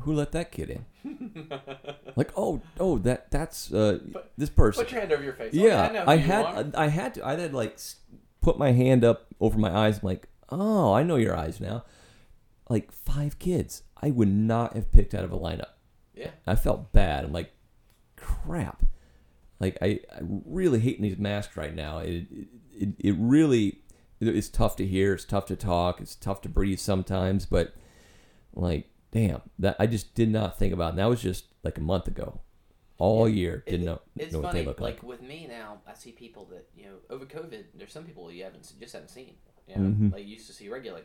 who 0.00 0.12
let 0.12 0.32
that 0.32 0.52
kid 0.52 0.70
in 0.70 0.84
like 2.16 2.30
oh 2.36 2.60
oh 2.80 2.98
that 2.98 3.30
that's 3.30 3.72
uh, 3.72 3.98
Put- 4.12 4.30
this 4.36 4.50
person 4.50 4.84
Put 4.84 4.92
your 4.92 5.00
hand 5.00 5.12
over 5.12 5.22
your 5.22 5.32
face. 5.34 5.54
yeah, 5.54 5.86
Okay, 5.86 5.98
I, 5.98 6.04
know 6.04 6.04
I 6.06 6.16
had 6.16 6.44
are. 6.44 6.80
I 6.80 6.88
had 6.88 7.14
to 7.14 7.26
I 7.26 7.36
had 7.38 7.54
like 7.54 7.78
put 8.40 8.58
my 8.58 8.72
hand 8.72 9.04
up 9.04 9.26
over 9.40 9.58
my 9.58 9.70
eyes. 9.74 9.98
I'm 9.98 10.06
like, 10.06 10.28
oh, 10.50 10.92
I 10.92 11.02
know 11.02 11.16
your 11.16 11.36
eyes 11.36 11.60
now. 11.60 11.84
Like 12.68 12.92
five 12.92 13.38
kids, 13.38 13.82
I 14.00 14.10
would 14.10 14.28
not 14.28 14.74
have 14.74 14.92
picked 14.92 15.14
out 15.14 15.24
of 15.24 15.32
a 15.32 15.38
lineup. 15.38 15.72
Yeah. 16.14 16.30
I 16.46 16.54
felt 16.56 16.92
bad. 16.92 17.24
I'm 17.24 17.32
like, 17.32 17.52
crap. 18.16 18.82
Like 19.60 19.78
I, 19.82 20.00
I 20.12 20.20
really 20.20 20.80
hating 20.80 21.02
these 21.02 21.18
masks 21.18 21.56
right 21.56 21.74
now. 21.74 21.98
It, 21.98 22.26
it 22.72 22.88
it 22.98 23.16
really 23.18 23.80
it's 24.20 24.48
tough 24.48 24.76
to 24.76 24.86
hear. 24.86 25.14
It's 25.14 25.24
tough 25.24 25.46
to 25.46 25.56
talk. 25.56 26.00
It's 26.00 26.14
tough 26.14 26.40
to 26.42 26.48
breathe 26.48 26.78
sometimes. 26.78 27.46
But 27.46 27.74
like, 28.54 28.88
damn, 29.14 29.40
that 29.60 29.76
I 29.78 29.86
just 29.86 30.14
did 30.14 30.28
not 30.30 30.58
think 30.58 30.74
about. 30.74 30.90
And 30.90 30.98
that 30.98 31.06
was 31.08 31.22
just 31.22 31.46
like 31.62 31.78
a 31.78 31.80
month 31.80 32.06
ago. 32.08 32.40
All 32.98 33.26
Yeah. 33.28 33.34
year, 33.34 33.62
didn't 33.66 33.82
It- 33.82 33.86
know 33.86 34.00
It's 34.16 34.32
know 34.32 34.40
what 34.40 34.48
funny, 34.48 34.60
they 34.60 34.66
look 34.66 34.80
like. 34.80 35.02
with 35.02 35.22
me 35.22 35.46
now, 35.48 35.80
I 35.86 35.94
see 35.94 36.12
people 36.12 36.44
that 36.46 36.68
you 36.76 36.84
know 36.84 36.96
over 37.10 37.24
COVID. 37.24 37.64
There's 37.74 37.92
some 37.92 38.04
people 38.04 38.30
you 38.30 38.44
haven't 38.44 38.70
just 38.78 38.92
haven't 38.92 39.08
seen. 39.08 39.36
You 39.66 39.76
know, 39.76 39.90
Mhm. 39.90 40.12
like 40.12 40.24
you 40.24 40.34
used 40.34 40.46
to 40.48 40.52
see 40.52 40.68
regularly. 40.68 41.04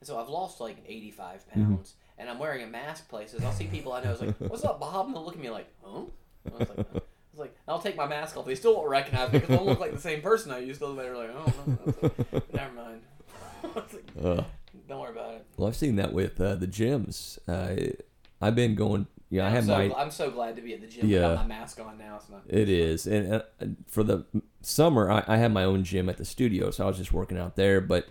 And 0.00 0.06
so 0.06 0.18
I've 0.18 0.28
lost 0.28 0.60
like 0.60 0.78
85 0.86 1.44
Mm-hmm. 1.50 1.62
pounds, 1.74 1.94
and 2.18 2.28
I'm 2.28 2.38
wearing 2.38 2.62
a 2.62 2.66
mask 2.66 3.08
places. 3.08 3.44
I'll 3.44 3.52
see 3.52 3.66
people 3.68 3.92
I 3.92 4.02
know. 4.02 4.12
It's 4.12 4.20
like, 4.20 4.36
"What's 4.50 4.64
up, 4.64 4.80
Bob?" 4.80 5.06
And 5.06 5.14
they'll 5.14 5.24
look 5.24 5.34
at 5.36 5.40
me 5.40 5.50
like, 5.50 5.68
"Huh?" 5.82 6.02
I 6.46 6.56
was 6.58 6.68
like, 6.68 6.78
I 6.78 6.92
was 6.94 7.38
like, 7.38 7.54
I'll 7.68 7.80
take 7.80 7.96
my 7.96 8.06
mask 8.06 8.36
off. 8.36 8.44
They 8.46 8.54
still 8.54 8.74
won't 8.76 8.88
recognize 8.88 9.32
me 9.32 9.38
because 9.38 9.54
I 9.54 9.56
don't 9.58 9.66
look 9.66 9.78
like 9.80 9.92
the 9.92 10.00
same 10.00 10.20
person 10.22 10.50
I 10.52 10.58
used 10.58 10.80
to. 10.80 10.94
They're 10.94 11.16
like, 11.16 11.30
"Oh, 11.32 11.52
no." 11.66 12.08
Like, 12.32 12.52
never 12.54 12.74
mind." 12.74 13.02
I 13.62 13.66
was 13.68 13.92
like, 13.94 14.10
Ugh. 14.24 14.44
Don't 14.90 15.00
worry 15.00 15.12
about 15.12 15.34
it. 15.34 15.46
Well, 15.56 15.68
I've 15.68 15.76
seen 15.76 15.96
that 15.96 16.12
with 16.12 16.40
uh, 16.40 16.56
the 16.56 16.66
gyms. 16.66 17.38
Uh, 17.48 17.92
I've 18.40 18.54
been 18.54 18.74
going. 18.74 19.06
Yeah, 19.30 19.44
I 19.44 19.46
I'm 19.46 19.52
have 19.54 19.64
so, 19.64 19.72
my. 19.72 19.94
I'm 19.96 20.10
so 20.10 20.30
glad 20.30 20.56
to 20.56 20.62
be 20.62 20.74
at 20.74 20.80
the 20.80 20.86
gym 20.88 21.08
Yeah. 21.08 21.28
without 21.30 21.48
my 21.48 21.54
mask 21.54 21.80
on 21.80 21.96
now. 21.96 22.16
It's 22.16 22.28
not. 22.28 22.42
It 22.48 22.68
is, 22.68 23.06
and, 23.06 23.32
uh, 23.34 23.42
for 23.86 24.02
the 24.02 24.24
summer, 24.62 25.10
I, 25.10 25.24
I 25.26 25.36
have 25.36 25.52
my 25.52 25.64
own 25.64 25.84
gym 25.84 26.08
at 26.08 26.16
the 26.16 26.24
studio, 26.24 26.70
so 26.70 26.84
I 26.84 26.88
was 26.88 26.98
just 26.98 27.12
working 27.12 27.38
out 27.38 27.54
there. 27.56 27.80
But 27.80 28.08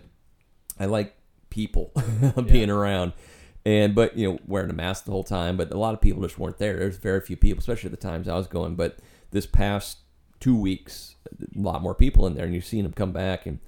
I 0.78 0.86
like 0.86 1.14
people 1.50 1.92
being 2.46 2.70
around, 2.70 3.12
and 3.66 3.94
but 3.94 4.16
you 4.16 4.32
know 4.32 4.38
wearing 4.46 4.70
a 4.70 4.74
mask 4.74 5.04
the 5.04 5.10
whole 5.12 5.24
time. 5.24 5.56
But 5.58 5.70
a 5.72 5.78
lot 5.78 5.92
of 5.92 6.00
people 6.00 6.22
just 6.22 6.38
weren't 6.38 6.58
there. 6.58 6.78
There's 6.78 6.96
very 6.96 7.20
few 7.20 7.36
people, 7.36 7.60
especially 7.60 7.88
at 7.88 8.00
the 8.00 8.08
times 8.08 8.26
I 8.26 8.36
was 8.36 8.46
going. 8.46 8.74
But 8.76 8.98
this 9.30 9.44
past 9.46 9.98
two 10.40 10.56
weeks, 10.58 11.16
a 11.54 11.58
lot 11.60 11.82
more 11.82 11.94
people 11.94 12.26
in 12.26 12.34
there, 12.34 12.46
and 12.46 12.54
you've 12.54 12.64
seen 12.64 12.84
them 12.84 12.92
come 12.94 13.12
back 13.12 13.44
and. 13.46 13.58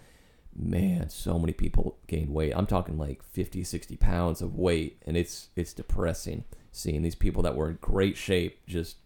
Man, 0.55 1.09
so 1.09 1.39
many 1.39 1.53
people 1.53 1.97
gained 2.07 2.29
weight. 2.31 2.53
I'm 2.55 2.67
talking 2.67 2.99
like 2.99 3.23
50, 3.23 3.65
60 3.65 3.97
pounds 3.97 4.43
of 4.43 4.55
weight, 4.55 5.01
and 5.07 5.17
it's 5.17 5.49
it's 5.57 5.73
depressing 5.73 6.45
seeing 6.71 7.03
these 7.03 7.15
people 7.15 7.43
that 7.43 7.55
were 7.57 7.71
in 7.71 7.79
great 7.81 8.17
shape 8.17 8.65
just 8.67 8.97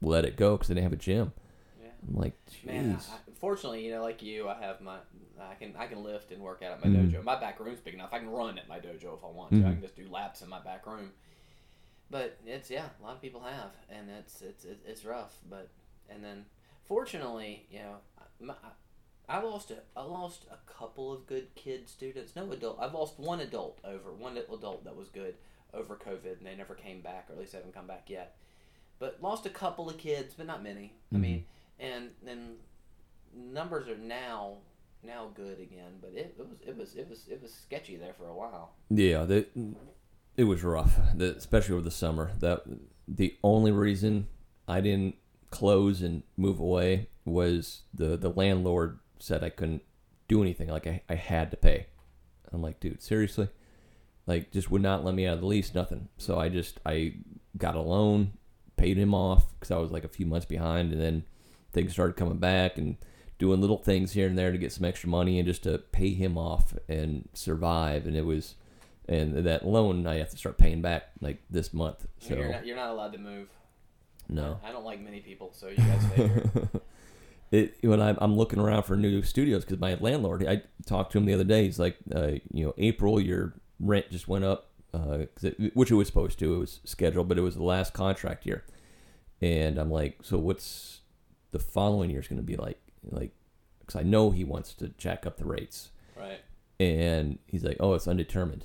let 0.00 0.24
it 0.24 0.36
go 0.36 0.52
because 0.56 0.68
they 0.68 0.74
didn't 0.74 0.84
have 0.84 0.92
a 0.92 0.96
gym. 0.96 1.32
Yeah. 1.80 1.88
I'm 2.08 2.16
like, 2.16 2.34
Man, 2.64 2.96
jeez. 2.96 3.10
I, 3.10 3.16
fortunately, 3.38 3.84
you 3.84 3.92
know, 3.92 4.02
like 4.02 4.22
you, 4.22 4.48
I 4.48 4.60
have 4.60 4.80
my 4.80 4.98
I 5.40 5.54
can 5.54 5.74
I 5.76 5.86
can 5.88 6.04
lift 6.04 6.30
and 6.30 6.40
work 6.40 6.62
out 6.62 6.72
at 6.72 6.80
my 6.80 6.86
Mhm. 6.86 7.10
dojo. 7.10 7.24
My 7.24 7.38
back 7.38 7.58
room's 7.58 7.80
big 7.80 7.94
enough. 7.94 8.12
I 8.12 8.18
can 8.20 8.30
run 8.30 8.56
at 8.58 8.68
my 8.68 8.78
dojo 8.78 9.16
if 9.16 9.24
I 9.24 9.28
want 9.28 9.50
to. 9.52 9.58
I 9.58 9.60
Mhm. 9.60 9.72
can 9.72 9.80
just 9.82 9.96
do 9.96 10.08
laps 10.08 10.40
in 10.42 10.48
my 10.48 10.60
back 10.60 10.86
room. 10.86 11.12
But 12.10 12.38
it's 12.46 12.70
yeah, 12.70 12.90
a 13.00 13.02
lot 13.02 13.14
of 13.16 13.22
people 13.22 13.40
have, 13.40 13.72
and 13.90 14.08
it's 14.10 14.40
it's 14.42 14.64
it's, 14.64 14.84
it's 14.86 15.04
rough. 15.04 15.36
But 15.48 15.68
and 16.08 16.22
then 16.22 16.44
fortunately, 16.84 17.66
you 17.70 17.80
know, 17.80 17.96
my, 18.40 18.54
I 19.32 19.40
lost 19.42 19.70
a 19.70 19.78
I 19.96 20.02
lost 20.02 20.44
a 20.50 20.58
couple 20.70 21.12
of 21.12 21.26
good 21.26 21.54
kid 21.54 21.88
students. 21.88 22.36
No 22.36 22.50
adult. 22.52 22.78
I've 22.80 22.92
lost 22.94 23.18
one 23.18 23.40
adult 23.40 23.78
over 23.84 24.12
one 24.12 24.36
adult 24.36 24.84
that 24.84 24.94
was 24.94 25.08
good 25.08 25.34
over 25.72 25.96
COVID, 25.96 26.38
and 26.38 26.46
they 26.46 26.54
never 26.54 26.74
came 26.74 27.00
back, 27.00 27.26
or 27.28 27.32
at 27.32 27.38
least 27.38 27.52
they 27.52 27.58
haven't 27.58 27.74
come 27.74 27.86
back 27.86 28.10
yet. 28.10 28.36
But 28.98 29.18
lost 29.22 29.46
a 29.46 29.50
couple 29.50 29.88
of 29.88 29.96
kids, 29.96 30.34
but 30.36 30.46
not 30.46 30.62
many. 30.62 30.92
I 31.12 31.16
Mhm. 31.16 31.20
mean, 31.20 31.46
and 31.78 32.10
then 32.22 32.56
numbers 33.34 33.88
are 33.88 33.96
now 33.96 34.58
now 35.02 35.30
good 35.34 35.58
again, 35.58 35.98
but 36.00 36.12
it, 36.12 36.36
it 36.38 36.46
was 36.48 36.60
it 36.66 36.76
was 36.76 36.94
it 36.94 37.08
was 37.08 37.26
it 37.28 37.42
was 37.42 37.52
sketchy 37.54 37.96
there 37.96 38.12
for 38.12 38.28
a 38.28 38.34
while. 38.34 38.74
Yeah, 38.90 39.24
the, 39.24 39.46
it 40.36 40.44
was 40.44 40.62
rough, 40.62 40.98
the, 41.16 41.34
especially 41.36 41.72
over 41.74 41.82
the 41.82 41.90
summer. 41.90 42.32
That 42.40 42.64
the 43.08 43.36
only 43.42 43.72
reason 43.72 44.28
I 44.68 44.80
didn't 44.82 45.16
close 45.50 46.02
and 46.02 46.22
move 46.36 46.60
away 46.60 47.08
was 47.24 47.82
the 47.94 48.16
the 48.18 48.28
landlord 48.30 48.98
said 49.22 49.44
I 49.44 49.50
couldn't 49.50 49.82
do 50.28 50.42
anything. 50.42 50.68
Like 50.68 50.86
I, 50.86 51.02
I 51.08 51.14
had 51.14 51.50
to 51.52 51.56
pay. 51.56 51.86
I'm 52.52 52.62
like, 52.62 52.80
dude, 52.80 53.02
seriously? 53.02 53.48
Like, 54.26 54.50
just 54.50 54.70
would 54.70 54.82
not 54.82 55.04
let 55.04 55.14
me 55.14 55.26
out 55.26 55.34
of 55.34 55.40
the 55.40 55.46
lease, 55.46 55.74
nothing. 55.74 56.08
So 56.18 56.38
I 56.38 56.48
just 56.48 56.80
I 56.84 57.14
got 57.56 57.76
a 57.76 57.80
loan, 57.80 58.32
paid 58.76 58.96
him 58.96 59.14
off 59.14 59.46
because 59.54 59.70
I 59.70 59.78
was 59.78 59.90
like 59.90 60.04
a 60.04 60.08
few 60.08 60.26
months 60.26 60.46
behind, 60.46 60.92
and 60.92 61.00
then 61.00 61.24
things 61.72 61.92
started 61.92 62.16
coming 62.16 62.38
back 62.38 62.78
and 62.78 62.96
doing 63.38 63.60
little 63.60 63.78
things 63.78 64.12
here 64.12 64.28
and 64.28 64.38
there 64.38 64.52
to 64.52 64.58
get 64.58 64.72
some 64.72 64.84
extra 64.84 65.08
money 65.08 65.38
and 65.38 65.46
just 65.46 65.64
to 65.64 65.78
pay 65.78 66.12
him 66.12 66.36
off 66.38 66.74
and 66.88 67.28
survive. 67.32 68.06
And 68.06 68.16
it 68.16 68.24
was, 68.24 68.54
and 69.08 69.34
that 69.46 69.66
loan 69.66 70.06
I 70.06 70.16
have 70.16 70.30
to 70.30 70.36
start 70.36 70.58
paying 70.58 70.82
back 70.82 71.10
like 71.20 71.42
this 71.50 71.72
month. 71.72 72.06
So 72.20 72.34
you're, 72.34 72.52
not, 72.52 72.66
you're 72.66 72.76
not 72.76 72.90
allowed 72.90 73.12
to 73.14 73.18
move. 73.18 73.48
no. 74.28 74.60
I 74.64 74.70
don't 74.70 74.84
like 74.84 75.00
many 75.00 75.20
people, 75.20 75.52
so 75.52 75.68
you 75.68 75.76
guys. 75.76 76.68
it 77.52 77.76
when 77.82 78.00
I'm, 78.00 78.16
I'm 78.20 78.34
looking 78.36 78.58
around 78.58 78.82
for 78.84 78.96
new 78.96 79.22
studios 79.22 79.64
because 79.64 79.78
my 79.78 79.94
landlord 80.00 80.44
I 80.48 80.62
talked 80.86 81.12
to 81.12 81.18
him 81.18 81.26
the 81.26 81.34
other 81.34 81.44
day. 81.44 81.64
He's 81.64 81.78
like 81.78 81.96
uh, 82.14 82.32
you 82.52 82.64
know 82.66 82.74
April 82.78 83.20
your 83.20 83.54
rent 83.78 84.10
just 84.10 84.26
went 84.26 84.44
up 84.44 84.70
uh, 84.94 85.26
'cause 85.34 85.44
it, 85.44 85.76
which 85.76 85.90
it 85.90 85.94
was 85.94 86.06
supposed 86.08 86.38
to 86.40 86.54
it 86.54 86.58
was 86.58 86.80
scheduled 86.84 87.28
but 87.28 87.38
it 87.38 87.42
was 87.42 87.54
the 87.54 87.62
last 87.62 87.92
contract 87.94 88.46
year. 88.46 88.64
And 89.40 89.78
I'm 89.78 89.90
like 89.90 90.18
so 90.22 90.38
what's 90.38 91.00
the 91.50 91.58
following 91.58 92.10
year's 92.10 92.26
going 92.28 92.38
to 92.40 92.42
be 92.42 92.56
like 92.56 92.80
like 93.10 93.32
because 93.80 93.96
I 93.96 94.02
know 94.02 94.30
he 94.30 94.44
wants 94.44 94.72
to 94.74 94.88
jack 94.96 95.26
up 95.26 95.36
the 95.36 95.44
rates. 95.44 95.90
Right. 96.16 96.40
and 96.80 97.38
he's 97.46 97.64
like 97.64 97.76
oh 97.80 97.92
it's 97.94 98.08
undetermined. 98.08 98.64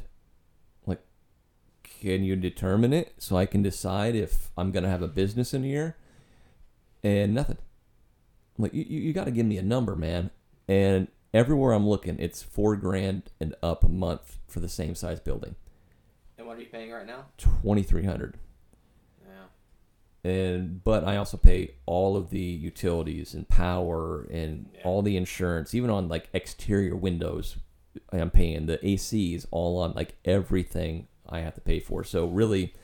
Like 0.85 1.01
can 1.83 2.23
you 2.23 2.35
determine 2.37 2.93
it 2.93 3.15
so 3.17 3.35
I 3.35 3.45
can 3.45 3.61
decide 3.63 4.15
if 4.15 4.49
I'm 4.57 4.71
going 4.71 4.83
to 4.83 4.89
have 4.89 5.01
a 5.01 5.07
business 5.09 5.53
in 5.53 5.63
a 5.65 5.67
year? 5.67 5.97
And 7.03 7.33
nothing. 7.33 7.57
I'm 7.59 7.66
like, 8.57 8.73
you, 8.73 8.83
you, 8.83 9.13
got 9.13 9.25
to 9.25 9.31
give 9.31 9.45
me 9.45 9.57
a 9.57 9.63
number, 9.63 9.95
man. 9.95 10.31
And 10.67 11.07
everywhere 11.33 11.73
I'm 11.73 11.87
looking, 11.87 12.19
it's 12.19 12.41
four 12.41 12.75
grand 12.75 13.23
and 13.39 13.55
up 13.61 13.83
a 13.83 13.89
month 13.89 14.37
for 14.47 14.59
the 14.59 14.69
same 14.69 14.95
size 14.95 15.19
building. 15.19 15.55
And 16.37 16.47
what 16.47 16.57
are 16.57 16.61
you 16.61 16.67
paying 16.67 16.91
right 16.91 17.05
now? 17.05 17.25
Twenty 17.37 17.83
three 17.83 18.03
hundred. 18.05 18.37
Yeah. 19.25 20.29
And 20.31 20.83
but 20.83 21.03
I 21.03 21.17
also 21.17 21.37
pay 21.37 21.75
all 21.85 22.15
of 22.17 22.29
the 22.29 22.39
utilities 22.39 23.33
and 23.33 23.47
power 23.47 24.23
and 24.31 24.69
Yeah. 24.73 24.81
all 24.83 25.01
the 25.01 25.17
insurance, 25.17 25.73
even 25.73 25.89
on 25.89 26.07
like 26.09 26.29
exterior 26.33 26.95
windows. 26.95 27.57
I'm 28.11 28.29
paying 28.29 28.67
the 28.67 28.77
ACs 28.79 29.45
all 29.51 29.79
on 29.79 29.93
like 29.93 30.15
everything 30.25 31.07
I 31.27 31.39
have 31.39 31.55
to 31.55 31.61
pay 31.61 31.79
for. 31.79 32.03
So 32.03 32.27
really, 32.27 32.75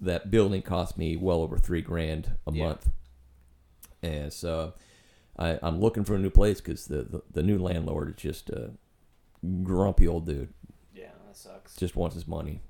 that 0.00 0.30
building 0.30 0.62
cost 0.62 0.96
me 0.96 1.16
well 1.16 1.42
over 1.42 1.58
three 1.58 1.82
grand 1.82 2.36
a 2.46 2.52
Yeah. 2.52 2.64
month. 2.66 2.90
And 4.02 4.32
so 4.32 4.74
I, 5.40 5.58
I'm 5.62 5.80
looking 5.80 6.04
for 6.04 6.14
a 6.14 6.18
new 6.18 6.30
place 6.30 6.60
because 6.60 6.86
the, 6.86 7.02
the 7.02 7.22
the 7.32 7.42
new 7.42 7.58
landlord 7.58 8.10
is 8.10 8.16
just 8.16 8.50
a 8.50 8.70
grumpy 9.64 10.06
old 10.06 10.26
dude. 10.26 10.52
Yeah, 10.94 11.08
that 11.26 11.36
sucks. 11.36 11.76
Just 11.76 11.96
wants 11.96 12.14
his 12.14 12.28
money. 12.28 12.60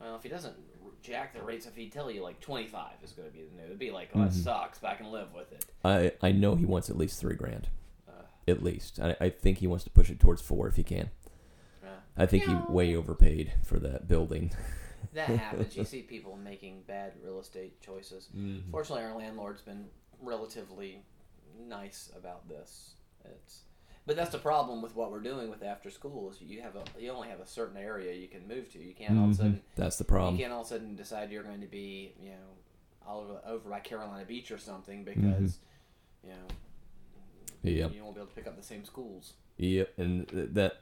Well, 0.00 0.16
if 0.16 0.22
he 0.22 0.28
doesn't 0.28 0.54
jack 1.02 1.34
the 1.34 1.42
rates, 1.42 1.66
if 1.66 1.76
he'd 1.76 1.92
tell 1.92 2.10
you 2.10 2.22
like 2.22 2.40
25 2.40 2.90
is 3.04 3.12
going 3.12 3.28
to 3.28 3.34
be 3.34 3.42
the 3.44 3.54
new, 3.56 3.64
it'd 3.66 3.78
be 3.78 3.90
like, 3.90 4.10
oh, 4.14 4.20
that 4.20 4.30
Mhm. 4.30 4.42
sucks, 4.42 4.78
but 4.78 4.90
I 4.90 4.94
can 4.94 5.10
live 5.12 5.32
with 5.34 5.52
it. 5.52 5.64
I 5.84 6.12
I 6.22 6.32
know 6.32 6.54
he 6.54 6.64
wants 6.64 6.88
at 6.90 6.96
least 6.96 7.20
three 7.20 7.34
grand. 7.36 7.68
Uh, 8.08 8.12
At 8.46 8.62
least 8.62 8.98
I, 9.00 9.16
I 9.20 9.28
think 9.30 9.58
he 9.58 9.66
wants 9.66 9.84
to 9.84 9.90
push 9.90 10.10
it 10.10 10.18
towards 10.18 10.40
four 10.42 10.66
if 10.68 10.76
he 10.76 10.82
can. 10.84 11.10
yeah. 11.82 11.90
I 12.16 12.26
think 12.26 12.44
he 12.44 12.54
way 12.70 12.94
overpaid 12.96 13.52
for 13.64 13.78
that 13.80 14.08
building. 14.08 14.50
That 15.14 15.28
happens. 15.30 15.76
you 15.76 15.84
see 15.84 16.02
people 16.02 16.36
making 16.36 16.82
bad 16.86 17.12
real 17.24 17.40
estate 17.40 17.80
choices. 17.80 18.28
Fortunately, 18.70 19.04
our 19.04 19.16
landlord's 19.16 19.62
been 19.62 19.86
relatively 20.20 21.02
nice 21.58 22.10
about 22.16 22.48
this. 22.48 22.92
It's, 23.24 23.60
but 24.06 24.16
that's 24.16 24.30
the 24.30 24.38
problem 24.38 24.80
with 24.80 24.96
what 24.96 25.10
we're 25.10 25.20
doing 25.20 25.50
with 25.50 25.62
after 25.62 25.90
school 25.90 26.30
is 26.30 26.40
you 26.40 26.62
have 26.62 26.76
a 26.76 26.82
you 27.00 27.10
only 27.10 27.28
have 27.28 27.40
a 27.40 27.46
certain 27.46 27.76
area 27.76 28.14
you 28.14 28.28
can 28.28 28.46
move 28.48 28.70
to. 28.72 28.78
You 28.78 28.94
can't 28.94 29.18
all 29.18 29.24
of 29.26 29.30
a 29.32 29.34
sudden 29.34 29.60
That's 29.76 29.96
the 29.98 30.04
problem. 30.04 30.36
you 30.36 30.40
can't 30.42 30.52
all 30.52 30.60
of 30.62 30.66
a 30.66 30.70
sudden 30.70 30.94
decide 30.96 31.30
you're 31.30 31.42
going 31.42 31.60
to 31.60 31.66
be 31.66 32.14
you 32.20 32.30
know 32.30 33.06
all 33.06 33.20
over, 33.22 33.40
over 33.46 33.68
by 33.70 33.80
Carolina 33.80 34.24
Beach 34.24 34.50
or 34.50 34.58
something 34.58 35.04
because 35.04 35.58
Mm-hmm. 36.24 36.28
you 36.28 36.32
know 36.32 36.46
Yep. 37.62 37.92
you 37.94 38.02
won't 38.04 38.14
be 38.14 38.20
able 38.20 38.28
to 38.30 38.34
pick 38.34 38.46
up 38.46 38.56
the 38.56 38.62
same 38.62 38.84
schools. 38.84 39.34
Yep, 39.58 39.92
and 39.98 40.26
that 40.54 40.74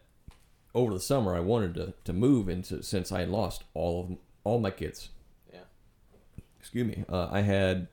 over 0.75 0.93
the 0.93 1.01
summer 1.01 1.35
I 1.35 1.41
wanted 1.41 1.75
to, 1.75 1.95
to 2.05 2.13
move 2.13 2.49
into 2.49 2.83
since 2.83 3.11
I 3.11 3.25
lost 3.25 3.65
all 3.75 4.01
of 4.05 4.19
all 4.45 4.61
my 4.61 4.71
kids. 4.71 5.09
Yeah. 5.53 5.61
Excuse 6.61 6.87
me. 6.87 7.05
Uh, 7.09 7.29
I 7.33 7.41
had 7.41 7.89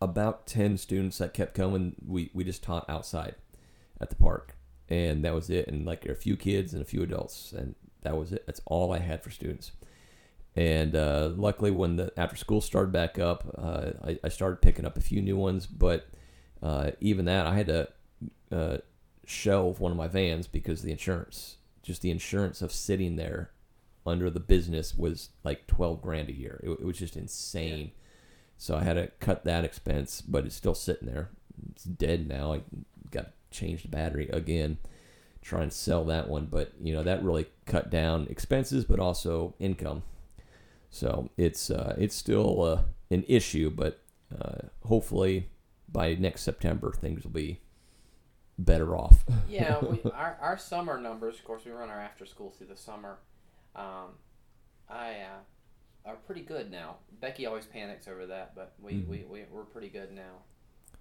about 0.00 0.46
ten 0.46 0.76
students 0.76 1.18
that 1.18 1.34
kept 1.34 1.54
coming. 1.54 1.94
We 2.06 2.30
we 2.34 2.44
just 2.44 2.62
taught 2.62 2.88
outside 2.88 3.34
at 4.00 4.10
the 4.10 4.16
park, 4.16 4.56
and 4.88 5.24
that 5.24 5.34
was 5.34 5.50
it. 5.50 5.68
And 5.68 5.86
like 5.86 6.06
a 6.06 6.14
few 6.14 6.36
kids 6.36 6.72
and 6.72 6.82
a 6.82 6.86
few 6.86 7.02
adults, 7.02 7.52
and 7.52 7.74
that 8.02 8.16
was 8.16 8.32
it. 8.32 8.44
That's 8.46 8.60
all 8.66 8.92
I 8.92 8.98
had 8.98 9.22
for 9.22 9.30
students. 9.30 9.72
And 10.54 10.96
uh, 10.96 11.32
luckily, 11.36 11.70
when 11.70 11.96
the 11.96 12.12
after 12.16 12.36
school 12.36 12.60
started 12.60 12.92
back 12.92 13.18
up, 13.18 13.44
uh, 13.58 13.90
I, 14.02 14.18
I 14.24 14.28
started 14.28 14.62
picking 14.62 14.86
up 14.86 14.96
a 14.96 15.02
few 15.02 15.20
new 15.20 15.36
ones. 15.36 15.66
But 15.66 16.08
uh, 16.62 16.92
even 17.00 17.26
that, 17.26 17.46
I 17.46 17.54
had 17.54 17.66
to 17.66 17.88
uh, 18.50 18.78
shelve 19.26 19.80
one 19.80 19.92
of 19.92 19.98
my 19.98 20.08
vans 20.08 20.46
because 20.46 20.80
the 20.82 20.92
insurance, 20.92 21.56
just 21.82 22.00
the 22.00 22.10
insurance 22.10 22.62
of 22.62 22.72
sitting 22.72 23.16
there 23.16 23.50
under 24.06 24.30
the 24.30 24.40
business 24.40 24.94
was 24.94 25.30
like 25.44 25.66
12 25.66 26.00
grand 26.00 26.30
a 26.30 26.36
year. 26.36 26.60
It, 26.62 26.70
it 26.70 26.84
was 26.84 26.98
just 26.98 27.16
insane. 27.16 27.90
So 28.58 28.76
I 28.76 28.84
had 28.84 28.94
to 28.94 29.08
cut 29.20 29.44
that 29.44 29.64
expense, 29.64 30.20
but 30.20 30.46
it's 30.46 30.54
still 30.54 30.74
sitting 30.74 31.08
there. 31.08 31.30
It's 31.70 31.84
dead 31.84 32.28
now. 32.28 32.54
I 32.54 32.62
got 33.10 33.26
to 33.26 33.32
change 33.50 33.82
the 33.82 33.88
battery 33.88 34.28
again, 34.32 34.78
try 35.42 35.62
and 35.62 35.72
sell 35.72 36.04
that 36.06 36.28
one. 36.28 36.46
But, 36.46 36.72
you 36.80 36.94
know, 36.94 37.02
that 37.02 37.22
really 37.22 37.46
cut 37.66 37.90
down 37.90 38.26
expenses, 38.30 38.84
but 38.84 38.98
also 38.98 39.54
income. 39.58 40.02
So 40.90 41.28
it's 41.36 41.70
uh, 41.70 41.94
it's 41.98 42.14
still 42.16 42.62
uh, 42.62 42.82
an 43.10 43.24
issue, 43.28 43.70
but 43.70 44.00
uh, 44.38 44.68
hopefully 44.84 45.48
by 45.90 46.14
next 46.14 46.42
September 46.42 46.92
things 46.92 47.24
will 47.24 47.32
be 47.32 47.60
better 48.58 48.96
off. 48.96 49.24
Yeah, 49.48 49.78
we, 49.80 50.00
our 50.10 50.36
our 50.40 50.58
summer 50.58 50.98
numbers. 50.98 51.38
Of 51.38 51.44
course, 51.44 51.64
we 51.64 51.70
run 51.70 51.88
our 51.90 52.00
after 52.00 52.26
school 52.26 52.50
through 52.50 52.66
the 52.68 52.76
summer. 52.76 53.18
Um, 53.74 54.16
I 54.88 55.10
uh, 55.10 55.40
pretty 56.26 56.42
good 56.42 56.70
now. 56.70 56.96
Becky 57.20 57.46
always 57.46 57.66
panics 57.66 58.08
over 58.08 58.26
that, 58.26 58.54
but 58.54 58.74
we, 58.80 58.92
Mhm. 58.94 59.08
we, 59.08 59.24
we 59.24 59.44
we're 59.50 59.64
pretty 59.64 59.88
good 59.88 60.12
now. 60.12 60.42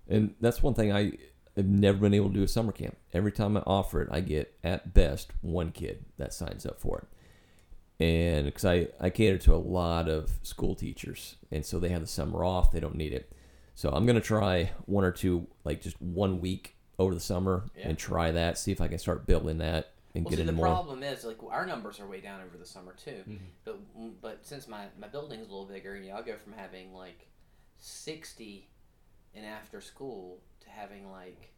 And 0.07 0.35
that's 0.39 0.61
one 0.63 0.73
thing 0.73 0.91
I 0.93 1.13
have 1.55 1.65
never 1.65 1.97
been 1.97 2.13
able 2.13 2.29
to 2.29 2.35
do 2.35 2.43
a 2.43 2.47
summer 2.47 2.71
camp. 2.71 2.95
Every 3.13 3.31
time 3.31 3.57
I 3.57 3.61
offer 3.61 4.01
it, 4.01 4.09
I 4.11 4.19
get 4.21 4.53
at 4.63 4.93
best 4.93 5.31
one 5.41 5.71
kid 5.71 6.05
that 6.17 6.33
signs 6.33 6.65
up 6.65 6.79
for 6.79 6.99
it. 6.99 8.03
And 8.03 8.45
because 8.45 8.65
I, 8.65 8.89
I 8.99 9.09
cater 9.09 9.37
to 9.39 9.55
a 9.55 9.57
lot 9.57 10.09
of 10.09 10.31
school 10.43 10.75
teachers, 10.75 11.37
and 11.51 11.65
so 11.65 11.79
they 11.79 11.89
have 11.89 12.01
the 12.01 12.07
summer 12.07 12.43
off, 12.43 12.71
they 12.71 12.79
don't 12.81 12.95
need 12.95 13.13
it. 13.13 13.31
So 13.73 13.89
I'm 13.89 14.05
gonna 14.05 14.21
try 14.21 14.71
one 14.85 15.03
or 15.05 15.11
two, 15.11 15.47
like 15.63 15.81
just 15.81 15.99
one 16.01 16.39
week 16.41 16.75
over 16.99 17.13
the 17.13 17.19
summer, 17.21 17.65
Yeah. 17.77 17.89
and 17.89 17.97
try 17.97 18.31
that. 18.31 18.57
See 18.57 18.71
if 18.71 18.79
I 18.81 18.87
can 18.89 18.99
start 18.99 19.25
building 19.25 19.57
that 19.59 19.93
and 20.15 20.23
Well, 20.23 20.29
get 20.31 20.37
see, 20.37 20.41
into 20.43 20.53
the 20.53 20.55
more. 20.55 20.65
problem 20.67 21.03
is 21.03 21.23
like 21.25 21.37
our 21.43 21.65
numbers 21.65 21.99
are 21.99 22.07
way 22.07 22.21
down 22.21 22.41
over 22.41 22.57
the 22.57 22.65
summer 22.65 22.93
too. 22.93 23.23
Mhm. 23.27 23.39
But 23.65 24.21
but 24.21 24.45
since 24.45 24.67
my 24.67 24.87
my 24.97 25.07
building's 25.07 25.47
a 25.47 25.51
little 25.51 25.65
bigger, 25.65 25.95
you 25.97 26.09
know, 26.09 26.15
I'll 26.15 26.23
go 26.23 26.37
from 26.37 26.53
having 26.53 26.93
like 26.93 27.27
sixty 27.79 28.67
in 29.33 29.43
after 29.43 29.81
school 29.81 30.39
to 30.61 30.69
having 30.69 31.11
like 31.11 31.51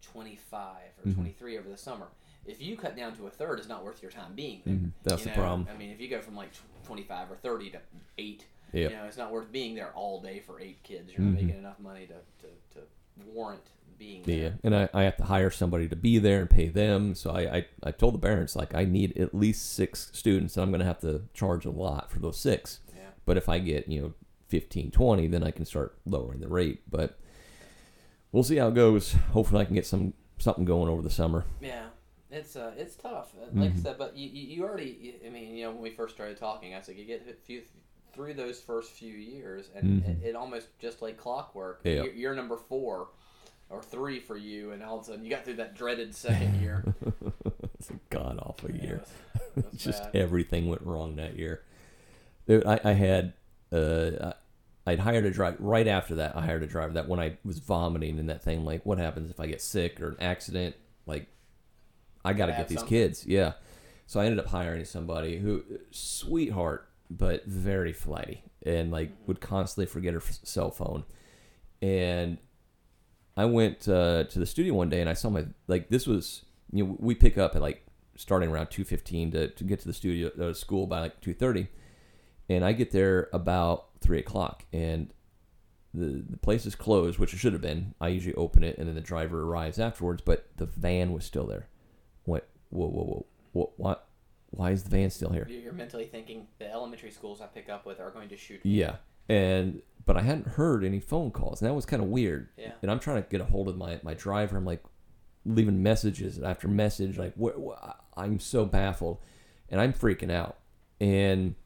twenty 0.00 0.36
five 0.36 0.92
or 1.04 1.10
Mhm. 1.10 1.14
twenty 1.14 1.32
three 1.32 1.58
over 1.58 1.68
the 1.68 1.76
summer. 1.76 2.08
If 2.46 2.60
you 2.60 2.76
cut 2.76 2.94
down 2.94 3.16
to 3.16 3.26
a 3.26 3.30
third, 3.30 3.58
it's 3.58 3.68
not 3.68 3.82
worth 3.84 4.02
your 4.02 4.10
time 4.12 4.34
being 4.34 4.62
there. 4.64 4.74
Mhm. 4.74 4.92
That's 5.02 5.22
You 5.24 5.30
the 5.30 5.34
problem. 5.34 5.66
I 5.68 5.76
mean, 5.76 5.90
if 5.90 6.00
you 6.00 6.08
go 6.08 6.20
from 6.20 6.36
like 6.36 6.50
25 6.84 7.30
or 7.30 7.36
30 7.36 7.70
to 7.70 7.80
8, 8.18 8.46
Yep. 8.72 8.90
you 8.90 8.96
know, 8.96 9.04
it's 9.06 9.16
not 9.16 9.32
worth 9.32 9.50
being 9.50 9.74
there 9.74 9.92
all 9.94 10.20
day 10.20 10.40
for 10.40 10.60
eight 10.60 10.82
kids. 10.82 11.10
You're 11.10 11.22
not 11.22 11.30
Mhm. 11.38 11.46
making 11.46 11.58
enough 11.58 11.78
money 11.78 12.06
to, 12.06 12.14
to, 12.42 12.48
to 12.74 12.86
warrant 13.32 13.62
being 13.98 14.22
Yeah, 14.26 14.50
and 14.64 14.74
I, 14.74 14.88
I 14.92 15.02
have 15.04 15.16
to 15.18 15.24
hire 15.24 15.50
somebody 15.50 15.88
to 15.88 15.96
be 15.96 16.18
there 16.18 16.40
and 16.40 16.50
pay 16.50 16.68
them. 16.68 17.14
So 17.14 17.30
I, 17.30 17.40
I, 17.56 17.66
I 17.84 17.90
told 17.92 18.14
the 18.14 18.18
parents 18.18 18.56
like 18.56 18.74
I 18.74 18.84
need 18.84 19.16
at 19.16 19.34
least 19.34 19.72
six 19.74 20.10
students, 20.12 20.56
and 20.56 20.62
I'm 20.64 20.70
going 20.70 20.80
to 20.80 20.86
have 20.86 21.00
to 21.00 21.22
charge 21.32 21.64
a 21.64 21.70
lot 21.70 22.10
for 22.10 22.18
those 22.18 22.38
six. 22.38 22.80
Yeah. 22.94 23.02
But 23.24 23.36
if 23.36 23.48
I 23.48 23.58
get 23.60 23.88
you 23.88 24.00
know 24.02 24.14
15, 24.48 24.90
20, 24.90 25.26
then 25.28 25.42
I 25.44 25.50
can 25.50 25.64
start 25.64 25.96
lowering 26.06 26.40
the 26.40 26.48
rate. 26.48 26.82
But 26.90 27.18
we'll 28.32 28.42
see 28.42 28.56
how 28.56 28.68
it 28.68 28.74
goes. 28.74 29.12
Hopefully, 29.32 29.60
I 29.62 29.64
can 29.64 29.74
get 29.74 29.86
some 29.86 30.14
something 30.38 30.64
going 30.64 30.88
over 30.88 31.00
the 31.02 31.10
summer. 31.10 31.44
Yeah, 31.60 31.86
it's 32.30 32.56
uh, 32.56 32.72
it's 32.76 32.96
tough. 32.96 33.32
Uh, 33.40 33.46
Like 33.60 33.70
I 33.70 33.74
Mhm. 33.74 33.82
said, 33.82 33.98
but 33.98 34.16
you 34.16 34.28
you 34.28 34.64
already. 34.64 35.14
I 35.24 35.30
mean, 35.30 35.56
you 35.56 35.64
know, 35.64 35.70
when 35.72 35.82
we 35.82 35.90
first 35.90 36.14
started 36.14 36.36
talking, 36.36 36.74
I 36.74 36.80
said 36.80 36.96
you 36.96 37.04
get 37.04 37.26
a 37.30 37.34
few 37.46 37.62
through 38.14 38.34
those 38.34 38.60
first 38.60 38.92
few 38.92 39.12
years, 39.14 39.70
and 39.74 40.02
Mhm. 40.02 40.22
it, 40.22 40.28
it 40.30 40.36
almost 40.36 40.68
just 40.78 41.02
like 41.02 41.16
clockwork. 41.16 41.80
Yeah. 41.84 42.04
You're, 42.04 42.12
you're 42.12 42.34
number 42.34 42.56
four 42.56 43.08
or 43.70 43.82
three 43.82 44.20
for 44.20 44.36
you, 44.36 44.72
and 44.72 44.82
all 44.82 44.96
of 44.98 45.02
a 45.02 45.06
sudden 45.06 45.24
you 45.24 45.30
got 45.30 45.44
through 45.44 45.54
that 45.56 45.74
dreaded 45.74 46.14
second 46.14 46.60
year. 46.60 46.84
it's 47.74 47.90
a 47.90 47.94
god 48.10 48.38
awful 48.42 48.70
Yeah, 48.70 48.82
year. 48.82 48.94
it 48.94 49.00
was- 49.00 49.10
it 49.64 49.70
was 49.72 49.80
just 49.80 50.02
bad. 50.04 50.16
everything 50.16 50.68
went 50.68 50.82
wrong 50.82 51.16
that 51.16 51.36
year. 51.36 51.62
I, 52.48 52.80
I 52.84 52.92
had, 52.92 53.32
uh, 53.72 54.32
I'd 54.86 54.98
hired 54.98 55.24
a 55.24 55.30
driver 55.30 55.56
right 55.60 55.86
after 55.86 56.16
that. 56.16 56.36
I 56.36 56.42
hired 56.44 56.62
a 56.62 56.66
driver 56.66 56.92
that 56.94 57.08
when 57.08 57.20
I 57.20 57.38
was 57.44 57.58
vomiting 57.58 58.18
and 58.18 58.28
that 58.28 58.42
thing, 58.42 58.64
like, 58.64 58.84
what 58.84 58.98
happens 58.98 59.30
if 59.30 59.38
I 59.40 59.46
get 59.46 59.62
sick 59.62 60.00
or 60.00 60.08
an 60.10 60.16
accident? 60.20 60.74
Like, 61.06 61.28
I 62.24 62.32
got 62.32 62.46
to 62.46 62.52
get 62.52 62.68
these 62.68 62.78
something. 62.80 62.88
kids. 62.98 63.24
Yeah. 63.26 63.52
So 64.06 64.20
I 64.20 64.24
ended 64.26 64.40
up 64.40 64.46
hiring 64.48 64.84
somebody 64.84 65.38
who, 65.38 65.64
sweetheart, 65.90 66.88
but 67.10 67.44
very 67.46 67.92
flighty 67.92 68.42
and 68.64 68.90
like 68.90 69.10
Mm-hmm. 69.10 69.26
would 69.26 69.40
constantly 69.40 69.86
forget 69.86 70.14
her 70.14 70.20
f- 70.20 70.38
cell 70.42 70.70
phone. 70.70 71.04
And 71.82 72.38
I 73.36 73.44
went 73.44 73.88
uh, 73.88 74.24
to 74.24 74.38
the 74.38 74.46
studio 74.46 74.74
one 74.74 74.88
day 74.88 75.00
and 75.00 75.10
I 75.10 75.14
saw 75.14 75.28
my 75.30 75.46
like 75.66 75.88
this 75.88 76.06
was 76.06 76.44
you 76.72 76.84
know 76.84 76.96
we 76.98 77.14
pick 77.14 77.36
up 77.36 77.54
at 77.56 77.62
like 77.62 77.86
starting 78.16 78.48
around 78.48 78.68
two 78.68 78.84
fifteen 78.84 79.30
to 79.32 79.48
to 79.48 79.64
get 79.64 79.80
to 79.80 79.86
the 79.86 79.92
studio 79.92 80.30
uh, 80.40 80.54
school 80.54 80.86
by 80.86 81.00
like 81.00 81.20
two 81.20 81.34
thirty, 81.34 81.68
and 82.48 82.64
I 82.64 82.72
get 82.72 82.90
there 82.92 83.28
about 83.32 83.88
three 84.00 84.18
o'clock 84.18 84.64
and 84.72 85.12
the 85.92 86.24
the 86.28 86.36
place 86.38 86.64
is 86.66 86.74
closed, 86.74 87.18
which 87.18 87.34
it 87.34 87.38
should 87.38 87.52
have 87.52 87.62
been. 87.62 87.94
I 88.00 88.08
usually 88.08 88.34
open 88.34 88.64
it 88.64 88.78
and 88.78 88.88
then 88.88 88.94
the 88.94 89.00
driver 89.00 89.42
arrives 89.42 89.78
afterwards, 89.78 90.22
but 90.24 90.48
the 90.56 90.66
van 90.66 91.12
was 91.12 91.24
still 91.24 91.46
there. 91.46 91.68
What? 92.24 92.48
Whoa, 92.70 92.88
whoa, 92.88 93.04
whoa! 93.04 93.26
What? 93.52 93.78
What? 93.78 94.08
Why 94.56 94.70
is 94.70 94.84
the 94.84 94.90
van 94.90 95.10
still 95.10 95.30
here? 95.30 95.46
You're 95.48 95.72
mentally 95.72 96.06
thinking 96.06 96.46
the 96.58 96.70
elementary 96.70 97.10
schools 97.10 97.40
I 97.40 97.46
pick 97.46 97.68
up 97.68 97.84
with 97.86 98.00
are 98.00 98.10
going 98.10 98.28
to 98.28 98.36
shoot. 98.36 98.64
me. 98.64 98.70
Yeah, 98.70 98.96
and 99.28 99.82
but 100.06 100.16
I 100.16 100.22
hadn't 100.22 100.48
heard 100.48 100.84
any 100.84 101.00
phone 101.00 101.30
calls, 101.30 101.60
and 101.60 101.68
that 101.68 101.74
was 101.74 101.86
kind 101.86 102.02
of 102.02 102.08
weird. 102.08 102.48
Yeah. 102.56 102.72
And 102.82 102.90
I'm 102.90 103.00
trying 103.00 103.22
to 103.22 103.28
get 103.28 103.40
a 103.40 103.44
hold 103.44 103.68
of 103.68 103.76
my 103.76 104.00
my 104.02 104.14
driver. 104.14 104.56
I'm 104.56 104.64
like 104.64 104.82
leaving 105.44 105.82
messages 105.82 106.38
after 106.38 106.68
message. 106.68 107.18
Like 107.18 107.34
what? 107.34 107.58
what 107.58 108.00
I'm 108.16 108.38
so 108.38 108.64
baffled, 108.64 109.18
and 109.68 109.80
I'm 109.80 109.92
freaking 109.92 110.30
out. 110.30 110.58
And 111.00 111.56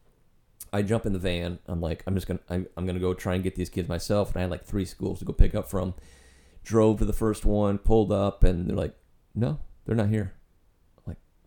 I 0.72 0.82
jump 0.82 1.06
in 1.06 1.12
the 1.12 1.18
van. 1.18 1.58
I'm 1.66 1.80
like, 1.80 2.02
I'm 2.06 2.14
just 2.14 2.26
gonna 2.26 2.40
I'm, 2.48 2.66
I'm 2.76 2.86
gonna 2.86 2.98
go 2.98 3.14
try 3.14 3.34
and 3.34 3.44
get 3.44 3.54
these 3.54 3.68
kids 3.68 3.88
myself. 3.88 4.30
And 4.30 4.38
I 4.38 4.40
had 4.42 4.50
like 4.50 4.64
three 4.64 4.84
schools 4.84 5.18
to 5.18 5.24
go 5.24 5.32
pick 5.32 5.54
up 5.54 5.68
from. 5.68 5.94
Drove 6.64 6.98
to 6.98 7.04
the 7.04 7.12
first 7.12 7.44
one, 7.44 7.78
pulled 7.78 8.12
up, 8.12 8.44
and 8.44 8.68
they're 8.68 8.76
like, 8.76 8.94
no, 9.34 9.58
they're 9.86 9.96
not 9.96 10.10
here. 10.10 10.34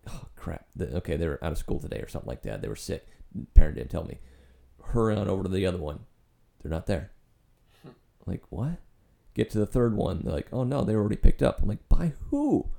Oh 0.07 0.25
crap. 0.35 0.65
The- 0.75 0.95
okay, 0.97 1.15
they 1.17 1.27
were 1.27 1.43
out 1.43 1.51
of 1.51 1.57
school 1.57 1.79
today 1.79 1.99
or 1.99 2.07
something 2.07 2.29
like 2.29 2.43
that. 2.43 2.61
They 2.61 2.67
were 2.67 2.75
sick. 2.75 3.07
Parent 3.53 3.75
didn't 3.75 3.91
tell 3.91 4.03
me. 4.03 4.19
Hurry 4.83 5.15
on 5.15 5.27
over 5.29 5.43
to 5.43 5.49
the 5.49 5.65
other 5.65 5.77
one. 5.77 6.01
They're 6.61 6.71
not 6.71 6.87
there. 6.87 7.11
I'm 7.85 7.93
like 8.25 8.43
what? 8.49 8.79
Get 9.33 9.49
to 9.51 9.59
the 9.59 9.65
third 9.65 9.95
one. 9.95 10.21
They're 10.23 10.33
like, 10.33 10.49
oh 10.51 10.63
no, 10.63 10.83
they 10.83 10.93
were 10.95 11.01
already 11.01 11.15
picked 11.15 11.41
up. 11.41 11.61
I'm 11.61 11.69
like, 11.69 11.87
by 11.87 12.13
who? 12.29 12.69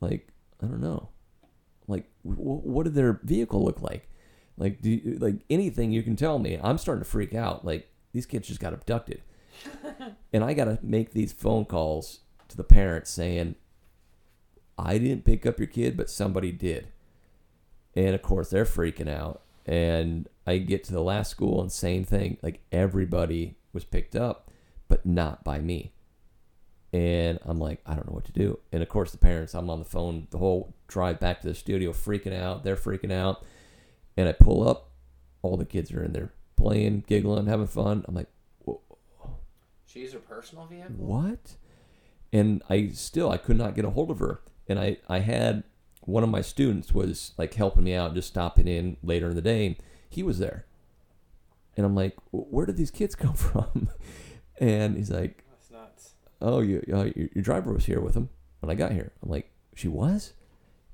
Like, 0.00 0.28
I 0.62 0.66
don't 0.66 0.80
know. 0.80 1.08
Like, 1.88 2.10
w- 2.24 2.40
what 2.42 2.84
did 2.84 2.94
their 2.94 3.20
vehicle 3.24 3.64
look 3.64 3.80
like? 3.82 4.08
Like, 4.56 4.80
do 4.80 4.90
you, 4.90 5.18
like 5.18 5.36
anything 5.50 5.90
you 5.92 6.02
can 6.02 6.14
tell 6.16 6.38
me? 6.38 6.58
I'm 6.62 6.78
starting 6.78 7.02
to 7.02 7.10
freak 7.10 7.34
out. 7.34 7.64
Like, 7.64 7.88
these 8.12 8.26
kids 8.26 8.48
just 8.48 8.60
got 8.60 8.74
abducted, 8.74 9.22
and 10.32 10.44
I 10.44 10.52
got 10.54 10.66
to 10.66 10.78
make 10.82 11.12
these 11.12 11.32
phone 11.32 11.64
calls 11.64 12.20
to 12.48 12.56
the 12.56 12.64
parents 12.64 13.10
saying, 13.10 13.56
I 14.82 14.98
didn't 14.98 15.24
pick 15.24 15.46
up 15.46 15.58
your 15.58 15.68
kid, 15.68 15.96
but 15.96 16.10
somebody 16.10 16.52
did. 16.52 16.88
And 17.94 18.14
of 18.14 18.22
course, 18.22 18.50
they're 18.50 18.64
freaking 18.64 19.08
out. 19.08 19.42
And 19.64 20.28
I 20.46 20.58
get 20.58 20.82
to 20.84 20.92
the 20.92 21.02
last 21.02 21.30
school 21.30 21.60
and 21.60 21.70
same 21.70 22.04
thing. 22.04 22.38
Like 22.42 22.60
everybody 22.72 23.56
was 23.72 23.84
picked 23.84 24.16
up, 24.16 24.50
but 24.88 25.06
not 25.06 25.44
by 25.44 25.60
me. 25.60 25.92
And 26.92 27.38
I'm 27.44 27.58
like, 27.58 27.80
I 27.86 27.94
don't 27.94 28.06
know 28.06 28.14
what 28.14 28.24
to 28.26 28.32
do. 28.32 28.58
And 28.70 28.82
of 28.82 28.88
course, 28.88 29.12
the 29.12 29.18
parents, 29.18 29.54
I'm 29.54 29.70
on 29.70 29.78
the 29.78 29.84
phone 29.84 30.26
the 30.30 30.38
whole 30.38 30.74
drive 30.88 31.20
back 31.20 31.40
to 31.40 31.46
the 31.48 31.54
studio, 31.54 31.92
freaking 31.92 32.34
out. 32.38 32.64
They're 32.64 32.76
freaking 32.76 33.12
out. 33.12 33.44
And 34.16 34.28
I 34.28 34.32
pull 34.32 34.68
up, 34.68 34.90
all 35.40 35.56
the 35.56 35.64
kids 35.64 35.90
are 35.92 36.04
in 36.04 36.12
there 36.12 36.32
playing, 36.56 37.04
giggling, 37.06 37.46
having 37.46 37.66
fun. 37.66 38.04
I'm 38.06 38.14
like, 38.14 38.28
She's 39.86 40.14
her 40.14 40.20
personal 40.20 40.64
vehicle. 40.64 40.94
what? 40.96 41.56
And 42.32 42.62
I 42.70 42.88
still 42.94 43.30
I 43.30 43.36
could 43.36 43.58
not 43.58 43.74
get 43.74 43.84
a 43.84 43.90
hold 43.90 44.10
of 44.10 44.20
her. 44.20 44.40
And 44.68 44.78
I 44.78 44.96
I 45.08 45.20
had 45.20 45.64
one 46.02 46.22
of 46.22 46.28
my 46.28 46.40
students 46.40 46.92
was 46.92 47.32
like 47.38 47.54
helping 47.54 47.84
me 47.84 47.94
out, 47.94 48.14
just 48.14 48.28
stopping 48.28 48.66
in 48.68 48.96
later 49.02 49.28
in 49.28 49.36
the 49.36 49.42
day. 49.42 49.76
He 50.08 50.22
was 50.22 50.38
there, 50.38 50.66
and 51.76 51.86
I'm 51.86 51.94
like, 51.94 52.16
where 52.30 52.66
did 52.66 52.76
these 52.76 52.90
kids 52.90 53.14
come 53.24 53.34
from? 53.34 53.88
And 54.58 54.96
he's 54.96 55.10
like, 55.10 55.44
That's 55.50 55.70
nuts. 55.70 56.14
oh, 56.40 56.60
you, 56.60 56.84
uh, 56.92 57.04
your, 57.16 57.28
your 57.34 57.42
driver 57.42 57.72
was 57.72 57.86
here 57.86 58.00
with 58.00 58.14
him 58.14 58.28
when 58.60 58.70
I 58.70 58.74
got 58.74 58.92
here. 58.92 59.12
I'm 59.22 59.30
like, 59.30 59.50
she 59.74 59.88
was? 59.88 60.34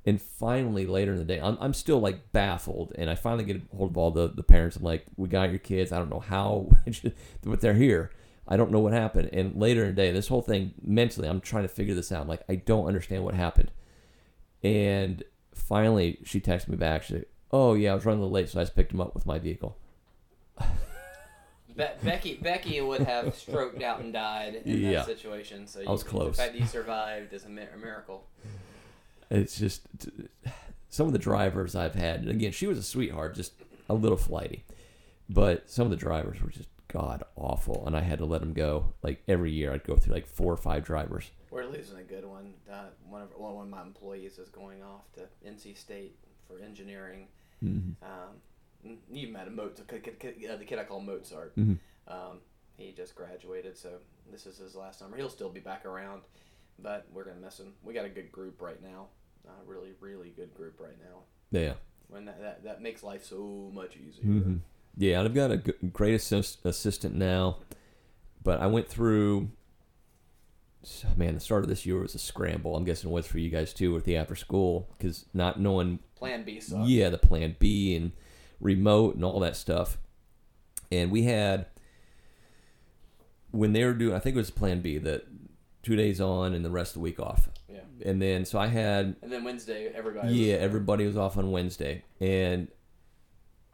And 0.07 0.23
finally, 0.23 0.86
later 0.86 1.12
in 1.12 1.19
the 1.19 1.24
day, 1.24 1.39
I'm, 1.39 1.59
I'm 1.61 1.74
still 1.74 1.99
like 1.99 2.32
baffled. 2.32 2.93
And 2.97 3.11
I 3.11 3.15
finally 3.15 3.45
get 3.45 3.57
a 3.57 3.77
hold 3.77 3.90
of 3.90 3.99
all 3.99 4.11
the, 4.11 4.28
the 4.28 4.43
parents. 4.43 4.77
I'm 4.77 4.85
like, 4.85 5.05
we 5.16 5.28
got 5.28 5.51
your 5.51 5.59
kids. 5.59 5.93
I 5.93 5.99
don't 5.99 6.09
know 6.09 6.20
how, 6.20 6.70
but 7.43 7.61
they're 7.61 7.74
here. 7.74 8.11
I 8.49 8.57
don't 8.57 8.70
know 8.70 8.81
what 8.81 8.93
happened. 8.95 9.29
And 9.33 9.55
later 9.57 9.83
in 9.83 9.89
the 9.89 9.93
day, 9.95 10.11
this 10.11 10.29
whole 10.29 10.41
thing 10.43 10.73
mentally, 10.83 11.29
I'm 11.29 11.41
trying 11.41 11.65
to 11.65 11.69
figure 11.69 11.95
this 11.95 12.11
out. 12.11 12.23
I'm 12.23 12.29
like, 12.29 12.43
I 12.49 12.55
don't 12.57 12.87
understand 12.87 13.23
what 13.25 13.35
happened. 13.35 13.70
And 14.62 15.23
finally, 15.55 16.19
she 16.25 16.41
texted 16.41 16.69
me 16.69 16.77
back. 16.77 17.03
She's 17.03 17.16
like, 17.19 17.31
oh, 17.53 17.75
yeah, 17.75 17.93
I 17.93 17.95
was 17.95 18.05
running 18.07 18.20
a 18.20 18.23
little 18.23 18.35
late, 18.35 18.49
so 18.49 18.59
I 18.59 18.62
just 18.62 18.75
picked 18.75 18.93
him 18.93 19.01
up 19.01 19.15
with 19.15 19.27
my 19.27 19.39
vehicle. 19.39 19.77
Be- 21.77 21.85
Becky 22.03 22.35
Becky 22.35 22.81
would 22.81 23.03
have 23.03 23.35
stroked 23.37 23.83
out 23.83 24.01
and 24.01 24.12
died 24.12 24.62
in 24.65 24.81
Yeah. 24.81 24.93
that 24.93 25.07
situation. 25.07 25.66
So 25.66 25.81
you, 25.81 25.89
was 25.89 26.03
close. 26.03 26.37
The 26.37 26.43
fact 26.43 26.53
that 26.55 26.59
you 26.61 26.66
survived 26.66 27.33
is 27.33 27.45
a, 27.45 27.49
mi- 27.49 27.62
a 27.73 27.77
miracle. 27.79 28.25
It's 29.31 29.59
just 29.59 29.83
some 30.89 31.07
of 31.07 31.12
the 31.12 31.19
drivers 31.19 31.77
I've 31.77 31.95
had. 31.95 32.20
and 32.23 32.31
Again, 32.31 32.51
she 32.53 32.66
was 32.66 32.79
a 32.79 32.83
sweetheart, 32.83 33.35
just 33.37 33.53
a 33.89 33.95
little 33.95 34.16
flighty, 34.16 34.65
but 35.29 35.70
some 35.70 35.85
of 35.85 35.91
the 35.91 35.97
drivers 35.97 36.41
were 36.43 36.51
just 36.51 36.69
god 36.89 37.23
awful, 37.36 37.86
and 37.86 37.97
I 37.97 38.01
had 38.01 38.19
to 38.19 38.24
let 38.24 38.40
them 38.40 38.52
go. 38.52 38.94
Like 39.02 39.23
every 39.28 39.52
year, 39.52 39.73
I'd 39.73 39.85
go 39.85 39.97
through 39.97 40.15
like 40.15 40.27
four 40.27 40.52
or 40.52 40.56
five 40.56 40.85
drivers. 40.85 41.31
We're 41.51 41.65
losing 41.65 41.98
a 41.98 42.02
good 42.02 42.24
one. 42.24 42.55
Uh, 42.70 42.86
one 43.09 43.23
of 43.23 43.31
one 43.36 43.62
of 43.62 43.69
my 43.69 43.82
employees 43.82 44.39
is 44.39 44.48
going 44.48 44.82
off 44.82 45.10
to 45.15 45.28
NC 45.47 45.77
State 45.77 46.16
for 46.47 46.59
engineering. 46.59 47.28
Mm-hmm. 47.62 48.05
Um, 48.05 48.97
you 49.10 49.28
met 49.28 49.48
a 49.48 49.51
Mozart, 49.51 49.90
uh, 49.93 50.56
the 50.56 50.65
kid 50.65 50.78
I 50.78 50.85
call 50.85 51.01
Mozart. 51.01 51.56
Mm-hmm. 51.56 51.74
Um, 52.12 52.39
he 52.77 52.93
just 52.93 53.15
graduated, 53.15 53.77
so 53.77 53.98
this 54.31 54.47
is 54.47 54.59
his 54.59 54.74
last 54.77 54.98
summer. 55.01 55.16
He'll 55.16 55.28
still 55.28 55.51
be 55.51 55.60
back 55.60 55.85
around, 55.85 56.23
but 56.78 57.06
we're 57.12 57.24
gonna 57.24 57.40
miss 57.40 57.59
him. 57.59 57.74
We 57.82 57.93
got 57.93 58.05
a 58.05 58.09
good 58.10 58.31
group 58.31 58.62
right 58.62 58.81
now, 58.82 59.09
uh, 59.47 59.51
really, 59.66 59.93
really 60.01 60.31
good 60.31 60.55
group 60.55 60.81
right 60.81 60.97
now. 61.01 61.23
Yeah, 61.51 61.73
When 62.09 62.27
that, 62.27 62.40
that 62.40 62.65
that 62.65 62.82
makes 62.82 63.02
life 63.02 63.24
so 63.24 63.70
much 63.74 63.97
easier. 63.97 64.24
mm-hmm. 64.24 64.56
Yeah. 64.99 65.20
I've 65.23 65.33
got 65.35 65.51
a 65.51 65.57
great 65.57 66.15
assist- 66.15 66.65
assistant 66.66 67.15
now, 67.15 67.59
but 68.43 68.61
I 68.61 68.66
went 68.66 68.89
through. 68.89 69.51
Man, 71.16 71.35
the 71.35 71.41
start 71.41 71.65
of 71.65 71.69
this 71.69 71.85
year 71.85 71.99
was 71.99 72.15
a 72.15 72.19
scramble. 72.19 72.77
I'm 72.77 72.85
guessing 72.85 73.11
it 73.11 73.12
was 73.12 73.27
for 73.27 73.39
you 73.39 73.51
guys 73.51 73.75
too 73.75 73.93
with 73.93 74.05
the 74.05 74.16
after 74.16 74.37
school 74.37 74.89
because 74.97 75.27
not 75.35 75.61
knowing 75.61 75.99
Plan 76.15 76.45
B. 76.45 76.61
Yeah, 76.85 77.11
the 77.11 77.19
plan 77.19 77.57
B 77.59 77.95
and 77.97 78.12
remote 78.61 79.15
and 79.16 79.25
all 79.25 79.41
that 79.41 79.57
stuff. 79.57 79.99
And 80.91 81.11
we 81.11 81.25
had 81.25 81.66
when 83.51 83.73
they 83.73 83.85
were 83.85 83.93
doing 83.93 84.15
I 84.15 84.19
think 84.19 84.35
it 84.37 84.39
was 84.39 84.51
plan 84.51 84.81
B 84.81 84.99
that 84.99 85.27
two 85.83 85.97
days 85.97 86.20
on 86.20 86.55
and 86.55 86.65
the 86.65 86.70
rest 86.70 86.91
of 86.91 86.95
the 86.95 87.01
week 87.01 87.20
off. 87.20 87.49
Yeah. 87.69 87.81
And 88.05 88.23
then 88.23 88.45
so 88.45 88.59
I 88.59 88.69
had 88.69 89.16
And 89.20 89.31
then 89.33 89.45
Wednesday, 89.45 89.89
everybody. 89.95 90.33
yeah, 90.35 90.55
everybody 90.57 91.07
was 91.07 91.16
off 91.16 91.37
on 91.37 91.51
Wednesday. 91.51 92.05
And 92.20 92.69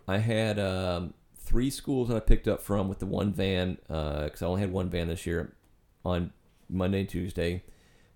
I 0.06 0.18
had 0.18 0.58
um, 0.58 1.14
three 1.36 1.70
schools 1.70 2.08
that 2.08 2.16
I 2.16 2.20
picked 2.20 2.48
up 2.48 2.60
from 2.60 2.88
with 2.88 2.98
the 2.98 3.06
one 3.06 3.32
van 3.32 3.78
because 3.86 4.42
I 4.42 4.46
only 4.46 4.60
had 4.60 4.72
one 4.72 4.90
van 4.90 5.08
this 5.08 5.26
year 5.26 5.54
on 6.04 6.32
Monday 6.68 7.00
and 7.00 7.08
Tuesday, 7.08 7.62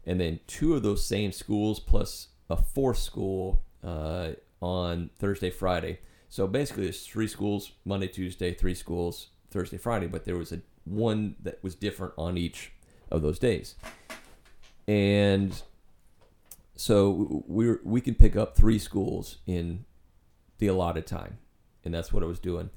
and 0.05 0.21
then 0.21 0.41
two 0.47 0.75
of 0.75 0.83
those 0.83 1.05
same 1.05 1.33
schools 1.33 1.81
plus 1.81 2.29
a 2.51 2.57
fourth 2.57 2.99
school 2.99 3.63
uh, 3.85 4.31
on 4.61 5.11
Thursday, 5.19 5.51
Friday. 5.51 6.01
So 6.29 6.47
basically, 6.47 6.89
it's 6.89 7.07
three 7.07 7.29
schools 7.29 7.73
Monday, 7.85 8.09
Tuesday, 8.09 8.53
three 8.53 8.75
schools 8.75 9.29
Thursday, 9.51 9.79
Friday. 9.79 10.07
But 10.07 10.25
there 10.25 10.37
was 10.37 10.53
a 10.53 10.61
one 10.85 11.37
that 11.43 11.63
was 11.63 11.75
different 11.75 12.15
on 12.17 12.37
each 12.37 12.73
of 13.11 13.23
those 13.23 13.39
days. 13.39 13.75
And 14.87 15.63
so 16.75 17.45
we 17.47 17.77
we 17.83 18.01
can 18.01 18.15
pick 18.15 18.37
up 18.37 18.57
three 18.57 18.79
schools 18.79 19.39
in 19.47 19.85
the 20.59 20.67
allotted 20.67 21.07
time, 21.07 21.39
and 21.85 21.95
that's 21.95 22.13
what 22.13 22.23
I 22.23 22.27
was 22.27 22.39
doing. 22.39 22.71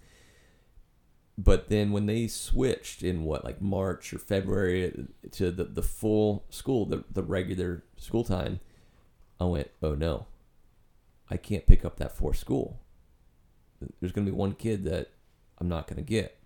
But 1.37 1.69
then 1.69 1.91
when 1.91 2.05
they 2.05 2.27
switched 2.27 3.03
in 3.03 3.23
what 3.23 3.43
like 3.43 3.61
March 3.61 4.13
or 4.13 4.19
February 4.19 5.07
to 5.31 5.51
the, 5.51 5.63
the 5.63 5.81
full 5.81 6.45
school, 6.49 6.85
the, 6.85 7.03
the 7.11 7.23
regular 7.23 7.83
school 7.97 8.23
time, 8.23 8.59
I 9.39 9.45
went, 9.45 9.71
oh 9.81 9.95
no, 9.95 10.27
I 11.29 11.37
can't 11.37 11.65
pick 11.65 11.83
up 11.83 11.97
that 11.97 12.11
fourth 12.11 12.37
school. 12.37 12.81
There's 13.99 14.11
going 14.11 14.25
to 14.25 14.31
be 14.31 14.37
one 14.37 14.53
kid 14.53 14.83
that 14.83 15.09
I'm 15.57 15.69
not 15.69 15.87
going 15.87 15.97
to 15.97 16.03
get. 16.03 16.37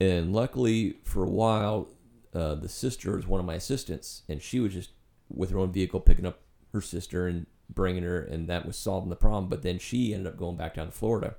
And 0.00 0.32
luckily, 0.32 0.96
for 1.04 1.22
a 1.22 1.30
while, 1.30 1.88
uh, 2.34 2.56
the 2.56 2.68
sister 2.68 3.14
was 3.14 3.26
one 3.26 3.38
of 3.38 3.46
my 3.46 3.54
assistants, 3.54 4.22
and 4.28 4.42
she 4.42 4.58
was 4.58 4.72
just 4.72 4.90
with 5.28 5.50
her 5.50 5.58
own 5.58 5.72
vehicle 5.72 6.00
picking 6.00 6.26
up 6.26 6.40
her 6.72 6.80
sister 6.80 7.28
and 7.28 7.46
bringing 7.74 8.02
her, 8.02 8.20
and 8.20 8.48
that 8.48 8.66
was 8.66 8.76
solving 8.76 9.10
the 9.10 9.16
problem. 9.16 9.48
But 9.48 9.62
then 9.62 9.78
she 9.78 10.14
ended 10.14 10.32
up 10.32 10.38
going 10.38 10.56
back 10.56 10.74
down 10.74 10.86
to 10.86 10.92
Florida, 10.92 11.36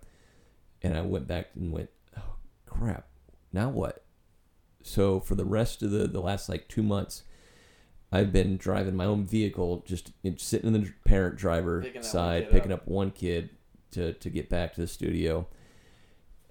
and 0.82 0.96
I 0.96 1.02
went 1.02 1.28
back 1.28 1.50
and 1.56 1.72
went, 1.72 1.90
oh 2.18 2.36
crap, 2.66 3.08
now 3.52 3.70
what? 3.70 4.04
So 4.84 5.20
for 5.20 5.36
the 5.36 5.46
rest 5.46 5.82
of 5.82 5.92
the 5.92 6.08
the 6.08 6.22
last 6.22 6.48
like 6.50 6.68
two 6.68 6.84
months, 6.84 7.24
I've 8.12 8.32
been 8.32 8.58
driving 8.58 8.96
my 8.96 9.06
own 9.06 9.26
vehicle, 9.26 9.84
just 9.86 10.12
sitting 10.38 10.74
in 10.74 10.82
the 10.82 10.94
parent 11.06 11.38
driver 11.38 11.82
Picking 11.82 12.04
side, 12.04 12.52
picking 12.52 12.72
up. 12.72 12.82
up 12.82 12.88
one 12.88 13.12
kid 13.12 13.50
to 13.92 14.14
to 14.14 14.30
get 14.30 14.50
back 14.50 14.74
to 14.76 14.82
the 14.82 14.88
studio. 14.88 15.48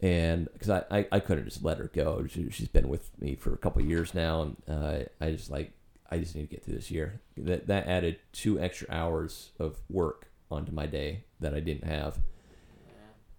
And 0.01 0.49
because 0.53 0.69
I, 0.69 0.83
I, 0.91 1.07
I 1.13 1.21
couldn't 1.21 1.45
just 1.45 1.65
let 1.65 1.79
her 1.79 1.91
go. 1.95 2.27
She, 2.29 2.51
she's 2.51 2.69
been 2.69 2.89
with 2.89 3.11
me 3.21 3.37
for 3.37 3.55
a 3.55 3.57
couple 3.57 3.81
of 3.81 3.89
years 3.89 4.13
now, 4.13 4.43
and 4.43 4.57
uh, 4.69 5.05
I 5.21 5.31
just 5.31 5.51
like 5.51 5.73
I 6.15 6.19
just 6.19 6.35
need 6.37 6.43
to 6.49 6.55
get 6.55 6.65
through 6.65 6.75
this 6.77 6.91
year. 6.91 7.21
That 7.37 7.67
that 7.67 7.87
added 7.87 8.19
two 8.33 8.59
extra 8.61 8.87
hours 8.91 9.51
of 9.59 9.81
work 9.91 10.29
onto 10.51 10.73
my 10.73 10.87
day 10.87 11.25
that 11.41 11.55
I 11.55 11.61
didn't 11.61 11.85
have, 11.89 12.19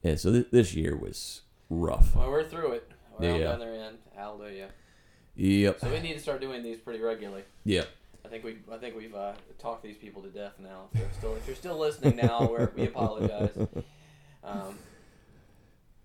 Yeah. 0.03 0.09
and 0.11 0.19
so 0.19 0.31
th- 0.31 0.47
this 0.51 0.73
year 0.75 0.95
was 0.97 1.41
rough. 1.69 2.15
Well, 2.15 2.29
we're 2.29 2.43
through 2.43 2.73
it. 2.73 2.91
We're 3.19 3.29
on 3.33 3.39
Yeah. 3.39 3.47
the 3.47 3.53
other 3.53 3.71
end. 3.73 3.97
Hallelujah. 4.15 4.69
Yep, 5.35 5.79
So 5.81 5.89
we 5.91 5.99
need 5.99 6.13
to 6.13 6.19
start 6.19 6.39
doing 6.41 6.63
these 6.63 6.79
pretty 6.79 7.01
regularly. 7.01 7.43
yep. 7.65 7.87
I 8.23 8.27
think 8.27 8.43
we 8.43 8.57
I 8.71 8.77
think 8.77 8.95
we've 8.97 9.13
uh, 9.15 9.33
talked 9.59 9.83
these 9.83 9.97
people 9.97 10.21
to 10.23 10.29
death 10.29 10.53
now. 10.59 10.89
If 10.93 10.99
they're 10.99 11.11
still 11.17 11.35
if 11.35 11.45
you're 11.47 11.55
still 11.55 11.77
listening 11.77 12.15
now, 12.17 12.49
we 12.75 12.85
apologize. 12.87 13.55
Um, 14.43 14.77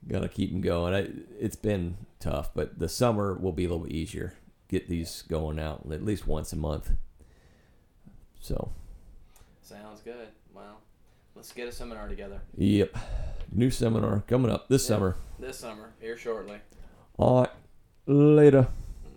Gotta 0.08 0.28
keep 0.28 0.50
them 0.50 0.60
going. 0.62 0.94
I, 0.94 1.10
it's 1.38 1.56
been 1.56 1.96
tough, 2.20 2.54
but 2.54 2.78
the 2.78 2.88
summer 2.88 3.34
will 3.38 3.52
be 3.52 3.64
a 3.64 3.68
little 3.68 3.84
bit 3.84 3.92
easier. 3.92 4.34
Get 4.70 4.88
these 4.88 5.22
going 5.22 5.58
out 5.58 5.82
at 5.90 6.04
least 6.04 6.28
once 6.28 6.52
a 6.52 6.56
month. 6.56 6.92
So, 8.38 8.70
sounds 9.62 10.00
good. 10.00 10.28
Well, 10.54 10.78
let's 11.34 11.52
get 11.52 11.66
a 11.66 11.72
seminar 11.72 12.06
together 12.06 12.40
yep. 12.56 12.96
New 13.50 13.70
seminar 13.72 14.22
coming 14.28 14.48
up 14.48 14.68
this 14.68 14.84
Yeah. 14.84 14.94
summer. 14.94 15.16
this 15.40 15.58
summer 15.58 15.90
here 16.00 16.16
shortly. 16.16 16.58
All 17.18 17.40
right. 17.40 17.50
Later. 18.06 18.68